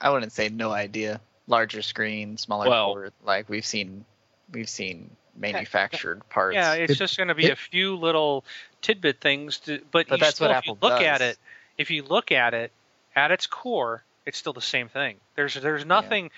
i 0.00 0.10
wouldn't 0.10 0.32
say 0.32 0.48
no 0.48 0.70
idea 0.70 1.20
larger 1.46 1.82
screen 1.82 2.36
smaller 2.36 2.68
Well- 2.68 2.92
port 2.94 3.12
like 3.24 3.48
we've 3.48 3.64
seen 3.64 4.04
we've 4.52 4.68
seen 4.68 5.10
manufactured 5.34 6.28
parts 6.28 6.54
Yeah, 6.54 6.74
it's 6.74 6.96
just 6.96 7.16
going 7.16 7.28
to 7.28 7.34
be 7.34 7.48
a 7.50 7.56
few 7.56 7.96
little 7.96 8.44
tidbit 8.82 9.20
things. 9.20 9.58
To, 9.60 9.80
but 9.90 10.08
But 10.08 10.20
that's 10.20 10.36
still, 10.36 10.48
what 10.48 10.58
if 10.58 10.66
you 10.66 10.72
Apple 10.74 10.88
look 10.88 11.00
at 11.00 11.22
it, 11.22 11.38
if 11.78 11.90
you 11.90 12.02
look 12.02 12.32
at 12.32 12.54
it 12.54 12.72
at 13.16 13.30
its 13.30 13.46
core, 13.46 14.02
it's 14.26 14.38
still 14.38 14.52
the 14.52 14.60
same 14.60 14.88
thing. 14.88 15.16
There's 15.36 15.54
there's 15.54 15.84
nothing 15.86 16.30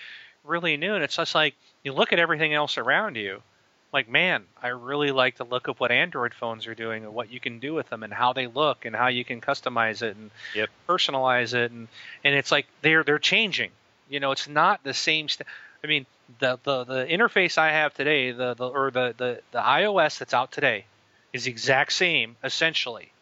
really 0.45 0.77
new, 0.77 0.95
and 0.95 1.03
it's 1.03 1.16
just 1.16 1.35
like 1.35 1.55
you 1.83 1.93
look 1.93 2.12
at 2.12 2.19
everything 2.19 2.55
else 2.55 2.79
around 2.79 3.16
you. 3.16 3.43
Like, 3.93 4.09
man, 4.09 4.43
I 4.61 4.69
really 4.69 5.12
like 5.12 5.37
the 5.37 5.45
look 5.45 5.69
of 5.69 5.79
what 5.79 5.93
Android 5.93 6.35
phones 6.35 6.66
are 6.66 6.75
doing 6.75 7.05
and 7.05 7.15
what 7.15 7.31
you 7.31 7.39
can 7.39 7.61
do 7.61 7.75
with 7.75 7.89
them 7.91 8.03
and 8.03 8.12
how 8.12 8.33
they 8.33 8.49
look 8.49 8.85
and 8.87 8.95
how 8.97 9.07
you 9.07 9.25
can 9.25 9.41
customize 9.41 10.03
it 10.03 10.16
and 10.16 10.31
Yep. 10.55 10.69
personalize 10.89 11.55
it 11.55 11.71
and 11.71 11.87
and 12.25 12.35
it's 12.35 12.51
like 12.51 12.66
they're 12.83 13.05
they're 13.05 13.19
changing. 13.21 13.71
You 14.11 14.21
know, 14.21 14.33
it's 14.33 14.49
not 14.49 14.83
the 14.83 14.95
same. 14.95 15.29
St- 15.29 15.47
I 15.83 15.87
mean, 15.87 16.07
the, 16.41 16.59
the 16.65 16.85
the 16.85 17.07
interface 17.07 17.57
I 17.59 17.71
have 17.71 17.95
today, 17.95 18.33
the, 18.33 18.55
the 18.55 18.69
or 18.69 18.91
the, 18.91 19.15
the 19.16 19.41
the 19.53 19.59
iOS 19.61 20.19
that's 20.19 20.35
out 20.35 20.51
today, 20.51 20.87
is 21.35 21.44
the 21.44 21.51
exact 21.51 21.93
same 21.93 22.36
essentially. 22.43 23.12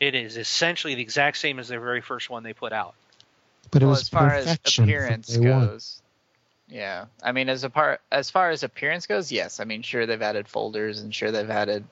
It 0.00 0.16
is 0.16 0.36
essentially 0.36 0.96
the 0.96 1.02
exact 1.02 1.36
same 1.36 1.60
as 1.60 1.68
the 1.68 1.78
very 1.78 2.00
first 2.00 2.28
one 2.28 2.42
they 2.42 2.52
put 2.54 2.72
out. 2.72 2.94
But 3.70 3.82
it 3.82 3.84
well, 3.84 3.90
was 3.92 4.00
as 4.00 4.08
far 4.08 4.34
as 4.34 4.46
perfection 4.46 4.84
from 4.84 4.90
appearance 4.90 5.26
day 5.28 5.50
one. 5.50 5.66
goes 5.68 5.98
yeah 6.68 7.06
i 7.22 7.32
mean 7.32 7.48
as 7.48 7.64
a 7.64 7.70
part 7.70 8.00
as 8.10 8.30
far 8.30 8.50
as 8.50 8.62
appearance 8.62 9.06
goes 9.06 9.32
yes 9.32 9.58
i 9.60 9.64
mean 9.64 9.82
sure 9.82 10.06
they've 10.06 10.22
added 10.22 10.46
folders 10.48 11.00
and 11.00 11.12
sure 11.14 11.30
they've 11.32 11.50
added 11.50 11.84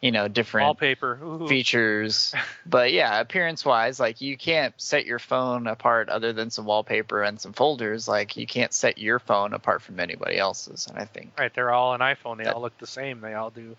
you 0.00 0.12
know 0.12 0.28
different 0.28 0.66
Wallpaper. 0.66 1.18
Ooh. 1.22 1.48
features. 1.48 2.34
but 2.66 2.92
yeah, 2.92 3.18
appearance 3.20 3.64
wise, 3.64 3.98
like 3.98 4.20
you 4.20 4.36
can't 4.36 4.74
set 4.76 5.06
your 5.06 5.18
phone 5.18 5.66
apart 5.66 6.08
other 6.08 6.32
than 6.32 6.50
some 6.50 6.64
wallpaper 6.66 7.22
and 7.22 7.40
some 7.40 7.52
folders. 7.52 8.06
Like 8.06 8.36
you 8.36 8.46
can't 8.46 8.72
set 8.72 8.98
your 8.98 9.18
phone 9.18 9.52
apart 9.54 9.82
from 9.82 9.98
anybody 9.98 10.36
else's. 10.38 10.86
And 10.86 10.98
I 10.98 11.04
think 11.06 11.32
Right, 11.38 11.52
they're 11.54 11.72
all 11.72 11.94
an 11.94 12.00
iPhone. 12.00 12.36
They 12.38 12.44
That- 12.44 12.54
all 12.54 12.60
look 12.62 12.76
the 12.78 12.86
same. 12.86 13.20
They 13.20 13.34
all 13.34 13.50
do. 13.50 13.76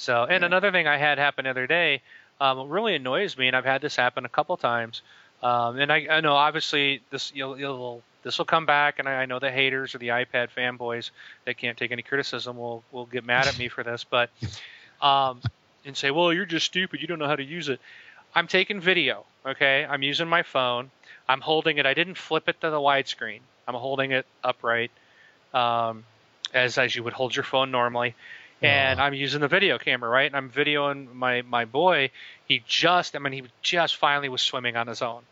So, 0.00 0.24
and 0.24 0.40
Yeah. 0.40 0.46
another 0.46 0.72
thing 0.72 0.86
I 0.86 0.96
had 0.96 1.18
happen 1.18 1.44
the 1.44 1.50
other 1.50 1.66
day, 1.66 2.00
um, 2.40 2.70
really 2.70 2.94
annoys 2.94 3.36
me, 3.36 3.48
and 3.48 3.54
I've 3.54 3.66
had 3.66 3.82
this 3.82 3.96
happen 3.96 4.24
a 4.24 4.30
couple 4.30 4.56
times. 4.56 5.02
Um, 5.42 5.78
and 5.78 5.92
I, 5.92 6.06
I 6.10 6.20
know 6.22 6.34
obviously 6.34 7.02
this 7.10 7.32
you'll, 7.34 7.58
you'll 7.58 8.02
this 8.22 8.38
will 8.38 8.46
come 8.46 8.64
back, 8.64 8.98
and 8.98 9.06
I, 9.06 9.22
I 9.22 9.26
know 9.26 9.38
the 9.38 9.50
haters 9.50 9.94
or 9.94 9.98
the 9.98 10.08
iPad 10.08 10.48
fanboys 10.56 11.10
that 11.44 11.58
can't 11.58 11.76
take 11.76 11.92
any 11.92 12.02
criticism 12.02 12.56
will 12.56 12.82
will 12.92 13.04
get 13.04 13.26
mad 13.26 13.46
at 13.46 13.58
me 13.58 13.68
for 13.68 13.84
this, 13.84 14.04
but 14.04 14.30
um, 15.02 15.42
and 15.84 15.94
say, 15.94 16.10
well, 16.10 16.32
you're 16.32 16.46
just 16.46 16.64
stupid. 16.64 17.02
You 17.02 17.06
don't 17.06 17.18
know 17.18 17.26
how 17.26 17.36
to 17.36 17.44
use 17.44 17.68
it. 17.68 17.78
I'm 18.34 18.46
taking 18.46 18.80
video. 18.80 19.26
Okay, 19.44 19.86
I'm 19.88 20.02
using 20.02 20.28
my 20.28 20.42
phone. 20.44 20.90
I'm 21.28 21.42
holding 21.42 21.76
it. 21.76 21.84
I 21.84 21.92
didn't 21.92 22.16
flip 22.16 22.48
it 22.48 22.58
to 22.62 22.70
the 22.70 22.78
widescreen. 22.80 23.40
I'm 23.68 23.74
holding 23.74 24.12
it 24.12 24.24
upright, 24.42 24.92
um, 25.52 26.04
as 26.54 26.78
as 26.78 26.96
you 26.96 27.02
would 27.02 27.12
hold 27.12 27.36
your 27.36 27.44
phone 27.44 27.70
normally. 27.70 28.14
And 28.62 29.00
I'm 29.00 29.14
using 29.14 29.40
the 29.40 29.48
video 29.48 29.78
camera, 29.78 30.08
right? 30.10 30.26
And 30.26 30.36
I'm 30.36 30.50
videoing 30.50 31.14
my 31.14 31.42
my 31.42 31.64
boy. 31.64 32.10
He 32.46 32.62
just, 32.66 33.16
I 33.16 33.18
mean, 33.18 33.32
he 33.32 33.42
just 33.62 33.96
finally 33.96 34.28
was 34.28 34.42
swimming 34.42 34.76
on 34.76 34.86
his 34.86 35.02
own. 35.02 35.22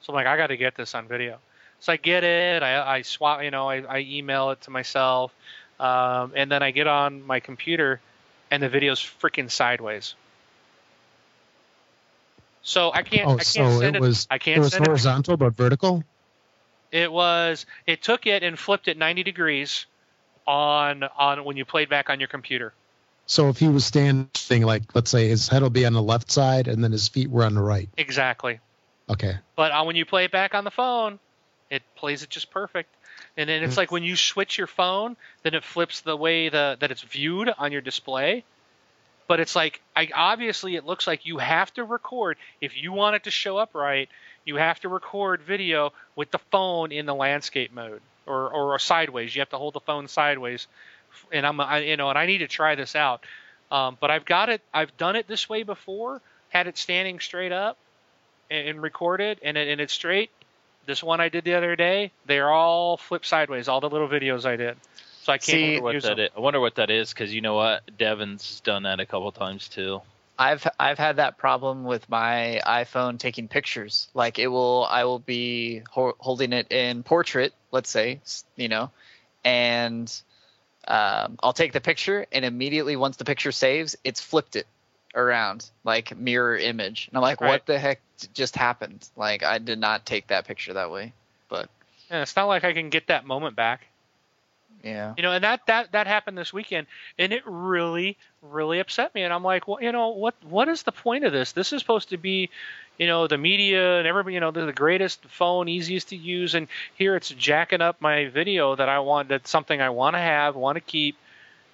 So 0.00 0.12
I'm 0.12 0.14
like, 0.14 0.26
I 0.26 0.36
got 0.36 0.46
to 0.48 0.56
get 0.56 0.74
this 0.74 0.94
on 0.94 1.06
video. 1.06 1.38
So 1.80 1.92
I 1.92 1.96
get 1.96 2.24
it. 2.24 2.62
I 2.62 2.96
I 2.96 3.02
swap, 3.02 3.42
you 3.42 3.50
know, 3.50 3.68
I, 3.68 3.82
I 3.82 3.98
email 4.00 4.50
it 4.50 4.62
to 4.62 4.70
myself, 4.70 5.32
um, 5.78 6.32
and 6.34 6.50
then 6.50 6.62
I 6.62 6.70
get 6.70 6.86
on 6.86 7.26
my 7.26 7.40
computer, 7.40 8.00
and 8.50 8.62
the 8.62 8.68
video's 8.68 9.00
freaking 9.00 9.50
sideways. 9.50 10.14
So 12.62 12.90
I 12.92 13.02
can't. 13.02 13.26
Oh, 13.28 13.38
I 13.38 13.44
can't 13.44 13.46
so 13.46 13.80
send 13.80 13.96
it 13.96 14.00
was 14.00 14.26
I 14.30 14.38
can't 14.38 14.60
was 14.60 14.72
send 14.72 14.84
it 14.84 14.88
horizontal 14.88 15.36
but 15.36 15.54
vertical. 15.56 16.04
it 16.90 17.12
was 17.12 17.66
it 17.86 18.02
took 18.02 18.26
it 18.26 18.42
and 18.42 18.58
flipped 18.58 18.88
it 18.88 18.96
90 18.98 19.22
degrees 19.22 19.86
on 20.46 21.04
on 21.16 21.44
when 21.44 21.56
you 21.56 21.64
played 21.64 21.88
back 21.88 22.10
on 22.10 22.20
your 22.20 22.28
computer. 22.28 22.72
So 23.28 23.50
if 23.50 23.58
he 23.58 23.68
was 23.68 23.84
standing, 23.84 24.62
like 24.62 24.94
let's 24.94 25.10
say 25.10 25.28
his 25.28 25.48
head 25.48 25.62
will 25.62 25.70
be 25.70 25.84
on 25.84 25.92
the 25.92 26.02
left 26.02 26.32
side 26.32 26.66
and 26.66 26.82
then 26.82 26.92
his 26.92 27.08
feet 27.08 27.30
were 27.30 27.44
on 27.44 27.54
the 27.54 27.60
right. 27.60 27.88
Exactly. 27.98 28.58
Okay. 29.10 29.36
But 29.54 29.70
uh, 29.70 29.84
when 29.84 29.96
you 29.96 30.06
play 30.06 30.24
it 30.24 30.32
back 30.32 30.54
on 30.54 30.64
the 30.64 30.70
phone, 30.70 31.18
it 31.70 31.82
plays 31.94 32.22
it 32.22 32.30
just 32.30 32.50
perfect. 32.50 32.88
And 33.36 33.48
then 33.48 33.62
it's 33.62 33.74
Mm. 33.74 33.78
like 33.78 33.92
when 33.92 34.02
you 34.02 34.16
switch 34.16 34.56
your 34.56 34.66
phone, 34.66 35.16
then 35.42 35.54
it 35.54 35.62
flips 35.62 36.00
the 36.00 36.16
way 36.16 36.48
the 36.48 36.78
that 36.80 36.90
it's 36.90 37.02
viewed 37.02 37.52
on 37.58 37.70
your 37.70 37.82
display. 37.82 38.44
But 39.26 39.40
it's 39.40 39.54
like 39.54 39.82
I 39.94 40.08
obviously 40.14 40.76
it 40.76 40.86
looks 40.86 41.06
like 41.06 41.26
you 41.26 41.36
have 41.36 41.72
to 41.74 41.84
record 41.84 42.38
if 42.62 42.76
you 42.76 42.92
want 42.92 43.16
it 43.16 43.24
to 43.24 43.30
show 43.30 43.58
up 43.58 43.74
right. 43.74 44.08
You 44.46 44.56
have 44.56 44.80
to 44.80 44.88
record 44.88 45.42
video 45.42 45.92
with 46.16 46.30
the 46.30 46.38
phone 46.50 46.92
in 46.92 47.04
the 47.04 47.14
landscape 47.14 47.74
mode 47.74 48.00
or 48.26 48.48
or 48.48 48.78
sideways. 48.78 49.36
You 49.36 49.42
have 49.42 49.50
to 49.50 49.58
hold 49.58 49.74
the 49.74 49.80
phone 49.80 50.08
sideways. 50.08 50.66
And 51.32 51.46
I'm 51.46 51.60
I, 51.60 51.78
you 51.80 51.96
know 51.96 52.08
and 52.10 52.18
I 52.18 52.26
need 52.26 52.38
to 52.38 52.48
try 52.48 52.74
this 52.74 52.94
out. 52.96 53.24
Um, 53.70 53.96
but 54.00 54.10
I've 54.10 54.24
got 54.24 54.48
it. 54.48 54.62
I've 54.72 54.96
done 54.96 55.16
it 55.16 55.28
this 55.28 55.48
way 55.48 55.62
before. 55.62 56.20
Had 56.50 56.66
it 56.66 56.78
standing 56.78 57.20
straight 57.20 57.52
up 57.52 57.76
and, 58.50 58.68
and 58.68 58.82
recorded, 58.82 59.38
and 59.42 59.56
it, 59.58 59.68
and 59.68 59.80
it's 59.80 59.92
straight. 59.92 60.30
This 60.86 61.02
one 61.02 61.20
I 61.20 61.28
did 61.28 61.44
the 61.44 61.54
other 61.54 61.76
day, 61.76 62.12
they're 62.24 62.50
all 62.50 62.96
flipped 62.96 63.26
sideways. 63.26 63.68
All 63.68 63.80
the 63.80 63.90
little 63.90 64.08
videos 64.08 64.46
I 64.46 64.56
did, 64.56 64.76
so 65.20 65.32
I 65.32 65.36
can't 65.36 65.42
See- 65.44 65.76
I 65.76 65.80
what 65.80 65.92
use 65.92 66.04
that 66.04 66.16
them. 66.16 66.26
is. 66.26 66.30
I 66.34 66.40
wonder 66.40 66.60
what 66.60 66.76
that 66.76 66.88
is 66.88 67.12
because 67.12 67.34
you 67.34 67.42
know 67.42 67.54
what, 67.54 67.82
Devin's 67.98 68.60
done 68.60 68.84
that 68.84 68.98
a 69.00 69.04
couple 69.04 69.30
times 69.32 69.68
too. 69.68 70.00
I've 70.38 70.66
I've 70.80 70.98
had 70.98 71.16
that 71.16 71.36
problem 71.36 71.84
with 71.84 72.08
my 72.08 72.62
iPhone 72.64 73.18
taking 73.18 73.48
pictures. 73.48 74.08
Like 74.14 74.38
it 74.38 74.46
will, 74.46 74.86
I 74.88 75.04
will 75.04 75.18
be 75.18 75.82
ho- 75.90 76.14
holding 76.18 76.54
it 76.54 76.72
in 76.72 77.02
portrait, 77.02 77.52
let's 77.72 77.90
say, 77.90 78.20
you 78.56 78.68
know, 78.68 78.90
and 79.44 80.10
um, 80.88 81.38
I'll 81.42 81.52
take 81.52 81.72
the 81.72 81.80
picture, 81.80 82.26
and 82.32 82.44
immediately 82.44 82.96
once 82.96 83.16
the 83.16 83.24
picture 83.24 83.52
saves, 83.52 83.96
it's 84.04 84.20
flipped 84.20 84.56
it 84.56 84.66
around 85.14 85.70
like 85.84 86.16
mirror 86.16 86.56
image, 86.56 87.08
and 87.08 87.16
I'm 87.16 87.22
like, 87.22 87.40
Right. 87.40 87.48
what 87.48 87.66
the 87.66 87.78
heck 87.78 88.00
just 88.34 88.56
happened? 88.56 89.08
Like 89.16 89.42
I 89.42 89.58
did 89.58 89.78
not 89.78 90.06
take 90.06 90.28
that 90.28 90.46
picture 90.46 90.72
that 90.72 90.90
way. 90.90 91.12
But 91.48 91.68
yeah, 92.10 92.22
it's 92.22 92.34
not 92.36 92.46
like 92.46 92.64
I 92.64 92.72
can 92.72 92.88
get 92.88 93.08
that 93.08 93.26
moment 93.26 93.54
back. 93.54 93.86
Yeah. 94.82 95.14
You 95.16 95.22
know, 95.22 95.32
and 95.32 95.42
that 95.42 95.66
that 95.66 95.92
that 95.92 96.06
happened 96.06 96.38
this 96.38 96.52
weekend, 96.52 96.86
and 97.18 97.32
it 97.32 97.42
really 97.46 98.16
really 98.42 98.78
upset 98.78 99.14
me. 99.14 99.22
And 99.22 99.32
I'm 99.32 99.42
like, 99.42 99.66
well, 99.66 99.82
you 99.82 99.90
know, 99.90 100.10
what 100.10 100.34
what 100.44 100.68
is 100.68 100.84
the 100.84 100.92
point 100.92 101.24
of 101.24 101.32
this? 101.32 101.52
This 101.52 101.72
is 101.72 101.80
supposed 101.80 102.10
to 102.10 102.16
be, 102.16 102.50
you 102.96 103.06
know, 103.08 103.26
the 103.26 103.38
media 103.38 103.98
and 103.98 104.06
everybody, 104.06 104.34
you 104.34 104.40
know, 104.40 104.52
the, 104.52 104.66
the 104.66 104.72
greatest 104.72 105.24
phone, 105.26 105.68
easiest 105.68 106.10
to 106.10 106.16
use, 106.16 106.54
and 106.54 106.68
here 106.94 107.16
it's 107.16 107.28
jacking 107.30 107.80
up 107.80 108.00
my 108.00 108.28
video 108.28 108.76
that 108.76 108.88
I 108.88 109.00
want. 109.00 109.28
That's 109.28 109.50
something 109.50 109.80
I 109.80 109.90
want 109.90 110.14
to 110.14 110.20
have, 110.20 110.54
want 110.54 110.76
to 110.76 110.80
keep, 110.80 111.16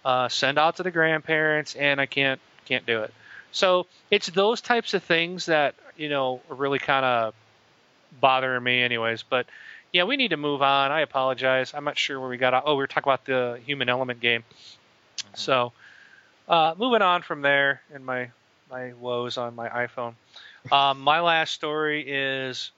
uh, 0.05 0.29
send 0.29 0.59
out 0.59 0.77
to 0.77 0.83
the 0.83 0.91
grandparents, 0.91 1.75
and 1.75 2.01
I 2.01 2.07
can't 2.07 2.41
can't 2.65 2.87
do 2.87 3.03
it. 3.03 3.13
So 3.53 3.87
it's 4.11 4.29
those 4.29 4.63
types 4.63 4.95
of 4.95 5.03
things 5.05 5.47
that 5.47 5.75
you 5.97 6.09
know 6.09 6.41
are 6.51 6.57
really 6.57 6.79
kind 6.79 7.05
of 7.05 7.35
bothering 8.21 8.63
me, 8.63 8.83
anyways. 8.83 9.23
But 9.23 9.47
yeah, 9.95 10.03
we 10.03 10.16
need 10.16 10.31
to 10.31 10.37
move 10.37 10.61
on. 10.61 10.91
I 10.91 11.03
apologize. 11.03 11.73
I'm 11.73 11.85
not 11.85 11.97
sure 11.97 12.19
where 12.19 12.29
we 12.29 12.37
got. 12.37 12.65
Oh, 12.66 12.75
we 12.75 12.79
were 12.79 12.89
talking 12.89 13.09
about 13.09 13.25
the 13.27 13.61
human 13.65 13.89
element 13.89 14.19
game. 14.19 14.43
So, 15.35 15.73
uh, 16.49 16.75
moving 16.77 17.01
on 17.01 17.23
from 17.23 17.43
there, 17.43 17.81
and 17.95 18.05
my 18.05 18.31
my 18.69 18.93
woes 18.95 19.39
on 19.39 19.55
my 19.55 19.69
iPhone. 19.69 20.15
Um, 20.73 21.01
my 21.01 21.21
last 21.21 21.55
story 21.55 22.05
is, 22.09 22.73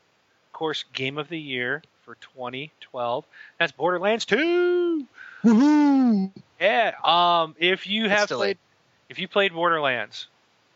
of 0.48 0.52
course, 0.52 0.84
game 0.92 1.16
of 1.16 1.30
the 1.30 1.38
year 1.38 1.82
for 2.04 2.16
2012. 2.36 3.24
That's 3.58 3.72
Borderlands 3.72 4.26
2. 4.26 5.06
Woohoo! 5.42 6.30
Yeah. 6.60 6.92
Um, 7.02 7.56
if 7.58 7.86
you 7.86 8.10
have 8.10 8.28
played, 8.28 8.58
if 9.08 9.18
you 9.18 9.26
played 9.26 9.54
Borderlands 9.54 10.26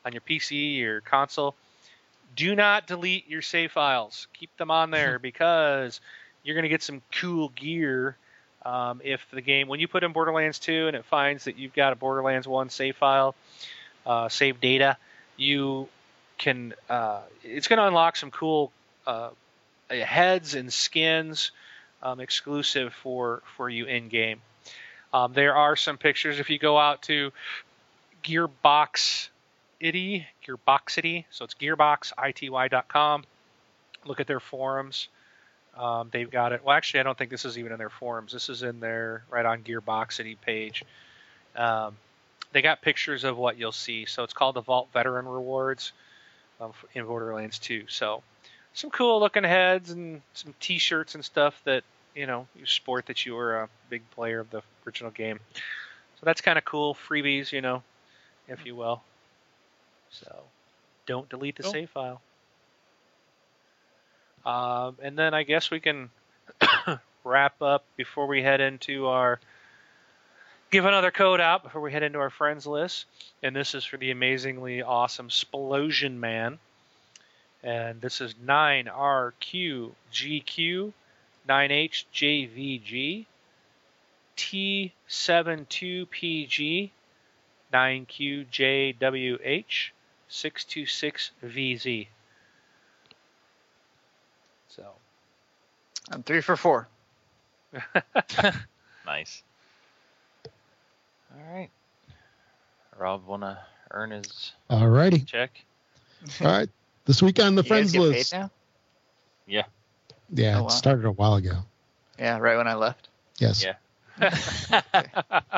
on 0.06 0.12
your 0.12 0.22
PC 0.22 0.82
or 0.84 1.02
console, 1.02 1.54
do 2.34 2.54
not 2.54 2.86
delete 2.86 3.28
your 3.28 3.42
save 3.42 3.72
files. 3.72 4.26
Keep 4.32 4.56
them 4.56 4.70
on 4.70 4.90
there 4.90 5.18
because 5.22 6.00
you're 6.42 6.54
going 6.54 6.64
to 6.64 6.68
get 6.68 6.82
some 6.82 7.02
cool 7.12 7.50
gear. 7.50 8.16
Um, 8.64 9.00
if 9.02 9.24
the 9.32 9.40
game, 9.40 9.68
when 9.68 9.80
you 9.80 9.88
put 9.88 10.04
in 10.04 10.12
Borderlands 10.12 10.58
2 10.58 10.88
and 10.88 10.96
it 10.96 11.04
finds 11.06 11.44
that 11.44 11.56
you've 11.56 11.72
got 11.72 11.94
a 11.94 11.96
Borderlands 11.96 12.46
1 12.46 12.68
save 12.68 12.96
file, 12.96 13.34
uh, 14.04 14.28
save 14.28 14.60
data, 14.60 14.96
you 15.36 15.88
can. 16.38 16.74
Uh, 16.88 17.20
it's 17.42 17.68
going 17.68 17.78
to 17.78 17.86
unlock 17.86 18.16
some 18.16 18.30
cool 18.30 18.70
uh, 19.06 19.30
heads 19.88 20.54
and 20.54 20.72
skins 20.72 21.52
um, 22.02 22.20
exclusive 22.20 22.92
for 22.94 23.42
for 23.56 23.68
you 23.68 23.86
in 23.86 24.08
game. 24.08 24.40
Um, 25.12 25.32
there 25.32 25.56
are 25.56 25.76
some 25.76 25.98
pictures 25.98 26.38
if 26.38 26.50
you 26.50 26.58
go 26.58 26.78
out 26.78 27.02
to 27.02 27.32
Gearbox 28.22 29.28
Itty, 29.80 30.26
Gearboxity, 30.46 31.24
so 31.30 31.44
it's 31.44 31.54
gearboxity.com. 31.54 33.24
Look 34.04 34.20
at 34.20 34.26
their 34.26 34.40
forums. 34.40 35.08
Um, 35.80 36.10
they've 36.12 36.30
got 36.30 36.52
it. 36.52 36.62
Well, 36.62 36.76
actually, 36.76 37.00
I 37.00 37.02
don't 37.04 37.16
think 37.16 37.30
this 37.30 37.46
is 37.46 37.56
even 37.56 37.72
in 37.72 37.78
their 37.78 37.88
forums. 37.88 38.32
This 38.32 38.50
is 38.50 38.62
in 38.62 38.80
their 38.80 39.24
right 39.30 39.46
on 39.46 39.62
Gearboxity 39.62 40.36
page. 40.38 40.84
Um, 41.56 41.96
they 42.52 42.60
got 42.60 42.82
pictures 42.82 43.24
of 43.24 43.38
what 43.38 43.56
you'll 43.58 43.72
see. 43.72 44.04
So 44.04 44.22
it's 44.22 44.34
called 44.34 44.56
the 44.56 44.60
Vault 44.60 44.88
Veteran 44.92 45.26
Rewards 45.26 45.92
um, 46.60 46.72
in 46.92 47.06
Borderlands 47.06 47.58
2. 47.60 47.84
So 47.88 48.22
some 48.74 48.90
cool 48.90 49.20
looking 49.20 49.42
heads 49.44 49.90
and 49.90 50.20
some 50.34 50.54
T-shirts 50.60 51.14
and 51.14 51.24
stuff 51.24 51.60
that 51.64 51.82
you 52.14 52.26
know 52.26 52.46
you 52.54 52.66
sport 52.66 53.06
that 53.06 53.24
you 53.24 53.34
were 53.34 53.62
a 53.62 53.68
big 53.88 54.02
player 54.10 54.40
of 54.40 54.50
the 54.50 54.62
original 54.86 55.10
game. 55.10 55.40
So 55.54 56.26
that's 56.26 56.42
kind 56.42 56.58
of 56.58 56.64
cool. 56.66 56.94
Freebies, 57.08 57.52
you 57.52 57.62
know, 57.62 57.82
if 58.48 58.66
you 58.66 58.76
will. 58.76 59.00
So 60.10 60.42
don't 61.06 61.28
delete 61.30 61.56
the 61.56 61.62
Cool. 61.62 61.72
save 61.72 61.90
file. 61.90 62.20
Um, 64.44 64.96
and 65.02 65.18
then 65.18 65.34
I 65.34 65.42
guess 65.42 65.70
we 65.70 65.80
can 65.80 66.10
wrap 67.24 67.60
up 67.62 67.84
before 67.96 68.26
we 68.26 68.42
head 68.42 68.60
into 68.60 69.06
our 69.06 69.40
give 70.70 70.84
another 70.84 71.10
code 71.10 71.40
out 71.40 71.64
before 71.64 71.80
we 71.80 71.92
head 71.92 72.02
into 72.02 72.18
our 72.18 72.30
friends 72.30 72.66
list. 72.66 73.06
And 73.42 73.54
this 73.54 73.74
is 73.74 73.84
for 73.84 73.96
the 73.96 74.10
amazingly 74.10 74.82
awesome 74.82 75.28
Splosion 75.28 76.18
Man. 76.18 76.58
And 77.62 78.00
this 78.00 78.20
is 78.20 78.34
9RQGQ 78.34 80.92
9HJVG 81.48 83.24
T72PG 84.36 86.90
9QJWH 87.72 89.90
626VZ. 90.30 92.06
So, 94.76 94.84
I'm 96.10 96.22
three 96.22 96.40
for 96.40 96.56
four. 96.56 96.88
Nice. 99.06 99.42
All 101.34 101.52
right. 101.54 101.70
Rob 102.96 103.26
wanna 103.26 103.58
earn 103.90 104.10
his 104.12 104.52
All 104.68 104.86
righty. 104.88 105.20
check? 105.20 105.50
All 106.40 106.46
right. 106.46 106.68
This 107.06 107.22
week 107.22 107.40
on 107.40 107.54
the 107.56 107.62
You 107.62 107.68
guys 107.68 107.68
friends 107.68 107.92
get 107.92 108.00
list. 108.00 108.32
paid 108.32 108.38
now? 108.38 108.50
Yeah, 110.32 110.58
Oh, 110.58 110.62
wow. 110.62 110.68
it 110.68 110.72
started 110.72 111.04
a 111.06 111.10
while 111.10 111.34
ago. 111.34 111.56
Yeah, 112.18 112.38
right 112.38 112.56
when 112.56 112.68
I 112.68 112.74
left. 112.74 113.08
Yes. 113.38 113.64
Yeah. 113.64 113.74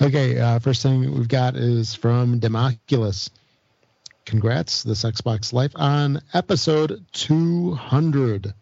Okay, 0.00 0.38
uh, 0.38 0.60
first 0.60 0.82
thing 0.82 1.12
we've 1.12 1.26
got 1.28 1.56
is 1.56 1.92
from 1.94 2.38
Democulus. 2.38 3.30
Congrats, 4.28 4.82
this 4.82 5.04
Xbox 5.04 5.54
Life 5.54 5.72
on 5.74 6.20
episode 6.34 7.02
200. 7.12 8.52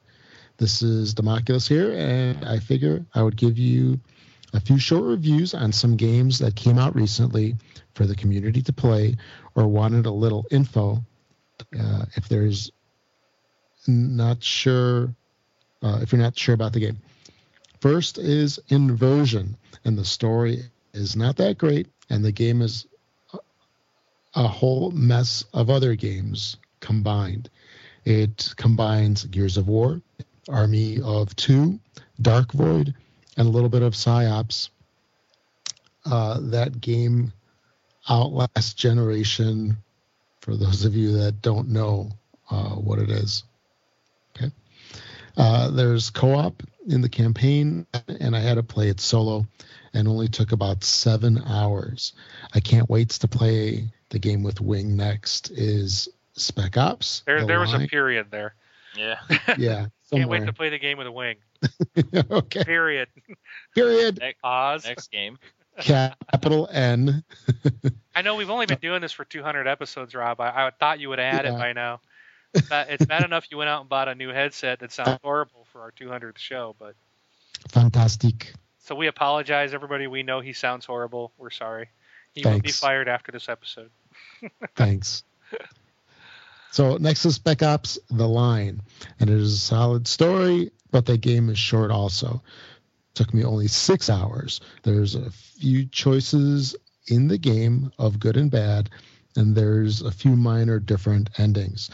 This 0.58 0.80
is 0.80 1.12
Democulus 1.12 1.66
here, 1.66 1.92
and 1.92 2.44
I 2.44 2.60
figure 2.60 3.04
I 3.12 3.24
would 3.24 3.36
give 3.36 3.58
you 3.58 3.98
a 4.54 4.60
few 4.60 4.78
short 4.78 5.02
reviews 5.02 5.54
on 5.54 5.72
some 5.72 5.96
games 5.96 6.38
that 6.38 6.54
came 6.54 6.78
out 6.78 6.94
recently 6.94 7.56
for 7.94 8.06
the 8.06 8.14
community 8.14 8.62
to 8.62 8.72
play 8.72 9.16
or 9.56 9.66
wanted 9.66 10.06
a 10.06 10.10
little 10.12 10.46
info. 10.52 11.04
Uh, 11.76 12.04
if 12.14 12.28
there's 12.28 12.70
not 13.88 14.44
sure, 14.44 15.12
uh, 15.82 15.98
if 16.00 16.12
you're 16.12 16.22
not 16.22 16.38
sure 16.38 16.54
about 16.54 16.74
the 16.74 16.80
game. 16.80 16.98
First 17.80 18.18
is 18.18 18.60
Inversion, 18.68 19.56
and 19.84 19.98
the 19.98 20.04
story 20.04 20.62
is 20.92 21.16
not 21.16 21.38
that 21.38 21.58
great, 21.58 21.88
and 22.08 22.24
the 22.24 22.30
game 22.30 22.62
is 22.62 22.86
a- 24.36 24.46
whole 24.46 24.90
mess 24.92 25.44
of 25.52 25.70
other 25.70 25.96
games 25.96 26.56
combined. 26.80 27.50
It 28.04 28.54
combines 28.56 29.24
Gears 29.24 29.56
of 29.56 29.66
War, 29.66 30.00
Army 30.48 31.00
of 31.02 31.34
Two, 31.34 31.80
Dark 32.20 32.52
Void, 32.52 32.94
and 33.36 33.48
a 33.48 33.50
little 33.50 33.68
bit 33.68 33.82
of 33.82 33.96
Psi-Ops. 33.96 34.70
Uh, 36.04 36.38
that 36.40 36.80
game 36.80 37.32
outlasts 38.08 38.74
Generation, 38.74 39.76
for 40.40 40.56
those 40.56 40.84
of 40.84 40.94
you 40.94 41.18
that 41.18 41.42
don't 41.42 41.68
know 41.68 42.10
uh, 42.48 42.76
what 42.76 43.00
it 43.00 43.10
is. 43.10 43.42
Okay. 44.36 44.52
Uh, 45.36 45.70
there's 45.70 46.10
co-op 46.10 46.62
in 46.86 47.00
the 47.00 47.08
campaign, 47.08 47.86
and 48.20 48.36
I 48.36 48.40
had 48.40 48.54
to 48.54 48.62
play 48.62 48.88
it 48.88 49.00
solo, 49.00 49.46
and 49.92 50.06
only 50.06 50.28
took 50.28 50.52
about 50.52 50.84
seven 50.84 51.42
hours. 51.44 52.12
I 52.54 52.60
can't 52.60 52.88
wait 52.88 53.08
to 53.10 53.28
play 53.28 53.90
the 54.10 54.18
game 54.18 54.42
with 54.42 54.60
Wing 54.60 54.96
next. 54.96 55.50
Is 55.50 56.08
Spec 56.34 56.76
Ops. 56.76 57.22
There, 57.26 57.40
The 57.40 57.46
there 57.46 57.60
was 57.60 57.74
a 57.74 57.86
period 57.86 58.26
there. 58.30 58.54
Yeah. 58.96 59.18
yeah. 59.58 59.86
Can't 60.10 60.28
wait 60.28 60.46
to 60.46 60.52
play 60.52 60.70
the 60.70 60.78
game 60.78 60.98
with 60.98 61.06
a 61.06 61.12
wing. 61.12 61.36
okay. 62.30 62.64
Period. 62.64 63.08
Period. 63.74 64.18
Next, 64.20 64.38
Oz. 64.44 64.84
next 64.84 65.10
game. 65.10 65.38
Capital 65.80 66.68
N. 66.72 67.22
I 68.14 68.22
know 68.22 68.36
we've 68.36 68.48
only 68.48 68.66
been 68.66 68.78
doing 68.78 69.02
this 69.02 69.12
for 69.12 69.24
200 69.24 69.66
episodes, 69.66 70.14
Rob. 70.14 70.40
I, 70.40 70.66
I 70.66 70.70
thought 70.70 71.00
you 71.00 71.10
would 71.10 71.20
add 71.20 71.44
it 71.44 71.52
by 71.52 71.74
now. 71.74 72.00
It's 72.54 72.68
bad, 72.68 72.86
it's 72.88 73.04
bad 73.04 73.24
enough 73.24 73.46
you 73.50 73.58
went 73.58 73.68
out 73.68 73.80
and 73.80 73.88
bought 73.88 74.08
a 74.08 74.14
new 74.14 74.30
headset 74.30 74.78
that 74.78 74.92
sounds 74.92 75.18
horrible 75.22 75.66
for 75.72 75.82
our 75.82 75.92
200th 75.92 76.38
show, 76.38 76.74
but 76.78 76.94
Fantastic. 77.68 78.54
So 78.86 78.94
we 78.94 79.08
apologize, 79.08 79.74
everybody. 79.74 80.06
We 80.06 80.22
know 80.22 80.38
he 80.38 80.52
sounds 80.52 80.86
horrible. 80.86 81.32
We're 81.38 81.50
sorry. 81.50 81.88
He 82.34 82.48
will 82.48 82.60
be 82.60 82.70
fired 82.70 83.08
after 83.08 83.32
this 83.32 83.48
episode. 83.48 83.90
Thanks. 84.76 85.24
So 86.70 86.96
next 86.96 87.24
is 87.24 87.34
Spec 87.34 87.64
Ops: 87.64 87.98
The 88.10 88.28
Line, 88.28 88.80
and 89.18 89.28
it 89.28 89.36
is 89.36 89.54
a 89.54 89.58
solid 89.58 90.06
story, 90.06 90.70
but 90.92 91.04
the 91.04 91.18
game 91.18 91.48
is 91.48 91.58
short. 91.58 91.90
Also, 91.90 92.40
took 93.14 93.34
me 93.34 93.42
only 93.42 93.66
six 93.66 94.08
hours. 94.08 94.60
There's 94.84 95.16
a 95.16 95.32
few 95.32 95.86
choices 95.86 96.76
in 97.08 97.26
the 97.26 97.38
game 97.38 97.90
of 97.98 98.20
good 98.20 98.36
and 98.36 98.52
bad, 98.52 98.90
and 99.34 99.56
there's 99.56 100.00
a 100.00 100.12
few 100.12 100.36
minor 100.36 100.78
different 100.78 101.30
endings. 101.40 101.90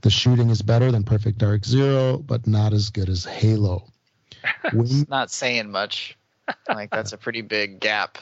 The 0.00 0.10
shooting 0.10 0.48
is 0.48 0.62
better 0.62 0.90
than 0.90 1.04
Perfect 1.04 1.36
Dark 1.36 1.66
Zero, 1.66 2.16
but 2.16 2.46
not 2.46 2.72
as 2.72 2.88
good 2.88 3.10
as 3.10 3.26
Halo. 3.26 3.84
Wing, 4.72 4.86
It's 4.86 5.08
not 5.10 5.30
saying 5.30 5.70
much. 5.70 6.16
Like 6.68 6.90
that's 6.90 7.12
a 7.12 7.18
pretty 7.18 7.42
big 7.42 7.80
gap 7.80 8.18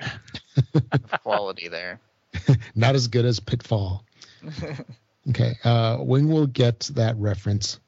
of 0.00 1.10
quality 1.22 1.68
there. 1.68 2.00
not 2.74 2.94
as 2.94 3.08
good 3.08 3.24
as 3.24 3.40
Pitfall. 3.40 4.04
Okay, 5.28 5.56
uh, 5.64 5.98
Wing 6.00 6.28
will 6.28 6.46
get 6.46 6.80
that 6.94 7.16
reference. 7.16 7.80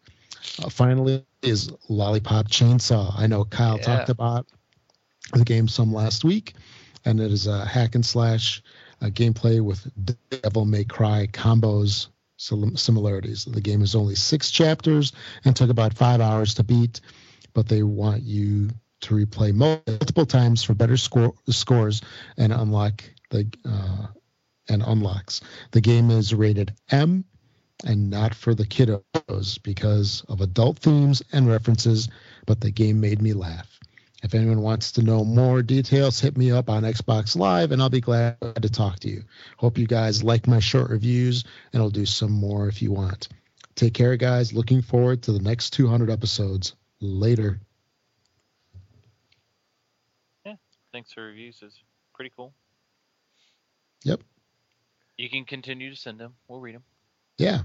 Uh, 0.61 0.69
finally, 0.69 1.25
is 1.43 1.71
Lollipop 1.89 2.49
Chainsaw. 2.49 3.15
I 3.17 3.29
know 3.29 3.45
Kyle 3.45 3.79
Yeah. 3.79 3.97
talked 3.99 4.09
about 4.09 4.47
the 5.33 5.45
game 5.45 5.69
some 5.69 5.93
last 5.93 6.25
week, 6.25 6.55
and 7.05 7.21
it 7.21 7.31
is 7.31 7.47
a 7.47 7.65
hack 7.65 7.95
and 7.95 8.05
slash 8.05 8.61
uh, 9.01 9.07
gameplay 9.07 9.61
with 9.61 9.87
Devil 10.31 10.65
May 10.65 10.83
Cry 10.85 11.29
combos 11.29 12.09
similarities. 12.39 13.45
The 13.45 13.61
game 13.61 13.83
is 13.83 13.95
only 13.95 14.17
six 14.17 14.51
chapters 14.51 15.13
and 15.45 15.55
took 15.55 15.71
about 15.71 15.95
five 15.95 16.21
hours 16.21 16.55
to 16.55 16.65
beat, 16.65 17.01
but 17.55 17.69
they 17.69 17.85
want 17.85 18.23
you 18.25 18.71
to 19.01 19.15
replay 19.15 19.53
multiple 19.53 20.27
times 20.27 20.63
for 20.63 20.75
better 20.75 20.97
score 20.97 21.35
scores 21.49 22.03
and 22.37 22.53
unlock 22.53 23.03
the 23.31 23.47
uh, 23.65 24.07
and 24.69 24.83
unlocks. 24.83 25.41
The 25.73 25.81
game 25.81 26.11
is 26.11 26.35
rated 26.35 26.75
M 26.91 27.25
and 27.85 28.11
not 28.11 28.35
for 28.35 28.55
the 28.55 28.67
kiddos 28.67 29.63
because 29.63 30.25
of 30.29 30.41
adult 30.41 30.79
themes 30.79 31.23
and 31.33 31.49
references, 31.49 32.09
but 32.47 32.61
the 32.61 32.71
game 32.71 33.01
made 33.01 33.23
me 33.23 33.33
laugh. 33.33 33.79
If 34.23 34.35
anyone 34.35 34.63
wants 34.63 34.93
to 34.93 35.03
know 35.03 35.25
more 35.25 35.63
details, 35.63 36.19
hit 36.19 36.37
me 36.37 36.51
up 36.51 36.69
on 36.69 36.83
Xbox 36.83 37.37
Live 37.37 37.71
and 37.71 37.81
I'll 37.81 37.89
be 37.89 38.01
glad 38.01 38.37
to 38.41 38.69
talk 38.69 38.99
to 39.01 39.09
you. 39.09 39.23
Hope 39.57 39.79
you 39.79 39.87
guys 39.87 40.25
like 40.25 40.49
my 40.49 40.59
short 40.59 40.91
reviews 40.91 41.45
and 41.73 41.81
I'll 41.81 41.91
do 41.91 42.05
some 42.05 42.33
more 42.33 42.67
if 42.67 42.83
you 42.83 42.91
want. 42.91 43.29
Take 43.77 43.95
care, 43.95 44.17
guys. 44.17 44.53
Looking 44.53 44.83
forward 44.83 45.23
to 45.23 45.33
the 45.33 45.39
next 45.39 45.71
200 45.71 46.11
episodes. 46.11 46.75
Later. 47.01 47.61
Thanks 50.99 51.13
for 51.13 51.27
reviews. 51.27 51.61
It's 51.63 51.79
pretty 52.13 52.33
cool. 52.35 52.53
Yep. 54.03 54.21
You 55.17 55.31
can 55.31 55.45
continue 55.45 55.91
to 55.91 55.97
send 55.97 56.19
them. 56.19 56.35
We'll 56.49 56.59
read 56.59 56.75
them. 56.75 56.83
Yeah. 57.37 57.61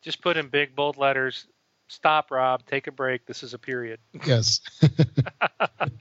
Just 0.00 0.22
put 0.22 0.38
in 0.38 0.48
big 0.48 0.74
bold 0.74 0.96
letters. 0.96 1.44
Stop, 1.88 2.30
Rob. 2.30 2.62
Take 2.64 2.86
a 2.86 2.92
break. 2.92 3.26
This 3.26 3.42
is 3.42 3.52
a 3.52 3.58
period. 3.58 4.00
Yes. 4.26 4.62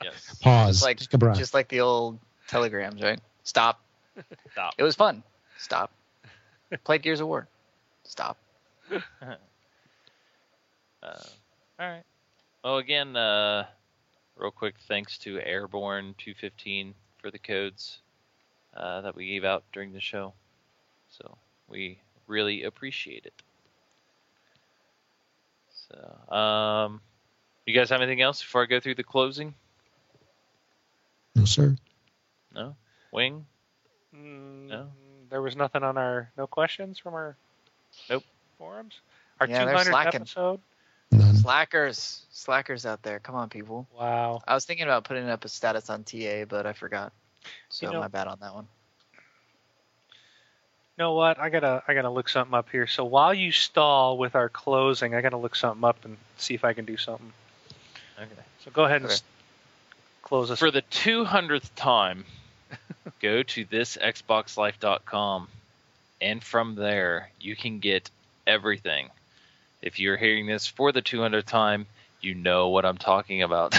Yes. 0.01 0.39
Pause. 0.41 0.75
Just 0.75 0.83
like 0.83 0.97
Take 0.99 1.13
a 1.13 1.17
breath. 1.17 1.37
just 1.37 1.53
like 1.53 1.67
the 1.67 1.81
old 1.81 2.19
telegrams, 2.47 3.01
right? 3.01 3.19
Stop. 3.43 3.81
Stop. 4.53 4.75
It 4.77 4.83
was 4.83 4.95
fun. 4.95 5.23
Stop. 5.57 5.91
Played 6.85 7.03
Gears 7.03 7.19
of 7.19 7.27
War. 7.27 7.49
Stop. 8.03 8.37
Uh, 11.01 11.13
all 11.79 11.87
right. 11.89 12.03
Well, 12.61 12.77
again, 12.77 13.15
uh, 13.15 13.65
real 14.39 14.51
quick, 14.51 14.75
thanks 14.87 15.17
to 15.19 15.39
Airborne 15.41 16.15
215 16.17 16.93
for 17.17 17.29
the 17.29 17.39
codes 17.39 17.99
uh, 18.75 19.01
that 19.01 19.15
we 19.15 19.27
gave 19.27 19.43
out 19.43 19.63
during 19.73 19.91
the 19.93 19.99
show. 19.99 20.33
So 21.09 21.37
we 21.67 21.99
really 22.27 22.63
appreciate 22.63 23.25
it. 23.25 23.33
So, 25.91 26.35
um, 26.35 27.01
you 27.65 27.73
guys 27.73 27.89
have 27.89 28.01
anything 28.01 28.21
else 28.21 28.41
before 28.41 28.63
I 28.63 28.65
go 28.65 28.79
through 28.79 28.95
the 28.95 29.03
closing? 29.03 29.53
no, 31.35 31.45
sir. 31.45 31.75
No. 32.53 32.75
Wing. 33.11 33.45
Mm, 34.15 34.67
No? 34.69 34.87
There 35.29 35.41
was 35.41 35.55
nothing 35.55 35.83
on 35.83 35.97
our 35.97 36.31
no 36.37 36.47
questions 36.47 36.97
from 36.97 37.13
our 37.13 37.35
Nope. 38.09 38.23
forums. 38.57 38.99
Our 39.39 39.47
Yeah, 39.47 39.65
they're 39.65 39.75
200th 39.75 40.15
episode. 40.15 40.59
None. 41.11 41.35
Slackers. 41.35 42.21
Slackers 42.31 42.85
out 42.85 43.01
there. 43.03 43.19
Come 43.19 43.35
on, 43.35 43.49
people. 43.49 43.87
Wow. 43.97 44.41
I 44.47 44.53
was 44.53 44.65
thinking 44.65 44.85
about 44.85 45.03
putting 45.03 45.27
up 45.29 45.43
a 45.45 45.49
status 45.49 45.89
on 45.89 46.03
TA, 46.03 46.45
but 46.47 46.65
I 46.65 46.73
forgot. 46.73 47.11
So 47.69 47.87
You 47.87 47.93
know- 47.93 48.01
my 48.01 48.07
bad 48.07 48.27
on 48.27 48.37
that 48.41 48.53
one. 48.53 48.67
You 50.97 51.05
know 51.05 51.13
what? 51.13 51.39
I 51.39 51.49
gotta 51.49 51.81
I 51.87 51.93
gotta 51.93 52.09
look 52.09 52.27
something 52.27 52.53
up 52.53 52.69
here. 52.69 52.85
So 52.85 53.05
while 53.05 53.33
you 53.33 53.53
stall 53.53 54.17
with 54.17 54.35
our 54.35 54.49
closing, 54.49 55.15
I 55.15 55.21
gotta 55.21 55.37
look 55.37 55.55
something 55.55 55.83
up 55.85 56.03
and 56.03 56.17
see 56.37 56.55
if 56.55 56.65
I 56.65 56.73
can 56.73 56.83
do 56.83 56.97
something. 56.97 57.31
Okay. 58.21 58.29
So 58.65 58.71
go 58.71 58.83
ahead 58.83 58.97
and 59.03 59.05
Okay. 59.11 59.21
close 60.23 60.51
us. 60.51 60.59
For 60.59 60.71
the 60.71 60.81
200th 60.81 61.69
time, 61.77 62.25
go 63.21 63.43
to 63.43 63.63
this 63.63 63.95
thisxboxlife.com, 63.95 65.47
and 66.19 66.43
from 66.43 66.75
there, 66.75 67.29
you 67.39 67.55
can 67.55 67.79
get 67.79 68.11
everything. 68.45 69.09
If 69.81 69.99
you're 69.99 70.17
hearing 70.17 70.45
this 70.45 70.67
for 70.67 70.91
the 70.91 71.01
200th 71.01 71.45
time, 71.45 71.85
you 72.21 72.35
know 72.35 72.69
what 72.69 72.85
I'm 72.85 72.97
talking 72.97 73.43
about. 73.43 73.75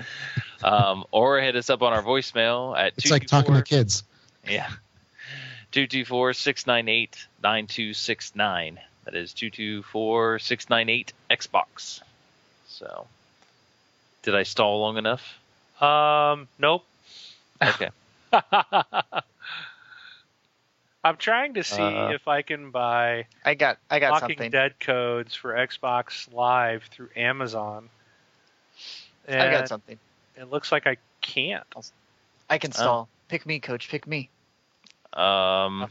um, 0.62 1.04
or 1.10 1.40
hit 1.40 1.56
us 1.56 1.70
up 1.70 1.82
on 1.82 1.92
our 1.92 2.02
voicemail 2.02 2.76
at 2.78 2.94
It's 2.96 3.10
like 3.10 3.26
talking 3.26 3.54
to 3.54 3.62
224 3.62 3.62
kids. 3.62 4.04
Yeah. 4.46 4.68
224 5.72 6.34
698 6.34 7.26
9269. 7.42 8.80
That 9.04 9.14
is 9.14 9.32
224 9.32 10.38
698 10.40 11.12
Xbox. 11.30 12.02
So, 12.68 13.06
did 14.22 14.34
I 14.34 14.42
stall 14.42 14.80
long 14.80 14.96
enough? 14.98 15.38
Um, 15.80 16.48
nope. 16.58 16.84
Okay. 17.62 17.90
I'm 21.02 21.16
trying 21.16 21.54
to 21.54 21.64
see 21.64 21.82
Uh, 21.82 22.10
if 22.10 22.28
I 22.28 22.42
can 22.42 22.70
buy 22.70 23.26
I 23.44 23.54
got 23.54 23.78
I 23.90 23.98
got 24.00 24.12
Walking 24.12 24.28
something. 24.36 24.50
Dead 24.50 24.78
codes 24.80 25.34
for 25.34 25.54
Xbox 25.54 26.32
Live 26.32 26.84
through 26.90 27.08
Amazon. 27.16 27.88
And 29.26 29.40
I 29.42 29.50
got 29.50 29.68
something. 29.68 29.98
it 30.36 30.50
looks 30.50 30.72
like 30.72 30.86
I 30.86 30.96
can't. 31.20 31.64
I 32.48 32.58
can 32.58 32.72
stall. 32.72 33.08
Pick 33.28 33.46
me, 33.46 33.60
coach. 33.60 33.88
Pick 33.88 34.06
me. 34.06 34.28
Um, 35.12 35.86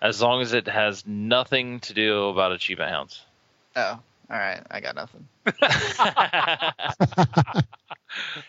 as 0.00 0.20
long 0.20 0.42
as 0.42 0.52
it 0.52 0.66
has 0.68 1.06
nothing 1.06 1.80
to 1.80 1.94
do 1.94 2.28
about 2.28 2.52
achievement 2.52 2.90
hounds. 2.90 3.24
Oh, 3.76 3.98
all 4.30 4.30
right. 4.30 4.60
I 4.70 4.80
got 4.80 4.94
nothing. 4.96 5.28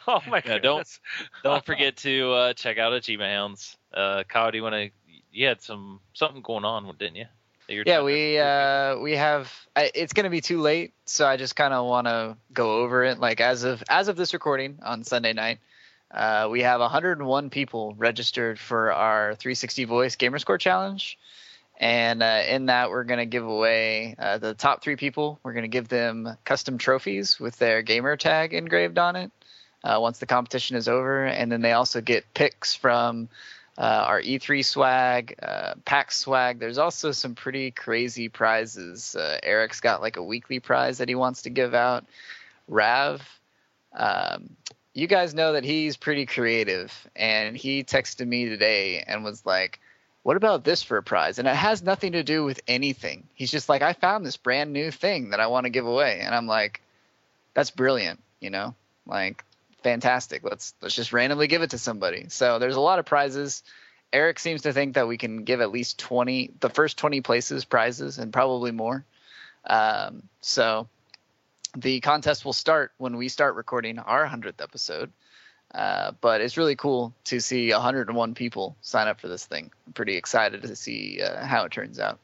Oh 0.08 0.22
my 0.28 0.38
Yeah, 0.46 0.60
god! 0.60 0.62
don't- 0.62 1.00
Don't 1.44 1.66
forget 1.72 1.96
to 1.98 2.32
uh, 2.34 2.54
check 2.54 2.78
out 2.78 2.94
achievement 2.94 3.32
hounds. 3.32 3.78
Uh, 3.94 4.24
Kyle, 4.28 4.52
do 4.52 4.58
you 4.58 4.64
want 4.64 4.76
to? 4.76 4.90
You 5.34 5.48
had 5.48 5.62
some 5.62 6.00
something 6.14 6.42
going 6.42 6.64
on, 6.64 6.86
didn't 6.98 7.16
you? 7.16 7.26
Yeah, 7.68 7.98
to- 7.98 8.04
we 8.04 8.38
uh 8.38 8.98
we 9.00 9.14
have. 9.14 9.52
I, 9.76 9.92
it's 9.96 10.14
gonna 10.14 10.30
be 10.30 10.42
too 10.42 10.62
late, 10.62 10.94
so 11.06 11.26
I 11.26 11.38
just 11.38 11.56
kind 11.56 11.74
of 11.74 11.86
want 11.86 12.08
to 12.08 12.38
go 12.54 12.80
over 12.84 13.04
it. 13.04 13.20
Like 13.20 13.42
as 13.42 13.64
of 13.64 13.84
as 13.90 14.08
of 14.08 14.16
this 14.16 14.34
recording 14.34 14.80
on 14.84 15.04
Sunday 15.04 15.34
night, 15.34 15.60
uh, 16.12 16.48
we 16.52 16.62
have 16.62 16.82
101 16.82 17.50
people 17.50 17.96
registered 17.98 18.60
for 18.60 18.94
our 18.94 19.36
360 19.36 19.86
Voice 19.86 20.16
Gamerscore 20.16 20.60
Challenge, 20.60 21.18
and 21.80 22.22
uh, 22.22 22.44
in 22.48 22.68
that 22.68 22.92
we're 22.92 23.06
gonna 23.06 23.26
give 23.26 23.46
away 23.48 24.16
uh, 24.20 24.38
the 24.38 24.54
top 24.54 24.84
three 24.84 24.98
people. 24.98 25.40
We're 25.42 25.54
gonna 25.54 25.68
give 25.68 25.88
them 25.88 26.38
custom 26.46 26.78
trophies 26.78 27.40
with 27.40 27.58
their 27.58 27.82
gamer 27.82 28.18
tag 28.18 28.54
engraved 28.54 29.00
on 29.00 29.16
it. 29.16 29.32
Uh, 29.84 29.98
once 30.00 30.20
the 30.20 30.26
competition 30.26 30.78
is 30.78 30.88
over, 30.88 31.26
and 31.26 31.52
then 31.52 31.62
they 31.62 31.74
also 31.74 32.00
get 32.00 32.24
picks 32.34 32.74
from 32.74 33.28
uh, 33.78 34.06
our 34.08 34.22
E3 34.22 34.64
swag, 34.64 35.36
uh, 35.42 35.74
PAX 35.86 36.18
swag. 36.18 36.60
There's 36.60 36.78
also 36.78 37.12
some 37.12 37.36
pretty 37.36 37.72
crazy 37.72 38.30
prizes. 38.30 39.16
Uh, 39.16 39.40
Eric's 39.42 39.80
got 39.80 40.02
like 40.02 40.18
a 40.18 40.24
weekly 40.24 40.60
prize 40.60 41.00
that 41.00 41.10
he 41.10 41.16
wants 41.16 41.44
to 41.44 41.50
give 41.50 41.74
out. 41.74 42.06
Rav, 42.68 43.22
um, 43.94 44.56
you 44.94 45.08
guys 45.08 45.34
know 45.34 45.54
that 45.54 45.64
he's 45.64 45.98
pretty 45.98 46.26
creative, 46.26 46.94
and 47.16 47.58
he 47.58 47.84
texted 47.84 48.28
me 48.28 48.48
today 48.48 49.04
and 49.06 49.24
was 49.24 49.46
like, 49.46 49.80
what 50.22 50.38
about 50.38 50.64
this 50.64 50.82
for 50.84 50.98
a 50.98 51.04
prize? 51.04 51.40
And 51.40 51.48
it 51.48 51.56
has 51.56 51.84
nothing 51.84 52.14
to 52.14 52.24
do 52.24 52.46
with 52.46 52.62
anything. 52.68 53.28
He's 53.34 53.52
just 53.52 53.68
like, 53.68 53.82
I 53.82 53.94
found 53.94 54.26
this 54.26 54.38
brand 54.38 54.72
new 54.72 54.90
thing 54.90 55.32
that 55.32 55.42
I 55.42 55.48
want 55.48 55.66
to 55.66 55.70
give 55.70 55.86
away. 55.86 56.22
And 56.22 56.34
I'm 56.34 56.48
like, 56.48 56.82
that's 57.54 57.72
brilliant, 57.72 58.22
you 58.40 58.50
know? 58.50 58.74
Like, 59.06 59.44
fantastic. 59.84 60.44
Let's 60.44 60.74
let's 60.82 60.96
just 60.96 61.14
randomly 61.14 61.48
give 61.48 61.62
it 61.62 61.72
to 61.72 61.78
somebody. 61.78 62.28
So 62.30 62.60
there's 62.60 62.76
a 62.76 62.82
lot 62.82 63.00
of 63.00 63.06
prizes. 63.06 63.64
Eric 64.12 64.40
seems 64.40 64.62
to 64.64 64.74
think 64.74 64.96
that 64.96 65.08
we 65.08 65.18
can 65.18 65.44
give 65.44 65.60
at 65.60 65.72
least 65.72 65.98
20, 65.98 66.52
the 66.60 66.70
first 66.70 66.98
20 66.98 67.22
places 67.22 67.66
prizes 67.66 68.20
and 68.20 68.32
probably 68.32 68.72
more. 68.72 69.04
Um, 69.66 70.24
so 70.42 70.88
the 71.76 72.00
contest 72.00 72.46
will 72.46 72.54
start 72.54 72.92
when 72.98 73.18
we 73.18 73.28
start 73.28 73.56
recording 73.56 73.98
our 73.98 74.28
100th 74.28 74.62
episode. 74.62 75.12
Uh, 75.74 76.12
but 76.22 76.42
it's 76.42 76.58
really 76.58 76.76
cool 76.76 77.14
to 77.24 77.40
see 77.40 77.72
101 77.72 78.36
people 78.36 78.76
sign 78.82 79.08
up 79.08 79.20
for 79.20 79.28
this 79.28 79.46
thing. 79.46 79.72
I'm 79.88 79.94
pretty 79.94 80.16
excited 80.16 80.62
to 80.62 80.76
see 80.76 81.20
uh, 81.20 81.44
how 81.44 81.64
it 81.66 81.72
turns 81.72 82.00
out, 82.00 82.20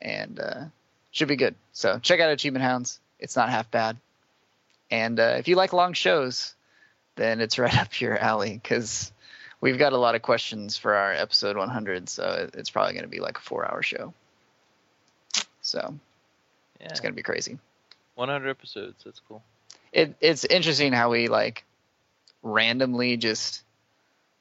and 0.00 0.38
uh, 0.38 0.64
should 1.10 1.26
be 1.26 1.34
good. 1.34 1.56
So 1.72 1.98
check 1.98 2.20
out 2.20 2.30
Achievement 2.30 2.62
Hounds. 2.62 3.00
It's 3.18 3.34
not 3.34 3.48
half 3.48 3.68
bad. 3.72 3.96
And 4.92 5.18
uh, 5.18 5.34
if 5.38 5.48
you 5.48 5.56
like 5.56 5.72
long 5.72 5.92
shows, 5.92 6.54
then 7.18 7.40
it's 7.42 7.58
right 7.58 7.76
up 7.76 8.00
your 8.00 8.16
alley 8.18 8.54
because 8.62 9.12
we've 9.60 9.76
got 9.78 9.92
a 9.92 9.98
lot 9.98 10.14
of 10.14 10.22
questions 10.22 10.78
for 10.78 10.94
our 10.94 11.12
episode 11.12 11.56
100. 11.56 12.08
So 12.08 12.48
it's 12.54 12.70
probably 12.70 12.94
going 12.94 13.04
to 13.04 13.10
be 13.10 13.20
like 13.20 13.36
a 13.36 13.42
four-hour 13.42 13.82
show. 13.82 14.14
So 15.60 15.94
Yeah. 16.80 16.86
it's 16.88 17.00
going 17.00 17.12
to 17.12 17.16
be 17.16 17.22
crazy. 17.22 17.58
100 18.14 18.48
episodes. 18.48 19.02
That's 19.04 19.20
cool. 19.28 19.42
it 19.92 20.14
it's 20.20 20.44
interesting 20.44 20.92
how 20.92 21.10
we 21.10 21.28
like 21.28 21.64
randomly 22.42 23.16
just 23.16 23.62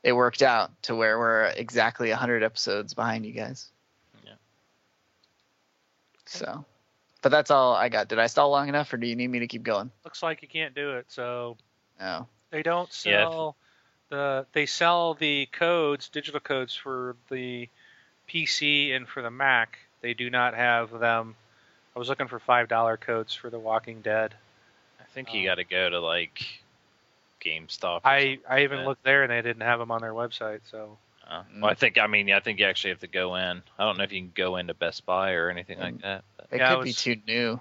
it 0.03 0.13
worked 0.13 0.41
out 0.41 0.71
to 0.83 0.95
where 0.95 1.17
we're 1.19 1.45
exactly 1.45 2.09
100 2.09 2.43
episodes 2.43 2.93
behind 2.93 3.25
you 3.25 3.33
guys. 3.33 3.67
Yeah. 4.25 4.33
So, 6.25 6.65
but 7.21 7.29
that's 7.29 7.51
all 7.51 7.73
I 7.75 7.89
got. 7.89 8.07
Did 8.07 8.19
I 8.19 8.27
stall 8.27 8.49
long 8.51 8.69
enough, 8.69 8.91
or 8.93 8.97
do 8.97 9.07
you 9.07 9.15
need 9.15 9.27
me 9.27 9.39
to 9.39 9.47
keep 9.47 9.63
going? 9.63 9.91
Looks 10.05 10.23
like 10.23 10.41
you 10.41 10.47
can't 10.47 10.73
do 10.75 10.97
it. 10.97 11.05
So 11.09 11.57
No. 11.99 12.27
They 12.51 12.63
don't 12.63 12.91
Yeah. 13.03 13.25
sell 13.29 13.55
the 14.09 14.45
they 14.53 14.65
sell 14.65 15.13
the 15.13 15.47
codes, 15.47 16.09
digital 16.09 16.39
codes 16.39 16.75
for 16.75 17.15
the 17.29 17.67
PC 18.27 18.91
and 18.93 19.07
for 19.07 19.21
the 19.21 19.31
Mac. 19.31 19.77
They 20.01 20.13
do 20.13 20.29
not 20.29 20.53
have 20.53 20.91
them. 20.91 21.35
I 21.95 21.99
was 21.99 22.09
looking 22.09 22.27
for 22.27 22.39
five 22.39 22.67
dollar 22.67 22.97
codes 22.97 23.33
for 23.33 23.49
The 23.49 23.59
Walking 23.59 24.01
Dead. 24.01 24.33
I 24.99 25.03
think 25.13 25.33
you 25.33 25.41
Um, 25.41 25.47
got 25.47 25.55
to 25.55 25.63
go 25.63 25.89
to 25.89 25.99
like 25.99 26.45
GameStop. 27.41 28.01
I 28.03 28.39
I 28.49 28.63
even 28.63 28.79
that. 28.79 28.85
looked 28.85 29.03
there 29.03 29.23
and 29.23 29.31
they 29.31 29.41
didn't 29.41 29.61
have 29.63 29.79
them 29.79 29.91
on 29.91 30.01
their 30.01 30.13
website. 30.13 30.61
So 30.71 30.97
Uh, 31.29 31.43
well, 31.61 31.71
I 31.71 31.73
think 31.73 31.97
I 31.97 32.07
mean 32.07 32.31
I 32.31 32.39
think 32.39 32.59
you 32.59 32.65
actually 32.65 32.91
have 32.91 32.99
to 33.01 33.07
go 33.07 33.35
in. 33.35 33.61
I 33.77 33.83
don't 33.83 33.97
know 33.97 34.03
if 34.03 34.11
you 34.11 34.21
can 34.21 34.31
go 34.35 34.55
into 34.57 34.73
Best 34.73 35.05
Buy 35.05 35.33
or 35.33 35.49
anything 35.49 35.79
like 35.79 35.95
Mm. 35.95 36.01
that. 36.03 36.23
But 36.37 36.47
It 36.51 36.57
Yeah, 36.59 36.73
I 36.73 36.75
could 36.75 36.85
be 36.85 36.93
too 36.93 37.17
new. 37.27 37.59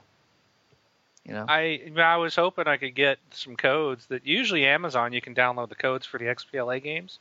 You 1.27 1.33
know. 1.35 1.45
I 1.49 1.91
I 1.97 2.17
was 2.19 2.37
hoping 2.37 2.69
I 2.69 2.77
could 2.77 2.95
get 2.95 3.19
some 3.33 3.57
codes 3.57 4.07
that 4.07 4.27
usually 4.27 4.65
Amazon 4.65 5.13
you 5.13 5.21
can 5.21 5.35
download 5.35 5.69
the 5.69 5.75
codes 5.75 6.07
for 6.07 6.19
the 6.19 6.27
XBLA 6.27 6.81
games 6.83 7.19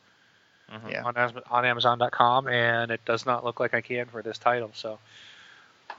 mhm. 0.72 0.92
Yeah. 0.92 1.04
on 1.04 1.18
Am- 1.18 1.42
on 1.50 1.66
Amazon.com 1.66 2.48
and 2.48 2.92
it 2.92 3.04
does 3.06 3.26
not 3.26 3.44
look 3.44 3.60
like 3.60 3.74
I 3.74 3.82
can 3.82 4.06
for 4.08 4.22
this 4.22 4.38
title. 4.38 4.72
So 4.74 5.00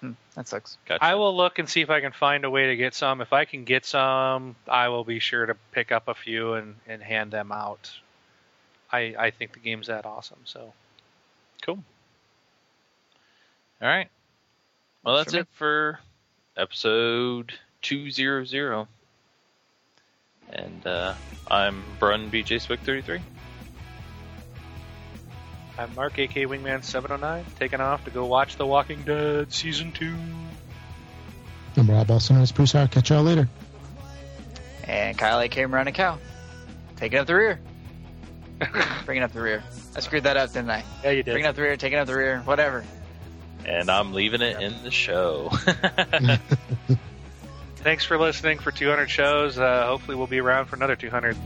Hmm, 0.00 0.12
that 0.34 0.46
sucks. 0.48 0.76
Gotcha. 0.86 1.02
I 1.04 1.14
will 1.14 1.34
look 1.36 1.58
and 1.60 1.68
see 1.68 1.80
if 1.80 1.90
I 1.90 2.00
can 2.00 2.12
find 2.12 2.44
a 2.44 2.50
way 2.50 2.66
to 2.66 2.76
get 2.76 2.92
some. 2.92 3.20
If 3.20 3.32
I 3.32 3.44
can 3.44 3.64
get 3.64 3.84
some, 3.86 4.56
I 4.68 4.88
will 4.88 5.04
be 5.04 5.20
sure 5.20 5.46
to 5.46 5.54
pick 5.72 5.90
up 5.92 6.08
a 6.08 6.14
few 6.14 6.54
and, 6.54 6.74
and 6.88 7.00
hand 7.02 7.30
them 7.30 7.50
out. 7.52 7.90
I 8.92 9.14
I 9.18 9.30
think 9.30 9.52
the 9.52 9.60
game's 9.60 9.86
that 9.86 10.04
awesome. 10.04 10.40
So 10.44 10.72
Cool. 11.62 11.82
All 13.80 13.88
right. 13.88 14.08
Well, 15.02 15.16
that's 15.16 15.32
Sure. 15.32 15.40
it 15.42 15.48
for 15.52 16.00
episode 16.56 17.52
200. 17.86 18.88
And 20.52 20.86
uh, 20.86 21.14
I'm 21.48 21.84
Brun 22.00 22.30
BJ 22.30 22.60
Swick 22.60 22.80
33. 22.80 23.20
I'm 25.78 25.94
Mark, 25.94 26.18
AK 26.18 26.30
Wingman 26.30 26.82
709, 26.82 27.44
taking 27.60 27.80
off 27.80 28.04
to 28.06 28.10
go 28.10 28.26
watch 28.26 28.56
The 28.56 28.66
Walking 28.66 29.02
Dead 29.02 29.52
season 29.52 29.92
two. 29.92 30.16
I'm 31.76 31.88
Rob, 31.88 32.10
also 32.10 32.34
known 32.34 32.42
as 32.42 32.50
Bruce 32.50 32.72
Hart. 32.72 32.90
Catch 32.90 33.10
y'all 33.10 33.22
later. 33.22 33.48
And 34.84 35.16
Kyle 35.16 35.38
A. 35.38 35.48
came 35.48 35.72
around 35.72 35.86
a 35.86 35.92
cow. 35.92 36.18
Taking 36.96 37.18
up 37.20 37.26
the 37.26 37.34
rear. 37.34 37.60
Bringing 39.04 39.22
up 39.22 39.32
the 39.32 39.42
rear. 39.42 39.62
I 39.94 40.00
screwed 40.00 40.24
that 40.24 40.36
up, 40.36 40.52
didn't 40.52 40.70
I? 40.70 40.82
Yeah, 41.04 41.10
you 41.10 41.22
did. 41.22 41.32
Bringing 41.32 41.48
up 41.48 41.54
the 41.54 41.62
rear, 41.62 41.76
taking 41.76 41.98
up 41.98 42.06
the 42.06 42.16
rear, 42.16 42.40
whatever. 42.40 42.84
And 43.64 43.90
I'm 43.90 44.12
leaving 44.12 44.42
it 44.42 44.60
in 44.60 44.82
the 44.82 44.90
show. 44.90 45.52
Thanks 47.86 48.04
for 48.04 48.18
listening 48.18 48.58
for 48.58 48.72
200 48.72 49.08
shows. 49.08 49.60
Uh, 49.60 49.86
hopefully, 49.86 50.16
we'll 50.16 50.26
be 50.26 50.40
around 50.40 50.66
for 50.66 50.74
another 50.74 50.96
200. 50.96 51.36